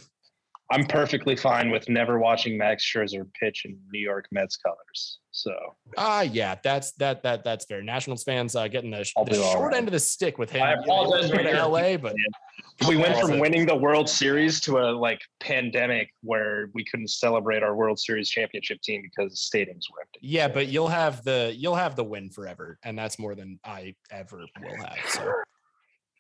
I'm 0.73 0.87
perfectly 0.87 1.37
fine 1.37 1.71
with 1.71 1.87
never 1.91 2.19
watching 2.19 2.57
Max 2.57 2.83
Scherzer 2.83 3.27
pitch 3.39 3.67
in 3.67 3.79
New 3.93 4.01
York 4.01 4.27
Mets 4.33 4.57
colors. 4.57 5.19
So 5.31 5.55
ah, 5.99 6.23
yeah, 6.23 6.57
that's 6.63 6.93
that 6.93 7.23
that 7.25 7.45
that's 7.45 7.67
fair. 7.67 7.83
Nationals 7.83 8.25
fans 8.25 8.57
uh, 8.57 8.69
getting 8.69 8.91
the, 8.91 9.07
the 9.27 9.35
short 9.35 9.73
right. 9.73 9.77
end 9.77 9.89
of 9.89 9.93
the 9.93 10.01
stick 10.01 10.39
with 10.39 10.51
him. 10.51 10.63
I 10.63 10.71
You 10.71 10.77
know, 10.77 10.83
apologize 10.83 11.31
went 11.31 11.45
right 11.45 11.55
to. 11.57 11.67
LA, 11.67 11.97
but 11.99 12.15
we 12.89 12.97
went 12.97 13.19
from 13.19 13.39
winning 13.39 13.67
the 13.67 13.77
World 13.77 14.09
Series 14.09 14.61
to 14.63 14.79
a 14.79 14.89
like 14.93 15.21
pandemic 15.41 16.09
where 16.23 16.71
we 16.73 16.85
couldn't 16.85 17.09
celebrate 17.09 17.63
our 17.63 17.77
World 17.77 17.99
Series 17.99 18.31
championship 18.31 18.81
team 18.81 19.03
because 19.03 19.41
stadiums 19.41 19.85
were 19.93 20.01
empty. 20.01 20.21
yeah, 20.23 20.49
but 20.49 20.69
you'll 20.69 20.89
have 20.89 21.23
the 21.23 21.55
you'll 21.55 21.75
have 21.75 21.97
the 21.97 22.05
win 22.05 22.31
forever, 22.31 22.79
and 22.83 22.99
that's 22.99 23.19
more 23.19 23.35
than 23.35 23.61
I 23.63 23.95
ever 24.11 24.45
will 24.61 24.77
have. 24.77 24.97
So 25.09 25.33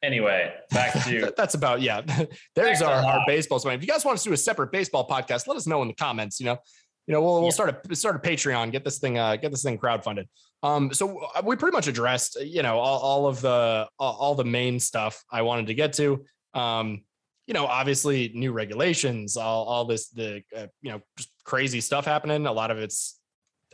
Anyway, 0.03 0.53
back 0.71 0.93
to 1.05 1.33
that's 1.37 1.55
about 1.55 1.81
yeah. 1.81 2.03
There's 2.57 2.83
our, 2.83 3.05
our 3.05 3.21
baseball 3.27 3.59
swing. 3.61 3.77
If 3.77 3.83
you 3.83 3.87
guys 3.89 4.05
want 4.05 4.17
us 4.17 4.25
to 4.25 4.31
do 4.31 4.35
a 4.35 4.37
separate 4.37 4.73
baseball 4.73 5.07
podcast, 5.09 5.47
let 5.47 5.57
us 5.57 5.67
know 5.67 5.81
in 5.83 5.89
the 5.89 5.95
comments. 5.95 6.41
You 6.41 6.47
know, 6.47 6.59
you 7.07 7.13
know, 7.15 7.21
we'll 7.23 7.35
we'll 7.35 7.45
Yeah. 7.45 7.51
start 7.51 7.87
a 7.91 7.95
start 7.97 8.17
a 8.17 8.19
Patreon, 8.19 8.73
get 8.73 8.85
this 8.85 8.99
thing 8.99 9.19
uh 9.19 9.37
get 9.37 9.51
this 9.53 9.63
thing 9.63 9.79
crowdfunded. 9.79 10.27
Um, 10.65 10.93
so 10.93 11.19
uh, 11.35 11.43
we 11.45 11.57
pretty 11.57 11.75
much 11.77 11.87
addressed 11.87 12.37
you 12.41 12.63
know 12.63 12.79
all, 12.79 13.01
all 13.01 13.27
of 13.27 13.41
the 13.41 13.89
all, 13.99 14.17
all 14.17 14.35
the 14.35 14.45
main 14.45 14.81
stuff 14.81 15.23
I 15.31 15.43
wanted 15.43 15.69
to 15.69 15.75
get 15.75 15.93
to. 15.95 16.25
Um, 16.55 17.03
you 17.47 17.55
know, 17.55 17.67
obviously 17.67 18.31
new 18.35 18.53
regulations, 18.53 19.37
all 19.37 19.65
all 19.65 19.85
this 19.85 20.09
the 20.09 20.43
uh, 20.57 20.67
you 20.81 20.91
know 20.91 21.01
just 21.17 21.31
crazy 21.45 21.81
stuff 21.81 22.05
happening. 22.05 22.47
A 22.47 22.53
lot 22.53 22.71
of 22.73 22.79
it's 22.79 23.21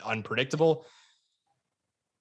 unpredictable. 0.05 0.85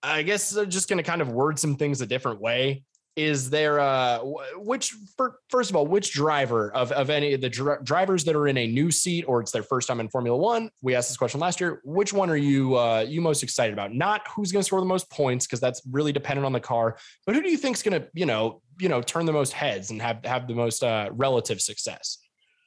I 0.02 0.22
guess 0.22 0.50
they're 0.50 0.64
just 0.66 0.88
going 0.88 0.98
to 0.98 1.02
kind 1.02 1.20
of 1.20 1.30
word 1.32 1.58
some 1.58 1.76
things 1.76 2.00
a 2.00 2.06
different 2.06 2.40
way. 2.40 2.84
Is 3.18 3.50
there 3.50 3.80
uh 3.80 4.20
which 4.54 4.94
fir- 5.16 5.36
first 5.48 5.70
of 5.70 5.76
all 5.76 5.88
which 5.88 6.12
driver 6.12 6.72
of 6.72 6.92
of 6.92 7.10
any 7.10 7.32
of 7.32 7.40
the 7.40 7.48
dri- 7.48 7.78
drivers 7.82 8.22
that 8.24 8.36
are 8.36 8.46
in 8.46 8.56
a 8.56 8.66
new 8.68 8.92
seat 8.92 9.24
or 9.26 9.40
it's 9.40 9.50
their 9.50 9.64
first 9.64 9.88
time 9.88 9.98
in 9.98 10.08
Formula 10.08 10.38
1 10.38 10.70
we 10.82 10.94
asked 10.94 11.08
this 11.08 11.16
question 11.16 11.40
last 11.40 11.60
year 11.60 11.80
which 11.84 12.12
one 12.12 12.30
are 12.30 12.36
you 12.36 12.76
uh 12.76 13.04
you 13.08 13.20
most 13.20 13.42
excited 13.42 13.72
about 13.72 13.92
not 13.92 14.22
who's 14.28 14.52
going 14.52 14.60
to 14.60 14.64
score 14.64 14.78
the 14.78 14.86
most 14.86 15.10
points 15.10 15.48
because 15.48 15.58
that's 15.58 15.82
really 15.90 16.12
dependent 16.12 16.46
on 16.46 16.52
the 16.52 16.60
car 16.60 16.96
but 17.26 17.34
who 17.34 17.42
do 17.42 17.50
you 17.50 17.56
think's 17.56 17.82
going 17.82 18.00
to 18.00 18.06
you 18.14 18.24
know 18.24 18.62
you 18.78 18.88
know 18.88 19.02
turn 19.02 19.26
the 19.26 19.32
most 19.32 19.52
heads 19.52 19.90
and 19.90 20.00
have 20.00 20.24
have 20.24 20.46
the 20.46 20.54
most 20.54 20.84
uh 20.84 21.08
relative 21.10 21.60
success 21.60 22.18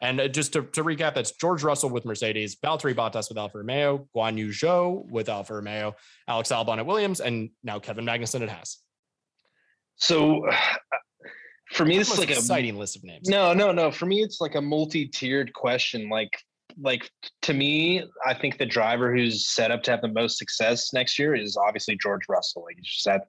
and 0.02 0.20
uh, 0.20 0.28
just 0.28 0.54
to, 0.54 0.64
to 0.64 0.84
recap, 0.84 1.14
that's 1.14 1.32
George 1.34 1.62
Russell 1.62 1.92
with 1.92 2.06
Mercedes, 2.06 2.56
Valtteri 2.56 2.96
Bottas 2.96 3.30
with 3.30 3.38
Alfa 3.38 3.60
Romeo, 3.60 4.08
Guan 4.16 4.36
Yu 4.36 4.48
Zhou 4.48 5.08
with 5.12 5.30
Alfa 5.30 5.54
Romeo, 5.54 5.96
Alex 6.28 6.50
Albon 6.50 6.80
at 6.80 6.88
Williams, 6.88 7.22
and 7.22 7.52
now 7.64 7.78
Kevin 7.78 8.04
Magnussen 8.04 8.42
at 8.42 8.50
Haas. 8.50 8.80
So 10.02 10.46
for 11.72 11.86
me, 11.86 11.98
this 11.98 12.12
is 12.12 12.20
like 12.20 12.30
a 12.30 12.34
exciting 12.34 12.78
list 12.78 12.98
of 12.98 13.04
names. 13.04 13.30
No, 13.30 13.54
no, 13.54 13.72
no. 13.72 13.92
For 13.92 14.06
me, 14.06 14.22
it's 14.22 14.42
like 14.42 14.56
a 14.56 14.62
multi-tiered 14.62 15.54
question. 15.54 16.10
Like, 16.10 16.32
like 16.78 17.10
to 17.44 17.54
me, 17.54 18.04
I 18.26 18.34
think 18.34 18.58
the 18.58 18.66
driver 18.66 19.16
who's 19.16 19.48
set 19.48 19.72
up 19.72 19.84
to 19.84 19.92
have 19.92 20.02
the 20.02 20.10
most 20.10 20.38
success 20.38 20.92
next 20.94 21.18
year 21.18 21.36
is 21.36 21.58
obviously 21.58 21.98
George 22.02 22.24
Russell. 22.28 22.64
Like, 22.64 22.76
he's 22.78 22.88
just 22.88 23.08
at 23.08 23.22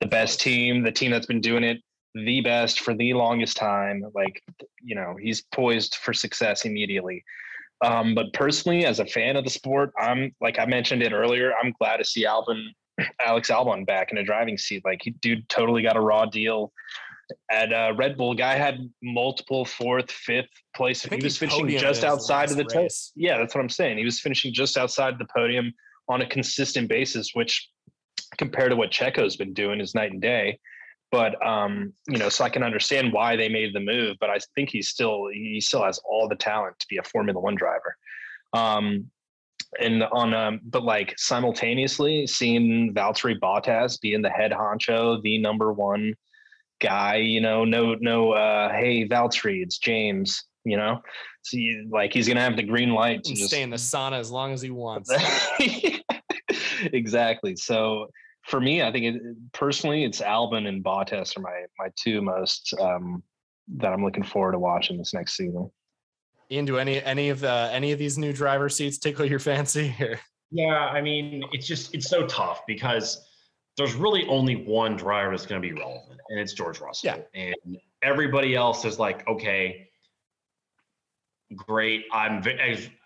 the 0.00 0.06
best 0.06 0.40
team, 0.40 0.82
the 0.82 0.92
team 0.92 1.10
that's 1.10 1.26
been 1.26 1.40
doing 1.40 1.62
it 1.62 1.80
the 2.14 2.40
best 2.40 2.80
for 2.80 2.94
the 2.94 3.12
longest 3.12 3.56
time. 3.56 4.04
Like, 4.14 4.42
you 4.80 4.94
know, 4.94 5.16
he's 5.20 5.42
poised 5.52 5.96
for 5.96 6.12
success 6.12 6.64
immediately. 6.64 7.24
Um, 7.84 8.14
but 8.14 8.32
personally, 8.32 8.86
as 8.86 9.00
a 9.00 9.06
fan 9.06 9.36
of 9.36 9.44
the 9.44 9.50
sport, 9.50 9.92
I'm 9.98 10.34
like 10.40 10.58
I 10.58 10.66
mentioned 10.66 11.02
it 11.02 11.12
earlier. 11.12 11.52
I'm 11.60 11.74
glad 11.78 11.98
to 11.98 12.04
see 12.04 12.24
Albon, 12.24 12.68
Alex 13.20 13.50
Albon, 13.50 13.86
back 13.86 14.12
in 14.12 14.18
a 14.18 14.24
driving 14.24 14.58
seat. 14.58 14.82
Like, 14.84 15.00
he 15.02 15.10
dude 15.10 15.48
totally 15.48 15.82
got 15.82 15.96
a 15.96 16.00
raw 16.00 16.26
deal 16.26 16.72
at 17.50 17.72
uh, 17.72 17.92
Red 17.96 18.16
Bull. 18.16 18.34
Guy 18.34 18.54
had 18.54 18.90
multiple 19.02 19.64
fourth, 19.64 20.10
fifth 20.10 20.48
place. 20.76 21.02
He 21.02 21.22
was 21.22 21.36
finishing 21.36 21.68
just 21.68 22.04
outside 22.04 22.50
of 22.50 22.56
the 22.56 22.66
race. 22.74 23.12
Yeah, 23.16 23.38
that's 23.38 23.54
what 23.54 23.60
I'm 23.60 23.68
saying. 23.68 23.98
He 23.98 24.04
was 24.04 24.20
finishing 24.20 24.52
just 24.52 24.76
outside 24.76 25.18
the 25.18 25.26
podium 25.34 25.72
on 26.08 26.20
a 26.20 26.26
consistent 26.26 26.88
basis, 26.88 27.30
which 27.34 27.70
compared 28.38 28.70
to 28.70 28.76
what 28.76 28.90
Checo's 28.90 29.36
been 29.36 29.54
doing 29.54 29.80
is 29.80 29.94
night 29.94 30.12
and 30.12 30.20
day. 30.20 30.58
But 31.10 31.44
um, 31.46 31.92
you 32.08 32.18
know, 32.18 32.28
so 32.28 32.44
I 32.44 32.48
can 32.48 32.62
understand 32.62 33.12
why 33.12 33.36
they 33.36 33.48
made 33.48 33.74
the 33.74 33.80
move. 33.80 34.16
But 34.20 34.30
I 34.30 34.38
think 34.54 34.70
he's 34.70 34.88
still 34.88 35.28
he 35.32 35.60
still 35.60 35.84
has 35.84 35.98
all 35.98 36.28
the 36.28 36.34
talent 36.34 36.78
to 36.80 36.86
be 36.88 36.96
a 36.96 37.02
Formula 37.02 37.38
One 37.38 37.54
driver. 37.54 37.96
Um, 38.52 39.10
and 39.80 40.02
on 40.04 40.34
um, 40.34 40.60
but 40.64 40.82
like 40.82 41.14
simultaneously 41.18 42.26
seeing 42.26 42.92
Valtteri 42.94 43.38
Bottas 43.38 44.00
being 44.00 44.22
the 44.22 44.30
head 44.30 44.52
honcho, 44.52 45.20
the 45.22 45.38
number 45.38 45.72
one 45.72 46.14
guy, 46.80 47.16
you 47.16 47.40
know, 47.40 47.64
no 47.64 47.94
no 47.94 48.32
uh 48.32 48.72
hey 48.72 49.08
Valtteri, 49.08 49.62
it's 49.62 49.78
James, 49.78 50.44
you 50.64 50.76
know. 50.76 51.00
So 51.42 51.56
you, 51.56 51.88
like 51.90 52.12
he's 52.12 52.26
gonna 52.26 52.40
have 52.40 52.56
the 52.56 52.62
green 52.62 52.90
light 52.90 53.24
to 53.24 53.34
just 53.34 53.50
stay 53.50 53.62
in 53.62 53.70
the 53.70 53.76
sauna 53.76 54.18
as 54.18 54.30
long 54.30 54.52
as 54.52 54.62
he 54.62 54.70
wants. 54.70 55.10
exactly. 56.92 57.56
So 57.56 58.08
for 58.46 58.60
me, 58.60 58.82
I 58.82 58.92
think 58.92 59.16
it, 59.16 59.22
personally, 59.52 60.04
it's 60.04 60.20
Albon 60.20 60.66
and 60.66 60.84
Bottas 60.84 61.36
are 61.36 61.40
my 61.40 61.64
my 61.78 61.88
two 61.96 62.22
most 62.22 62.74
um, 62.80 63.22
that 63.76 63.92
I'm 63.92 64.04
looking 64.04 64.22
forward 64.22 64.52
to 64.52 64.58
watching 64.58 64.98
this 64.98 65.14
next 65.14 65.36
season. 65.36 65.70
Ian, 66.54 66.64
do 66.64 66.78
any 66.78 67.02
any 67.02 67.30
of 67.30 67.40
the 67.40 67.68
any 67.72 67.92
of 67.92 67.98
these 67.98 68.16
new 68.16 68.32
driver 68.32 68.68
seats 68.68 68.98
tickle 68.98 69.26
your 69.26 69.40
fancy? 69.40 69.94
Or 70.00 70.20
Yeah, 70.50 70.86
I 70.86 71.00
mean, 71.00 71.44
it's 71.52 71.66
just 71.66 71.94
it's 71.94 72.08
so 72.08 72.26
tough 72.26 72.62
because 72.66 73.26
there's 73.76 73.94
really 73.94 74.24
only 74.28 74.54
one 74.54 74.96
driver 74.96 75.30
that's 75.30 75.46
going 75.46 75.60
to 75.60 75.68
be 75.68 75.74
relevant, 75.74 76.20
and 76.28 76.38
it's 76.38 76.52
George 76.52 76.80
Russell. 76.80 77.08
Yeah. 77.08 77.22
And 77.34 77.78
everybody 78.02 78.54
else 78.54 78.84
is 78.84 78.98
like, 79.00 79.26
okay, 79.26 79.88
great. 81.56 82.04
I'm, 82.12 82.42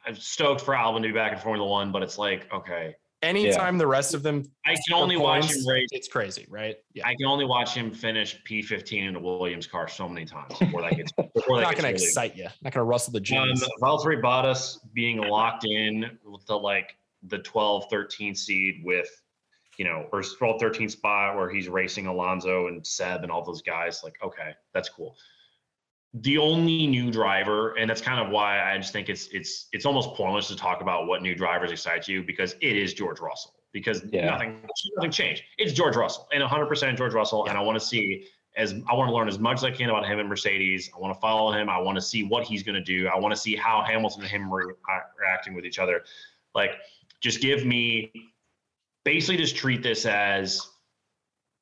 I'm 0.07 0.15
stoked 0.15 0.61
for 0.61 0.75
Albon 0.75 1.03
to 1.03 1.09
be 1.09 1.13
back 1.13 1.33
in 1.33 1.39
Formula 1.39 1.67
One, 1.67 1.91
but 1.91 2.03
it's 2.03 2.19
like, 2.19 2.53
okay, 2.53 2.97
Anytime 3.23 3.75
yeah. 3.75 3.79
the 3.79 3.87
rest 3.87 4.15
of 4.15 4.23
them, 4.23 4.49
I 4.65 4.77
can 4.87 4.95
only 4.95 5.17
points, 5.17 5.49
watch 5.49 5.57
him 5.57 5.67
race. 5.67 5.89
It's 5.91 6.07
crazy, 6.07 6.47
right? 6.49 6.77
Yeah. 6.95 7.07
I 7.07 7.15
can 7.17 7.27
only 7.27 7.45
watch 7.45 7.75
him 7.75 7.93
finish 7.93 8.41
P15 8.49 9.09
in 9.09 9.17
a 9.17 9.21
Williams 9.21 9.67
car 9.67 9.89
so 9.89 10.09
many 10.09 10.25
times 10.25 10.57
before 10.59 10.83
that 10.83 10.97
gets. 10.97 11.11
Before 11.35 11.61
not 11.61 11.73
going 11.73 11.85
to 11.85 11.91
excite 11.91 12.37
you. 12.37 12.45
Not 12.45 12.73
going 12.73 12.73
to 12.75 12.85
rustle 12.85 13.13
the 13.13 13.21
jeans. 13.21 13.63
Um, 13.63 13.69
Valtteri 13.83 14.23
Bottas 14.23 14.79
being 14.93 15.19
locked 15.19 15.65
in 15.65 16.19
with 16.25 16.47
the 16.47 16.57
like 16.57 16.97
the 17.25 17.39
12, 17.39 17.87
13 17.91 18.37
seed 18.37 18.83
with, 18.85 19.09
you 19.79 19.85
know, 19.85 20.07
or 20.13 20.23
12, 20.23 20.61
13 20.61 20.89
spot 20.89 21.37
where 21.37 21.51
he's 21.51 21.69
racing 21.69 22.07
Alonso 22.07 22.69
and 22.69 22.87
Seb 22.87 23.25
and 23.25 23.33
all 23.33 23.45
those 23.45 23.63
guys. 23.63 24.01
Like, 24.05 24.17
okay, 24.23 24.53
that's 24.73 24.89
cool 24.89 25.17
the 26.15 26.39
only 26.39 26.87
new 26.87 27.11
driver, 27.11 27.75
and 27.77 27.89
that's 27.89 28.01
kind 28.01 28.25
of 28.25 28.33
why 28.33 28.73
I 28.73 28.77
just 28.79 28.93
think 28.93 29.09
it's 29.09 29.29
it's 29.29 29.69
it's 29.73 29.85
almost 29.85 30.15
pointless 30.15 30.49
to 30.49 30.57
talk 30.57 30.81
about 30.81 31.07
what 31.07 31.23
new 31.23 31.35
drivers 31.35 31.71
excite 31.71 32.09
you 32.09 32.23
because 32.23 32.55
it 32.61 32.77
is 32.77 32.95
George 32.95 33.21
Russell 33.21 33.55
because 33.73 34.03
yeah. 34.11 34.27
nothing 34.27 34.61
nothing 34.97 35.11
changed. 35.11 35.43
It's 35.59 35.73
George 35.73 35.97
Russell 35.97 36.27
and 36.33 36.43
100% 36.43 36.97
George 36.97 37.13
Russell, 37.13 37.45
yeah. 37.45 37.53
and 37.53 37.59
I 37.59 37.63
want 37.63 37.79
to 37.79 37.85
see 37.85 38.27
as 38.57 38.75
I 38.89 38.95
want 38.95 39.09
to 39.09 39.15
learn 39.15 39.29
as 39.29 39.39
much 39.39 39.59
as 39.59 39.65
I 39.65 39.71
can 39.71 39.91
about 39.91 40.07
him 40.07 40.19
and 40.19 40.29
Mercedes. 40.29 40.91
I 40.95 40.99
want 40.99 41.15
to 41.15 41.21
follow 41.21 41.53
him. 41.53 41.69
I 41.69 41.79
want 41.79 41.97
to 41.97 42.03
see 42.03 42.25
what 42.25 42.45
he's 42.45 42.63
going 42.63 42.75
to 42.75 42.83
do. 42.83 43.07
I 43.09 43.19
want 43.19 43.35
to 43.35 43.41
see 43.41 43.55
how 43.55 43.85
Hamilton 43.87 44.23
and 44.23 44.31
him 44.31 44.53
are 44.53 44.73
uh, 44.73 45.01
reacting 45.21 45.55
with 45.55 45.65
each 45.65 45.79
other. 45.79 46.03
Like, 46.55 46.73
just 47.21 47.41
give 47.41 47.65
me 47.65 48.13
basically 49.05 49.37
just 49.37 49.57
treat 49.57 49.83
this 49.83 50.07
as 50.07 50.67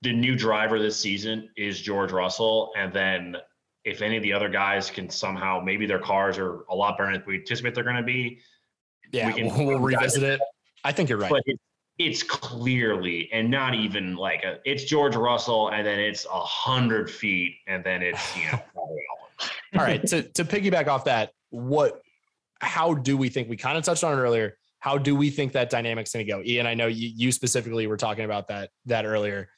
the 0.03 0.13
new 0.13 0.37
driver 0.37 0.79
this 0.79 0.99
season 0.99 1.51
is 1.57 1.81
George 1.81 2.13
Russell, 2.13 2.73
and 2.77 2.93
then 2.93 3.37
if 3.87 4.03
any 4.03 4.17
of 4.17 4.23
the 4.25 4.33
other 4.33 4.49
guys 4.49 4.91
can 4.91 5.09
somehow, 5.09 5.61
maybe 5.65 5.87
their 5.87 6.01
cars 6.01 6.39
are 6.39 6.65
a 6.69 6.75
lot 6.75 6.99
better 6.99 7.13
than 7.13 7.23
we 7.25 7.37
anticipate 7.37 7.75
they're 7.75 7.85
going 7.85 7.97
to 7.97 8.03
be. 8.03 8.41
Yeah, 9.13 9.29
we 9.29 9.33
can, 9.33 9.47
we'll, 9.47 9.67
we'll 9.67 9.79
revisit 9.79 10.25
it. 10.25 10.41
I 10.83 10.91
think 10.91 11.09
you're 11.09 11.19
right. 11.19 11.31
But 11.31 11.43
it, 11.47 11.59
it's 11.97 12.25
clearly 12.25 13.31
and 13.33 13.49
not 13.49 13.75
even 13.75 14.17
like 14.17 14.43
a, 14.43 14.59
it's 14.65 14.85
George 14.85 15.15
Russell, 15.15 15.71
and 15.71 15.87
then 15.87 16.01
it's 16.01 16.27
a 16.27 16.41
hundred 16.41 17.09
feet, 17.09 17.59
and 17.69 17.85
then 17.85 18.03
it's 18.03 18.37
you 18.37 18.51
know. 18.51 18.61
All 19.79 19.85
right. 19.85 20.05
To 20.09 20.23
to 20.23 20.45
piggyback 20.45 20.89
off 20.89 21.05
that, 21.05 21.31
what? 21.51 22.03
How 22.59 22.95
do 22.95 23.17
we 23.17 23.29
think 23.29 23.49
we 23.49 23.57
kind 23.57 23.79
of 23.79 23.85
touched 23.85 24.03
on 24.03 24.13
it 24.13 24.21
earlier? 24.21 24.57
How 24.81 24.99
do 24.99 25.15
we 25.15 25.31
think 25.31 25.53
that 25.53 25.71
dynamic's 25.71 26.13
going 26.13 26.27
to 26.27 26.33
go? 26.33 26.43
Ian, 26.43 26.67
I 26.67 26.75
know 26.75 26.87
you, 26.87 27.13
you 27.15 27.31
specifically 27.31 27.87
were 27.87 27.97
talking 27.97 28.25
about 28.25 28.49
that 28.49 28.71
that 28.87 29.05
earlier 29.05 29.49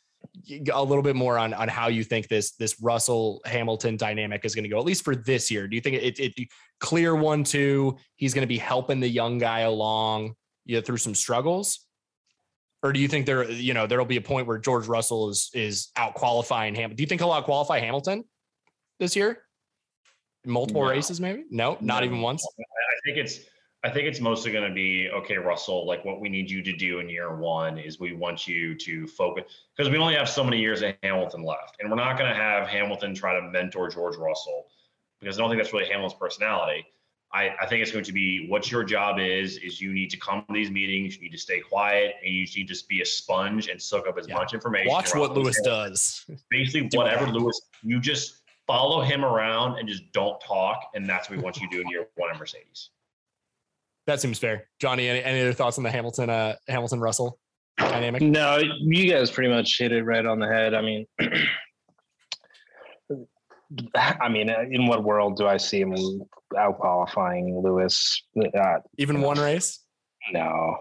a 0.72 0.82
little 0.82 1.02
bit 1.02 1.16
more 1.16 1.38
on 1.38 1.54
on 1.54 1.68
how 1.68 1.88
you 1.88 2.04
think 2.04 2.28
this 2.28 2.52
this 2.52 2.80
Russell 2.80 3.40
Hamilton 3.44 3.96
dynamic 3.96 4.44
is 4.44 4.54
going 4.54 4.64
to 4.64 4.68
go 4.68 4.78
at 4.78 4.84
least 4.84 5.04
for 5.04 5.16
this 5.16 5.50
year. 5.50 5.68
Do 5.68 5.76
you 5.76 5.80
think 5.80 5.96
it, 5.96 6.18
it, 6.18 6.34
it 6.36 6.48
clear 6.80 7.14
one 7.14 7.44
two? 7.44 7.96
He's 8.16 8.34
going 8.34 8.42
to 8.42 8.48
be 8.48 8.58
helping 8.58 9.00
the 9.00 9.08
young 9.08 9.38
guy 9.38 9.60
along 9.60 10.34
you 10.64 10.76
know, 10.76 10.82
through 10.82 10.98
some 10.98 11.14
struggles, 11.14 11.86
or 12.82 12.92
do 12.92 13.00
you 13.00 13.08
think 13.08 13.26
there 13.26 13.50
you 13.50 13.74
know 13.74 13.86
there'll 13.86 14.06
be 14.06 14.16
a 14.16 14.22
point 14.22 14.46
where 14.46 14.58
George 14.58 14.86
Russell 14.86 15.30
is 15.30 15.50
is 15.54 15.88
out 15.96 16.14
qualifying 16.14 16.74
Hamilton? 16.74 16.96
Do 16.96 17.02
you 17.02 17.06
think 17.06 17.20
he'll 17.20 17.32
out 17.32 17.44
qualify 17.44 17.80
Hamilton 17.80 18.24
this 18.98 19.16
year? 19.16 19.42
Multiple 20.46 20.82
no. 20.82 20.90
races, 20.90 21.20
maybe? 21.20 21.44
No, 21.50 21.76
not 21.80 22.00
no. 22.00 22.06
even 22.06 22.20
once. 22.20 22.46
I 22.58 22.94
think 23.04 23.18
it's 23.18 23.40
I 23.84 23.90
think 23.90 24.08
it's 24.08 24.20
mostly 24.20 24.50
going 24.50 24.68
to 24.68 24.74
be 24.74 25.08
okay, 25.10 25.36
Russell. 25.36 25.86
Like 25.86 26.04
what 26.04 26.20
we 26.20 26.28
need 26.28 26.50
you 26.50 26.62
to 26.62 26.72
do 26.76 26.98
in 26.98 27.08
year 27.08 27.36
one 27.36 27.78
is 27.78 28.00
we 28.00 28.12
want 28.12 28.48
you 28.48 28.74
to 28.74 29.06
focus 29.06 29.44
because 29.76 29.90
we 29.90 29.96
only 29.98 30.14
have 30.14 30.28
so 30.28 30.42
many 30.42 30.58
years 30.58 30.82
of 30.82 30.94
Hamilton 31.02 31.44
left, 31.44 31.76
and 31.78 31.88
we're 31.88 31.96
not 31.96 32.18
going 32.18 32.28
to 32.28 32.36
have 32.36 32.66
Hamilton 32.66 33.14
try 33.14 33.38
to 33.38 33.42
mentor 33.42 33.88
George 33.88 34.16
Russell 34.16 34.66
because 35.20 35.38
I 35.38 35.42
don't 35.42 35.50
think 35.50 35.62
that's 35.62 35.72
really 35.72 35.86
Hamilton's 35.86 36.18
personality. 36.18 36.86
I, 37.32 37.50
I 37.60 37.66
think 37.66 37.82
it's 37.82 37.92
going 37.92 38.04
to 38.04 38.12
be 38.12 38.46
what 38.48 38.70
your 38.70 38.82
job 38.82 39.18
is 39.20 39.58
is 39.58 39.80
you 39.80 39.92
need 39.92 40.10
to 40.10 40.16
come 40.16 40.44
to 40.48 40.54
these 40.54 40.70
meetings, 40.70 41.16
you 41.16 41.22
need 41.22 41.32
to 41.32 41.38
stay 41.38 41.60
quiet, 41.60 42.14
and 42.24 42.34
you 42.34 42.40
need 42.40 42.52
to 42.52 42.64
just 42.64 42.88
be 42.88 43.02
a 43.02 43.06
sponge 43.06 43.68
and 43.68 43.80
soak 43.80 44.08
up 44.08 44.18
as 44.18 44.26
yeah. 44.26 44.34
much 44.34 44.54
information. 44.54 44.90
Watch 44.90 45.14
what 45.14 45.34
Lewis 45.34 45.60
does. 45.62 46.24
Basically, 46.50 46.88
do 46.88 46.96
whatever 46.96 47.26
that. 47.26 47.34
Lewis, 47.34 47.60
you 47.82 48.00
just 48.00 48.38
follow 48.66 49.02
him 49.02 49.24
around 49.24 49.78
and 49.78 49.88
just 49.88 50.10
don't 50.12 50.40
talk, 50.40 50.90
and 50.94 51.08
that's 51.08 51.28
what 51.28 51.36
we 51.36 51.44
want 51.44 51.60
you 51.60 51.68
to 51.68 51.76
do 51.76 51.82
in 51.82 51.88
year 51.88 52.06
one 52.16 52.30
of 52.30 52.38
Mercedes. 52.38 52.90
That 54.08 54.20
seems 54.22 54.38
fair. 54.38 54.66
Johnny, 54.80 55.06
any, 55.06 55.22
any 55.22 55.42
other 55.42 55.52
thoughts 55.52 55.76
on 55.76 55.84
the 55.84 55.90
Hamilton 55.90 56.30
uh, 56.30 56.54
Hamilton 56.66 56.98
Russell 56.98 57.38
dynamic? 57.76 58.22
No, 58.22 58.58
you 58.80 59.12
guys 59.12 59.30
pretty 59.30 59.50
much 59.50 59.76
hit 59.76 59.92
it 59.92 60.02
right 60.02 60.24
on 60.24 60.38
the 60.38 60.46
head. 60.46 60.72
I 60.72 60.80
mean, 60.80 61.04
I 63.94 64.30
mean, 64.30 64.48
uh, 64.48 64.64
in 64.70 64.86
what 64.86 65.04
world 65.04 65.36
do 65.36 65.46
I 65.46 65.58
see 65.58 65.82
him 65.82 65.94
out 66.58 66.78
qualifying 66.78 67.60
Lewis? 67.62 68.22
Uh, 68.58 68.78
Even 68.96 69.20
one 69.20 69.38
race? 69.38 69.80
No, 70.32 70.78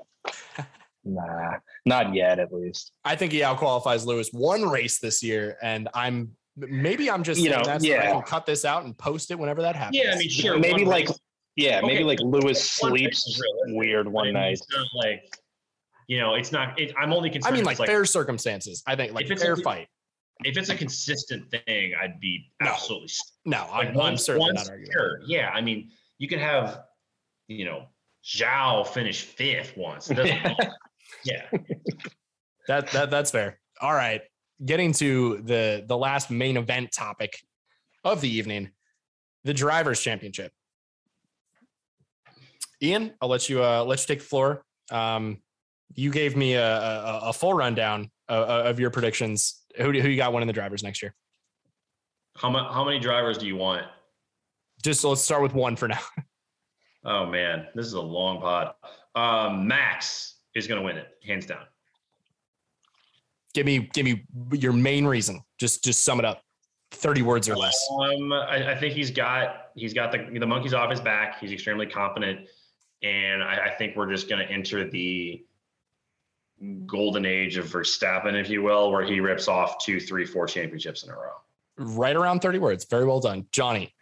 nah, 1.04 1.58
not 1.86 2.16
yet. 2.16 2.40
At 2.40 2.54
least 2.54 2.94
I 3.04 3.18
think 3.18 3.34
he 3.34 3.44
out 3.44 3.58
qualifies 3.58 4.06
Lewis 4.06 4.30
one 4.32 4.64
race 4.64 5.00
this 5.00 5.22
year, 5.22 5.58
and 5.62 5.90
I'm 5.94 6.32
maybe 6.56 7.12
I'm 7.12 7.24
just 7.24 7.42
you 7.42 7.50
know 7.50 7.62
that 7.66 7.84
yeah. 7.84 8.04
So 8.04 8.08
I 8.08 8.12
can 8.14 8.22
cut 8.22 8.46
this 8.46 8.64
out 8.64 8.86
and 8.86 8.98
post 8.98 9.32
it 9.32 9.38
whenever 9.38 9.64
that 9.64 9.76
happens. 9.76 10.02
Yeah, 10.02 10.14
I 10.14 10.18
mean, 10.18 10.30
sure. 10.30 10.58
Maybe 10.58 10.86
like 10.86 11.10
race. 11.10 11.20
Yeah, 11.58 11.80
okay. 11.80 11.88
maybe 11.88 12.04
like 12.04 12.20
Lewis 12.22 12.72
sleeps 12.72 13.42
weird 13.66 14.08
one 14.08 14.32
night. 14.32 14.60
like, 14.94 15.24
you 16.08 16.20
know, 16.20 16.36
it's 16.36 16.52
not. 16.52 16.80
It, 16.80 16.94
I'm 16.98 17.12
only 17.12 17.32
concerned. 17.32 17.56
I 17.56 17.58
mean, 17.58 17.66
like, 17.66 17.80
like, 17.80 17.90
fair 17.90 18.06
circumstances. 18.06 18.84
I 18.86 18.96
think 18.96 19.14
like 19.14 19.28
fair 19.28 19.54
a, 19.54 19.58
fight. 19.58 19.88
If 20.44 20.56
it's 20.56 20.70
a 20.70 20.76
consistent 20.76 21.50
thing, 21.50 21.94
I'd 22.00 22.20
be 22.20 22.52
absolutely 22.62 23.10
no. 23.46 23.66
no 23.66 23.72
like 23.72 23.90
I'm, 23.90 24.00
I'm 24.00 24.18
certainly 24.18 24.54
not 24.54 24.70
arguing. 24.70 24.92
Sure, 24.92 25.20
yeah. 25.26 25.50
I 25.50 25.62
mean, 25.62 25.90
you 26.20 26.28
could 26.28 26.38
have, 26.38 26.82
you 27.48 27.66
know, 27.66 27.88
Zhou 28.24 28.86
finish 28.86 29.24
fifth 29.24 29.76
once. 29.76 30.12
yeah. 31.24 31.46
that 32.68 32.92
that 32.92 33.10
that's 33.10 33.32
fair. 33.32 33.60
All 33.82 33.96
right, 33.96 34.22
getting 34.64 34.94
to 34.94 35.42
the 35.42 35.84
the 35.88 35.98
last 35.98 36.30
main 36.30 36.56
event 36.56 36.92
topic 36.92 37.40
of 38.04 38.22
the 38.22 38.30
evening, 38.30 38.70
the 39.44 39.56
drivers' 39.56 40.02
championship. 40.02 40.52
Ian, 42.82 43.14
I'll 43.22 43.30
let 43.30 43.50
you 43.50 43.64
uh, 43.64 43.84
let 43.84 44.00
you 44.02 44.08
take 44.08 44.20
the 44.20 44.26
floor. 44.26 44.64
Um, 44.92 45.42
you 45.96 46.12
gave 46.12 46.36
me 46.36 46.54
a, 46.54 46.66
a, 46.66 47.20
a 47.26 47.34
full 47.34 47.54
rundown 47.54 48.12
of, 48.28 48.48
of, 48.48 48.80
your 48.80 48.90
predictions. 48.90 49.64
Who 49.78 49.92
who 49.92 50.10
you 50.10 50.18
got 50.18 50.34
winning 50.34 50.48
the 50.48 50.54
drivers 50.54 50.84
next 50.84 51.02
year? 51.02 51.16
How 52.36 52.50
many 52.50 52.68
how 52.68 52.84
many 52.84 53.00
drivers 53.00 53.38
do 53.38 53.48
you 53.48 53.56
want? 53.56 53.86
Just 54.84 55.04
let's 55.04 55.22
start 55.22 55.42
with 55.42 55.54
one 55.54 55.76
for 55.76 55.88
now. 55.88 56.00
Oh 57.06 57.26
man, 57.26 57.68
this 57.74 57.86
is 57.86 57.94
a 57.94 58.02
long 58.02 58.42
pod. 58.42 58.74
Um, 59.16 59.66
Max 59.66 60.40
is 60.56 60.68
going 60.68 60.82
to 60.82 60.86
win 60.86 60.98
it, 60.98 61.08
hands 61.26 61.46
down. 61.46 61.64
Give 63.54 63.66
me 63.66 63.90
give 63.94 64.06
me 64.06 64.26
your 64.52 64.74
main 64.74 65.06
reason. 65.06 65.42
Just 65.58 65.86
just 65.86 66.04
sum 66.04 66.20
it 66.20 66.26
up. 66.26 66.42
30 66.92 67.22
words 67.22 67.50
or 67.50 67.56
less. 67.56 67.78
Um, 68.00 68.34
I, 68.34 68.72
I, 68.72 68.76
think 68.76 68.94
he's 68.94 69.12
got 69.12 69.68
he's 69.76 69.94
got 69.94 70.12
the 70.12 70.38
the 70.40 70.46
monkeys 70.46 70.74
off 70.74 70.90
his 70.90 71.00
back. 71.00 71.40
He's 71.40 71.52
extremely 71.52 71.86
competent 71.86 72.48
and 73.04 73.44
I, 73.44 73.68
I 73.68 73.70
think 73.76 73.96
we're 73.96 74.10
just 74.10 74.30
going 74.30 74.46
to 74.46 74.52
enter 74.52 74.90
the 74.90 75.44
golden 76.86 77.26
age 77.26 77.58
of 77.58 77.68
Verstappen, 77.68 78.34
if 78.40 78.50
you 78.50 78.64
will, 78.64 78.92
where 78.92 79.04
he 79.04 79.20
rips 79.20 79.48
off 79.48 79.84
two, 79.84 80.00
three, 80.00 80.26
four 80.26 80.48
championships 80.48 81.04
in 81.04 81.10
a 81.12 81.14
row. 81.14 81.34
Right 81.78 82.16
around 82.16 82.40
30 82.40 82.60
words. 82.60 82.86
Very 82.90 83.06
well 83.06 83.20
done. 83.20 83.46
Johnny. 83.52 83.94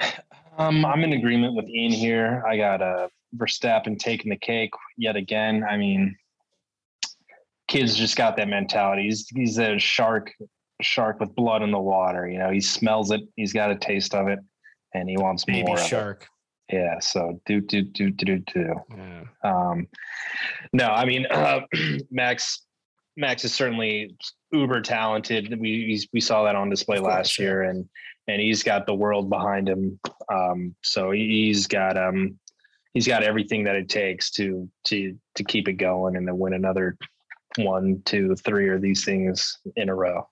Yeah. 0.00 0.10
Um, 0.58 0.84
I'm 0.84 1.04
in 1.04 1.12
agreement 1.12 1.54
with 1.54 1.68
Ian 1.68 1.92
here. 1.92 2.42
I 2.44 2.56
got 2.56 2.82
uh, 2.82 3.08
Verstappen 3.36 3.96
taking 3.96 4.30
the 4.30 4.36
cake 4.36 4.72
yet 4.96 5.14
again. 5.14 5.64
I 5.68 5.76
mean, 5.76 6.16
kid's 7.68 7.94
just 7.94 8.16
got 8.16 8.36
that 8.36 8.48
mentality. 8.48 9.04
He's 9.04 9.28
he's 9.28 9.58
a 9.58 9.78
shark, 9.78 10.32
shark 10.82 11.20
with 11.20 11.32
blood 11.36 11.62
in 11.62 11.70
the 11.70 11.78
water. 11.78 12.28
You 12.28 12.38
know, 12.38 12.50
he 12.50 12.60
smells 12.60 13.12
it. 13.12 13.20
He's 13.36 13.52
got 13.52 13.70
a 13.70 13.76
taste 13.76 14.14
of 14.14 14.26
it, 14.26 14.40
and 14.94 15.08
he 15.08 15.16
wants 15.16 15.44
Baby 15.44 15.62
more. 15.62 15.78
shark. 15.78 16.26
Yeah. 16.70 16.98
So 17.00 17.40
do 17.46 17.60
do 17.60 17.82
do 17.82 18.10
do 18.10 18.38
do. 18.38 18.74
Yeah. 18.96 19.24
Um, 19.42 19.86
no, 20.72 20.86
I 20.86 21.04
mean 21.04 21.26
uh, 21.30 21.60
Max. 22.10 22.62
Max 23.16 23.44
is 23.44 23.52
certainly 23.52 24.14
uber 24.52 24.80
talented. 24.80 25.58
We 25.58 26.06
we 26.12 26.20
saw 26.20 26.44
that 26.44 26.54
on 26.54 26.70
display 26.70 27.00
last 27.00 27.36
year, 27.36 27.64
and 27.64 27.88
and 28.28 28.40
he's 28.40 28.62
got 28.62 28.86
the 28.86 28.94
world 28.94 29.28
behind 29.28 29.68
him. 29.68 29.98
Um, 30.32 30.76
so 30.82 31.10
he's 31.10 31.66
got 31.66 31.96
um 31.96 32.38
he's 32.94 33.08
got 33.08 33.22
everything 33.22 33.64
that 33.64 33.74
it 33.74 33.88
takes 33.88 34.30
to 34.32 34.68
to 34.84 35.16
to 35.34 35.44
keep 35.44 35.68
it 35.68 35.74
going 35.74 36.16
and 36.16 36.26
to 36.26 36.34
win 36.34 36.52
another 36.52 36.96
one, 37.56 38.02
two, 38.04 38.34
three 38.36 38.70
of 38.70 38.82
these 38.82 39.04
things 39.04 39.58
in 39.76 39.88
a 39.88 39.94
row. 39.94 40.28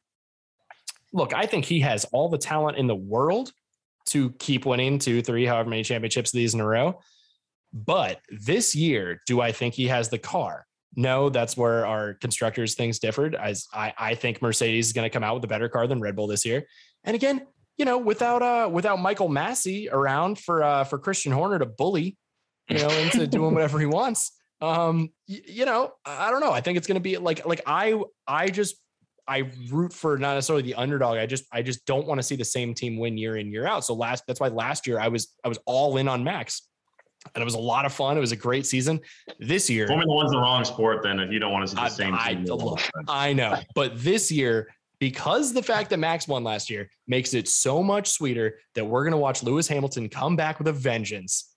Look, 1.13 1.33
I 1.35 1.47
think 1.47 1.65
he 1.65 1.81
has 1.81 2.05
all 2.07 2.29
the 2.29 2.39
talent 2.39 2.77
in 2.77 2.87
the 2.87 2.95
world 2.95 3.53
to 4.07 4.31
keep 4.33 4.67
winning 4.67 4.99
two, 4.99 5.23
three, 5.23 5.47
however 5.47 5.71
many 5.71 5.83
championships 5.83 6.31
these 6.31 6.55
in 6.55 6.61
a 6.61 6.67
row. 6.67 7.01
But 7.73 8.21
this 8.31 8.75
year, 8.75 9.21
do 9.27 9.41
I 9.41 9.53
think 9.53 9.75
he 9.75 9.89
has 9.89 10.09
the 10.09 10.19
car? 10.19 10.67
No, 10.95 11.29
that's 11.29 11.57
where 11.57 11.85
our 11.85 12.15
constructors 12.15 12.75
things 12.75 12.99
differed. 12.99 13.35
As 13.35 13.67
I, 13.73 13.93
I 13.99 14.15
think 14.15 14.41
Mercedes 14.41 14.87
is 14.87 14.93
going 14.93 15.05
to 15.05 15.13
come 15.13 15.23
out 15.23 15.35
with 15.35 15.45
a 15.45 15.49
better 15.49 15.69
car 15.69 15.87
than 15.87 16.01
Red 16.01 16.17
Bull 16.17 16.27
this 16.27 16.47
year. 16.47 16.67
And 17.05 17.15
again, 17.15 17.47
you 17.77 17.85
know, 17.85 17.99
without 17.99 18.43
uh 18.43 18.71
without 18.73 18.99
Michael 19.01 19.29
Masi 19.29 19.93
around 19.93 20.39
for 20.39 20.63
uh 20.63 20.85
for 20.85 20.99
Christian 20.99 21.33
Horner 21.33 21.59
to 21.59 21.67
bully, 21.67 22.17
you 22.71 22.79
know, 22.79 22.89
into 22.89 23.27
doing 23.27 23.53
whatever 23.53 23.79
he 23.79 23.87
wants. 23.87 24.33
Um, 24.63 25.11
y- 25.29 25.43
you 25.47 25.67
know, 25.67 25.93
I 26.05 26.29
I 26.29 26.31
don't 26.31 26.41
know. 26.41 26.53
I 26.53 26.63
think 26.63 26.79
it's 26.79 26.87
going 26.87 26.97
to 26.97 27.01
be 27.03 27.19
like 27.19 27.45
like 27.45 27.61
I 27.67 28.01
I 28.27 28.49
just 28.49 28.77
I 29.29 29.51
root 29.71 29.93
for 29.93 30.17
not 30.19 30.35
necessarily 30.35 30.63
the 30.63 30.75
underdog. 30.75 31.19
I 31.19 31.27
just 31.27 31.45
I 31.53 31.63
just 31.63 31.85
don't 31.87 32.07
want 32.07 32.19
to 32.19 32.23
see 32.23 32.37
the 32.37 32.45
same 32.45 32.75
team 32.75 32.99
win 32.99 33.17
year 33.19 33.37
in 33.37 33.51
year 33.51 33.67
out. 33.67 33.85
So 33.85 33.95
last 33.95 34.25
that's 34.27 34.41
why 34.41 34.49
last 34.49 34.87
year 34.87 35.01
I 35.01 35.09
was 35.09 35.35
I 35.45 35.49
was 35.49 35.59
all 35.67 35.97
in 35.97 36.07
on 36.09 36.23
Max, 36.23 36.63
and 37.35 37.43
it 37.43 37.45
was 37.45 37.55
a 37.55 37.59
lot 37.59 37.85
of 37.87 37.93
fun. 37.93 38.17
It 38.17 38.21
was 38.21 38.33
a 38.33 38.37
great 38.37 38.67
season. 38.67 39.01
This 39.41 39.69
year, 39.69 39.87
Formula 39.89 40.15
One's 40.15 40.31
the 40.31 40.39
wrong 40.39 40.65
sport. 40.65 41.03
Then 41.03 41.19
if 41.21 41.33
you 41.33 41.39
don't 41.39 41.53
want 41.53 41.65
to 41.65 41.69
see 41.69 41.75
the 41.77 41.83
I- 41.83 41.89
same 41.89 42.15
I- 42.15 42.35
team, 42.35 42.45
look, 42.45 42.81
I 43.09 43.33
know, 43.33 43.57
but 43.75 43.93
this 44.03 44.31
year, 44.31 44.69
because 45.01 45.53
the 45.53 45.63
fact 45.63 45.91
that 45.91 45.99
Max 45.99 46.29
won 46.29 46.45
last 46.45 46.71
year 46.71 46.89
makes 47.09 47.35
it 47.35 47.49
so 47.49 47.83
much 47.83 48.09
sweeter 48.09 48.59
that 48.75 48.85
we're 48.85 49.03
going 49.03 49.11
to 49.13 49.19
watch 49.19 49.43
Lewis 49.43 49.67
Hamilton 49.69 50.09
come 50.09 50.37
back 50.37 50.59
with 50.59 50.69
a 50.69 50.73
vengeance 50.73 51.53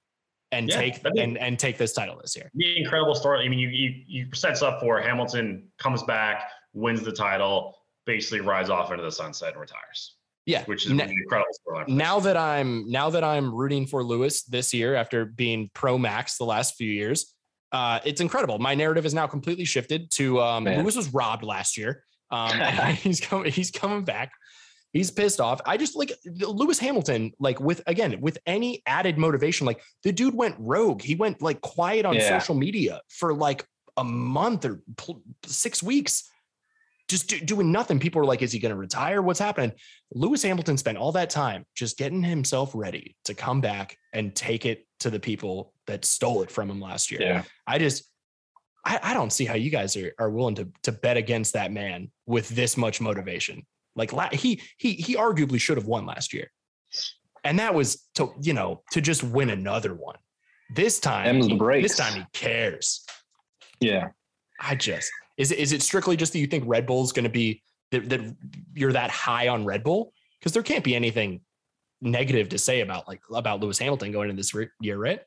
and 0.51 0.67
Yeah, 0.67 0.75
take 0.77 0.99
and, 1.17 1.37
and 1.37 1.59
take 1.59 1.77
this 1.77 1.93
title 1.93 2.19
this 2.19 2.35
year. 2.35 2.49
the 2.55 2.77
incredible 2.79 3.13
story. 3.13 3.45
I 3.45 3.47
mean, 3.49 3.59
you, 3.59 3.69
you 3.69 3.93
you 4.07 4.27
sets 4.33 4.63
up 4.63 4.79
for 4.79 4.99
Hamilton 4.99 5.67
comes 5.77 6.01
back, 6.03 6.49
wins 6.73 7.01
the 7.03 7.11
title, 7.11 7.75
basically 8.05 8.41
rides 8.41 8.69
off 8.69 8.91
into 8.91 9.03
the 9.03 9.11
sunset 9.11 9.51
and 9.53 9.61
retires, 9.61 10.15
Yeah, 10.45 10.63
which 10.65 10.85
is 10.85 10.91
Na- 10.93 11.03
an 11.05 11.09
incredible 11.11 11.53
story. 11.53 11.85
now 11.87 12.19
that 12.21 12.37
I'm 12.37 12.89
now 12.89 13.09
that 13.09 13.23
I'm 13.23 13.53
rooting 13.53 13.85
for 13.87 14.03
Lewis 14.03 14.43
this 14.43 14.73
year 14.73 14.95
after 14.95 15.25
being 15.25 15.69
pro 15.73 15.97
Max 15.97 16.37
the 16.37 16.45
last 16.45 16.75
few 16.75 16.91
years, 16.91 17.33
uh, 17.71 17.99
it's 18.03 18.21
incredible. 18.21 18.57
My 18.59 18.73
narrative 18.75 19.05
is 19.05 19.13
now 19.13 19.27
completely 19.27 19.65
shifted 19.65 20.09
to 20.11 20.41
um, 20.41 20.63
Man. 20.63 20.79
Lewis 20.81 20.95
was 20.95 21.13
robbed 21.13 21.43
last 21.43 21.77
year. 21.77 22.03
Um, 22.31 22.59
he's 22.95 23.19
coming. 23.21 23.51
He's 23.51 23.71
coming 23.71 24.03
back. 24.03 24.31
He's 24.91 25.11
pissed 25.11 25.39
off. 25.39 25.61
I 25.67 25.77
just 25.77 25.95
like 25.95 26.11
Lewis 26.25 26.79
Hamilton, 26.79 27.31
like 27.39 27.59
with 27.59 27.83
again 27.85 28.19
with 28.21 28.39
any 28.47 28.81
added 28.87 29.19
motivation. 29.19 29.67
Like 29.67 29.81
the 30.03 30.11
dude 30.11 30.33
went 30.33 30.55
rogue. 30.57 31.03
He 31.03 31.13
went 31.13 31.43
like 31.43 31.61
quiet 31.61 32.05
on 32.05 32.15
Yeah. 32.15 32.39
social 32.39 32.55
media 32.55 33.01
for 33.07 33.35
like 33.35 33.63
a 33.97 34.03
month 34.03 34.65
or 34.65 34.81
pl- 34.97 35.21
six 35.45 35.83
weeks 35.83 36.27
just 37.09 37.27
do, 37.27 37.39
doing 37.39 37.71
nothing. 37.71 37.99
People 37.99 38.19
were 38.19 38.25
like, 38.25 38.41
is 38.41 38.51
he 38.51 38.59
going 38.59 38.71
to 38.71 38.77
retire? 38.77 39.21
What's 39.21 39.39
happening? 39.39 39.73
Lewis 40.13 40.43
Hamilton 40.43 40.77
spent 40.77 40.97
all 40.97 41.11
that 41.13 41.29
time 41.29 41.65
just 41.75 41.97
getting 41.97 42.23
himself 42.23 42.71
ready 42.73 43.15
to 43.25 43.33
come 43.33 43.59
back 43.59 43.97
and 44.13 44.33
take 44.35 44.65
it 44.65 44.87
to 44.99 45.09
the 45.09 45.19
people 45.19 45.73
that 45.87 46.05
stole 46.05 46.43
it 46.43 46.51
from 46.51 46.69
him 46.69 46.79
last 46.79 47.11
year. 47.11 47.21
Yeah. 47.21 47.43
I 47.67 47.79
just, 47.79 48.03
I, 48.85 48.99
I 49.01 49.13
don't 49.13 49.33
see 49.33 49.45
how 49.45 49.55
you 49.55 49.71
guys 49.71 49.97
are, 49.97 50.13
are 50.19 50.29
willing 50.29 50.55
to, 50.55 50.69
to 50.83 50.91
bet 50.91 51.17
against 51.17 51.53
that 51.53 51.71
man 51.71 52.11
with 52.25 52.47
this 52.49 52.77
much 52.77 53.01
motivation. 53.01 53.65
Like 53.95 54.13
la- 54.13 54.29
he, 54.29 54.61
he, 54.77 54.93
he 54.93 55.15
arguably 55.15 55.59
should 55.59 55.77
have 55.77 55.87
won 55.87 56.05
last 56.05 56.33
year. 56.33 56.49
And 57.43 57.59
that 57.59 57.73
was 57.73 58.07
to, 58.15 58.33
you 58.41 58.53
know, 58.53 58.83
to 58.91 59.01
just 59.01 59.23
win 59.23 59.49
another 59.49 59.93
one. 59.93 60.17
This 60.75 60.99
time, 60.99 61.41
the 61.41 61.55
breaks. 61.55 61.89
this 61.89 61.97
time 61.97 62.13
he 62.13 62.25
cares. 62.33 63.03
Yeah. 63.79 64.09
I 64.59 64.75
just 64.75 65.09
is 65.39 65.51
is 65.51 65.71
it 65.71 65.81
strictly 65.81 66.15
just 66.15 66.33
that 66.33 66.39
you 66.39 66.45
think 66.45 66.65
Red 66.67 66.85
Bull 66.85 67.03
is 67.03 67.11
going 67.11 67.23
to 67.23 67.29
be 67.29 67.63
that, 67.91 68.07
that 68.09 68.35
you're 68.75 68.91
that 68.91 69.09
high 69.09 69.47
on 69.47 69.65
Red 69.65 69.83
Bull 69.83 70.13
because 70.39 70.51
there 70.51 70.61
can't 70.61 70.83
be 70.83 70.93
anything 70.93 71.41
negative 72.01 72.49
to 72.49 72.57
say 72.57 72.81
about 72.81 73.07
like 73.07 73.21
about 73.33 73.61
Lewis 73.61 73.79
Hamilton 73.79 74.11
going 74.11 74.29
into 74.29 74.39
this 74.39 74.53
year, 74.81 74.97
right? 74.97 75.21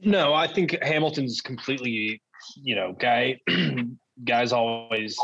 No, 0.00 0.34
I 0.34 0.52
think 0.52 0.76
Hamilton's 0.82 1.40
completely, 1.40 2.20
you 2.56 2.74
know, 2.74 2.96
guy. 2.98 3.38
guy's 4.24 4.52
always 4.52 5.18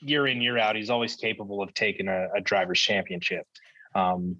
year 0.00 0.26
in 0.26 0.40
year 0.42 0.58
out. 0.58 0.74
He's 0.76 0.90
always 0.90 1.14
capable 1.14 1.62
of 1.62 1.72
taking 1.74 2.08
a, 2.08 2.28
a 2.36 2.40
driver's 2.40 2.80
championship, 2.80 3.46
um, 3.94 4.36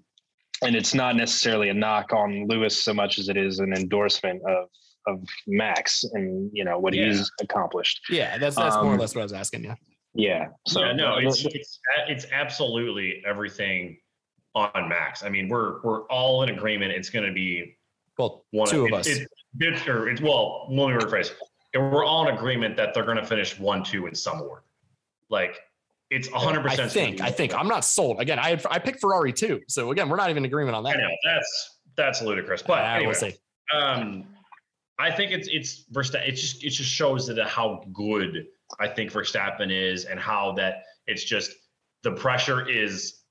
and 0.61 0.75
it's 0.75 0.93
not 0.93 1.15
necessarily 1.15 1.69
a 1.69 1.73
knock 1.73 2.13
on 2.13 2.47
Lewis 2.47 2.81
so 2.81 2.93
much 2.93 3.17
as 3.17 3.29
it 3.29 3.37
is 3.37 3.59
an 3.59 3.73
endorsement 3.73 4.41
of 4.43 4.67
of 5.07 5.23
Max 5.47 6.03
and 6.13 6.49
you 6.53 6.63
know 6.63 6.77
what 6.79 6.93
Yeah. 6.93 7.07
he's 7.07 7.31
accomplished. 7.41 8.01
Yeah, 8.09 8.37
that's 8.37 8.55
that's 8.55 8.75
more 8.75 8.85
or 8.85 8.93
Um, 8.93 8.99
less 8.99 9.15
what 9.15 9.21
I 9.21 9.25
was 9.25 9.33
asking. 9.33 9.63
Yeah, 9.63 9.75
Yeah. 10.13 10.47
So 10.67 10.81
yeah, 10.83 10.93
no, 10.93 11.15
uh, 11.15 11.19
it's 11.19 11.45
it's 11.45 11.79
it's 12.07 12.25
absolutely 12.31 13.23
everything 13.25 13.97
on 14.55 14.89
Max. 14.89 15.23
I 15.23 15.29
mean, 15.29 15.49
we're 15.49 15.81
we're 15.81 16.03
all 16.07 16.43
in 16.43 16.49
agreement. 16.49 16.91
It's 16.91 17.09
going 17.09 17.25
to 17.25 17.31
be 17.33 17.77
well, 18.17 18.45
one 18.51 18.67
two 18.67 18.81
of 18.85 18.87
it- 18.87 18.93
us. 18.93 19.07
It, 19.07 19.27
it, 19.59 19.87
or 19.87 20.09
it's 20.09 20.21
well, 20.21 20.67
let 20.69 20.87
me 20.89 20.93
rephrase. 20.93 21.31
And 21.73 21.91
we're 21.91 22.05
all 22.05 22.27
in 22.27 22.35
agreement 22.35 22.75
that 22.77 22.93
they're 22.93 23.03
going 23.05 23.17
to 23.17 23.25
finish 23.25 23.59
one, 23.59 23.83
two 23.83 24.07
in 24.07 24.15
some 24.15 24.41
order. 24.41 24.63
Like 25.29 25.59
it's 26.09 26.31
100. 26.31 26.61
percent 26.63 26.79
I 26.81 26.87
think 26.87 27.21
I 27.21 27.31
think 27.31 27.53
I'm 27.53 27.67
not 27.67 27.83
sold. 27.83 28.19
Again, 28.21 28.39
I 28.39 28.49
had, 28.51 28.65
I 28.71 28.79
picked 28.79 29.01
Ferrari 29.01 29.33
too, 29.33 29.61
so 29.67 29.91
again, 29.91 30.07
we're 30.09 30.15
not 30.15 30.29
even 30.29 30.43
in 30.43 30.45
agreement 30.45 30.75
on 30.75 30.83
that. 30.83 30.89
I 30.89 30.93
that. 30.93 31.01
know 31.01 31.15
that's 31.25 31.79
that's 31.97 32.21
ludicrous. 32.21 32.61
But 32.61 32.79
Uh, 32.79 32.87
anyway, 32.87 33.05
we'll 33.07 33.15
see. 33.15 33.35
um, 33.75 34.25
I 34.99 35.11
think 35.11 35.31
it's 35.31 35.47
it's 35.51 35.85
Verstappen. 35.91 36.27
It 36.27 36.31
just 36.33 36.63
it 36.63 36.71
just 36.71 36.89
shows 36.89 37.27
that 37.27 37.47
how 37.47 37.83
good 37.93 38.47
I 38.79 38.87
think 38.87 39.11
Verstappen 39.11 39.71
is, 39.71 40.05
and 40.05 40.19
how 40.19 40.53
that 40.53 40.83
it's 41.05 41.23
just 41.23 41.51
the 42.03 42.11
pressure 42.11 42.67
is. 42.67 43.21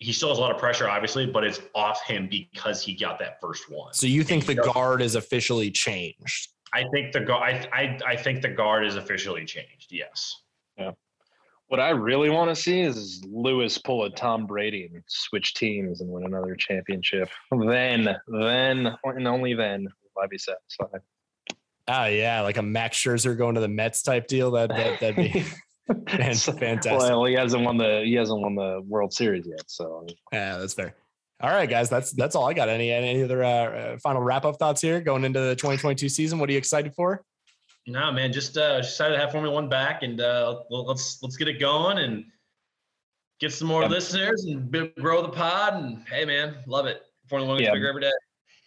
He 0.00 0.12
still 0.12 0.28
has 0.28 0.38
a 0.38 0.40
lot 0.40 0.52
of 0.52 0.58
pressure, 0.58 0.88
obviously, 0.88 1.26
but 1.26 1.42
it's 1.42 1.60
off 1.74 2.04
him 2.04 2.28
because 2.28 2.80
he 2.80 2.94
got 2.94 3.18
that 3.18 3.40
first 3.40 3.68
one. 3.68 3.92
So 3.92 4.06
you 4.06 4.22
think 4.22 4.44
he 4.44 4.54
the 4.54 4.62
does- 4.62 4.72
guard 4.72 5.02
is 5.02 5.16
officially 5.16 5.72
changed? 5.72 6.50
I 6.72 6.84
think 6.92 7.12
the 7.12 7.20
guard. 7.20 7.68
I, 7.72 7.98
I 8.06 8.12
I 8.12 8.16
think 8.16 8.42
the 8.42 8.48
guard 8.50 8.86
is 8.86 8.94
officially 8.94 9.44
changed. 9.44 9.88
Yes. 9.90 10.36
Yeah. 10.76 10.92
What 11.66 11.80
I 11.80 11.90
really 11.90 12.30
want 12.30 12.48
to 12.48 12.56
see 12.56 12.80
is 12.80 13.22
Lewis 13.28 13.76
pull 13.76 14.04
a 14.04 14.10
Tom 14.10 14.46
Brady 14.46 14.88
and 14.92 15.02
switch 15.06 15.52
teams 15.54 16.00
and 16.00 16.08
win 16.10 16.24
another 16.24 16.54
championship. 16.54 17.28
Then, 17.50 18.16
then, 18.28 18.96
and 19.04 19.28
only 19.28 19.52
then 19.52 19.88
will 20.18 20.24
I 20.24 20.26
be 20.26 20.38
satisfied. 20.38 21.00
Oh 21.88 22.04
yeah, 22.04 22.42
like 22.42 22.56
a 22.58 22.62
Max 22.62 22.98
Scherzer 22.98 23.36
going 23.36 23.54
to 23.54 23.60
the 23.60 23.68
Mets 23.68 24.02
type 24.02 24.26
deal. 24.26 24.50
That 24.50 24.68
that 24.70 25.00
that'd 25.00 25.16
be 25.16 25.40
fantastic. 26.08 26.92
Well, 26.92 27.24
he 27.24 27.34
hasn't 27.34 27.64
won 27.64 27.76
the 27.78 28.02
he 28.04 28.14
hasn't 28.14 28.40
won 28.40 28.54
the 28.54 28.82
World 28.86 29.12
Series 29.12 29.46
yet, 29.46 29.62
so 29.66 30.06
Yeah, 30.32 30.58
that's 30.58 30.74
fair. 30.74 30.94
All 31.40 31.50
right, 31.50 31.70
guys, 31.70 31.88
that's 31.88 32.10
that's 32.12 32.34
all 32.34 32.48
I 32.48 32.52
got. 32.52 32.68
Any 32.68 32.90
any 32.90 33.22
other 33.22 33.42
uh, 33.44 33.48
uh, 33.48 33.98
final 33.98 34.20
wrap 34.22 34.44
up 34.44 34.56
thoughts 34.58 34.80
here 34.82 35.00
going 35.00 35.24
into 35.24 35.40
the 35.40 35.54
2022 35.56 36.08
season? 36.08 36.38
What 36.38 36.48
are 36.48 36.52
you 36.52 36.58
excited 36.58 36.94
for? 36.94 37.24
No, 37.86 38.12
man, 38.12 38.32
just 38.34 38.58
uh, 38.58 38.76
excited 38.80 39.14
to 39.14 39.20
have 39.20 39.32
Formula 39.32 39.54
One 39.54 39.68
back, 39.70 40.02
and 40.02 40.20
uh, 40.20 40.60
let's 40.68 41.22
let's 41.22 41.36
get 41.36 41.48
it 41.48 41.58
going 41.58 41.98
and 41.98 42.24
get 43.40 43.52
some 43.52 43.68
more 43.68 43.82
Yeah. 43.82 43.88
listeners 43.88 44.44
and 44.44 44.70
grow 45.00 45.22
the 45.22 45.28
pod. 45.30 45.74
And 45.74 46.04
hey, 46.10 46.24
man, 46.26 46.56
love 46.66 46.84
it. 46.86 47.00
Formula 47.30 47.48
One 47.48 47.58
gets 47.58 47.68
Yeah. 47.68 47.74
bigger 47.74 47.88
every 47.88 48.02
day. 48.02 48.10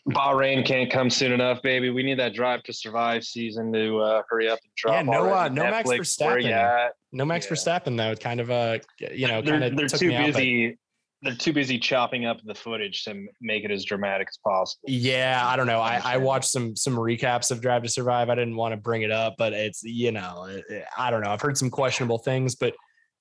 Bahrain 0.10 0.65
can't 0.65 0.90
come 0.91 1.10
soon 1.10 1.32
enough, 1.32 1.61
baby. 1.61 1.90
We 1.91 2.02
need 2.02 2.18
that 2.19 2.34
Drive 2.34 2.64
to 2.64 2.73
Survive 2.73 3.23
season 3.23 3.72
to 3.73 3.99
uh, 3.99 4.22
hurry 4.30 4.49
up 4.49 4.60
and 4.64 4.72
drop. 4.76 4.95
Yeah, 4.95 5.02
no, 5.03 5.32
uh, 5.34 5.48
no 5.49 5.64
Max 5.64 5.88
Netflix, 5.88 5.99
Verstappen. 6.19 6.90
No 7.11 7.26
Max 7.26 7.45
Yeah. 7.45 7.52
Verstappen 7.52 7.98
though. 7.98 8.11
It 8.11 8.19
kind 8.19 8.40
of 8.40 8.49
uh 8.49 8.80
you 8.99 9.28
know 9.28 9.41
they're, 9.41 9.53
kind 9.60 9.64
of 9.65 9.78
they're 9.78 9.88
took 9.88 9.99
too 9.99 10.07
me 10.07 10.15
out. 10.15 10.26
busy. 10.28 10.78
They're 11.23 11.36
too 11.36 11.53
busy 11.53 11.78
chopping 11.78 12.26
up 12.26 12.38
the 12.44 12.56
footage 12.56 13.03
to 13.03 13.28
make 13.41 13.64
it 13.64 13.69
as 13.69 13.86
dramatic 13.86 14.28
as 14.28 14.40
possible. 14.44 14.82
Yeah, 14.88 15.44
I 15.45 15.56
don't 15.56 15.68
know. 15.68 15.80
I, 15.80 16.02
I 16.03 16.18
watched 16.18 16.49
some 16.49 16.76
some 16.76 16.95
recaps 16.95 17.52
of 17.52 17.61
Drive 17.61 17.84
to 17.84 17.90
Survive. 17.90 18.32
I 18.32 18.36
didn't 18.36 18.56
want 18.56 18.72
to 18.72 18.78
bring 18.78 19.03
it 19.03 19.11
up, 19.11 19.36
but 19.38 19.53
it's 19.53 19.84
you 19.84 20.11
know 20.11 20.45
it- 20.49 20.65
it- 20.68 20.86
I 20.98 21.11
don't 21.11 21.22
know. 21.22 21.30
I've 21.30 21.41
heard 21.41 21.60
some 21.60 21.69
questionable 21.69 22.18
things, 22.18 22.56
but 22.56 22.73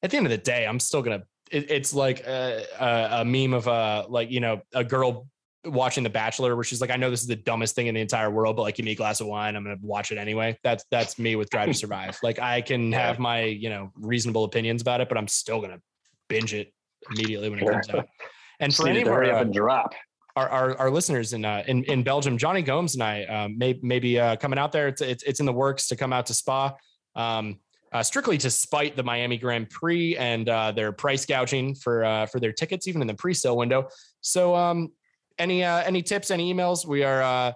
at 0.02 0.11
the 0.11 0.16
end 0.16 0.24
of 0.24 0.31
the 0.31 0.39
day, 0.39 0.66
I'm 0.66 0.81
still 0.81 1.02
gonna. 1.02 1.24
It, 1.51 1.70
it's 1.70 1.93
like 1.93 2.20
a, 2.27 2.65
a, 2.81 3.20
a 3.20 3.24
meme 3.27 3.52
of 3.52 3.66
a 3.66 4.07
like 4.09 4.31
you 4.31 4.40
know 4.40 4.62
a 4.73 4.82
girl 4.82 5.27
watching 5.65 6.05
The 6.05 6.11
Bachelor 6.11 6.55
where 6.57 6.65
she's 6.65 6.81
like, 6.81 6.91
I 6.91 6.97
know 6.97 7.11
this 7.11 7.20
is 7.20 7.27
the 7.27 7.37
dumbest 7.37 7.74
thing 7.74 7.87
in 7.87 7.95
the 7.95 8.01
entire 8.01 8.31
world, 8.31 8.57
but 8.57 8.62
like 8.62 8.77
give 8.77 8.85
me 8.85 8.93
a 8.93 8.97
glass 8.97 9.20
of 9.20 9.27
wine, 9.27 9.57
I'm 9.57 9.65
gonna 9.65 9.77
watch 9.82 10.11
it 10.12 10.19
anyway. 10.19 10.59
That's 10.62 10.85
that's 10.91 11.19
me 11.19 11.37
with 11.37 11.51
Drive 11.51 11.69
to 11.69 11.74
Survive. 11.74 12.19
Like 12.23 12.39
I 12.39 12.61
can 12.61 12.93
have 12.93 13.19
my 13.19 13.45
you 13.45 13.70
know 13.70 13.91
reasonable 13.97 14.45
opinions 14.45 14.82
about 14.82 15.01
it, 15.01 15.09
but 15.09 15.19
I'm 15.19 15.28
still 15.28 15.61
gonna 15.61 15.81
binge 16.28 16.55
it 16.55 16.73
immediately 17.11 17.51
when 17.51 17.59
it 17.61 17.69
comes 17.69 17.89
out. 17.91 18.07
And 18.62 18.74
for 18.74 18.87
any 18.89 19.01
of 19.01 19.09
our, 19.09 19.24
uh, 19.24 19.45
drop. 19.45 19.95
our, 20.37 20.47
our, 20.47 20.77
our 20.77 20.91
listeners 20.91 21.32
in, 21.32 21.47
uh, 21.47 21.65
in 21.66 21.82
in 21.85 22.03
Belgium, 22.03 22.37
Johnny 22.37 22.61
Gomes 22.61 22.93
and 22.93 23.03
I 23.03 23.24
um, 23.24 23.57
may 23.57 23.81
maybe 23.82 24.20
uh, 24.20 24.37
coming 24.37 24.59
out 24.59 24.70
there. 24.70 24.87
It's, 24.87 25.01
it's 25.01 25.23
it's 25.23 25.41
in 25.41 25.47
the 25.47 25.53
works 25.53 25.89
to 25.89 25.97
come 25.97 26.12
out 26.12 26.27
to 26.27 26.35
Spa, 26.35 26.74
um, 27.16 27.59
uh, 27.93 28.03
strictly 28.03 28.37
to 28.37 28.51
spite 28.51 28.97
the 28.97 29.03
Miami 29.03 29.39
Grand 29.39 29.70
Prix 29.70 30.15
and 30.19 30.47
uh, 30.49 30.73
their 30.73 30.93
price 30.93 31.24
gouging 31.24 31.74
for 31.74 32.05
uh, 32.05 32.27
for 32.27 32.39
their 32.39 32.53
tickets, 32.53 32.87
even 32.87 33.01
in 33.01 33.07
the 33.07 33.15
pre-sale 33.15 33.57
window. 33.57 33.89
So, 34.20 34.55
um, 34.55 34.93
any 35.41 35.65
uh, 35.65 35.83
any 35.83 36.03
tips, 36.03 36.31
any 36.31 36.53
emails? 36.53 36.87
We 36.87 37.03
are 37.03 37.23
uh, 37.23 37.53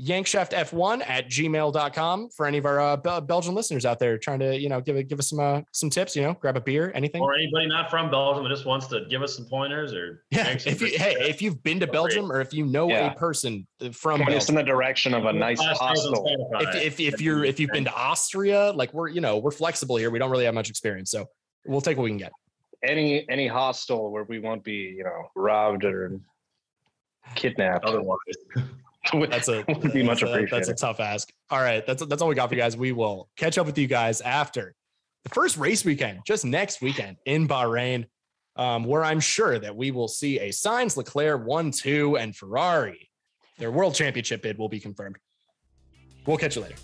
yankshaftf1 0.00 1.02
at 1.08 1.28
gmail.com 1.30 2.28
for 2.36 2.46
any 2.46 2.58
of 2.58 2.66
our 2.66 2.80
uh, 2.80 2.96
Bel- 2.98 3.22
Belgian 3.22 3.54
listeners 3.54 3.86
out 3.86 3.98
there 3.98 4.18
trying 4.18 4.38
to 4.40 4.58
you 4.58 4.68
know 4.68 4.80
give 4.80 4.96
it 4.96 5.08
give 5.08 5.18
us 5.18 5.30
some 5.30 5.40
uh, 5.40 5.62
some 5.72 5.90
tips. 5.90 6.14
You 6.14 6.22
know, 6.22 6.34
grab 6.34 6.56
a 6.56 6.60
beer, 6.60 6.92
anything. 6.94 7.22
Or 7.22 7.34
anybody 7.34 7.66
not 7.66 7.90
from 7.90 8.10
Belgium 8.10 8.44
that 8.44 8.50
just 8.50 8.66
wants 8.66 8.86
to 8.88 9.04
give 9.10 9.22
us 9.22 9.36
some 9.36 9.46
pointers 9.46 9.92
or 9.92 10.22
Yeah, 10.30 10.56
if 10.64 10.80
you 10.80 10.98
hey, 10.98 11.16
if 11.20 11.42
you've 11.42 11.62
been 11.62 11.80
to 11.80 11.86
Belgium 11.86 12.30
or 12.30 12.40
if 12.40 12.52
you 12.54 12.64
know 12.64 12.88
Yeah. 12.88 13.12
a 13.12 13.16
person 13.16 13.66
from 13.92 14.20
Point 14.20 14.34
us 14.34 14.48
in 14.48 14.54
the 14.54 14.62
direction 14.62 15.14
of 15.14 15.24
a 15.24 15.32
nice 15.32 15.58
Last 15.58 15.80
name 15.80 15.88
on 15.88 15.96
hostel. 15.96 16.48
If, 16.60 16.74
if, 16.74 17.00
if 17.00 17.20
you're 17.20 17.44
if 17.44 17.58
you've 17.58 17.70
been 17.70 17.84
to 17.84 17.94
Austria, 17.94 18.72
like 18.72 18.92
we're 18.94 19.08
you 19.08 19.20
know 19.20 19.38
we're 19.38 19.50
flexible 19.50 19.96
here. 19.96 20.10
We 20.10 20.18
don't 20.18 20.30
really 20.30 20.44
have 20.44 20.54
much 20.54 20.70
experience, 20.70 21.10
so 21.10 21.26
we'll 21.66 21.80
take 21.80 21.96
what 21.96 22.04
we 22.04 22.10
can 22.10 22.18
get. 22.18 22.32
Any 22.84 23.28
any 23.30 23.46
hostel 23.48 24.12
where 24.12 24.24
we 24.24 24.38
won't 24.38 24.62
be, 24.62 24.94
you 24.96 25.04
know, 25.04 25.30
robbed 25.34 25.84
or 25.84 26.20
kidnapped. 27.34 27.84
otherwise, 27.84 28.18
That's 29.30 29.48
a 29.48 29.64
would 29.68 29.92
be 29.92 30.02
much 30.02 30.22
appreciated. 30.22 30.50
That's 30.50 30.68
a 30.68 30.74
tough 30.74 31.00
ask. 31.00 31.32
All 31.50 31.60
right, 31.60 31.86
that's 31.86 32.04
that's 32.06 32.22
all 32.22 32.28
we 32.28 32.34
got 32.34 32.48
for 32.48 32.54
you 32.54 32.60
guys. 32.60 32.76
We 32.76 32.92
will 32.92 33.28
catch 33.36 33.58
up 33.58 33.66
with 33.66 33.78
you 33.78 33.86
guys 33.86 34.20
after 34.20 34.74
the 35.22 35.30
first 35.30 35.56
race 35.56 35.84
weekend, 35.84 36.20
just 36.26 36.44
next 36.44 36.80
weekend 36.80 37.16
in 37.24 37.46
Bahrain, 37.46 38.06
um, 38.56 38.84
where 38.84 39.04
I'm 39.04 39.20
sure 39.20 39.58
that 39.58 39.76
we 39.76 39.90
will 39.90 40.08
see 40.08 40.40
a 40.40 40.48
Sainz 40.48 40.96
Leclerc 40.96 41.46
one 41.46 41.70
two 41.70 42.16
and 42.16 42.34
Ferrari. 42.34 43.08
Their 43.58 43.70
world 43.70 43.94
championship 43.94 44.42
bid 44.42 44.58
will 44.58 44.68
be 44.68 44.80
confirmed. 44.80 45.16
We'll 46.26 46.36
catch 46.36 46.56
you 46.56 46.62
later. 46.62 46.76